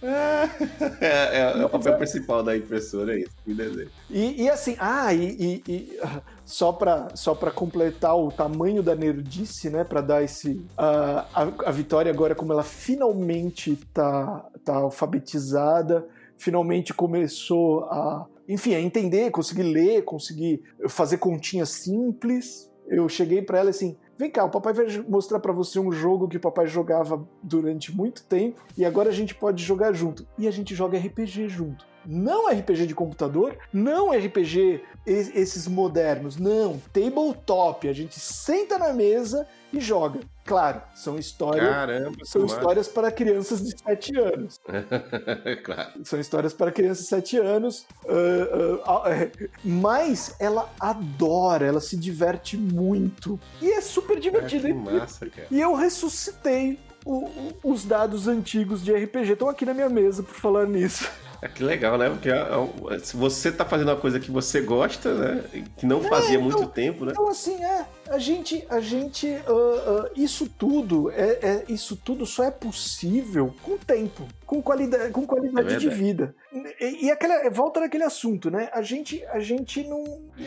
é, 0.00 0.48
é, 1.00 1.60
é, 1.60 1.64
o 1.64 1.68
papel 1.68 1.96
principal 1.96 2.44
da 2.44 2.56
impressora, 2.56 3.16
é 3.16 3.22
isso, 3.22 3.32
desenho. 3.44 3.90
E, 4.08 4.44
e 4.44 4.48
assim, 4.48 4.76
ah, 4.78 5.12
e, 5.12 5.62
e, 5.66 5.72
e 5.72 5.98
só 6.44 6.72
para 6.72 7.08
só 7.16 7.34
completar 7.34 8.16
o 8.16 8.30
tamanho 8.30 8.80
da 8.80 8.94
nerdice, 8.94 9.68
né, 9.70 9.82
para 9.82 10.00
dar 10.00 10.22
esse 10.22 10.52
uh, 10.52 11.26
a, 11.34 11.52
a 11.66 11.70
Vitória 11.72 12.12
agora 12.12 12.36
como 12.36 12.52
ela 12.52 12.62
finalmente 12.62 13.74
tá, 13.92 14.46
tá 14.64 14.76
alfabetizada, 14.76 16.06
finalmente 16.36 16.94
começou 16.94 17.86
a 17.86 18.24
enfim, 18.48 18.74
a 18.74 18.80
entender, 18.80 19.30
conseguir 19.30 19.64
ler, 19.64 20.04
conseguir 20.04 20.62
fazer 20.88 21.18
continhas 21.18 21.68
simples. 21.68 22.72
Eu 22.86 23.06
cheguei 23.08 23.42
para 23.42 23.58
ela 23.58 23.70
assim: 23.70 23.96
vem 24.16 24.30
cá, 24.30 24.44
o 24.44 24.50
papai 24.50 24.72
vai 24.72 24.86
mostrar 25.06 25.38
para 25.38 25.52
você 25.52 25.78
um 25.78 25.92
jogo 25.92 26.26
que 26.26 26.38
o 26.38 26.40
papai 26.40 26.66
jogava 26.66 27.28
durante 27.42 27.94
muito 27.94 28.24
tempo 28.24 28.64
e 28.76 28.84
agora 28.84 29.10
a 29.10 29.12
gente 29.12 29.34
pode 29.34 29.62
jogar 29.62 29.92
junto. 29.92 30.26
E 30.38 30.48
a 30.48 30.50
gente 30.50 30.74
joga 30.74 30.98
RPG 30.98 31.48
junto. 31.48 31.86
Não 32.04 32.48
RPG 32.48 32.86
de 32.86 32.94
computador, 32.94 33.56
não 33.72 34.10
RPG 34.10 34.82
esses 35.06 35.66
modernos, 35.66 36.36
não, 36.36 36.80
tabletop. 36.92 37.88
A 37.88 37.92
gente 37.92 38.20
senta 38.20 38.78
na 38.78 38.92
mesa 38.92 39.46
e 39.72 39.80
joga. 39.80 40.20
Claro, 40.44 40.80
são 40.94 41.18
histórias, 41.18 41.68
Caramba, 41.68 42.24
são 42.24 42.46
histórias 42.46 42.88
para 42.88 43.10
crianças 43.10 43.62
de 43.62 43.78
7 43.78 44.18
anos. 44.18 44.60
claro. 45.62 46.04
São 46.04 46.18
histórias 46.18 46.54
para 46.54 46.72
crianças 46.72 47.04
de 47.04 47.10
7 47.10 47.36
anos, 47.38 47.86
uh, 48.04 48.76
uh, 48.76 49.48
mas 49.62 50.34
ela 50.40 50.70
adora, 50.80 51.66
ela 51.66 51.80
se 51.80 51.98
diverte 51.98 52.56
muito. 52.56 53.38
E 53.60 53.70
é 53.70 53.80
super 53.82 54.18
divertido. 54.18 54.68
Ah, 54.68 54.74
massa, 54.74 55.26
cara. 55.28 55.48
E 55.50 55.60
eu 55.60 55.74
ressuscitei 55.74 56.78
o, 57.04 57.26
o, 57.26 57.54
os 57.64 57.84
dados 57.84 58.26
antigos 58.26 58.82
de 58.82 58.92
RPG. 58.92 59.32
Estão 59.32 59.50
aqui 59.50 59.66
na 59.66 59.74
minha 59.74 59.90
mesa 59.90 60.22
por 60.22 60.34
falar 60.34 60.66
nisso. 60.66 61.10
É 61.40 61.48
que 61.48 61.62
legal, 61.62 61.96
né? 61.96 62.10
Porque 62.10 62.30
se 63.04 63.16
você 63.16 63.52
tá 63.52 63.64
fazendo 63.64 63.88
uma 63.88 63.96
coisa 63.96 64.18
que 64.18 64.30
você 64.30 64.60
gosta, 64.60 65.14
né? 65.14 65.44
Que 65.76 65.86
não 65.86 66.04
é, 66.04 66.08
fazia 66.08 66.38
muito 66.38 66.58
então, 66.58 66.68
tempo, 66.68 67.04
né? 67.04 67.12
Então, 67.12 67.28
assim, 67.28 67.62
é. 67.62 67.86
A 68.08 68.18
gente. 68.18 68.66
A 68.68 68.80
gente 68.80 69.26
uh, 69.26 69.52
uh, 69.52 70.10
isso 70.16 70.48
tudo. 70.58 71.10
É, 71.10 71.38
é, 71.42 71.64
isso 71.68 71.94
tudo 71.96 72.26
só 72.26 72.44
é 72.44 72.50
possível 72.50 73.54
com 73.62 73.76
tempo, 73.78 74.26
com 74.48 74.62
qualidade, 74.62 75.12
com 75.12 75.26
qualidade 75.26 75.74
é 75.74 75.76
de 75.76 75.90
vida. 75.90 76.34
E, 76.80 77.04
e 77.04 77.10
aquela, 77.10 77.50
volta 77.50 77.80
naquele 77.80 78.04
assunto, 78.04 78.50
né? 78.50 78.70
A 78.72 78.80
gente, 78.80 79.22
a 79.26 79.38
gente 79.40 79.84
não. 79.86 80.02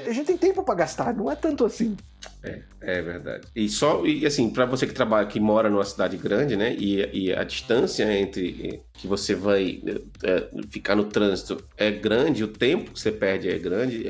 A 0.08 0.12
gente 0.12 0.26
tem 0.26 0.38
tempo 0.38 0.64
para 0.64 0.74
gastar, 0.74 1.14
não 1.14 1.30
é 1.30 1.36
tanto 1.36 1.64
assim. 1.64 1.96
É, 2.44 2.64
é 2.82 3.02
verdade. 3.04 3.48
E 3.56 3.70
só, 3.70 4.04
e 4.04 4.26
assim, 4.26 4.50
para 4.50 4.66
você 4.66 4.88
que 4.88 4.94
trabalha, 4.94 5.28
que 5.28 5.40
mora 5.40 5.70
numa 5.70 5.84
cidade 5.84 6.18
grande, 6.18 6.58
né? 6.58 6.76
E, 6.80 7.28
e 7.28 7.32
a 7.32 7.44
distância 7.44 8.12
entre 8.12 8.82
que 8.92 9.06
você 9.06 9.36
vai 9.36 9.84
é, 10.24 10.50
ficar 10.72 10.96
no 10.96 11.04
trânsito 11.04 11.64
é 11.78 11.92
grande, 11.92 12.44
o 12.44 12.48
tempo 12.48 12.90
que 12.90 13.00
você 13.00 13.12
perde 13.12 13.50
é 13.50 13.60
grande. 13.60 14.06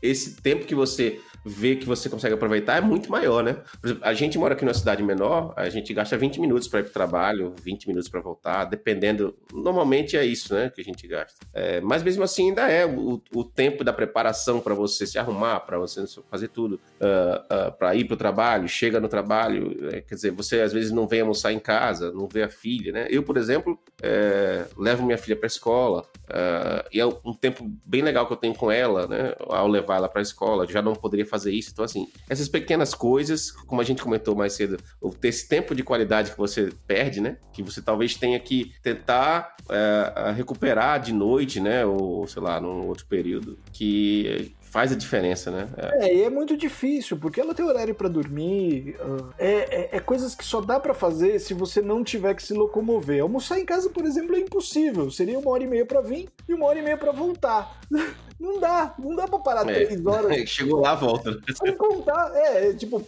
Esse 0.00 0.36
tempo 0.36 0.64
que 0.64 0.74
você 0.74 1.20
ver 1.44 1.76
que 1.76 1.86
você 1.86 2.08
consegue 2.08 2.34
aproveitar 2.34 2.76
é 2.76 2.80
muito 2.80 3.10
maior, 3.10 3.42
né? 3.42 3.56
Exemplo, 3.82 4.02
a 4.04 4.14
gente 4.14 4.38
mora 4.38 4.54
aqui 4.54 4.64
numa 4.64 4.74
cidade 4.74 5.02
menor, 5.02 5.52
a 5.56 5.68
gente 5.68 5.92
gasta 5.92 6.16
20 6.16 6.40
minutos 6.40 6.68
para 6.68 6.80
ir 6.80 6.84
para 6.84 6.90
o 6.90 6.92
trabalho, 6.92 7.54
20 7.62 7.86
minutos 7.86 8.08
para 8.08 8.20
voltar, 8.20 8.64
dependendo. 8.64 9.36
Normalmente 9.52 10.16
é 10.16 10.24
isso, 10.24 10.54
né, 10.54 10.70
que 10.74 10.80
a 10.80 10.84
gente 10.84 11.06
gasta. 11.06 11.34
É, 11.52 11.80
mas 11.80 12.02
mesmo 12.02 12.22
assim 12.22 12.48
ainda 12.48 12.70
é 12.70 12.86
o, 12.86 13.20
o 13.34 13.44
tempo 13.44 13.84
da 13.84 13.92
preparação 13.92 14.60
para 14.60 14.74
você 14.74 15.06
se 15.06 15.18
arrumar, 15.18 15.60
para 15.60 15.78
você 15.78 16.04
fazer 16.30 16.48
tudo. 16.48 16.80
Uh, 17.00 17.68
uh, 17.68 17.72
para 17.72 17.94
ir 17.94 18.04
para 18.04 18.14
o 18.14 18.16
trabalho, 18.16 18.68
chega 18.68 19.00
no 19.00 19.08
trabalho, 19.08 19.88
é, 19.92 20.00
quer 20.00 20.14
dizer, 20.14 20.30
você 20.30 20.60
às 20.60 20.72
vezes 20.72 20.90
não 20.90 21.06
vem 21.06 21.20
almoçar 21.20 21.52
em 21.52 21.58
casa, 21.58 22.12
não 22.12 22.26
vê 22.26 22.42
a 22.42 22.48
filha, 22.48 22.92
né? 22.92 23.06
Eu, 23.10 23.22
por 23.22 23.36
exemplo, 23.36 23.78
é, 24.02 24.64
levo 24.76 25.04
minha 25.04 25.18
filha 25.18 25.36
para 25.36 25.46
a 25.46 25.48
escola 25.48 26.02
uh, 26.02 26.88
e 26.92 27.00
é 27.00 27.06
um 27.06 27.34
tempo 27.34 27.64
bem 27.84 28.02
legal 28.02 28.26
que 28.26 28.32
eu 28.32 28.36
tenho 28.36 28.54
com 28.54 28.70
ela, 28.70 29.06
né? 29.06 29.34
Ao 29.40 29.68
levar 29.68 29.96
ela 29.96 30.08
para 30.08 30.20
a 30.20 30.22
escola, 30.22 30.66
já 30.66 30.80
não 30.80 30.94
poderia 30.94 31.26
fazer 31.34 31.52
isso. 31.52 31.70
Então, 31.72 31.84
assim, 31.84 32.08
essas 32.28 32.48
pequenas 32.48 32.94
coisas, 32.94 33.50
como 33.50 33.80
a 33.80 33.84
gente 33.84 34.02
comentou 34.02 34.36
mais 34.36 34.52
cedo, 34.52 34.78
ter 35.20 35.28
esse 35.28 35.48
tempo 35.48 35.74
de 35.74 35.82
qualidade 35.82 36.30
que 36.30 36.38
você 36.38 36.70
perde, 36.86 37.20
né? 37.20 37.38
Que 37.52 37.62
você 37.62 37.82
talvez 37.82 38.14
tenha 38.14 38.38
que 38.38 38.72
tentar 38.82 39.56
é, 39.68 40.32
recuperar 40.32 41.00
de 41.00 41.12
noite, 41.12 41.60
né? 41.60 41.84
Ou 41.84 42.26
sei 42.28 42.40
lá, 42.40 42.60
num 42.60 42.86
outro 42.86 43.06
período, 43.06 43.58
que 43.72 44.54
faz 44.74 44.90
a 44.90 44.96
diferença, 44.96 45.52
né? 45.52 45.68
É, 45.76 46.08
é 46.08 46.16
e 46.16 46.22
é 46.22 46.28
muito 46.28 46.56
difícil, 46.56 47.16
porque 47.16 47.40
ela 47.40 47.54
tem 47.54 47.64
horário 47.64 47.94
para 47.94 48.08
dormir, 48.08 48.96
uh, 49.00 49.32
é, 49.38 49.52
é, 49.52 49.88
é, 49.92 50.00
coisas 50.00 50.34
que 50.34 50.44
só 50.44 50.60
dá 50.60 50.80
para 50.80 50.92
fazer 50.92 51.38
se 51.38 51.54
você 51.54 51.80
não 51.80 52.02
tiver 52.02 52.34
que 52.34 52.42
se 52.42 52.52
locomover. 52.52 53.22
Almoçar 53.22 53.60
em 53.60 53.64
casa, 53.64 53.88
por 53.88 54.04
exemplo, 54.04 54.34
é 54.34 54.40
impossível. 54.40 55.12
Seria 55.12 55.38
uma 55.38 55.48
hora 55.52 55.62
e 55.62 55.68
meia 55.68 55.86
para 55.86 56.00
vir 56.00 56.28
e 56.48 56.52
uma 56.52 56.66
hora 56.66 56.80
e 56.80 56.82
meia 56.82 56.96
para 56.96 57.12
voltar. 57.12 57.80
Não 58.44 58.60
dá, 58.60 58.94
não 58.98 59.16
dá 59.16 59.26
pra 59.26 59.38
parar 59.38 59.70
é, 59.70 59.86
três 59.86 60.04
horas. 60.04 60.36
Chegou 60.50 60.80
lá, 60.80 60.94
volta. 60.94 61.40
Sem 61.54 61.74
contar, 61.74 62.30
é, 62.34 62.74
tipo, 62.74 63.02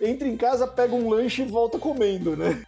entra 0.00 0.26
em 0.26 0.36
casa, 0.36 0.66
pega 0.66 0.92
um 0.92 1.08
lanche 1.08 1.42
e 1.42 1.46
volta 1.46 1.78
comendo, 1.78 2.36
né? 2.36 2.60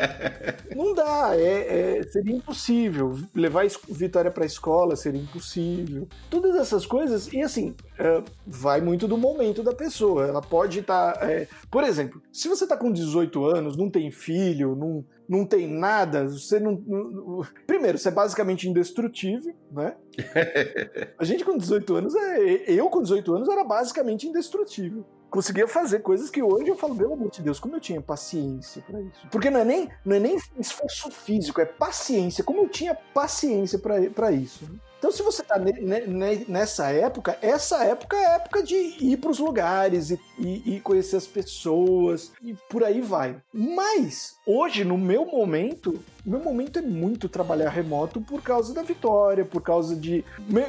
não 0.74 0.94
dá, 0.94 1.32
é, 1.34 1.98
é, 1.98 2.02
seria 2.04 2.34
impossível. 2.34 3.14
Levar 3.34 3.66
Vitória 3.90 4.30
pra 4.30 4.46
escola 4.46 4.96
seria 4.96 5.20
impossível. 5.20 6.08
Todas 6.30 6.56
essas 6.56 6.86
coisas, 6.86 7.30
e 7.30 7.42
assim, 7.42 7.74
é, 7.98 8.22
vai 8.46 8.80
muito 8.80 9.06
do 9.06 9.18
momento 9.18 9.62
da 9.62 9.74
pessoa. 9.74 10.26
Ela 10.26 10.40
pode 10.40 10.78
estar. 10.78 11.12
Tá, 11.12 11.30
é, 11.30 11.46
por 11.70 11.84
exemplo, 11.84 12.22
se 12.32 12.48
você 12.48 12.66
tá 12.66 12.74
com 12.74 12.90
18 12.90 13.44
anos, 13.44 13.76
não 13.76 13.90
tem 13.90 14.10
filho, 14.10 14.74
não, 14.74 15.04
não 15.30 15.46
tem 15.46 15.68
nada, 15.68 16.26
você 16.26 16.58
não, 16.58 16.72
não, 16.72 17.46
Primeiro, 17.64 17.96
você 17.96 18.08
é 18.08 18.10
basicamente 18.10 18.68
indestrutível, 18.68 19.54
né? 19.70 19.94
A 21.16 21.24
gente 21.24 21.44
com 21.44 21.56
18 21.56 21.94
anos, 21.94 22.14
é, 22.16 22.64
eu 22.66 22.90
com 22.90 23.00
18 23.00 23.32
anos 23.36 23.48
era 23.48 23.62
basicamente 23.62 24.26
indestrutível. 24.26 25.06
Conseguia 25.30 25.68
fazer 25.68 26.00
coisas 26.00 26.28
que 26.30 26.42
hoje 26.42 26.68
eu 26.68 26.76
falo, 26.76 26.96
pelo 26.96 27.12
amor 27.12 27.30
de 27.30 27.40
Deus, 27.42 27.60
como 27.60 27.76
eu 27.76 27.80
tinha 27.80 28.02
paciência 28.02 28.82
para 28.82 29.00
isso. 29.00 29.28
Porque 29.30 29.48
não 29.48 29.60
é, 29.60 29.64
nem, 29.64 29.88
não 30.04 30.16
é 30.16 30.18
nem 30.18 30.36
esforço 30.58 31.08
físico, 31.12 31.60
é 31.60 31.64
paciência. 31.64 32.42
Como 32.42 32.62
eu 32.62 32.68
tinha 32.68 32.92
paciência 32.92 33.78
para 33.78 34.32
isso. 34.32 34.64
Né? 34.64 34.80
Então, 35.00 35.10
se 35.10 35.22
você 35.22 35.40
está 35.40 35.58
nessa 36.46 36.90
época, 36.90 37.38
essa 37.40 37.82
época 37.84 38.18
é 38.18 38.34
época 38.34 38.62
de 38.62 38.74
ir 38.74 39.16
para 39.16 39.30
os 39.30 39.38
lugares 39.38 40.10
e, 40.10 40.20
e, 40.38 40.76
e, 40.76 40.80
conhecer 40.80 41.16
as 41.16 41.26
pessoas 41.26 42.32
e 42.42 42.52
por 42.68 42.84
aí 42.84 43.00
vai. 43.00 43.36
Mas, 43.50 44.34
hoje, 44.44 44.84
no 44.84 44.98
meu 44.98 45.24
momento, 45.24 45.98
meu 46.22 46.40
momento 46.40 46.80
é 46.80 46.82
muito 46.82 47.30
trabalhar 47.30 47.70
remoto 47.70 48.20
por 48.20 48.42
causa 48.42 48.74
da 48.74 48.82
vitória, 48.82 49.42
por 49.42 49.62
causa 49.62 49.96
de. 49.96 50.22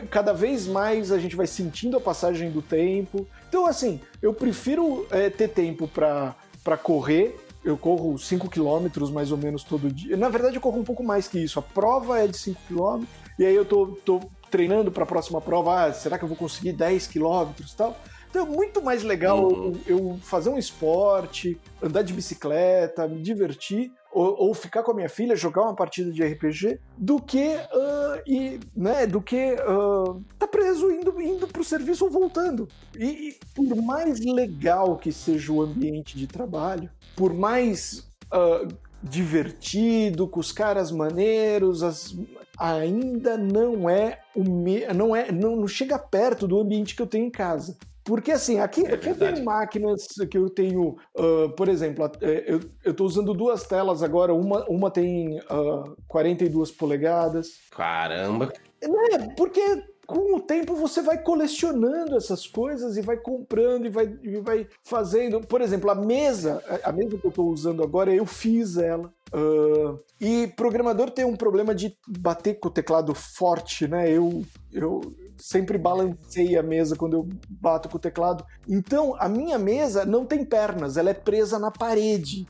Cada 0.09 0.31
vez 0.31 0.65
mais 0.65 1.11
a 1.11 1.19
gente 1.19 1.35
vai 1.35 1.45
sentindo 1.45 1.97
a 1.97 2.01
passagem 2.01 2.51
do 2.51 2.61
tempo. 2.61 3.27
Então, 3.49 3.65
assim, 3.65 3.99
eu 4.21 4.33
prefiro 4.33 5.05
é, 5.11 5.29
ter 5.29 5.49
tempo 5.49 5.89
para 5.89 6.77
correr 6.81 7.37
eu 7.63 7.77
corro 7.77 8.17
5 8.17 8.49
km 8.49 9.11
mais 9.11 9.31
ou 9.31 9.37
menos 9.37 9.63
todo 9.63 9.91
dia. 9.91 10.17
Na 10.17 10.29
verdade, 10.29 10.55
eu 10.55 10.61
corro 10.61 10.79
um 10.79 10.83
pouco 10.83 11.03
mais 11.03 11.27
que 11.27 11.37
isso. 11.37 11.59
A 11.59 11.61
prova 11.61 12.19
é 12.19 12.27
de 12.27 12.35
5 12.35 12.59
km 12.67 13.05
e 13.41 13.45
aí 13.47 13.55
eu 13.55 13.65
tô, 13.65 13.87
tô 14.05 14.19
treinando 14.51 14.91
para 14.91 15.01
a 15.01 15.07
próxima 15.07 15.41
prova, 15.41 15.85
ah, 15.85 15.93
será 15.93 16.15
que 16.15 16.23
eu 16.23 16.27
vou 16.27 16.37
conseguir 16.37 16.73
10 16.73 17.07
quilômetros 17.07 17.71
e 17.71 17.75
tal? 17.75 17.97
Então 18.29 18.45
é 18.45 18.45
muito 18.47 18.83
mais 18.83 19.01
legal 19.01 19.51
uhum. 19.51 19.73
eu 19.87 20.19
fazer 20.21 20.51
um 20.51 20.59
esporte, 20.59 21.59
andar 21.81 22.03
de 22.03 22.13
bicicleta, 22.13 23.07
me 23.07 23.19
divertir, 23.19 23.91
ou, 24.11 24.35
ou, 24.37 24.53
ficar 24.53 24.83
com 24.83 24.91
a 24.91 24.93
minha 24.93 25.09
filha, 25.09 25.35
jogar 25.35 25.63
uma 25.63 25.75
partida 25.75 26.11
de 26.11 26.23
RPG, 26.23 26.79
do 26.95 27.19
que 27.19 27.55
uh, 27.55 28.21
e, 28.27 28.59
né, 28.75 29.07
do 29.07 29.19
que 29.19 29.55
uh, 29.55 30.23
tá 30.37 30.45
preso 30.47 30.91
indo, 30.91 31.19
indo 31.19 31.47
pro 31.47 31.63
serviço 31.63 32.05
ou 32.05 32.11
voltando. 32.11 32.67
E, 32.95 33.05
e, 33.05 33.39
por 33.55 33.75
mais 33.75 34.19
legal 34.19 34.97
que 34.97 35.11
seja 35.11 35.51
o 35.51 35.63
ambiente 35.63 36.15
de 36.15 36.27
trabalho, 36.27 36.91
por 37.15 37.33
mais 37.33 38.07
uh, 38.31 38.67
divertido, 39.01 40.27
com 40.27 40.39
os 40.39 40.51
caras 40.51 40.91
maneiros, 40.91 41.81
as, 41.81 42.15
ainda 42.61 43.37
não 43.37 43.89
é 43.89 44.19
o 44.35 44.43
me, 44.43 44.85
não 44.93 45.15
é 45.15 45.31
não, 45.31 45.55
não, 45.55 45.67
chega 45.67 45.97
perto 45.97 46.47
do 46.47 46.59
ambiente 46.59 46.95
que 46.95 47.01
eu 47.01 47.07
tenho 47.07 47.25
em 47.25 47.31
casa. 47.31 47.75
Porque 48.03 48.31
assim, 48.31 48.59
aqui, 48.59 48.85
é 48.85 48.93
aqui 48.93 49.09
eu 49.09 49.17
tenho 49.17 49.43
máquinas 49.43 50.05
que 50.29 50.37
eu 50.37 50.49
tenho, 50.49 50.95
uh, 51.15 51.49
por 51.55 51.67
exemplo, 51.67 52.09
é, 52.21 52.45
eu 52.83 52.91
estou 52.91 53.05
usando 53.05 53.33
duas 53.33 53.63
telas 53.67 54.01
agora, 54.01 54.33
uma, 54.33 54.65
uma 54.67 54.89
tem 54.89 55.39
uh, 55.39 55.95
42 56.07 56.71
polegadas. 56.71 57.59
Caramba! 57.69 58.51
É, 58.81 59.17
porque 59.35 59.61
com 60.11 60.35
o 60.35 60.41
tempo 60.41 60.75
você 60.75 61.01
vai 61.01 61.17
colecionando 61.17 62.17
essas 62.17 62.45
coisas 62.45 62.97
e 62.97 63.01
vai 63.01 63.15
comprando 63.15 63.85
e 63.85 63.89
vai, 63.89 64.13
e 64.21 64.37
vai 64.41 64.67
fazendo. 64.83 65.39
Por 65.39 65.61
exemplo, 65.61 65.89
a 65.89 65.95
mesa, 65.95 66.61
a 66.83 66.91
mesa 66.91 67.17
que 67.17 67.25
eu 67.25 67.29
estou 67.29 67.49
usando 67.49 67.81
agora, 67.81 68.13
eu 68.13 68.25
fiz 68.25 68.77
ela. 68.77 69.11
Uh, 69.33 69.97
e 70.19 70.47
programador 70.57 71.09
tem 71.09 71.23
um 71.23 71.37
problema 71.37 71.73
de 71.73 71.95
bater 72.05 72.59
com 72.59 72.67
o 72.67 72.71
teclado 72.71 73.15
forte, 73.15 73.87
né? 73.87 74.11
Eu, 74.11 74.43
eu 74.73 74.99
sempre 75.37 75.77
balancei 75.77 76.57
a 76.57 76.63
mesa 76.63 76.97
quando 76.97 77.13
eu 77.15 77.29
bato 77.49 77.87
com 77.87 77.95
o 77.95 78.01
teclado. 78.01 78.45
Então, 78.67 79.15
a 79.17 79.29
minha 79.29 79.57
mesa 79.57 80.03
não 80.03 80.25
tem 80.25 80.43
pernas, 80.43 80.97
ela 80.97 81.09
é 81.09 81.13
presa 81.13 81.57
na 81.57 81.71
parede. 81.71 82.45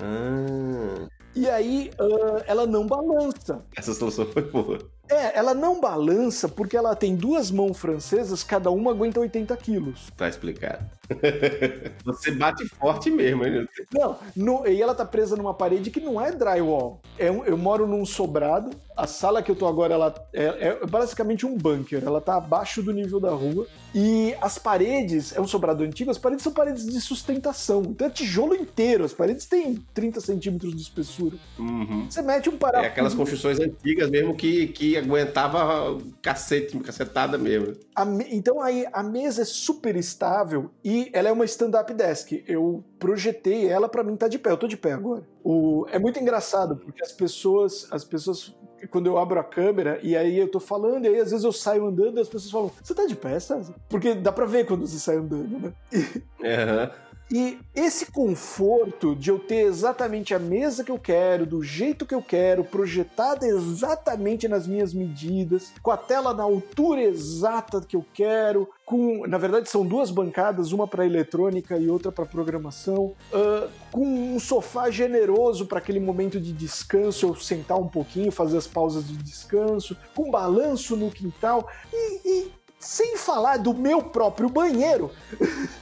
Ah. 0.00 1.08
E 1.34 1.48
aí, 1.48 1.90
uh, 1.98 2.42
ela 2.46 2.66
não 2.66 2.86
balança. 2.86 3.64
Essa 3.74 3.94
solução 3.94 4.26
foi 4.26 4.42
boa. 4.42 4.78
É, 5.08 5.38
ela 5.38 5.52
não 5.52 5.80
balança 5.80 6.48
porque 6.48 6.76
ela 6.76 6.96
tem 6.96 7.14
duas 7.14 7.50
mãos 7.50 7.78
francesas, 7.78 8.42
cada 8.42 8.70
uma 8.70 8.92
aguenta 8.92 9.20
80 9.20 9.56
quilos. 9.58 10.08
Tá 10.16 10.28
explicado. 10.28 10.84
Você 12.04 12.30
bate 12.30 12.66
forte 12.68 13.10
mesmo, 13.10 13.44
hein? 13.44 13.66
Não, 13.92 14.16
no, 14.34 14.66
e 14.66 14.80
ela 14.80 14.94
tá 14.94 15.04
presa 15.04 15.36
numa 15.36 15.52
parede 15.52 15.90
que 15.90 16.00
não 16.00 16.20
é 16.20 16.32
drywall. 16.32 17.00
É 17.18 17.30
um, 17.30 17.44
eu 17.44 17.58
moro 17.58 17.86
num 17.86 18.06
sobrado, 18.06 18.70
a 18.96 19.06
sala 19.06 19.42
que 19.42 19.50
eu 19.50 19.56
tô 19.56 19.66
agora 19.66 19.94
ela 19.94 20.14
é, 20.32 20.44
é, 20.44 20.86
basicamente 20.86 21.44
um 21.44 21.56
bunker, 21.56 22.02
ela 22.04 22.20
tá 22.20 22.36
abaixo 22.36 22.82
do 22.82 22.92
nível 22.92 23.20
da 23.20 23.30
rua. 23.30 23.66
E 23.94 24.34
as 24.40 24.56
paredes, 24.58 25.36
é 25.36 25.40
um 25.40 25.46
sobrado 25.46 25.82
antigo, 25.82 26.10
as 26.10 26.18
paredes 26.18 26.42
são 26.42 26.52
paredes 26.52 26.86
de 26.86 27.00
sustentação. 27.00 27.82
Então 27.82 28.06
é 28.06 28.10
tijolo 28.10 28.54
inteiro, 28.54 29.04
as 29.04 29.12
paredes 29.12 29.44
têm 29.46 29.76
30 29.92 30.20
centímetros 30.20 30.74
de 30.74 30.80
espessura. 30.80 31.36
Uhum. 31.58 32.06
Você 32.08 32.22
mete 32.22 32.48
um 32.48 32.56
parafuso. 32.56 32.86
É 32.86 32.88
aquelas 32.88 33.14
construções 33.14 33.60
antigas 33.60 34.10
mesmo 34.10 34.34
que, 34.34 34.68
que 34.68 34.91
aguentava 34.96 35.98
cacete, 36.20 36.78
cacetada 36.80 37.38
mesmo. 37.38 37.74
Me... 38.06 38.26
Então 38.30 38.60
aí 38.60 38.86
a 38.92 39.02
mesa 39.02 39.42
é 39.42 39.44
super 39.44 39.96
estável 39.96 40.70
e 40.84 41.10
ela 41.12 41.28
é 41.28 41.32
uma 41.32 41.44
stand-up 41.44 41.92
desk. 41.94 42.44
Eu 42.46 42.84
projetei 42.98 43.68
ela 43.68 43.88
para 43.88 44.04
mim 44.04 44.16
tá 44.16 44.28
de 44.28 44.38
pé, 44.38 44.50
eu 44.50 44.56
tô 44.56 44.66
de 44.66 44.76
pé 44.76 44.92
agora. 44.92 45.22
O... 45.42 45.86
É 45.90 45.98
muito 45.98 46.18
engraçado, 46.20 46.76
porque 46.76 47.02
as 47.02 47.12
pessoas, 47.12 47.86
as 47.90 48.04
pessoas 48.04 48.54
quando 48.90 49.06
eu 49.06 49.18
abro 49.18 49.38
a 49.38 49.44
câmera 49.44 50.00
e 50.02 50.16
aí 50.16 50.38
eu 50.38 50.50
tô 50.50 50.58
falando, 50.58 51.04
e 51.04 51.08
aí 51.08 51.20
às 51.20 51.30
vezes 51.30 51.44
eu 51.44 51.52
saio 51.52 51.86
andando 51.86 52.18
e 52.18 52.20
as 52.20 52.28
pessoas 52.28 52.50
falam: 52.50 52.70
Você 52.82 52.94
tá 52.94 53.06
de 53.06 53.14
pé, 53.14 53.38
César? 53.38 53.74
Porque 53.88 54.14
dá 54.14 54.32
pra 54.32 54.46
ver 54.46 54.66
quando 54.66 54.86
você 54.86 54.98
sai 54.98 55.16
andando, 55.16 55.58
né? 55.58 55.72
Uhum. 55.92 57.11
E 57.32 57.58
esse 57.74 58.12
conforto 58.12 59.16
de 59.16 59.30
eu 59.30 59.38
ter 59.38 59.62
exatamente 59.62 60.34
a 60.34 60.38
mesa 60.38 60.84
que 60.84 60.92
eu 60.92 60.98
quero, 60.98 61.46
do 61.46 61.62
jeito 61.62 62.04
que 62.04 62.14
eu 62.14 62.20
quero, 62.20 62.62
projetada 62.62 63.46
exatamente 63.46 64.46
nas 64.46 64.66
minhas 64.66 64.92
medidas, 64.92 65.72
com 65.82 65.90
a 65.90 65.96
tela 65.96 66.34
na 66.34 66.42
altura 66.42 67.00
exata 67.00 67.80
que 67.80 67.96
eu 67.96 68.04
quero, 68.12 68.68
com, 68.84 69.26
na 69.26 69.38
verdade 69.38 69.70
são 69.70 69.86
duas 69.86 70.10
bancadas, 70.10 70.72
uma 70.72 70.86
para 70.86 71.06
eletrônica 71.06 71.78
e 71.78 71.88
outra 71.88 72.12
para 72.12 72.26
programação, 72.26 73.14
uh, 73.32 73.70
com 73.90 74.04
um 74.04 74.38
sofá 74.38 74.90
generoso 74.90 75.64
para 75.64 75.78
aquele 75.78 76.00
momento 76.00 76.38
de 76.38 76.52
descanso, 76.52 77.28
eu 77.28 77.34
sentar 77.34 77.78
um 77.78 77.88
pouquinho, 77.88 78.30
fazer 78.30 78.58
as 78.58 78.66
pausas 78.66 79.08
de 79.08 79.16
descanso, 79.16 79.96
com 80.14 80.30
balanço 80.30 80.96
no 80.96 81.10
quintal 81.10 81.66
e, 81.90 82.28
e 82.28 82.61
sem 82.82 83.16
falar 83.16 83.58
do 83.58 83.72
meu 83.72 84.02
próprio 84.02 84.48
banheiro. 84.48 85.10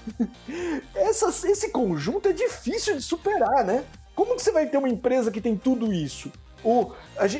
Essa, 0.94 1.28
esse 1.48 1.70
conjunto 1.70 2.28
é 2.28 2.32
difícil 2.32 2.94
de 2.96 3.02
superar, 3.02 3.64
né? 3.64 3.84
Como 4.14 4.36
que 4.36 4.42
você 4.42 4.52
vai 4.52 4.66
ter 4.66 4.76
uma 4.76 4.88
empresa 4.88 5.30
que 5.30 5.40
tem 5.40 5.56
tudo 5.56 5.92
isso? 5.92 6.30
O, 6.62 6.92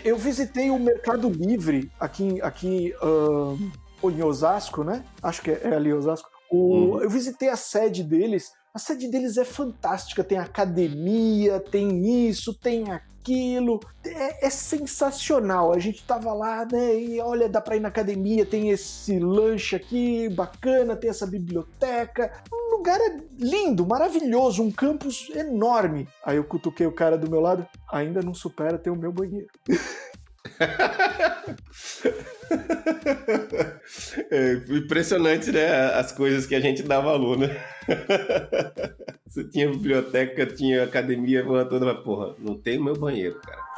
eu 0.03 0.17
visitei 0.17 0.71
o 0.71 0.79
Mercado 0.79 1.29
Livre 1.29 1.93
aqui, 2.01 2.41
aqui 2.41 2.95
uh, 3.03 4.11
em 4.11 4.23
Osasco, 4.23 4.83
né? 4.83 5.05
Acho 5.23 5.43
que 5.43 5.51
é, 5.51 5.61
é 5.65 5.75
ali 5.75 5.93
Osasco. 5.93 6.31
O, 6.51 6.57
uhum. 6.57 7.03
Eu 7.03 7.11
visitei 7.11 7.51
a 7.51 7.57
sede 7.57 8.03
deles. 8.03 8.53
A 8.73 8.79
sede 8.79 9.09
deles 9.09 9.37
é 9.37 9.45
fantástica. 9.45 10.25
Tem 10.25 10.39
academia, 10.39 11.61
tem 11.61 12.29
isso, 12.29 12.55
tem 12.55 12.91
aquilo 12.91 13.11
tranquilo. 13.31 13.81
É, 14.05 14.47
é, 14.47 14.51
sensacional. 14.51 15.73
A 15.73 15.79
gente 15.79 16.03
tava 16.03 16.33
lá, 16.33 16.67
né? 16.71 16.95
E 16.99 17.21
olha, 17.21 17.49
dá 17.49 17.61
pra 17.61 17.77
ir 17.77 17.81
na 17.81 17.89
academia, 17.89 18.45
tem 18.45 18.71
esse 18.71 19.19
lanche 19.19 19.77
aqui 19.77 20.29
bacana, 20.31 20.97
tem 20.97 21.11
essa 21.11 21.27
biblioteca. 21.27 22.33
Um 22.53 22.77
lugar 22.77 22.99
lindo, 23.39 23.87
maravilhoso, 23.87 24.63
um 24.63 24.71
campus 24.71 25.31
enorme. 25.35 26.09
Aí 26.25 26.37
eu 26.37 26.45
cutuquei 26.45 26.87
o 26.87 26.93
cara 26.93 27.17
do 27.17 27.31
meu 27.31 27.41
lado, 27.41 27.67
ainda 27.91 28.21
não 28.23 28.35
supera 28.35 28.79
ter 28.79 28.91
o 28.91 28.97
meu 28.97 29.13
banheiro. 29.13 29.49
é 34.31 34.53
impressionante, 34.71 35.53
né? 35.53 35.93
As 35.95 36.13
coisas 36.13 36.47
que 36.47 36.55
a 36.55 36.61
gente 36.61 36.83
dá 36.83 37.01
valor, 37.01 37.39
né? 37.39 37.49
Você 39.27 39.45
tinha 39.45 39.71
biblioteca, 39.71 40.47
tinha 40.47 40.85
academia, 40.85 41.45
toda, 41.69 41.87
mas 41.87 42.03
porra, 42.03 42.35
não 42.39 42.59
tem 42.59 42.79
o 42.79 42.85
meu 42.85 42.97
banheiro, 42.97 43.39
cara. 43.41 43.70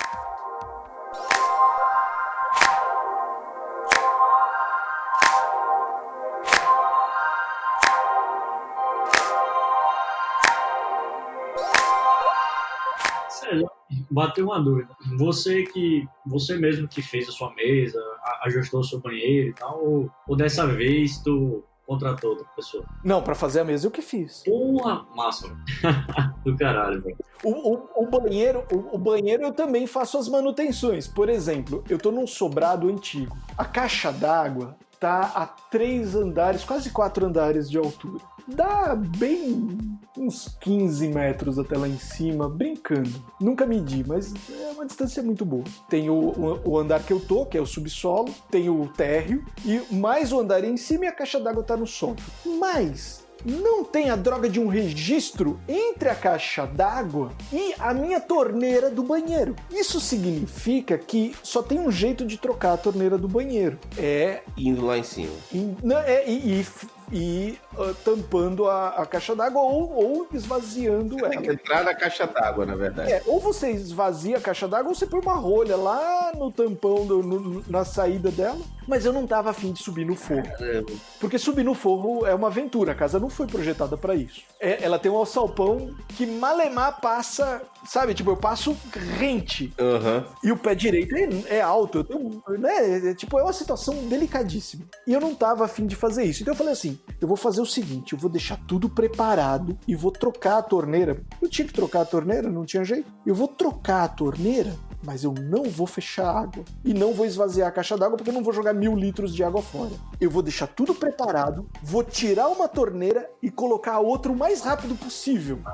Bateu 14.13 14.47
uma 14.47 14.61
dúvida. 14.61 14.95
Você 15.19 15.65
que 15.65 16.07
você 16.27 16.57
mesmo 16.57 16.87
que 16.87 17.01
fez 17.03 17.29
a 17.29 17.33
sua 17.33 17.53
mesa, 17.55 17.99
ajustou 18.45 18.81
o 18.81 18.85
seu 18.85 19.01
banheiro 19.01 19.49
e 19.51 19.55
tal, 19.55 19.83
ou, 19.83 20.11
ou 20.29 20.37
dessa 20.37 20.67
vez 20.67 21.19
tu 21.19 21.65
contratou 21.87 22.31
outra 22.31 22.47
pessoa? 22.55 22.85
Não, 23.03 23.23
para 23.23 23.35
fazer 23.35 23.61
a 23.61 23.65
mesa 23.65 23.87
eu 23.87 23.91
que 23.91 24.03
fiz. 24.03 24.43
Porra, 24.45 25.05
massa. 25.15 25.49
Do 26.45 26.57
caralho, 26.57 27.01
velho. 27.03 27.17
O, 27.43 27.75
o, 27.75 27.89
o, 27.97 28.07
banheiro, 28.07 28.65
o, 28.73 28.97
o, 28.97 28.99
banheiro 28.99 29.43
eu 29.45 29.53
também 29.53 29.87
faço 29.87 30.17
as 30.19 30.29
manutenções. 30.29 31.09
Por 31.09 31.29
exemplo, 31.29 31.83
eu 31.89 31.99
tô 31.99 32.13
num 32.13 32.27
sobrado 32.27 32.89
antigo. 32.89 33.37
A 33.59 33.65
caixa 33.65 34.13
d'água 34.13 34.77
tá 35.03 35.33
a 35.35 35.47
três 35.47 36.15
andares, 36.15 36.63
quase 36.63 36.91
quatro 36.91 37.27
andares 37.27 37.69
de 37.69 37.77
altura 37.77 38.21
dá 38.47 38.95
bem 38.95 39.99
uns 40.17 40.49
15 40.61 41.09
metros 41.09 41.59
até 41.59 41.77
lá 41.77 41.89
em 41.89 41.99
cima, 41.99 42.49
brincando. 42.49 43.11
Nunca 43.41 43.67
medi, 43.67 44.05
mas 44.07 44.33
é 44.51 44.73
uma 44.73 44.87
distância 44.87 45.23
muito 45.23 45.45
boa. 45.45 45.65
Tem 45.89 46.11
o, 46.11 46.15
o, 46.15 46.71
o 46.71 46.79
andar 46.79 47.03
que 47.03 47.13
eu 47.13 47.21
tô, 47.21 47.47
que 47.47 47.57
é 47.57 47.61
o 47.61 47.67
subsolo, 47.67 48.33
tem 48.51 48.69
o 48.69 48.89
térreo, 48.89 49.45
e 49.65 49.81
mais 49.95 50.33
o 50.33 50.41
andar 50.41 50.65
em 50.65 50.77
cima 50.77 51.05
e 51.05 51.09
a 51.09 51.13
caixa 51.13 51.41
d'água 51.41 51.63
tá 51.63 51.77
no 51.77 51.87
sótão. 51.87 52.25
Mas 52.59 53.22
não 53.45 53.85
tem 53.85 54.11
a 54.11 54.17
droga 54.17 54.49
de 54.49 54.61
um 54.61 54.69
registro 54.69 55.61
entre 55.69 56.09
a 56.09 56.15
caixa 56.15 56.67
d'água 56.67 57.33
e 57.53 57.75
a 57.79 57.93
minha 57.93 58.21
torneira 58.21 58.91
do 58.91 59.03
banheiro. 59.03 59.55
Isso 59.71 60.01
significa 60.01 60.97
que 60.99 61.35
só 61.43 61.63
tem 61.63 61.79
um 61.79 61.91
jeito 61.91 62.25
de 62.25 62.39
trocar 62.39 62.75
a 62.75 62.77
torneira 62.77 63.19
do 63.19 63.29
banheiro. 63.29 63.79
É 63.99 64.43
indo 64.57 64.85
lá 64.85 64.99
em 64.99 65.03
cima. 65.03 65.33
In, 65.53 65.77
não, 65.83 65.99
é, 65.99 66.29
e, 66.29 66.61
e 66.61 66.67
e 67.13 67.59
uh, 67.75 67.95
tampando 67.97 68.67
a, 68.67 68.89
a 68.89 69.07
caixa 69.07 69.37
d'água 69.37 69.61
ou, 69.61 69.93
ou 69.93 70.27
esvaziando 70.33 71.19
ela. 71.19 71.29
Tem 71.29 71.43
que 71.43 71.51
entrar 71.51 71.85
na 71.85 71.95
caixa 71.95 72.27
d'água, 72.27 72.65
na 72.65 72.75
verdade. 72.75 73.13
É, 73.13 73.23
ou 73.27 73.39
você 73.39 73.71
esvazia 73.71 74.39
a 74.39 74.41
caixa 74.41 74.67
d'água 74.67 74.89
ou 74.89 74.95
você 74.95 75.07
põe 75.07 75.21
uma 75.21 75.35
rolha 75.35 75.77
lá 75.77 76.33
no 76.35 76.51
tampão, 76.51 77.07
do, 77.07 77.23
no, 77.23 77.65
na 77.69 77.85
saída 77.85 78.31
dela. 78.31 78.61
Mas 78.89 79.05
eu 79.05 79.13
não 79.13 79.27
tava 79.27 79.51
afim 79.51 79.73
de 79.73 79.83
subir 79.83 80.05
no 80.05 80.17
forro. 80.17 80.43
Caramba. 80.43 80.93
Porque 81.21 81.39
subir 81.39 81.63
no 81.63 81.75
forro 81.75 82.27
é 82.27 82.35
uma 82.35 82.49
aventura, 82.49 82.93
a 82.93 82.95
casa 82.95 83.21
não 83.21 83.31
foi 83.31 83.47
projetada 83.47 83.97
para 83.97 84.15
isso. 84.15 84.43
É, 84.59 84.83
ela 84.83 84.99
tem 84.99 85.13
um 85.13 85.17
alçapão 85.17 85.95
que 86.09 86.27
malemar 86.27 87.01
passa, 87.01 87.63
sabe? 87.85 88.15
Tipo, 88.15 88.31
eu 88.31 88.37
passo 88.37 88.77
rente. 89.19 89.73
Uhum. 89.79 90.25
E 90.43 90.53
o 90.53 90.57
pé 90.57 90.75
direito 90.75 91.15
é, 91.17 91.57
é 91.57 91.61
alto. 91.61 91.99
Eu 91.99 92.05
tenho, 92.05 92.43
né? 92.59 93.11
É, 93.11 93.15
tipo, 93.15 93.39
é 93.39 93.43
uma 93.43 93.53
situação 93.53 93.95
delicadíssima. 94.09 94.85
E 95.07 95.13
eu 95.13 95.21
não 95.21 95.35
tava 95.35 95.65
afim 95.65 95.87
de 95.87 95.97
fazer 95.97 96.25
isso. 96.25 96.43
Então 96.43 96.53
eu 96.53 96.59
falei 96.59 96.73
assim: 96.73 96.99
eu 97.21 97.29
vou 97.29 97.37
fazer 97.37 97.61
o 97.61 97.67
seguinte, 97.67 98.13
eu 98.13 98.19
vou 98.19 98.31
deixar 98.31 98.59
tudo 98.67 98.89
preparado 98.89 99.79
e 99.87 99.95
vou 99.95 100.11
trocar 100.11 100.59
a 100.59 100.63
torneira. 100.63 101.21
Eu 101.41 101.49
tinha 101.49 101.67
que 101.67 101.73
trocar 101.73 102.03
a 102.03 102.07
torneira, 102.07 102.51
não 102.51 102.65
tinha 102.65 102.85
jeito. 102.85 103.11
Eu 103.27 103.35
vou 103.35 103.49
trocar 103.49 104.05
a 104.05 104.09
torneira 104.09 104.75
mas 105.03 105.25
eu 105.25 105.33
não 105.33 105.65
vou 105.65 105.87
fechar 105.87 106.27
a 106.27 106.41
água 106.41 106.65
e 106.85 106.95
não 106.95 107.13
vou 107.13 107.27
esvaziar 107.27 107.69
a 107.69 107.73
caixa 107.73 107.97
d'água 107.97 108.17
porque 108.17 108.31
eu 108.31 108.35
não 108.35 108.43
vou 108.43 108.53
jogar 108.53 108.73
mil 108.73 108.95
litros 108.95 109.35
de 109.35 109.43
água 109.43 109.63
fora. 109.63 109.93
Eu 110.21 110.31
vou 110.31 110.43
deixar 110.43 110.67
tudo 110.67 110.95
preparado, 110.95 111.67
vou 111.83 112.05
tirar 112.05 112.49
uma 112.49 112.69
torneira 112.69 113.29
e 113.43 113.51
colocar 113.51 113.95
a 113.95 114.01
outra 114.01 114.31
o 114.31 114.37
mais 114.37 114.63
rápido 114.63 114.95
possível. 114.95 115.59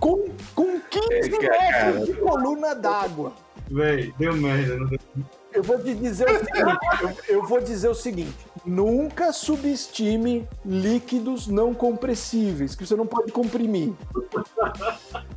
com, 0.00 0.24
com 0.54 0.80
15 0.80 1.34
é, 1.34 1.92
metros 1.92 2.06
de 2.06 2.14
coluna 2.14 2.74
d'água. 2.74 3.32
Véi, 3.70 4.14
deu 4.18 4.34
merda. 4.34 4.76
Não 4.76 4.86
deu... 4.86 4.98
Eu 5.52 5.62
vou 5.62 5.78
te 5.78 5.94
dizer 5.94 6.26
o 6.28 6.38
seguinte, 6.38 6.78
eu, 7.28 7.36
eu 7.36 7.46
vou 7.46 7.60
dizer 7.60 7.88
o 7.88 7.94
seguinte: 7.94 8.46
nunca 8.64 9.32
subestime 9.32 10.48
líquidos 10.64 11.46
não 11.46 11.74
compressíveis, 11.74 12.74
que 12.74 12.86
você 12.86 12.96
não 12.96 13.06
pode 13.06 13.32
comprimir. 13.32 13.92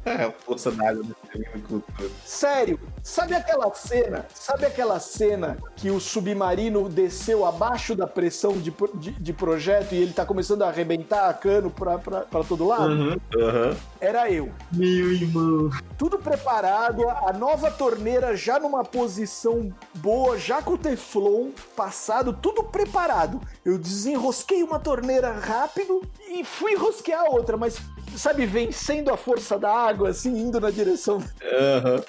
É, 0.05 0.31
força 0.31 0.71
d'água 0.71 1.03
do 1.03 1.83
Sério, 2.23 2.79
sabe 3.05 3.35
aquela 3.35 3.71
cena? 3.75 4.25
Sabe 4.33 4.65
aquela 4.65 4.99
cena 4.99 5.57
que 5.75 5.91
o 5.91 5.99
submarino 5.99 6.89
desceu 6.89 7.45
abaixo 7.45 7.95
da 7.95 8.07
pressão 8.07 8.53
de, 8.53 8.73
de, 8.95 9.11
de 9.11 9.33
projeto 9.33 9.93
e 9.93 9.97
ele 10.01 10.11
tá 10.11 10.25
começando 10.25 10.63
a 10.63 10.69
arrebentar 10.69 11.29
a 11.29 11.33
cano 11.33 11.69
pra, 11.69 11.99
pra, 11.99 12.21
pra 12.21 12.43
todo 12.43 12.65
lado? 12.65 12.89
Uhum, 12.89 13.17
uhum. 13.35 13.77
Era 14.01 14.31
eu. 14.31 14.51
Meu 14.71 15.11
irmão. 15.11 15.69
Tudo 15.99 16.17
preparado, 16.17 17.07
a 17.07 17.31
nova 17.31 17.69
torneira 17.69 18.35
já 18.35 18.59
numa 18.59 18.83
posição 18.83 19.71
boa, 19.93 20.37
já 20.39 20.63
com 20.63 20.73
o 20.73 20.77
Teflon 20.77 21.51
passado, 21.75 22.33
tudo 22.33 22.63
preparado. 22.63 23.39
Eu 23.63 23.77
desenrosquei 23.77 24.63
uma 24.63 24.79
torneira 24.79 25.31
rápido 25.31 26.01
e 26.27 26.43
fui 26.43 26.73
enrosquear 26.73 27.21
a 27.21 27.29
outra, 27.29 27.55
mas 27.55 27.79
sabe, 28.17 28.45
vencendo 28.45 29.11
a 29.11 29.17
força 29.17 29.59
da 29.59 29.71
água, 29.71 30.09
assim, 30.09 30.35
indo 30.37 30.59
na 30.59 30.71
direção. 30.71 31.17
Uhum. 31.17 32.03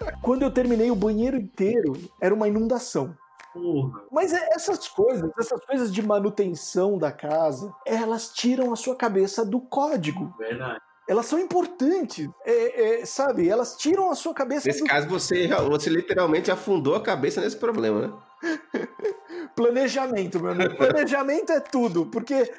Quando 0.21 0.43
eu 0.43 0.51
terminei 0.51 0.91
o 0.91 0.95
banheiro 0.95 1.37
inteiro, 1.37 1.93
era 2.21 2.33
uma 2.33 2.47
inundação. 2.47 3.15
Porra. 3.53 4.03
Mas 4.11 4.31
é, 4.31 4.49
essas 4.53 4.87
coisas, 4.87 5.29
essas 5.37 5.65
coisas 5.65 5.91
de 5.91 6.01
manutenção 6.01 6.97
da 6.97 7.11
casa, 7.11 7.73
elas 7.85 8.29
tiram 8.29 8.71
a 8.71 8.75
sua 8.75 8.95
cabeça 8.95 9.45
do 9.45 9.59
código. 9.59 10.33
Verdade 10.37 10.79
elas 11.11 11.25
são 11.25 11.37
importantes, 11.39 12.29
é, 12.45 13.01
é, 13.01 13.05
sabe? 13.05 13.49
Elas 13.49 13.75
tiram 13.75 14.09
a 14.09 14.15
sua 14.15 14.33
cabeça. 14.33 14.65
Nesse 14.65 14.79
do... 14.79 14.87
caso, 14.87 15.09
você, 15.09 15.47
você 15.47 15.89
literalmente 15.89 16.49
afundou 16.49 16.95
a 16.95 17.01
cabeça 17.01 17.41
nesse 17.41 17.57
problema, 17.57 18.07
né? 18.07 18.13
Planejamento, 19.55 20.39
meu 20.39 20.51
amigo. 20.51 20.75
Planejamento 20.75 21.51
é 21.51 21.59
tudo, 21.59 22.05
porque 22.05 22.51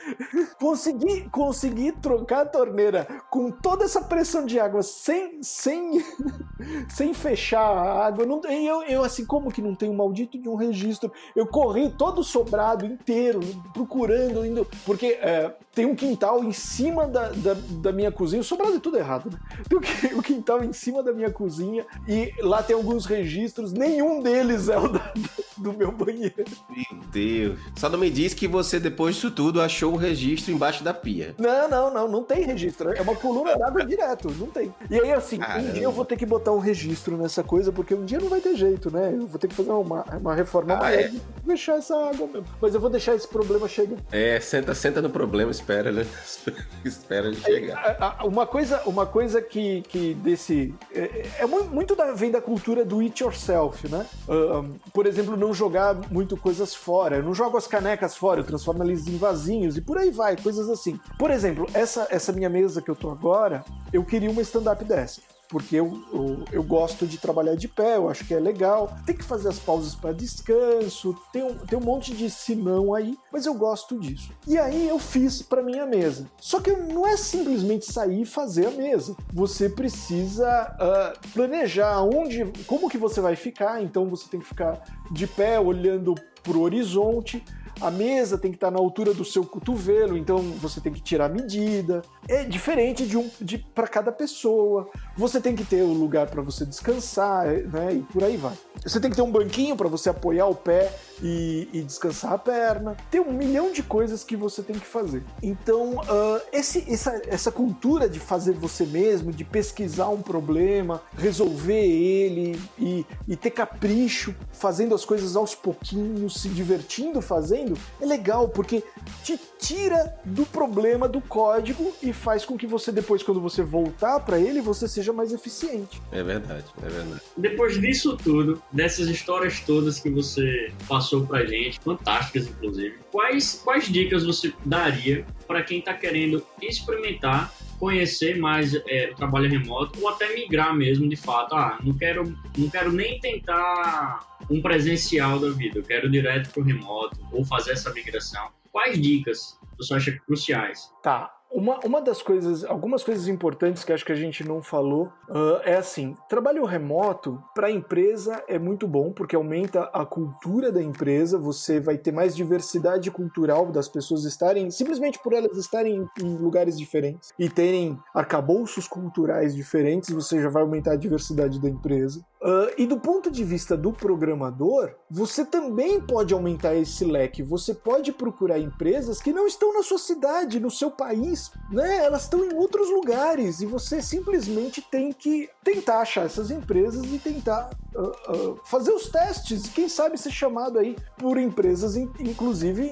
conseguir, 0.58 1.28
conseguir 1.30 1.92
trocar 1.92 2.42
a 2.42 2.46
torneira 2.46 3.06
com 3.30 3.50
toda 3.50 3.84
essa 3.84 4.00
pressão 4.02 4.44
de 4.44 4.60
água 4.60 4.82
sem, 4.82 5.42
sem, 5.42 6.04
sem 6.88 7.14
fechar 7.14 7.60
a 7.60 8.06
água, 8.06 8.26
não, 8.26 8.40
eu, 8.44 8.82
eu, 8.82 9.04
assim, 9.04 9.24
como 9.24 9.50
que 9.50 9.62
não 9.62 9.74
tem 9.74 9.88
um 9.88 9.96
maldito 9.96 10.38
de 10.38 10.48
um 10.48 10.54
registro? 10.54 11.12
Eu 11.34 11.46
corri 11.46 11.90
todo 11.90 12.22
sobrado 12.22 12.84
inteiro, 12.84 13.40
procurando, 13.72 14.44
indo, 14.44 14.66
porque 14.84 15.18
é, 15.20 15.54
tem 15.74 15.86
um 15.86 15.94
quintal 15.94 16.44
em 16.44 16.52
cima 16.52 17.06
da, 17.06 17.30
da, 17.30 17.54
da, 17.54 17.92
minha 17.92 18.12
cozinha, 18.12 18.42
o 18.42 18.44
sobrado 18.44 18.76
é 18.76 18.80
tudo 18.80 18.98
errado, 18.98 19.30
né? 19.30 19.38
Tem 19.68 20.14
o 20.14 20.22
quintal 20.22 20.62
em 20.62 20.72
cima 20.72 21.02
da 21.02 21.12
minha 21.12 21.30
cozinha 21.30 21.86
e 22.06 22.32
lá 22.40 22.62
tem 22.62 22.76
alguns 22.76 23.06
registros, 23.06 23.72
nenhum 23.72 24.22
deles 24.22 24.68
é 24.68 24.78
o 24.78 24.88
da, 24.88 25.12
do 25.56 25.72
meu 25.72 25.90
banheiro. 25.90 26.44
Meu 26.90 27.00
Deus. 27.10 27.58
Só 27.76 27.88
não 27.88 27.98
me 27.98 28.10
diz 28.10 28.34
que 28.34 28.46
você, 28.48 28.78
depois 28.80 29.14
disso 29.14 29.30
tudo, 29.30 29.60
achou 29.60 29.92
o 29.92 29.96
registro 29.96 30.52
embaixo 30.52 30.82
da 30.82 30.94
pia. 30.94 31.34
Não, 31.38 31.68
não, 31.68 31.92
não. 31.92 32.08
Não 32.08 32.22
tem 32.22 32.44
registro. 32.44 32.92
É 32.92 33.00
uma 33.00 33.14
coluna 33.14 33.56
d'água 33.56 33.84
direto. 33.86 34.30
Não 34.32 34.46
tem. 34.46 34.72
E 34.90 35.00
aí, 35.00 35.12
assim, 35.12 35.38
Caramba. 35.38 35.68
um 35.68 35.72
dia 35.72 35.82
eu 35.84 35.92
vou 35.92 36.04
ter 36.04 36.16
que 36.16 36.26
botar 36.26 36.52
um 36.52 36.58
registro 36.58 37.16
nessa 37.16 37.42
coisa, 37.42 37.72
porque 37.72 37.94
um 37.94 38.04
dia 38.04 38.18
não 38.20 38.28
vai 38.28 38.40
ter 38.40 38.56
jeito, 38.56 38.90
né? 38.90 39.12
Eu 39.14 39.26
vou 39.26 39.38
ter 39.38 39.48
que 39.48 39.54
fazer 39.54 39.70
uma, 39.70 40.02
uma 40.16 40.34
reforma 40.34 40.74
ah, 40.74 40.78
maior 40.78 41.00
é. 41.00 41.12
fechar 41.46 41.76
essa 41.76 41.94
água 41.94 42.26
mesmo. 42.26 42.46
Mas 42.60 42.74
eu 42.74 42.80
vou 42.80 42.90
deixar 42.90 43.14
esse 43.14 43.28
problema 43.28 43.68
chegar. 43.68 43.98
É, 44.10 44.40
senta, 44.40 44.74
senta 44.74 45.00
no 45.02 45.10
problema, 45.10 45.50
espera, 45.50 45.92
né? 45.92 46.06
espera 46.84 47.28
ele 47.28 47.36
chegar. 47.36 48.18
uma 48.24 48.46
coisa, 48.46 48.82
uma 48.86 49.06
coisa 49.06 49.40
que, 49.40 49.82
que 49.82 50.14
desse. 50.14 50.74
É, 50.94 51.26
é 51.40 51.46
muito 51.46 51.94
da, 51.94 52.12
vem 52.12 52.30
da 52.30 52.40
cultura 52.40 52.84
do 52.84 53.00
it 53.00 53.22
yourself, 53.22 53.88
né? 53.88 54.06
Um, 54.28 54.78
por 54.92 55.06
exemplo, 55.06 55.36
não 55.36 55.52
jogar 55.52 55.96
muito 56.10 56.36
coisas 56.36 56.71
fora. 56.74 57.16
Eu 57.16 57.22
não 57.22 57.34
jogo 57.34 57.56
as 57.56 57.66
canecas 57.66 58.16
fora, 58.16 58.40
eu 58.40 58.44
transformo 58.44 58.82
eles 58.82 59.06
em 59.06 59.16
vasinhos 59.16 59.76
e 59.76 59.80
por 59.80 59.98
aí 59.98 60.10
vai, 60.10 60.36
coisas 60.36 60.68
assim. 60.68 60.98
Por 61.18 61.30
exemplo, 61.30 61.66
essa, 61.74 62.06
essa 62.10 62.32
minha 62.32 62.48
mesa 62.48 62.82
que 62.82 62.90
eu 62.90 62.96
tô 62.96 63.10
agora, 63.10 63.64
eu 63.92 64.04
queria 64.04 64.30
uma 64.30 64.42
stand-up 64.42 64.84
dessa. 64.84 65.20
porque 65.52 65.76
eu, 65.76 66.02
eu, 66.10 66.44
eu, 66.50 66.62
gosto 66.62 67.06
de 67.06 67.18
trabalhar 67.18 67.54
de 67.54 67.68
pé, 67.68 67.96
eu 67.96 68.08
acho 68.08 68.24
que 68.24 68.32
é 68.32 68.40
legal. 68.40 68.96
Tem 69.04 69.14
que 69.14 69.22
fazer 69.22 69.50
as 69.50 69.58
pausas 69.58 69.94
para 69.94 70.10
descanso, 70.10 71.14
tem 71.30 71.42
um, 71.42 71.54
tem 71.54 71.78
um 71.78 71.82
monte 71.82 72.14
de 72.14 72.30
sinão 72.30 72.94
aí, 72.94 73.18
mas 73.30 73.44
eu 73.44 73.52
gosto 73.52 74.00
disso. 74.00 74.32
E 74.48 74.58
aí 74.58 74.88
eu 74.88 74.98
fiz 74.98 75.42
para 75.42 75.62
minha 75.62 75.84
mesa. 75.84 76.26
Só 76.40 76.58
que 76.58 76.72
não 76.72 77.06
é 77.06 77.18
simplesmente 77.18 77.84
sair 77.84 78.22
e 78.22 78.24
fazer 78.24 78.68
a 78.68 78.70
mesa. 78.70 79.14
Você 79.30 79.68
precisa 79.68 80.74
uh, 80.80 81.28
planejar 81.34 82.00
onde, 82.02 82.50
como 82.66 82.88
que 82.88 82.96
você 82.96 83.20
vai 83.20 83.36
ficar. 83.36 83.82
Então 83.82 84.08
você 84.08 84.26
tem 84.30 84.40
que 84.40 84.46
ficar 84.46 84.82
de 85.10 85.26
pé, 85.26 85.60
olhando 85.60 86.14
o 86.50 86.60
horizonte 86.60 87.42
a 87.82 87.90
mesa 87.90 88.38
tem 88.38 88.50
que 88.50 88.56
estar 88.56 88.70
na 88.70 88.78
altura 88.78 89.14
do 89.14 89.24
seu 89.24 89.44
cotovelo, 89.44 90.16
então 90.16 90.38
você 90.38 90.80
tem 90.80 90.92
que 90.92 91.00
tirar 91.00 91.26
a 91.26 91.28
medida. 91.28 92.02
É 92.28 92.44
diferente 92.44 93.06
de 93.06 93.16
um 93.16 93.30
de 93.40 93.58
para 93.58 93.88
cada 93.88 94.12
pessoa. 94.12 94.88
Você 95.16 95.40
tem 95.40 95.54
que 95.54 95.64
ter 95.64 95.82
o 95.82 95.88
um 95.88 95.94
lugar 95.94 96.28
para 96.28 96.42
você 96.42 96.64
descansar, 96.64 97.46
né? 97.46 97.94
E 97.94 98.02
por 98.02 98.22
aí 98.22 98.36
vai. 98.36 98.54
Você 98.84 98.98
tem 98.98 99.10
que 99.10 99.16
ter 99.16 99.22
um 99.22 99.30
banquinho 99.30 99.76
para 99.76 99.88
você 99.88 100.10
apoiar 100.10 100.46
o 100.46 100.54
pé 100.54 100.92
e, 101.22 101.68
e, 101.72 101.82
descansar 101.82 102.32
a 102.32 102.38
perna. 102.38 102.96
Tem 103.10 103.20
um 103.20 103.32
milhão 103.32 103.72
de 103.72 103.82
coisas 103.82 104.24
que 104.24 104.36
você 104.36 104.60
tem 104.62 104.76
que 104.76 104.86
fazer. 104.86 105.22
Então, 105.40 105.98
uh, 105.98 106.40
esse, 106.52 106.84
essa, 106.92 107.22
essa 107.28 107.52
cultura 107.52 108.08
de 108.08 108.18
fazer 108.18 108.52
você 108.52 108.84
mesmo, 108.84 109.32
de 109.32 109.44
pesquisar 109.44 110.08
um 110.08 110.20
problema, 110.20 111.00
resolver 111.16 111.84
ele 111.84 112.60
e, 112.76 113.06
e 113.28 113.36
ter 113.36 113.50
capricho, 113.50 114.34
fazendo 114.50 114.94
as 114.94 115.04
coisas 115.04 115.36
aos 115.36 115.54
pouquinhos, 115.54 116.34
se 116.34 116.48
divertindo 116.48 117.22
fazendo, 117.22 117.71
é 118.00 118.06
legal 118.06 118.48
porque 118.48 118.82
te 119.22 119.38
tira 119.58 120.14
do 120.24 120.44
problema 120.44 121.08
do 121.08 121.20
código 121.20 121.94
e 122.02 122.12
faz 122.12 122.44
com 122.44 122.56
que 122.56 122.66
você 122.66 122.90
depois, 122.90 123.22
quando 123.22 123.40
você 123.40 123.62
voltar 123.62 124.20
para 124.20 124.38
ele, 124.38 124.60
você 124.60 124.88
seja 124.88 125.12
mais 125.12 125.32
eficiente. 125.32 126.00
É 126.10 126.22
verdade, 126.22 126.64
é 126.82 126.88
verdade. 126.88 127.20
Depois 127.36 127.80
disso 127.80 128.16
tudo, 128.16 128.62
dessas 128.72 129.08
histórias 129.08 129.60
todas 129.60 130.00
que 130.00 130.10
você 130.10 130.72
passou 130.88 131.26
pra 131.26 131.44
gente, 131.44 131.80
fantásticas 131.80 132.46
inclusive, 132.46 132.96
quais, 133.10 133.60
quais 133.64 133.86
dicas 133.86 134.24
você 134.24 134.52
daria 134.64 135.24
para 135.46 135.62
quem 135.62 135.78
está 135.78 135.94
querendo 135.94 136.44
experimentar 136.60 137.52
conhecer 137.82 138.38
mais 138.38 138.76
é, 138.86 139.10
o 139.10 139.16
trabalho 139.16 139.50
remoto 139.50 140.00
ou 140.00 140.08
até 140.08 140.32
migrar 140.32 140.72
mesmo 140.72 141.08
de 141.08 141.16
fato. 141.16 141.52
Ah, 141.56 141.80
não 141.82 141.92
quero, 141.92 142.32
não 142.56 142.70
quero 142.70 142.92
nem 142.92 143.18
tentar 143.18 144.38
um 144.48 144.62
presencial 144.62 145.40
da 145.40 145.50
vida, 145.50 145.80
eu 145.80 145.82
quero 145.82 146.08
direto 146.08 146.50
para 146.50 146.62
o 146.62 146.64
remoto 146.64 147.18
ou 147.32 147.44
fazer 147.44 147.72
essa 147.72 147.92
migração. 147.92 148.50
Quais 148.70 149.02
dicas 149.02 149.58
você 149.76 149.94
acha 149.94 150.12
cruciais? 150.12 150.92
Tá, 151.02 151.34
uma, 151.52 151.78
uma 151.84 152.00
das 152.00 152.22
coisas, 152.22 152.64
algumas 152.64 153.04
coisas 153.04 153.28
importantes 153.28 153.84
que 153.84 153.92
acho 153.92 154.04
que 154.04 154.12
a 154.12 154.16
gente 154.16 154.42
não 154.42 154.62
falou 154.62 155.12
uh, 155.28 155.60
é 155.64 155.76
assim: 155.76 156.16
trabalho 156.28 156.64
remoto 156.64 157.42
para 157.54 157.66
a 157.66 157.70
empresa 157.70 158.42
é 158.48 158.58
muito 158.58 158.88
bom 158.88 159.12
porque 159.12 159.36
aumenta 159.36 159.82
a 159.92 160.04
cultura 160.04 160.72
da 160.72 160.82
empresa, 160.82 161.38
você 161.38 161.78
vai 161.78 161.98
ter 161.98 162.12
mais 162.12 162.34
diversidade 162.34 163.10
cultural 163.10 163.70
das 163.70 163.88
pessoas 163.88 164.24
estarem, 164.24 164.70
simplesmente 164.70 165.18
por 165.18 165.32
elas 165.32 165.56
estarem 165.56 166.08
em 166.20 166.36
lugares 166.36 166.78
diferentes 166.78 167.32
e 167.38 167.48
terem 167.48 167.98
arcabouços 168.14 168.88
culturais 168.88 169.54
diferentes, 169.54 170.10
você 170.10 170.40
já 170.40 170.48
vai 170.48 170.62
aumentar 170.62 170.92
a 170.92 170.96
diversidade 170.96 171.60
da 171.60 171.68
empresa. 171.68 172.24
Uh, 172.42 172.74
e 172.76 172.86
do 172.86 172.98
ponto 172.98 173.30
de 173.30 173.44
vista 173.44 173.76
do 173.76 173.92
programador, 173.92 174.96
você 175.08 175.44
também 175.44 176.00
pode 176.00 176.34
aumentar 176.34 176.74
esse 176.74 177.04
leque. 177.04 177.40
Você 177.40 177.72
pode 177.72 178.10
procurar 178.10 178.58
empresas 178.58 179.22
que 179.22 179.32
não 179.32 179.46
estão 179.46 179.72
na 179.72 179.82
sua 179.84 179.98
cidade, 179.98 180.58
no 180.58 180.70
seu 180.70 180.90
país, 180.90 181.52
né? 181.70 182.04
Elas 182.04 182.24
estão 182.24 182.44
em 182.44 182.52
outros 182.52 182.90
lugares 182.90 183.60
e 183.60 183.66
você 183.66 184.02
simplesmente 184.02 184.82
tem 184.82 185.12
que 185.12 185.48
tentar 185.62 186.00
achar 186.00 186.26
essas 186.26 186.50
empresas 186.50 187.04
e 187.04 187.18
tentar 187.18 187.70
uh, 187.94 188.32
uh, 188.32 188.60
fazer 188.64 188.90
os 188.90 189.08
testes. 189.08 189.68
Quem 189.68 189.88
sabe 189.88 190.18
ser 190.18 190.32
chamado 190.32 190.80
aí 190.80 190.96
por 191.18 191.38
empresas, 191.38 191.94
inclusive 191.94 192.90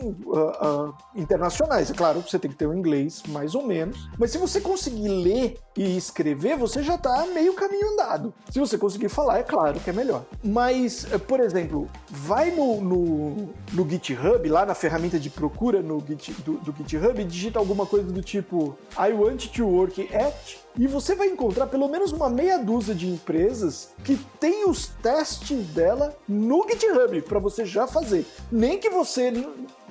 internacionais. 1.16 1.90
É 1.90 1.94
claro 1.94 2.22
você 2.22 2.38
tem 2.38 2.52
que 2.52 2.56
ter 2.56 2.66
o 2.66 2.70
um 2.70 2.74
inglês 2.74 3.24
mais 3.28 3.56
ou 3.56 3.66
menos, 3.66 4.08
mas 4.16 4.30
se 4.30 4.38
você 4.38 4.60
conseguir 4.60 5.08
ler 5.08 5.58
e 5.76 5.96
escrever, 5.96 6.56
você 6.56 6.82
já 6.82 6.94
está 6.94 7.26
meio 7.26 7.54
caminho 7.54 7.92
andado. 7.92 8.32
Se 8.50 8.60
você 8.60 8.78
conseguir 8.78 9.08
falar 9.08 9.39
é 9.40 9.42
claro 9.42 9.80
que 9.80 9.90
é 9.90 9.92
melhor. 9.92 10.24
Mas, 10.42 11.06
eh, 11.10 11.18
por 11.18 11.40
exemplo, 11.40 11.88
vai 12.08 12.50
no, 12.50 12.80
no, 12.80 13.48
no 13.72 13.88
GitHub, 13.88 14.48
lá 14.48 14.64
na 14.64 14.74
ferramenta 14.74 15.18
de 15.18 15.30
procura 15.30 15.82
no 15.82 16.02
Git, 16.06 16.32
do, 16.42 16.54
do 16.58 16.74
GitHub, 16.76 17.24
digita 17.24 17.58
alguma 17.58 17.86
coisa 17.86 18.10
do 18.12 18.22
tipo 18.22 18.76
I 18.98 19.12
want 19.12 19.48
to 19.48 19.66
work 19.66 20.08
at 20.14 20.60
e 20.78 20.86
você 20.86 21.14
vai 21.14 21.28
encontrar 21.28 21.66
pelo 21.66 21.88
menos 21.88 22.12
uma 22.12 22.30
meia 22.30 22.56
dúzia 22.56 22.94
de 22.94 23.08
empresas 23.08 23.90
que 24.04 24.16
tem 24.38 24.68
os 24.68 24.86
testes 25.02 25.66
dela 25.68 26.16
no 26.28 26.64
GitHub 26.68 27.20
para 27.22 27.38
você 27.38 27.64
já 27.64 27.86
fazer. 27.86 28.24
Nem 28.52 28.78
que 28.78 28.88
você 28.88 29.32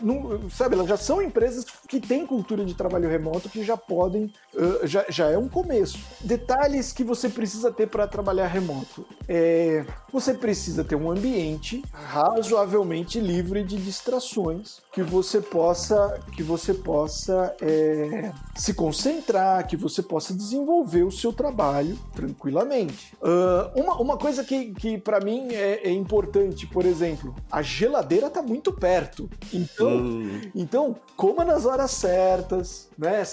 não, 0.01 0.49
sabe, 0.49 0.75
elas 0.75 0.87
já 0.87 0.97
são 0.97 1.21
empresas 1.21 1.65
que 1.87 1.99
têm 1.99 2.25
cultura 2.25 2.65
de 2.65 2.73
trabalho 2.73 3.09
remoto 3.09 3.49
que 3.49 3.63
já 3.63 3.77
podem, 3.77 4.31
uh, 4.53 4.85
já, 4.87 5.05
já 5.09 5.29
é 5.29 5.37
um 5.37 5.47
começo. 5.47 5.99
Detalhes 6.21 6.91
que 6.91 7.03
você 7.03 7.29
precisa 7.29 7.71
ter 7.71 7.87
para 7.87 8.07
trabalhar 8.07 8.47
remoto. 8.47 9.05
É, 9.27 9.85
você 10.11 10.33
precisa 10.33 10.83
ter 10.83 10.95
um 10.95 11.11
ambiente 11.11 11.83
razoavelmente 11.91 13.19
livre 13.19 13.63
de 13.63 13.77
distrações 13.77 14.81
que 14.91 15.03
você 15.03 15.39
possa, 15.39 16.19
que 16.35 16.41
você 16.41 16.73
possa 16.73 17.55
é, 17.61 18.31
se 18.55 18.73
concentrar, 18.73 19.67
que 19.67 19.77
você 19.77 20.01
possa 20.01 20.33
desenvolver 20.33 21.03
o 21.03 21.11
seu 21.11 21.31
trabalho 21.31 21.97
tranquilamente. 22.13 23.13
Uh, 23.21 23.79
uma, 23.79 24.01
uma 24.01 24.17
coisa 24.17 24.43
que, 24.43 24.73
que 24.73 24.97
para 24.97 25.19
mim 25.19 25.49
é, 25.51 25.87
é, 25.87 25.91
importante, 25.91 26.65
por 26.65 26.85
exemplo, 26.85 27.35
a 27.51 27.61
geladeira 27.61 28.27
está 28.27 28.41
muito 28.41 28.73
perto. 28.73 29.29
Então, 29.53 29.97
hum. 29.97 30.41
então, 30.55 30.95
coma 31.15 31.45
nas 31.45 31.65
horas 31.65 31.91
certas, 31.91 32.88
né? 32.99 33.23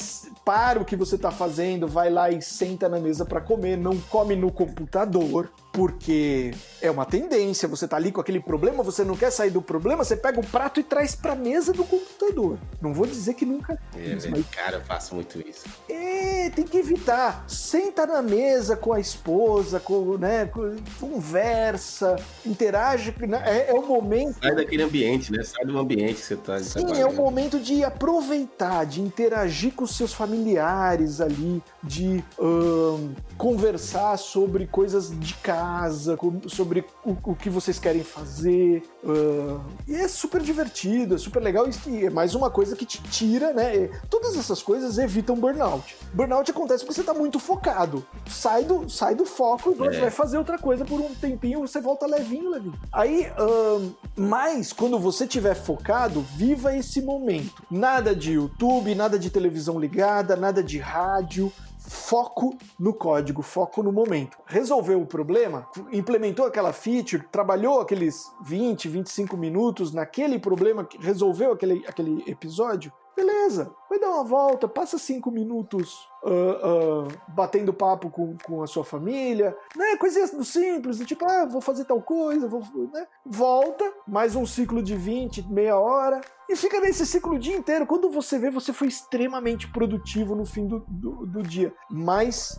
Para 0.44 0.80
o 0.80 0.84
que 0.84 0.94
você 0.94 1.16
está 1.16 1.32
fazendo, 1.32 1.88
vai 1.88 2.08
lá 2.08 2.30
e 2.30 2.40
senta 2.40 2.88
na 2.88 3.00
mesa 3.00 3.24
para 3.24 3.40
comer, 3.40 3.76
não 3.76 3.98
come 3.98 4.36
no 4.36 4.52
computador 4.52 5.50
porque 5.76 6.54
é 6.80 6.90
uma 6.90 7.04
tendência, 7.04 7.68
você 7.68 7.86
tá 7.86 7.96
ali 7.96 8.10
com 8.10 8.18
aquele 8.18 8.40
problema, 8.40 8.82
você 8.82 9.04
não 9.04 9.14
quer 9.14 9.30
sair 9.30 9.50
do 9.50 9.60
problema, 9.60 10.02
você 10.02 10.16
pega 10.16 10.40
o 10.40 10.46
prato 10.46 10.80
e 10.80 10.82
traz 10.82 11.14
pra 11.14 11.34
mesa 11.34 11.70
do 11.70 11.84
computador. 11.84 12.56
Não 12.80 12.94
vou 12.94 13.06
dizer 13.06 13.34
que 13.34 13.44
nunca 13.44 13.78
é, 13.94 14.14
mas... 14.30 14.46
Cara, 14.46 14.78
eu 14.78 14.80
faço 14.80 15.14
muito 15.14 15.38
isso. 15.46 15.66
É, 15.90 16.48
tem 16.48 16.64
que 16.64 16.78
evitar. 16.78 17.44
Senta 17.46 18.06
na 18.06 18.22
mesa 18.22 18.74
com 18.74 18.94
a 18.94 18.98
esposa, 18.98 19.78
com, 19.78 20.16
né, 20.16 20.50
conversa, 20.98 22.16
interage. 22.46 23.14
Né, 23.20 23.42
é, 23.44 23.70
é 23.70 23.74
o 23.74 23.86
momento... 23.86 24.38
Sai 24.40 24.54
daquele 24.54 24.82
ambiente, 24.82 25.30
né? 25.30 25.42
Sai 25.42 25.66
do 25.66 25.78
ambiente 25.78 26.14
que 26.14 26.22
você 26.22 26.36
tá 26.36 26.58
Sim, 26.58 26.98
é 26.98 27.04
o 27.04 27.12
momento 27.12 27.60
de 27.60 27.84
aproveitar, 27.84 28.86
de 28.86 29.02
interagir 29.02 29.55
com 29.70 29.84
os 29.84 29.96
seus 29.96 30.12
familiares 30.12 31.20
ali, 31.20 31.62
de 31.82 32.22
um, 32.38 33.14
conversar 33.36 34.16
sobre 34.18 34.66
coisas 34.66 35.10
de 35.18 35.34
casa, 35.34 36.18
sobre 36.46 36.84
o, 37.04 37.16
o 37.24 37.34
que 37.34 37.48
vocês 37.48 37.78
querem 37.78 38.04
fazer. 38.04 38.82
Uh, 39.02 39.60
e 39.88 39.94
é 39.94 40.08
super 40.08 40.42
divertido, 40.42 41.14
é 41.14 41.18
super 41.18 41.42
legal 41.42 41.66
e 41.86 42.04
é 42.04 42.10
mais 42.10 42.34
uma 42.34 42.50
coisa 42.50 42.76
que 42.76 42.84
te 42.84 43.02
tira, 43.02 43.52
né? 43.52 43.88
Todas 44.10 44.36
essas 44.36 44.62
coisas 44.62 44.98
evitam 44.98 45.36
burnout. 45.36 45.96
Burnout 46.12 46.50
acontece 46.50 46.84
porque 46.84 46.94
você 46.94 47.00
está 47.00 47.14
muito 47.14 47.38
focado. 47.38 48.06
Sai 48.28 48.64
do, 48.64 48.88
sai 48.88 49.14
do 49.14 49.24
foco 49.24 49.74
e 49.78 49.86
é. 49.86 50.00
vai 50.00 50.10
fazer 50.10 50.38
outra 50.38 50.58
coisa 50.58 50.84
por 50.84 51.00
um 51.00 51.14
tempinho, 51.14 51.60
você 51.60 51.80
volta 51.80 52.06
levinho, 52.06 52.50
levinho. 52.50 52.78
Aí, 52.92 53.26
um, 53.38 53.92
mas 54.16 54.72
quando 54.72 54.98
você 54.98 55.24
estiver 55.24 55.54
focado, 55.54 56.20
viva 56.20 56.76
esse 56.76 57.00
momento. 57.00 57.62
Nada 57.70 58.14
de 58.14 58.32
YouTube, 58.32 58.94
nada 58.94 59.18
de 59.18 59.30
televisão 59.30 59.45
ligada, 59.78 60.36
nada 60.36 60.62
de 60.62 60.78
rádio. 60.78 61.52
Foco 61.78 62.56
no 62.78 62.92
código, 62.92 63.42
foco 63.42 63.80
no 63.82 63.92
momento. 63.92 64.36
Resolveu 64.44 65.00
o 65.00 65.06
problema, 65.06 65.68
implementou 65.92 66.44
aquela 66.44 66.72
feature, 66.72 67.24
trabalhou 67.30 67.80
aqueles 67.80 68.32
20, 68.42 68.88
25 68.88 69.36
minutos 69.36 69.92
naquele 69.92 70.38
problema, 70.38 70.88
resolveu 70.98 71.52
aquele, 71.52 71.84
aquele 71.86 72.24
episódio, 72.26 72.92
beleza, 73.16 73.72
vai 73.88 73.98
dar 73.98 74.10
uma 74.10 74.24
volta, 74.24 74.68
passa 74.68 74.98
cinco 74.98 75.30
minutos 75.30 76.08
uh, 76.22 77.04
uh, 77.04 77.08
batendo 77.28 77.72
papo 77.72 78.10
com, 78.10 78.36
com 78.44 78.62
a 78.62 78.66
sua 78.66 78.84
família, 78.84 79.56
né? 79.74 79.96
Coisinhas 79.96 80.30
simples, 80.46 80.98
tipo, 81.00 81.24
ah, 81.24 81.46
vou 81.46 81.60
fazer 81.60 81.84
tal 81.84 82.02
coisa, 82.02 82.48
vou, 82.48 82.62
né? 82.92 83.06
volta, 83.24 83.84
mais 84.06 84.34
um 84.34 84.44
ciclo 84.44 84.82
de 84.82 84.96
20, 84.96 85.50
meia 85.50 85.78
hora, 85.78 86.20
e 86.48 86.54
fica 86.54 86.80
nesse 86.80 87.04
ciclo 87.04 87.34
o 87.34 87.38
dia 87.38 87.56
inteiro. 87.56 87.86
Quando 87.86 88.08
você 88.08 88.38
vê, 88.38 88.50
você 88.50 88.72
foi 88.72 88.86
extremamente 88.86 89.68
produtivo 89.68 90.34
no 90.34 90.46
fim 90.46 90.66
do, 90.66 90.84
do, 90.86 91.26
do 91.26 91.42
dia. 91.42 91.72
Mas 91.90 92.56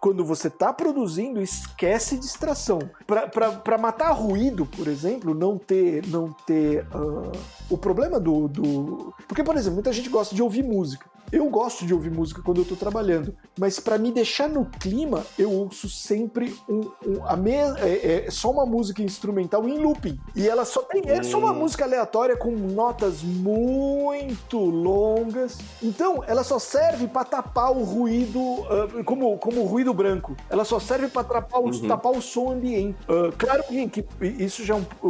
quando 0.00 0.24
você 0.24 0.48
está 0.48 0.72
produzindo, 0.72 1.40
esquece 1.40 2.18
distração. 2.18 2.80
Para 3.06 3.78
matar 3.78 4.10
ruído, 4.10 4.66
por 4.66 4.88
exemplo, 4.88 5.34
não 5.34 5.56
ter, 5.56 6.04
não 6.08 6.32
ter 6.32 6.84
uh, 6.86 7.30
o 7.70 7.78
problema 7.78 8.18
do, 8.18 8.48
do. 8.48 9.14
Porque, 9.28 9.44
por 9.44 9.56
exemplo, 9.56 9.74
muita 9.74 9.92
gente 9.92 10.08
gosta 10.08 10.34
de 10.34 10.42
ouvir 10.42 10.51
música. 10.60 11.11
Eu 11.32 11.48
gosto 11.48 11.86
de 11.86 11.94
ouvir 11.94 12.10
música 12.10 12.42
quando 12.42 12.58
eu 12.58 12.64
tô 12.66 12.76
trabalhando, 12.76 13.34
mas 13.58 13.80
para 13.80 13.96
me 13.96 14.12
deixar 14.12 14.50
no 14.50 14.66
clima, 14.66 15.24
eu 15.38 15.50
ouço 15.50 15.88
sempre 15.88 16.54
um, 16.68 16.80
um 17.06 17.24
a 17.24 17.34
me, 17.36 17.52
é, 17.52 18.26
é, 18.26 18.30
só 18.30 18.50
uma 18.50 18.66
música 18.66 19.02
instrumental 19.02 19.66
em 19.66 19.78
looping. 19.78 20.20
E 20.36 20.46
ela 20.46 20.66
só 20.66 20.82
tem. 20.82 21.02
É 21.06 21.22
só 21.22 21.38
uma 21.38 21.52
hum. 21.52 21.60
música 21.60 21.84
aleatória 21.84 22.36
com 22.36 22.50
notas 22.50 23.22
muito 23.22 24.58
longas. 24.58 25.56
Então, 25.82 26.22
ela 26.26 26.44
só 26.44 26.58
serve 26.58 27.08
para 27.08 27.24
tapar 27.24 27.72
o 27.72 27.82
ruído, 27.82 28.38
uh, 28.38 29.02
como, 29.04 29.38
como 29.38 29.62
ruído 29.64 29.94
branco. 29.94 30.36
Ela 30.50 30.66
só 30.66 30.78
serve 30.78 31.08
para 31.08 31.24
tapar, 31.24 31.60
o, 31.60 31.64
uhum. 31.64 31.88
tapar 31.88 32.12
o 32.12 32.20
som 32.20 32.52
ambiente. 32.52 32.98
Uh, 33.08 33.32
claro 33.38 33.64
que 33.64 34.04
isso 34.20 34.64
já 34.64 34.74
é 34.74 34.76
um, 34.76 34.84
o, 35.02 35.08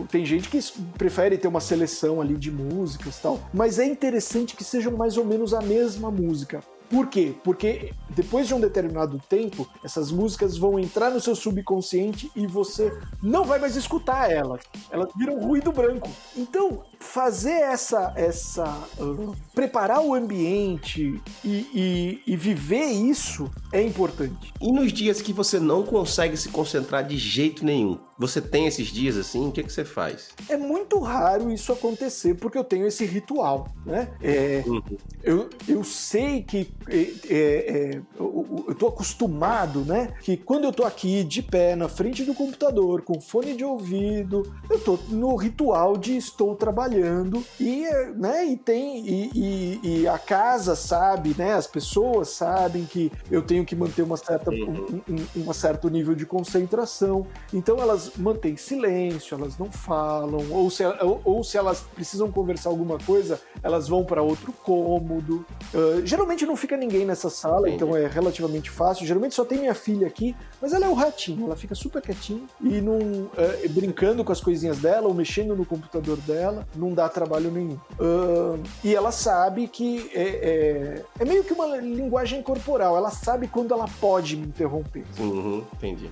o, 0.00 0.06
tem 0.10 0.24
gente 0.24 0.48
que 0.48 0.58
prefere 0.96 1.36
ter 1.36 1.48
uma 1.48 1.60
seleção 1.60 2.22
ali 2.22 2.36
de 2.36 2.50
músicas 2.50 3.18
e 3.18 3.22
tal, 3.22 3.40
mas 3.52 3.78
é 3.78 3.84
interessante 3.84 4.56
que 4.56 4.64
sejam 4.64 4.92
mais 4.96 5.16
ou 5.16 5.24
menos 5.24 5.52
a 5.58 5.62
mesma 5.62 6.10
música. 6.10 6.60
Por 6.90 7.08
quê? 7.08 7.34
Porque 7.44 7.92
depois 8.08 8.46
de 8.46 8.54
um 8.54 8.60
determinado 8.60 9.20
tempo, 9.28 9.68
essas 9.84 10.10
músicas 10.10 10.56
vão 10.56 10.78
entrar 10.78 11.10
no 11.10 11.20
seu 11.20 11.36
subconsciente 11.36 12.30
e 12.34 12.46
você 12.46 12.96
não 13.22 13.44
vai 13.44 13.58
mais 13.58 13.76
escutar 13.76 14.30
elas. 14.30 14.62
Elas 14.90 15.10
viram 15.14 15.38
ruído 15.38 15.70
branco. 15.70 16.08
Então, 16.34 16.82
fazer 16.98 17.60
essa. 17.60 18.12
essa 18.16 18.66
uh, 18.98 19.36
preparar 19.54 20.00
o 20.00 20.14
ambiente 20.14 21.20
e, 21.44 21.48
e, 21.48 22.22
e 22.26 22.36
viver 22.36 22.86
isso 22.86 23.50
é 23.70 23.82
importante. 23.82 24.52
E 24.60 24.72
nos 24.72 24.92
dias 24.92 25.20
que 25.20 25.32
você 25.32 25.60
não 25.60 25.82
consegue 25.82 26.36
se 26.36 26.48
concentrar 26.48 27.06
de 27.06 27.18
jeito 27.18 27.64
nenhum, 27.64 27.98
você 28.18 28.40
tem 28.40 28.66
esses 28.66 28.88
dias 28.88 29.16
assim? 29.16 29.48
O 29.48 29.52
que, 29.52 29.62
que 29.62 29.72
você 29.72 29.84
faz? 29.84 30.30
É 30.48 30.56
muito 30.56 30.98
raro 30.98 31.50
isso 31.52 31.72
acontecer, 31.72 32.34
porque 32.34 32.58
eu 32.58 32.64
tenho 32.64 32.86
esse 32.86 33.04
ritual, 33.06 33.68
né? 33.86 34.08
É, 34.20 34.64
uhum. 34.66 34.82
eu, 35.22 35.48
eu 35.68 35.84
sei 35.84 36.42
que 36.42 36.68
é, 36.88 36.98
é, 36.98 37.36
é 37.36 38.00
eu, 38.18 38.64
eu 38.68 38.74
tô 38.74 38.88
acostumado, 38.88 39.84
né? 39.84 40.14
Que 40.22 40.36
quando 40.36 40.64
eu 40.64 40.72
tô 40.72 40.84
aqui 40.84 41.22
de 41.22 41.42
pé 41.42 41.76
na 41.76 41.88
frente 41.88 42.24
do 42.24 42.34
computador, 42.34 43.02
com 43.02 43.20
fone 43.20 43.54
de 43.54 43.64
ouvido, 43.64 44.42
eu 44.68 44.80
tô 44.80 44.98
no 45.08 45.36
ritual 45.36 45.96
de 45.96 46.16
estou 46.16 46.56
trabalhando 46.56 47.44
e, 47.60 47.84
né? 48.16 48.44
E 48.46 48.56
tem 48.56 49.06
e, 49.06 49.30
e, 49.34 50.00
e 50.00 50.08
a 50.08 50.18
casa 50.18 50.74
sabe, 50.74 51.36
né? 51.38 51.54
As 51.54 51.68
pessoas 51.68 52.30
sabem 52.30 52.84
que 52.84 53.12
eu 53.30 53.42
tenho 53.42 53.64
que 53.64 53.76
manter 53.76 54.02
uma 54.02 54.16
certa, 54.16 54.50
uhum. 54.50 55.02
um, 55.08 55.14
um, 55.14 55.48
um 55.48 55.52
certo 55.52 55.88
nível 55.88 56.16
de 56.16 56.26
concentração. 56.26 57.24
Então 57.52 57.78
elas 57.78 58.07
mantêm 58.16 58.56
silêncio, 58.56 59.36
elas 59.36 59.58
não 59.58 59.70
falam, 59.70 60.44
ou 60.50 60.70
se, 60.70 60.84
ou, 60.84 61.20
ou 61.24 61.44
se 61.44 61.56
elas 61.56 61.84
precisam 61.94 62.30
conversar 62.30 62.70
alguma 62.70 62.98
coisa, 62.98 63.40
elas 63.62 63.88
vão 63.88 64.04
para 64.04 64.22
outro 64.22 64.52
cômodo. 64.52 65.44
Uh, 65.74 66.04
geralmente 66.04 66.46
não 66.46 66.56
fica 66.56 66.76
ninguém 66.76 67.04
nessa 67.04 67.30
sala, 67.30 67.68
então 67.68 67.96
é 67.96 68.06
relativamente 68.06 68.70
fácil. 68.70 69.06
Geralmente 69.06 69.34
só 69.34 69.44
tem 69.44 69.58
minha 69.58 69.74
filha 69.74 70.06
aqui, 70.06 70.34
mas 70.60 70.72
ela 70.72 70.86
é 70.86 70.88
o 70.88 70.94
ratinho, 70.94 71.44
ela 71.44 71.56
fica 71.56 71.74
super 71.74 72.02
quietinha 72.02 72.42
e 72.62 72.80
não 72.80 72.98
uh, 72.98 73.68
brincando 73.70 74.24
com 74.24 74.32
as 74.32 74.40
coisinhas 74.40 74.78
dela 74.78 75.08
ou 75.08 75.14
mexendo 75.14 75.54
no 75.54 75.64
computador 75.64 76.16
dela, 76.18 76.66
não 76.74 76.92
dá 76.92 77.08
trabalho 77.08 77.50
nenhum. 77.50 77.78
Uh, 77.98 78.60
e 78.82 78.94
ela 78.94 79.12
sabe 79.12 79.68
que 79.68 80.10
é, 80.14 80.22
é, 80.22 81.04
é, 81.20 81.24
meio 81.24 81.44
que 81.44 81.52
uma 81.52 81.76
linguagem 81.76 82.42
corporal, 82.42 82.96
ela 82.96 83.10
sabe 83.10 83.48
quando 83.48 83.72
ela 83.72 83.86
pode 84.00 84.36
me 84.36 84.46
interromper. 84.46 85.04
Uhum, 85.18 85.64
entendi. 85.74 86.10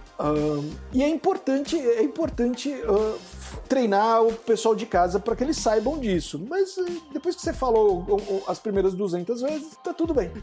e 0.93 1.03
é 1.03 1.09
importante 1.09 1.77
é 1.87 2.03
importante 2.03 2.69
uh, 2.69 3.19
treinar 3.69 4.23
o 4.23 4.33
pessoal 4.33 4.75
de 4.75 4.87
casa 4.87 5.21
para 5.21 5.37
que 5.37 5.45
eles 5.45 5.57
saibam 5.57 5.99
disso. 5.99 6.43
Mas 6.49 6.77
uh, 6.77 7.03
depois 7.13 7.37
que 7.37 7.43
você 7.43 7.53
falou 7.53 8.43
as 8.47 8.59
primeiras 8.59 8.95
200 8.95 9.43
vezes, 9.43 9.77
tá 9.83 9.93
tudo 9.93 10.15
bem. 10.15 10.31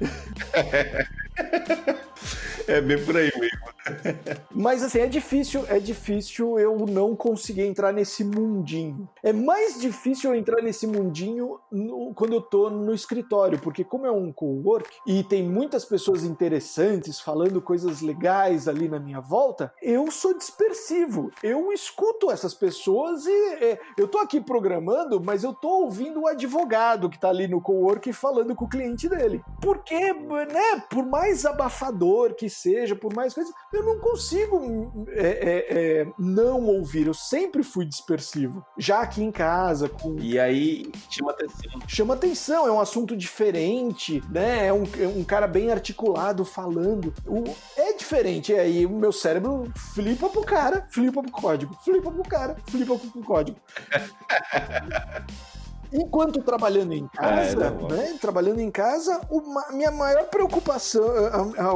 é 2.67 2.81
bem 2.81 3.03
por 3.03 3.17
aí 3.17 3.31
mesmo. 3.39 3.72
Mas 4.51 4.83
assim, 4.83 4.99
é 4.99 5.07
difícil, 5.07 5.65
é 5.67 5.79
difícil 5.79 6.59
eu 6.59 6.85
não 6.87 7.15
conseguir 7.15 7.63
entrar 7.63 7.91
nesse 7.91 8.23
mundinho. 8.23 9.07
É 9.21 9.33
mais 9.33 9.79
difícil 9.79 10.31
eu 10.31 10.39
entrar 10.39 10.61
nesse 10.61 10.87
mundinho 10.87 11.59
no, 11.71 12.13
quando 12.13 12.33
eu 12.33 12.41
tô 12.41 12.69
no 12.69 12.93
escritório, 12.93 13.59
porque 13.59 13.83
como 13.83 14.05
é 14.05 14.11
um 14.11 14.31
co-work 14.31 14.89
e 15.07 15.23
tem 15.23 15.43
muitas 15.43 15.85
pessoas 15.85 16.23
interessantes 16.23 17.19
falando 17.19 17.61
coisas 17.61 18.01
legais 18.01 18.67
ali 18.67 18.87
na 18.87 18.99
minha 18.99 19.19
volta, 19.19 19.73
eu 19.81 20.09
sou 20.11 20.37
dispersivo. 20.37 21.31
Eu 21.41 21.71
escuto 21.71 22.31
essas 22.31 22.53
pessoas 22.53 23.25
e 23.25 23.53
é, 23.55 23.79
eu 23.97 24.07
tô 24.07 24.19
aqui 24.19 24.39
programando, 24.39 25.21
mas 25.23 25.43
eu 25.43 25.53
tô 25.53 25.83
ouvindo 25.83 26.21
o 26.21 26.27
advogado 26.27 27.09
que 27.09 27.19
tá 27.19 27.29
ali 27.29 27.47
no 27.47 27.61
co-work 27.61 28.11
falando 28.13 28.55
com 28.55 28.65
o 28.65 28.69
cliente 28.69 29.07
dele. 29.09 29.43
Porque, 29.61 30.13
né, 30.13 30.83
por 30.89 31.05
mais 31.05 31.45
abafador 31.45 32.35
que 32.35 32.49
seja, 32.49 32.95
por 32.95 33.13
mais 33.13 33.33
coisas, 33.33 33.53
eu 33.71 33.82
não 33.83 33.99
consigo 33.99 35.05
é, 35.09 35.27
é, 35.27 36.01
é, 36.01 36.07
não 36.17 36.65
ouvir. 36.65 37.07
Eu 37.07 37.13
sempre 37.13 37.63
fui 37.63 37.85
dispersivo. 37.85 38.65
Já 38.77 39.01
aqui 39.01 39.23
em 39.23 39.31
casa. 39.31 39.89
Com... 39.89 40.17
E 40.19 40.39
aí 40.39 40.91
chama 41.09 41.31
atenção. 41.31 41.71
Chama 41.87 42.13
atenção, 42.13 42.67
é 42.67 42.71
um 42.71 42.79
assunto 42.79 43.15
diferente, 43.15 44.21
né? 44.29 44.67
É 44.67 44.73
um, 44.73 44.83
é 44.99 45.07
um 45.07 45.23
cara 45.23 45.47
bem 45.47 45.71
articulado 45.71 46.45
falando. 46.45 47.13
O, 47.27 47.43
é 47.77 47.93
diferente. 47.93 48.51
E 48.51 48.59
aí 48.59 48.85
o 48.85 48.91
meu 48.91 49.11
cérebro 49.11 49.71
flipa 49.93 50.29
pro 50.29 50.41
cara, 50.41 50.87
flipa 50.89 51.21
pro 51.21 51.31
código, 51.31 51.77
flipa 51.83 52.11
pro 52.11 52.23
cara, 52.23 52.55
flipa 52.67 52.97
pro 52.97 53.23
código. 53.23 53.57
enquanto 55.93 56.41
trabalhando 56.41 56.93
em 56.93 57.07
casa, 57.07 57.65
é, 57.65 57.93
né? 57.93 58.17
Trabalhando 58.19 58.59
em 58.59 58.71
casa, 58.71 59.21
uma, 59.29 59.71
minha 59.71 59.91
maior 59.91 60.25
preocupação, 60.25 61.03
a, 61.05 61.61
a, 61.61 61.65
a, 61.65 61.69
a, 61.69 61.73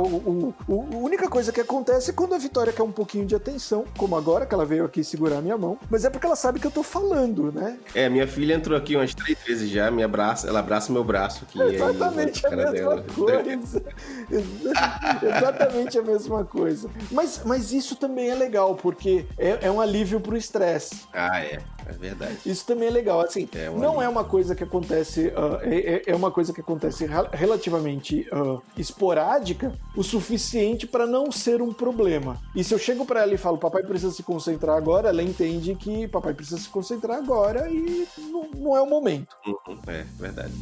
única 0.67 1.29
coisa 1.29 1.51
que 1.51 1.61
acontece 1.61 2.09
é 2.09 2.13
quando 2.13 2.33
a 2.33 2.37
Vitória 2.37 2.73
quer 2.73 2.83
um 2.83 2.91
pouquinho 2.91 3.25
de 3.25 3.35
atenção, 3.35 3.85
como 3.97 4.15
agora, 4.15 4.45
que 4.45 4.53
ela 4.53 4.65
veio 4.65 4.85
aqui 4.85 5.03
segurar 5.03 5.41
minha 5.41 5.57
mão, 5.57 5.77
mas 5.89 6.03
é 6.03 6.09
porque 6.09 6.25
ela 6.25 6.35
sabe 6.35 6.59
que 6.59 6.67
eu 6.67 6.71
tô 6.71 6.83
falando, 6.83 7.51
né? 7.51 7.77
É, 7.93 8.09
minha 8.09 8.27
filha 8.27 8.55
entrou 8.55 8.77
aqui 8.77 8.95
umas 8.95 9.13
três 9.13 9.37
vezes 9.45 9.69
já, 9.69 9.91
me 9.91 10.03
abraça, 10.03 10.47
ela 10.47 10.59
abraça 10.59 10.91
meu 10.91 11.03
braço 11.03 11.45
aqui. 11.47 11.61
Exatamente 11.61 12.45
a 12.45 12.49
mesma 12.49 12.71
dela. 12.71 13.05
coisa. 13.13 13.83
Exatamente 15.37 15.99
a 15.99 16.01
mesma 16.01 16.45
coisa. 16.45 16.89
Mas, 17.11 17.41
mas 17.45 17.71
isso 17.71 17.95
também 17.95 18.29
é 18.29 18.35
legal, 18.35 18.75
porque 18.75 19.25
é, 19.37 19.59
é 19.67 19.71
um 19.71 19.79
alívio 19.79 20.19
pro 20.19 20.35
estresse. 20.35 21.01
Ah, 21.13 21.39
é. 21.39 21.59
É 21.87 21.93
verdade. 21.93 22.37
Isso 22.45 22.65
também 22.65 22.89
é 22.89 22.91
legal. 22.91 23.21
Assim, 23.21 23.47
é 23.55 23.69
não 23.69 24.01
é 24.01 24.09
uma 24.09 24.23
coisa 24.23 24.53
que 24.53 24.63
acontece. 24.63 25.27
Uh, 25.27 25.59
é, 25.61 26.03
é, 26.05 26.15
uma 26.15 26.29
coisa 26.29 26.51
que 26.53 26.59
acontece 26.59 27.07
relativamente 27.31 28.27
uh, 28.31 28.61
esporádica 28.77 29.73
o 29.95 30.03
suficiente 30.03 30.85
para 30.85 31.07
não 31.07 31.31
ser 31.31 31.61
um 31.61 31.73
problema. 31.73 32.37
E 32.55 32.63
se 32.63 32.73
eu 32.73 32.79
chego 32.79 33.05
para 33.05 33.21
ela 33.21 33.33
e 33.33 33.37
falo, 33.37 33.57
papai 33.57 33.83
precisa 33.83 34.11
se 34.11 34.21
concentrar 34.21 34.75
agora, 34.75 35.09
ela 35.09 35.23
entende 35.23 35.75
que 35.75 36.07
papai 36.07 36.33
precisa 36.33 36.59
se 36.59 36.69
concentrar 36.69 37.17
agora 37.17 37.69
e 37.69 38.07
não, 38.17 38.49
não 38.53 38.77
é 38.77 38.81
o 38.81 38.85
momento. 38.87 39.35
Uhum, 39.45 39.77
é 39.87 40.05
verdade. 40.19 40.53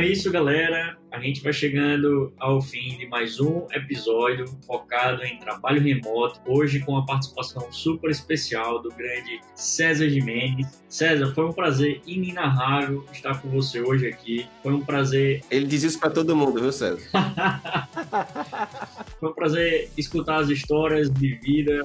É 0.00 0.06
isso, 0.06 0.30
galera. 0.30 1.01
A 1.12 1.20
gente 1.20 1.42
vai 1.42 1.52
chegando 1.52 2.32
ao 2.38 2.62
fim 2.62 2.96
de 2.96 3.06
mais 3.06 3.38
um 3.38 3.66
episódio 3.70 4.46
focado 4.66 5.22
em 5.22 5.38
trabalho 5.38 5.78
remoto. 5.78 6.40
Hoje 6.46 6.80
com 6.80 6.96
a 6.96 7.04
participação 7.04 7.70
super 7.70 8.10
especial 8.10 8.80
do 8.80 8.88
grande 8.88 9.38
César 9.54 10.08
Gimenez. 10.08 10.82
César, 10.88 11.30
foi 11.34 11.44
um 11.44 11.52
prazer 11.52 12.00
inenarrável 12.06 13.04
estar 13.12 13.42
com 13.42 13.50
você 13.50 13.82
hoje 13.82 14.06
aqui. 14.06 14.46
Foi 14.62 14.72
um 14.72 14.80
prazer. 14.80 15.42
Ele 15.50 15.66
diz 15.66 15.82
isso 15.82 16.00
para 16.00 16.08
todo 16.08 16.34
mundo, 16.34 16.58
viu, 16.58 16.72
César? 16.72 17.02
foi 19.20 19.28
um 19.28 19.34
prazer 19.34 19.90
escutar 19.98 20.40
as 20.40 20.48
histórias 20.48 21.10
de 21.10 21.34
vida, 21.34 21.82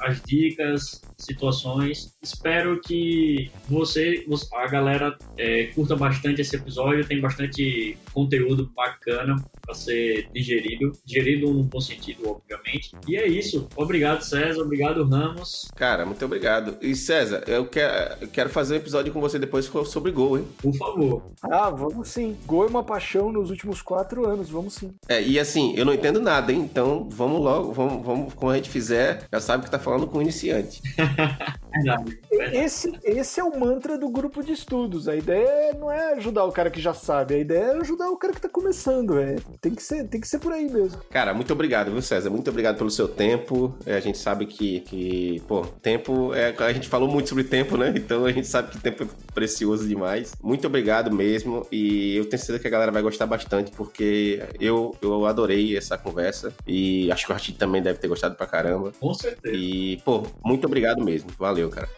as 0.00 0.22
dicas, 0.22 1.02
situações. 1.18 2.16
Espero 2.22 2.80
que 2.80 3.50
você, 3.68 4.24
a 4.54 4.66
galera, 4.68 5.18
é, 5.36 5.64
curta 5.74 5.94
bastante 5.94 6.40
esse 6.40 6.56
episódio. 6.56 7.06
Tem 7.06 7.20
bastante 7.20 7.98
conteúdo 8.12 8.53
bacana 8.74 9.36
para 9.62 9.74
ser 9.74 10.28
digerido, 10.32 10.92
digerido 11.04 11.52
num 11.52 11.62
bom 11.62 11.80
sentido, 11.80 12.28
obviamente. 12.28 12.92
E 13.08 13.16
é 13.16 13.26
isso. 13.26 13.68
Obrigado, 13.76 14.22
César. 14.22 14.62
Obrigado, 14.62 15.04
Ramos. 15.04 15.70
Cara, 15.74 16.04
muito 16.04 16.24
obrigado. 16.24 16.76
E 16.80 16.94
César, 16.94 17.44
eu 17.46 17.66
quero, 17.66 18.16
eu 18.22 18.28
quero 18.28 18.50
fazer 18.50 18.74
um 18.74 18.78
episódio 18.78 19.12
com 19.12 19.20
você 19.20 19.38
depois 19.38 19.64
sobre 19.86 20.12
gol, 20.12 20.38
hein? 20.38 20.46
Por 20.58 20.74
favor. 20.74 21.22
Ah, 21.42 21.70
vamos 21.70 22.08
sim. 22.08 22.36
Gol 22.46 22.64
é 22.64 22.68
uma 22.68 22.82
paixão 22.82 23.32
nos 23.32 23.50
últimos 23.50 23.82
quatro 23.82 24.28
anos, 24.28 24.48
vamos 24.50 24.74
sim. 24.74 24.94
É, 25.08 25.22
e 25.22 25.38
assim, 25.38 25.74
eu 25.76 25.84
não 25.84 25.94
entendo 25.94 26.20
nada, 26.20 26.52
hein? 26.52 26.60
Então 26.60 27.08
vamos 27.10 27.40
logo, 27.40 27.72
vamos, 27.72 28.04
vamos 28.04 28.34
como 28.34 28.50
a 28.50 28.56
gente 28.56 28.70
fizer, 28.70 29.26
já 29.32 29.40
sabe 29.40 29.64
que 29.64 29.70
tá 29.70 29.78
falando 29.78 30.06
com 30.06 30.18
o 30.18 30.22
iniciante. 30.22 30.82
Verdade, 31.74 32.18
verdade. 32.30 32.56
Esse, 32.56 32.92
esse 33.04 33.40
é 33.40 33.44
o 33.44 33.58
mantra 33.58 33.98
do 33.98 34.08
grupo 34.08 34.42
de 34.42 34.52
estudos. 34.52 35.08
A 35.08 35.16
ideia 35.16 35.74
não 35.78 35.90
é 35.90 36.14
ajudar 36.14 36.44
o 36.44 36.52
cara 36.52 36.70
que 36.70 36.80
já 36.80 36.94
sabe, 36.94 37.34
a 37.34 37.38
ideia 37.38 37.64
é 37.64 37.76
ajudar 37.80 38.08
o 38.10 38.16
cara 38.16 38.32
que 38.32 38.40
tá 38.40 38.48
começando. 38.48 39.18
É. 39.18 39.36
Tem, 39.60 39.74
que 39.74 39.82
ser, 39.82 40.04
tem 40.08 40.20
que 40.20 40.28
ser 40.28 40.38
por 40.38 40.52
aí 40.52 40.70
mesmo. 40.70 41.00
Cara, 41.10 41.34
muito 41.34 41.52
obrigado, 41.52 41.90
viu, 41.90 42.02
César? 42.02 42.30
Muito 42.30 42.48
obrigado 42.50 42.76
pelo 42.76 42.90
seu 42.90 43.08
tempo. 43.08 43.74
É, 43.86 43.96
a 43.96 44.00
gente 44.00 44.18
sabe 44.18 44.46
que, 44.46 44.80
que 44.80 45.42
pô, 45.48 45.62
tempo. 45.82 46.34
É, 46.34 46.54
a 46.58 46.72
gente 46.72 46.88
falou 46.88 47.08
muito 47.08 47.28
sobre 47.28 47.44
tempo, 47.44 47.76
né? 47.76 47.92
Então 47.96 48.24
a 48.24 48.32
gente 48.32 48.46
sabe 48.46 48.70
que 48.70 48.80
tempo 48.80 49.04
é 49.04 49.06
precioso 49.34 49.86
demais. 49.86 50.32
Muito 50.42 50.66
obrigado 50.66 51.12
mesmo. 51.12 51.66
E 51.72 52.16
eu 52.16 52.24
tenho 52.28 52.40
certeza 52.40 52.58
que 52.58 52.66
a 52.66 52.70
galera 52.70 52.92
vai 52.92 53.02
gostar 53.02 53.26
bastante, 53.26 53.70
porque 53.72 54.42
eu, 54.60 54.96
eu 55.00 55.26
adorei 55.26 55.76
essa 55.76 55.96
conversa. 55.96 56.52
E 56.66 57.10
acho 57.10 57.26
que 57.26 57.32
o 57.32 57.34
Artito 57.34 57.58
também 57.58 57.82
deve 57.82 57.98
ter 57.98 58.08
gostado 58.08 58.34
pra 58.34 58.46
caramba. 58.46 58.92
Com 59.00 59.14
certeza. 59.14 59.54
E, 59.54 59.98
pô, 60.04 60.22
muito 60.44 60.66
obrigado 60.66 61.02
mesmo. 61.02 61.30
Valeu, 61.38 61.63
cara. 61.70 61.88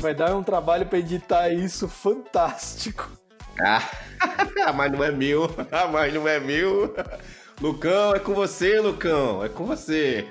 Vai 0.00 0.14
dar 0.14 0.34
um 0.34 0.42
trabalho 0.42 0.86
pra 0.86 0.98
editar 0.98 1.50
isso 1.50 1.86
fantástico. 1.86 3.27
Ah, 4.66 4.72
mas 4.72 4.90
não 4.90 5.04
é 5.04 5.10
meu. 5.10 5.48
Ah, 5.70 5.86
mas 5.86 6.12
não 6.12 6.26
é 6.26 6.40
meu. 6.40 6.94
Lucão, 7.60 8.14
é 8.14 8.18
com 8.18 8.34
você, 8.34 8.80
Lucão. 8.80 9.44
É 9.44 9.48
com 9.48 9.64
você. 9.64 10.26